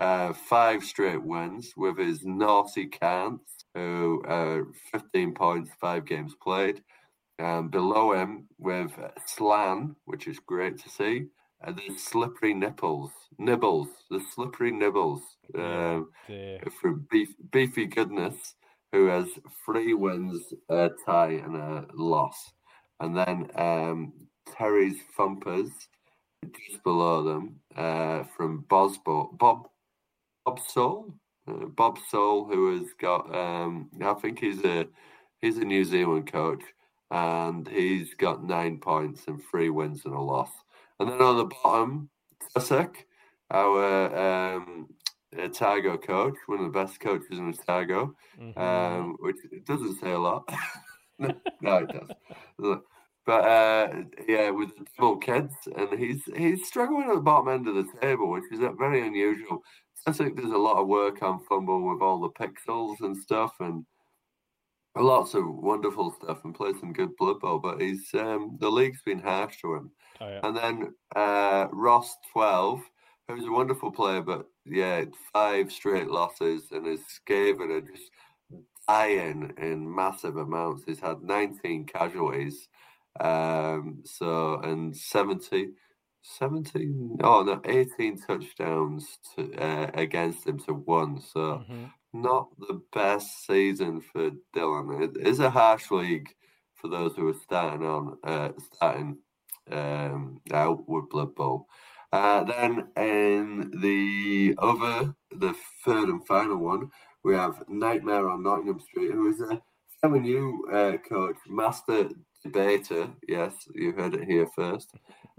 Uh, 0.00 0.32
five 0.32 0.82
straight 0.82 1.22
wins 1.22 1.72
with 1.76 1.98
his 1.98 2.24
naughty 2.24 2.86
cants, 2.86 3.64
who 3.74 4.22
uh, 4.26 4.60
15 4.92 5.34
points, 5.34 5.70
five 5.80 6.06
games 6.06 6.34
played. 6.42 6.82
Um, 7.38 7.68
below 7.68 8.12
him 8.12 8.46
with 8.58 8.92
Slann, 9.26 9.96
which 10.04 10.26
is 10.26 10.38
great 10.38 10.78
to 10.78 10.88
see. 10.90 11.26
And 11.62 11.76
the 11.76 11.94
slippery 11.98 12.54
nipples, 12.54 13.10
nibbles, 13.38 13.88
the 14.10 14.20
slippery 14.34 14.70
nibbles 14.72 15.22
Yeah. 15.54 15.94
um, 15.96 16.08
Dear. 16.26 16.60
from 16.80 17.06
beef, 17.10 17.34
beefy 17.50 17.86
goodness, 17.86 18.54
who 18.92 19.06
has 19.06 19.28
three 19.66 19.92
wins, 19.92 20.52
a 20.70 20.90
tie, 21.04 21.32
and 21.44 21.56
a 21.56 21.86
loss. 21.94 22.52
And 23.00 23.16
then 23.16 23.50
um, 23.54 24.12
Terry's 24.46 24.98
Thumpers, 25.16 25.70
just 26.44 26.82
below 26.84 27.22
them, 27.22 27.60
uh, 27.76 28.24
from 28.36 28.64
Bosbo, 28.68 29.36
Bob 29.36 29.68
Bob 30.44 30.60
Soul, 30.60 31.14
uh, 31.48 31.66
Bob 31.66 31.98
Soul, 32.08 32.46
who 32.46 32.78
has 32.78 32.92
got, 32.98 33.34
um, 33.34 33.90
I 34.02 34.14
think 34.14 34.38
he's 34.40 34.64
a 34.64 34.86
he's 35.40 35.58
a 35.58 35.64
New 35.64 35.84
Zealand 35.84 36.30
coach, 36.30 36.62
and 37.10 37.66
he's 37.68 38.14
got 38.14 38.44
nine 38.44 38.78
points 38.78 39.26
and 39.28 39.42
three 39.50 39.70
wins 39.70 40.04
and 40.04 40.14
a 40.14 40.20
loss. 40.20 40.50
And 40.98 41.08
then 41.08 41.20
on 41.22 41.36
the 41.38 41.44
bottom, 41.46 42.10
Tusek, 42.54 42.94
our 43.50 44.16
um, 44.56 44.88
Otago 45.38 45.96
coach, 45.98 46.36
one 46.46 46.58
of 46.58 46.64
the 46.72 46.78
best 46.78 47.00
coaches 47.00 47.38
in 47.38 47.48
Otago, 47.48 48.14
Mhm. 48.38 48.56
um, 48.58 49.16
which 49.20 49.36
doesn't 49.64 50.00
say 50.00 50.12
a 50.12 50.18
lot. 50.18 50.44
no, 51.60 51.76
it 51.76 51.88
does. 51.88 52.78
But 53.26 53.44
uh, 53.44 53.92
yeah, 54.26 54.50
with 54.50 54.76
the 54.76 54.84
double 54.96 55.18
kids, 55.18 55.54
and 55.76 55.98
he's 55.98 56.22
he's 56.36 56.66
struggling 56.66 57.08
at 57.08 57.14
the 57.14 57.20
bottom 57.20 57.48
end 57.48 57.68
of 57.68 57.74
the 57.74 57.86
table, 58.00 58.30
which 58.30 58.44
is 58.50 58.60
uh, 58.60 58.72
very 58.72 59.06
unusual. 59.06 59.62
I 60.06 60.12
think 60.12 60.36
there's 60.36 60.52
a 60.52 60.58
lot 60.58 60.78
of 60.78 60.88
work 60.88 61.22
on 61.22 61.44
FUMBBL 61.44 61.92
with 61.92 62.02
all 62.02 62.20
the 62.20 62.30
pixels 62.30 62.96
and 63.00 63.16
stuff, 63.16 63.54
and 63.60 63.84
lots 64.96 65.34
of 65.34 65.46
wonderful 65.46 66.16
stuff, 66.20 66.44
and 66.44 66.54
plays 66.54 66.80
some 66.80 66.94
good 66.94 67.14
blood 67.18 67.40
bowl. 67.40 67.58
But 67.58 67.80
he's 67.80 68.08
um, 68.14 68.56
the 68.58 68.70
league's 68.70 69.02
been 69.02 69.20
harsh 69.20 69.60
to 69.60 69.74
him. 69.74 69.90
Oh, 70.20 70.28
yeah. 70.28 70.40
And 70.42 70.56
then 70.56 70.94
uh, 71.14 71.68
Ross 71.72 72.16
twelve, 72.32 72.80
who's 73.28 73.46
a 73.46 73.52
wonderful 73.52 73.92
player, 73.92 74.22
but 74.22 74.46
yeah, 74.64 75.04
five 75.32 75.70
straight 75.70 76.08
losses, 76.08 76.64
and 76.72 76.86
his 76.86 77.00
Skaven 77.00 77.70
are 77.70 77.80
just 77.82 78.10
dying 78.90 79.52
in 79.58 79.94
massive 79.94 80.36
amounts. 80.36 80.84
He's 80.86 81.00
had 81.00 81.22
nineteen 81.22 81.84
casualties, 81.86 82.68
um, 83.20 84.02
so 84.04 84.60
and 84.68 84.96
70, 84.96 85.68
17, 86.22 87.18
oh 87.22 87.42
no, 87.42 87.60
eighteen 87.64 88.14
touchdowns 88.26 89.04
to, 89.34 89.42
uh, 89.66 89.90
against 89.94 90.46
him 90.46 90.58
to 90.66 90.72
one. 90.74 91.20
So 91.20 91.40
Mhm. 91.68 91.92
not 92.12 92.46
the 92.68 92.80
best 92.92 93.28
season 93.46 94.00
for 94.00 94.30
Dylan. 94.54 94.88
It 95.06 95.16
is 95.30 95.38
a 95.40 95.50
harsh 95.50 95.90
league 95.90 96.28
for 96.74 96.88
those 96.88 97.14
who 97.16 97.28
are 97.28 97.34
starting 97.46 97.84
on, 97.86 98.18
uh, 98.24 98.50
starting 98.72 99.18
um, 99.70 100.40
out 100.52 100.88
with 100.88 101.08
Blood 101.10 101.32
Bowl. 101.36 101.68
Uh, 102.12 102.42
then 102.44 102.72
in 102.96 103.70
the 103.86 104.54
other, 104.58 105.14
the 105.30 105.54
third 105.84 106.08
and 106.08 106.26
final 106.26 106.56
one, 106.56 106.90
we 107.24 107.34
have 107.34 107.62
Nightmare 107.68 108.28
on 108.28 108.42
Nottingham 108.42 108.80
Street, 108.80 109.12
who 109.12 109.28
is 109.30 109.40
a 109.40 109.60
fairly 110.00 110.20
new 110.20 110.66
uh, 110.72 110.96
coach, 111.08 111.36
master 111.48 112.08
debater. 112.42 113.08
Yes, 113.28 113.54
you 113.74 113.92
heard 113.92 114.14
it 114.14 114.24
here 114.24 114.46
first. 114.56 114.90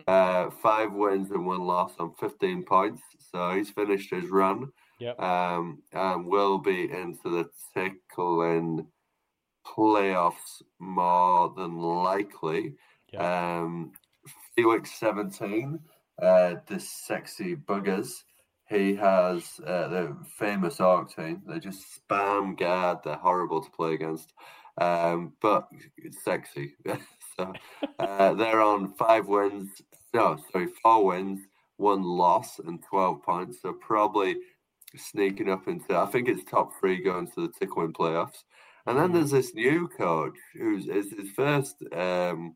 Uh, 0.07 0.49
five 0.61 0.91
wins 0.93 1.31
and 1.31 1.45
one 1.45 1.61
loss 1.61 1.93
on 1.99 2.13
15 2.19 2.63
points. 2.63 3.01
So 3.31 3.51
he's 3.55 3.69
finished 3.69 4.11
his 4.13 4.29
run 4.29 4.71
Yep. 4.99 5.19
um, 5.19 5.81
and 5.93 6.25
will 6.27 6.59
be 6.59 6.91
into 6.91 7.29
the 7.29 7.49
tickling 7.73 8.85
playoffs 9.65 10.61
more 10.79 11.53
than 11.57 11.77
likely. 11.77 12.75
Um, 13.17 13.91
Felix 14.55 14.91
17, 14.99 15.79
uh, 16.21 16.55
the 16.67 16.79
sexy 16.79 17.55
buggers. 17.55 18.23
He 18.71 18.95
has 18.95 19.59
uh, 19.67 19.89
the 19.89 20.15
famous 20.37 20.79
Orc 20.79 21.13
team. 21.13 21.41
They 21.45 21.59
just 21.59 21.83
spam 22.07 22.57
guard. 22.57 22.99
They're 23.03 23.17
horrible 23.17 23.61
to 23.61 23.69
play 23.69 23.93
against, 23.95 24.33
um, 24.79 25.33
but 25.41 25.67
it's 25.97 26.23
sexy. 26.23 26.75
so 27.37 27.53
uh, 27.99 28.33
they're 28.35 28.61
on 28.61 28.93
five 28.93 29.27
wins. 29.27 29.69
No, 30.13 30.37
sorry, 30.51 30.67
four 30.81 31.05
wins, 31.05 31.41
one 31.75 32.01
loss, 32.03 32.59
and 32.59 32.81
12 32.81 33.21
points. 33.23 33.61
So 33.61 33.73
probably 33.73 34.37
sneaking 34.95 35.49
up 35.49 35.67
into, 35.67 35.97
I 35.97 36.05
think 36.05 36.29
it's 36.29 36.49
top 36.49 36.71
three 36.79 37.03
going 37.03 37.27
to 37.31 37.41
the 37.47 37.53
tickling 37.59 37.91
playoffs. 37.93 38.43
And 38.85 38.97
then 38.97 39.09
Mhm. 39.09 39.13
there's 39.13 39.31
this 39.31 39.53
new 39.53 39.89
coach 39.89 40.37
who's 40.53 40.87
is 40.87 41.11
his 41.11 41.29
first 41.31 41.83
um, 41.93 42.55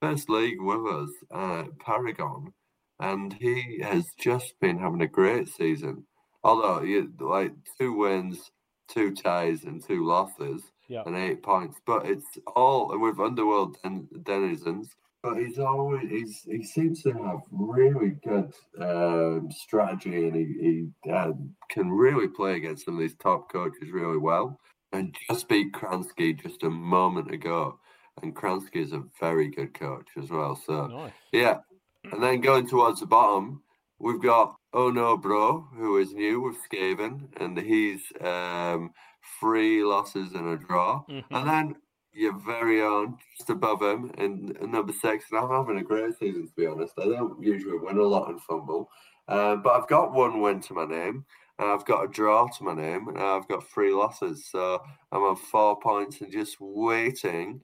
first 0.00 0.30
league 0.30 0.60
with 0.60 0.86
us, 0.86 1.10
uh, 1.30 1.64
Paragon, 1.80 2.52
and 3.00 3.32
he 3.32 3.80
has 3.82 4.06
just 4.18 4.54
been 4.60 4.78
having 4.78 5.02
a 5.02 5.08
great 5.08 5.48
season. 5.48 6.04
Although 6.44 6.82
you 6.82 7.12
like 7.18 7.52
two 7.78 7.92
wins, 7.94 8.50
two 8.88 9.14
ties 9.14 9.64
and 9.64 9.82
two 9.84 10.06
losses 10.06 10.62
Yeah. 10.88 11.02
and 11.06 11.16
eight 11.16 11.42
points. 11.42 11.78
But 11.86 12.06
it's 12.06 12.26
all 12.56 12.96
with 12.98 13.18
Underworld 13.20 13.76
den- 13.82 14.08
denizens. 14.22 14.88
But 15.22 15.36
he's 15.36 15.58
always 15.58 16.08
he's 16.08 16.42
he 16.44 16.62
seems 16.64 17.02
to 17.02 17.12
have 17.12 17.40
really 17.50 18.16
good 18.24 18.54
um, 18.80 19.50
strategy, 19.50 20.26
and 20.28 20.34
he, 20.34 20.90
he 21.04 21.10
um, 21.10 21.54
can 21.70 21.90
really 21.90 22.26
play 22.28 22.56
against 22.56 22.86
some 22.86 22.94
of 22.94 23.00
these 23.00 23.16
top 23.16 23.52
coaches 23.52 23.90
really 23.92 24.16
well. 24.16 24.58
And 24.92 25.14
just 25.28 25.46
beat 25.48 25.72
Kransky 25.72 26.40
just 26.42 26.62
a 26.62 26.70
moment 26.70 27.30
ago, 27.30 27.78
and 28.22 28.34
Kransky 28.34 28.76
is 28.76 28.92
a 28.92 29.04
very 29.20 29.48
good 29.50 29.74
coach 29.74 30.08
as 30.16 30.30
well. 30.30 30.56
So 30.56 30.86
Nice. 30.86 31.12
yeah, 31.32 31.58
and 32.04 32.22
then 32.22 32.40
going 32.40 32.68
towards 32.68 33.00
the 33.00 33.06
bottom, 33.06 33.62
we've 33.98 34.22
got 34.22 34.56
Oh 34.72 34.90
No 34.90 35.16
Bro, 35.16 35.68
who 35.74 35.98
is 35.98 36.12
new 36.12 36.40
with 36.40 36.56
Skaven, 36.70 37.28
and 37.40 37.58
he's 37.58 38.02
um, 38.20 38.92
three 39.40 39.82
losses 39.84 40.32
and 40.32 40.48
a 40.48 40.56
draw. 40.56 41.04
Mhm. 41.08 41.24
And 41.30 41.48
then 41.48 41.76
your 42.12 42.36
very 42.38 42.82
own, 42.82 43.18
just 43.36 43.50
above 43.50 43.82
him, 43.82 44.10
in, 44.18 44.56
in 44.60 44.70
number 44.72 44.92
six. 44.92 45.26
And 45.30 45.40
I'm 45.40 45.50
having 45.50 45.78
a 45.78 45.84
great 45.84 46.18
season, 46.18 46.46
to 46.48 46.54
be 46.54 46.66
honest. 46.66 46.94
I 46.98 47.04
don't 47.04 47.42
usually 47.42 47.78
win 47.78 47.98
a 47.98 48.02
lot 48.02 48.30
in 48.30 48.38
FUMBBL, 48.40 48.86
um, 49.28 49.62
but 49.62 49.70
I've 49.74 49.88
got 49.88 50.12
one 50.12 50.40
win 50.40 50.60
to 50.62 50.74
my 50.74 50.86
name. 50.86 51.24
And 51.58 51.68
I've 51.70 51.84
got 51.84 52.04
a 52.04 52.08
draw 52.08 52.48
to 52.48 52.64
my 52.64 52.74
name, 52.74 53.08
and 53.08 53.18
I've 53.18 53.46
got 53.46 53.68
three 53.68 53.92
losses. 53.92 54.46
So 54.50 54.82
I'm 55.12 55.22
on 55.22 55.36
four 55.36 55.78
points 55.78 56.22
and 56.22 56.32
just 56.32 56.56
waiting 56.58 57.62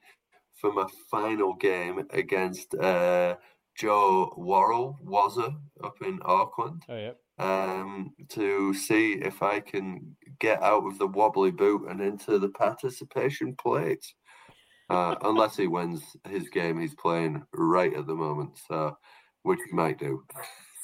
for 0.61 0.71
my 0.73 0.87
final 1.11 1.55
game 1.55 2.07
against 2.11 2.75
uh, 2.75 3.37
Joe 3.77 4.33
Worrell, 4.37 4.99
Wazza, 5.05 5.55
up 5.85 5.97
in 6.03 6.19
Auckland 6.25 6.83
Oh 6.89 6.97
yeah. 6.97 7.13
um, 7.39 8.15
to 8.31 8.73
see 8.75 9.15
if 9.15 9.43
I 9.43 9.61
can 9.61 10.17
get 10.39 10.63
out 10.63 10.87
of 10.87 10.99
the 10.99 11.07
wobbly 11.07 11.51
boot 11.51 11.89
and 11.89 12.01
into 12.01 12.39
the 12.39 12.49
participation 12.49 13.55
plate. 13.57 14.05
Uh, 14.89 15.17
unless 15.23 15.57
he 15.57 15.67
wins 15.67 16.17
his 16.29 16.49
game 16.49 16.81
he's 16.81 16.95
playing 16.95 17.45
right 17.53 17.95
at 17.95 18.07
the 18.07 18.15
moment, 18.15 18.59
so 18.69 18.97
which 19.43 19.61
he 19.69 19.75
might 19.75 19.99
do. 19.99 20.25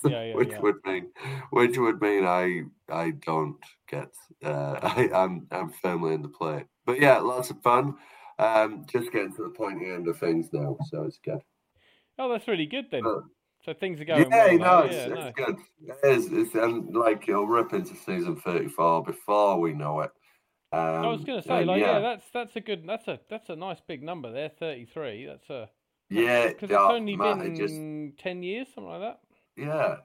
Yeah, 0.05 0.25
yeah, 0.25 0.35
which 0.35 0.51
yeah. 0.51 0.61
would 0.61 0.77
mean 0.85 1.13
which 1.51 1.79
would 1.79 2.01
mean 2.01 2.25
I 2.27 2.63
I 2.91 3.13
don't 3.13 3.57
get 3.89 4.09
uh, 4.45 4.79
I, 4.83 5.09
I'm 5.15 5.47
I'm 5.51 5.71
firmly 5.71 6.15
in 6.15 6.23
the 6.23 6.29
plate. 6.29 6.67
But 6.85 7.01
yeah, 7.01 7.19
lots 7.19 7.51
of 7.51 7.63
fun. 7.63 7.97
Um, 8.39 8.85
just 8.91 9.13
getting 9.13 9.33
to 9.37 9.45
the 9.45 9.51
pointy 9.51 9.91
end 9.91 10.09
of 10.09 10.19
things 10.19 10.49
now, 10.53 10.77
so 10.91 11.05
it's 11.05 11.19
good. 11.19 11.41
Oh, 12.19 12.31
that's 12.31 12.49
really 12.49 12.67
good 12.67 12.87
then. 12.91 13.07
Uh, 13.07 13.21
So 13.65 13.73
things 13.73 14.01
are 14.01 14.05
going 14.05 14.29
Yeah, 14.29 14.47
well. 14.55 14.59
no, 14.59 14.79
it's, 14.87 14.95
yeah, 14.97 15.07
it's 15.07 15.39
no. 15.39 15.45
good. 15.45 15.57
It 15.87 15.99
is. 16.05 16.33
It's 16.33 16.55
and 16.55 16.95
like 16.95 17.29
it'll 17.29 17.47
rip 17.47 17.73
into 17.73 17.95
season 17.95 18.35
thirty-four 18.37 19.05
before 19.05 19.61
we 19.61 19.73
know 19.73 20.01
it. 20.01 20.11
Um, 20.73 20.81
I 20.81 21.07
was 21.07 21.23
going 21.23 21.41
to 21.41 21.47
say, 21.47 21.65
like, 21.65 21.81
yeah. 21.81 21.93
yeah, 21.93 22.01
that's 22.01 22.25
that's 22.33 22.57
a 22.57 22.61
good, 22.61 22.85
that's 22.87 23.07
a 23.07 23.21
that's 23.31 23.51
a 23.51 23.57
nice 23.57 23.81
big 23.87 24.03
number 24.03 24.33
there, 24.33 24.49
thirty-three. 24.49 25.27
That's 25.27 25.49
a 25.51 25.69
yeah, 26.11 26.49
because 26.49 26.71
it's 26.71 26.79
oh, 26.79 26.95
only 26.95 27.15
man, 27.15 27.39
been 27.39 27.55
just 27.55 28.23
ten 28.23 28.43
years, 28.43 28.69
something 28.75 28.91
like 28.91 29.01
that. 29.01 29.21
yeah, 29.57 29.97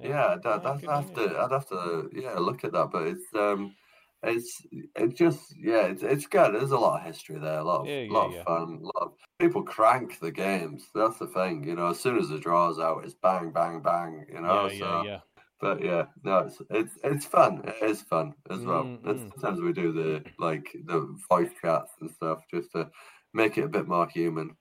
yeah. 0.00 0.36
That, 0.42 0.62
that's 0.62 0.80
good 0.80 0.88
I'd 0.88 1.02
have 1.02 1.14
to, 1.14 1.38
I'd 1.38 1.52
have 1.52 1.68
to, 1.68 2.10
yeah, 2.14 2.38
look 2.38 2.64
at 2.64 2.72
that. 2.72 2.90
But 2.90 3.06
it's 3.08 3.34
um, 3.34 3.74
it's 4.22 4.64
it's 4.72 5.18
just 5.18 5.54
yeah, 5.56 5.86
it's 5.86 6.02
it's 6.02 6.26
good. 6.26 6.54
There's 6.54 6.70
a 6.70 6.78
lot 6.78 7.00
of 7.00 7.06
history 7.06 7.38
there, 7.38 7.58
a 7.58 7.64
lot 7.64 7.80
of 7.80 7.86
Yeah, 7.86 8.00
yeah, 8.00 8.12
lot 8.12 8.32
yeah. 8.32 8.38
of 8.40 8.46
fun, 8.46 8.80
a 8.82 8.84
lot 8.84 9.02
of 9.02 9.12
people 9.40 9.62
crank 9.62 10.20
the 10.20 10.30
games. 10.30 10.86
That's 10.94 11.18
the 11.18 11.26
thing, 11.26 11.64
you 11.64 11.74
know. 11.74 11.88
As 11.88 12.00
soon 12.00 12.18
as 12.18 12.28
the 12.28 12.38
draw's 12.38 12.78
out, 12.78 13.04
it's 13.04 13.14
bang, 13.14 13.50
bang, 13.50 13.80
bang. 13.80 14.24
You 14.32 14.40
know, 14.40 14.68
yeah, 14.70 14.78
so. 14.78 15.02
yeah, 15.02 15.04
yeah. 15.04 15.18
But 15.60 15.84
yeah, 15.84 16.06
no, 16.24 16.38
it's 16.38 16.60
it's 16.70 16.98
it's 17.04 17.26
fun. 17.26 17.62
It 17.64 17.90
is 17.90 18.02
fun 18.02 18.34
as 18.50 18.64
well. 18.64 18.82
Mm, 18.82 19.06
And 19.06 19.18
mm. 19.20 19.30
sometimes 19.30 19.60
we 19.60 19.72
do 19.72 19.92
the 19.92 20.24
like 20.38 20.68
the 20.86 21.16
voice 21.28 21.50
chats 21.60 21.92
and 22.00 22.10
stuff 22.10 22.42
just 22.52 22.72
to 22.72 22.90
make 23.32 23.58
it 23.58 23.64
a 23.64 23.68
bit 23.68 23.86
more 23.86 24.08
human 24.08 24.56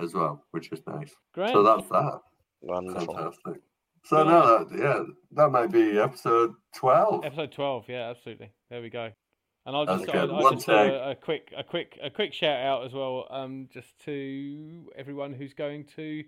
as 0.00 0.12
well, 0.14 0.44
which 0.50 0.70
is 0.72 0.80
nice. 0.86 1.14
Grand. 1.32 1.52
So 1.52 1.62
that's 1.62 1.88
that. 1.88 2.20
Wonderful. 2.60 3.14
Fantastic. 3.14 3.62
So 4.06 4.22
no, 4.22 4.64
that, 4.64 4.78
yeah, 4.78 5.02
that 5.32 5.50
might 5.50 5.72
be 5.72 5.98
episode 5.98 6.54
twelve. 6.72 7.24
Episode 7.24 7.50
twelve, 7.50 7.86
yeah, 7.88 8.08
absolutely. 8.10 8.52
There 8.70 8.80
we 8.80 8.88
go. 8.88 9.10
And 9.66 9.74
I'll 9.74 9.84
just, 9.84 10.06
good. 10.06 10.14
I'll, 10.30 10.46
I'll 10.46 10.52
just 10.52 10.66
do 10.66 10.72
a, 10.72 11.10
a 11.10 11.14
quick, 11.16 11.52
a 11.56 11.64
quick, 11.64 11.98
a 12.00 12.08
quick 12.08 12.32
shout 12.32 12.60
out 12.60 12.84
as 12.84 12.92
well, 12.92 13.26
um, 13.30 13.68
just 13.74 13.98
to 14.04 14.88
everyone 14.96 15.32
who's 15.32 15.54
going 15.54 15.86
to 15.96 16.22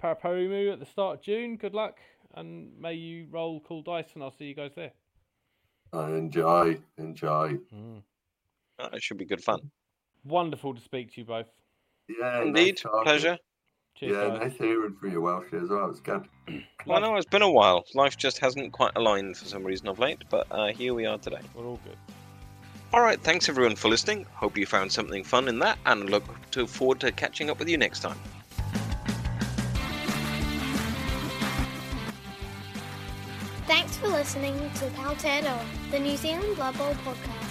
Paraparaumu 0.00 0.72
at 0.72 0.78
the 0.78 0.86
start 0.86 1.18
of 1.18 1.22
June. 1.24 1.56
Good 1.56 1.74
luck, 1.74 1.98
and 2.36 2.70
may 2.78 2.94
you 2.94 3.26
roll 3.32 3.58
cool 3.66 3.82
dice, 3.82 4.06
and 4.14 4.22
I'll 4.22 4.30
see 4.30 4.44
you 4.44 4.54
guys 4.54 4.70
there. 4.76 4.92
Uh, 5.92 6.12
enjoy, 6.12 6.78
enjoy. 6.98 7.58
Oh, 8.78 8.86
it 8.92 9.02
should 9.02 9.18
be 9.18 9.24
good 9.24 9.42
fun. 9.42 9.58
Wonderful 10.24 10.72
to 10.72 10.80
speak 10.80 11.12
to 11.14 11.20
you 11.20 11.26
both. 11.26 11.48
Yeah, 12.08 12.42
Indeed, 12.42 12.76
talking. 12.76 13.02
pleasure. 13.02 13.38
Cheers, 13.94 14.12
Yeah, 14.12 14.28
guys. 14.38 14.40
nice 14.52 14.58
hearing 14.58 14.94
from 14.96 15.10
you, 15.12 15.20
Welsh, 15.20 15.52
as 15.52 15.68
well. 15.68 15.90
It's 15.90 16.00
good. 16.00 16.26
Well, 16.86 17.00
no, 17.00 17.16
it's 17.16 17.24
been 17.24 17.40
a 17.40 17.50
while. 17.50 17.86
Life 17.94 18.18
just 18.18 18.38
hasn't 18.40 18.72
quite 18.72 18.92
aligned 18.94 19.38
for 19.38 19.46
some 19.46 19.64
reason 19.64 19.88
of 19.88 19.98
late, 19.98 20.22
but 20.28 20.46
uh, 20.50 20.66
here 20.66 20.92
we 20.92 21.06
are 21.06 21.16
today. 21.16 21.40
We're 21.54 21.64
all 21.64 21.80
good. 21.82 21.96
All 22.92 23.00
right, 23.00 23.18
thanks 23.18 23.48
everyone 23.48 23.74
for 23.74 23.88
listening. 23.88 24.26
Hope 24.34 24.58
you 24.58 24.66
found 24.66 24.92
something 24.92 25.24
fun 25.24 25.48
in 25.48 25.58
that, 25.60 25.78
and 25.86 26.10
look 26.10 26.24
to 26.50 26.66
forward 26.66 27.00
to 27.00 27.10
catching 27.10 27.48
up 27.48 27.58
with 27.58 27.70
you 27.70 27.78
next 27.78 28.00
time. 28.00 28.18
Thanks 33.66 33.96
for 33.96 34.08
listening 34.08 34.54
to 34.76 34.84
Powtearoa, 34.90 35.58
the 35.90 35.98
New 35.98 36.16
Zealand 36.16 36.54
Blood 36.56 36.76
Bowl 36.76 36.94
podcast. 37.04 37.43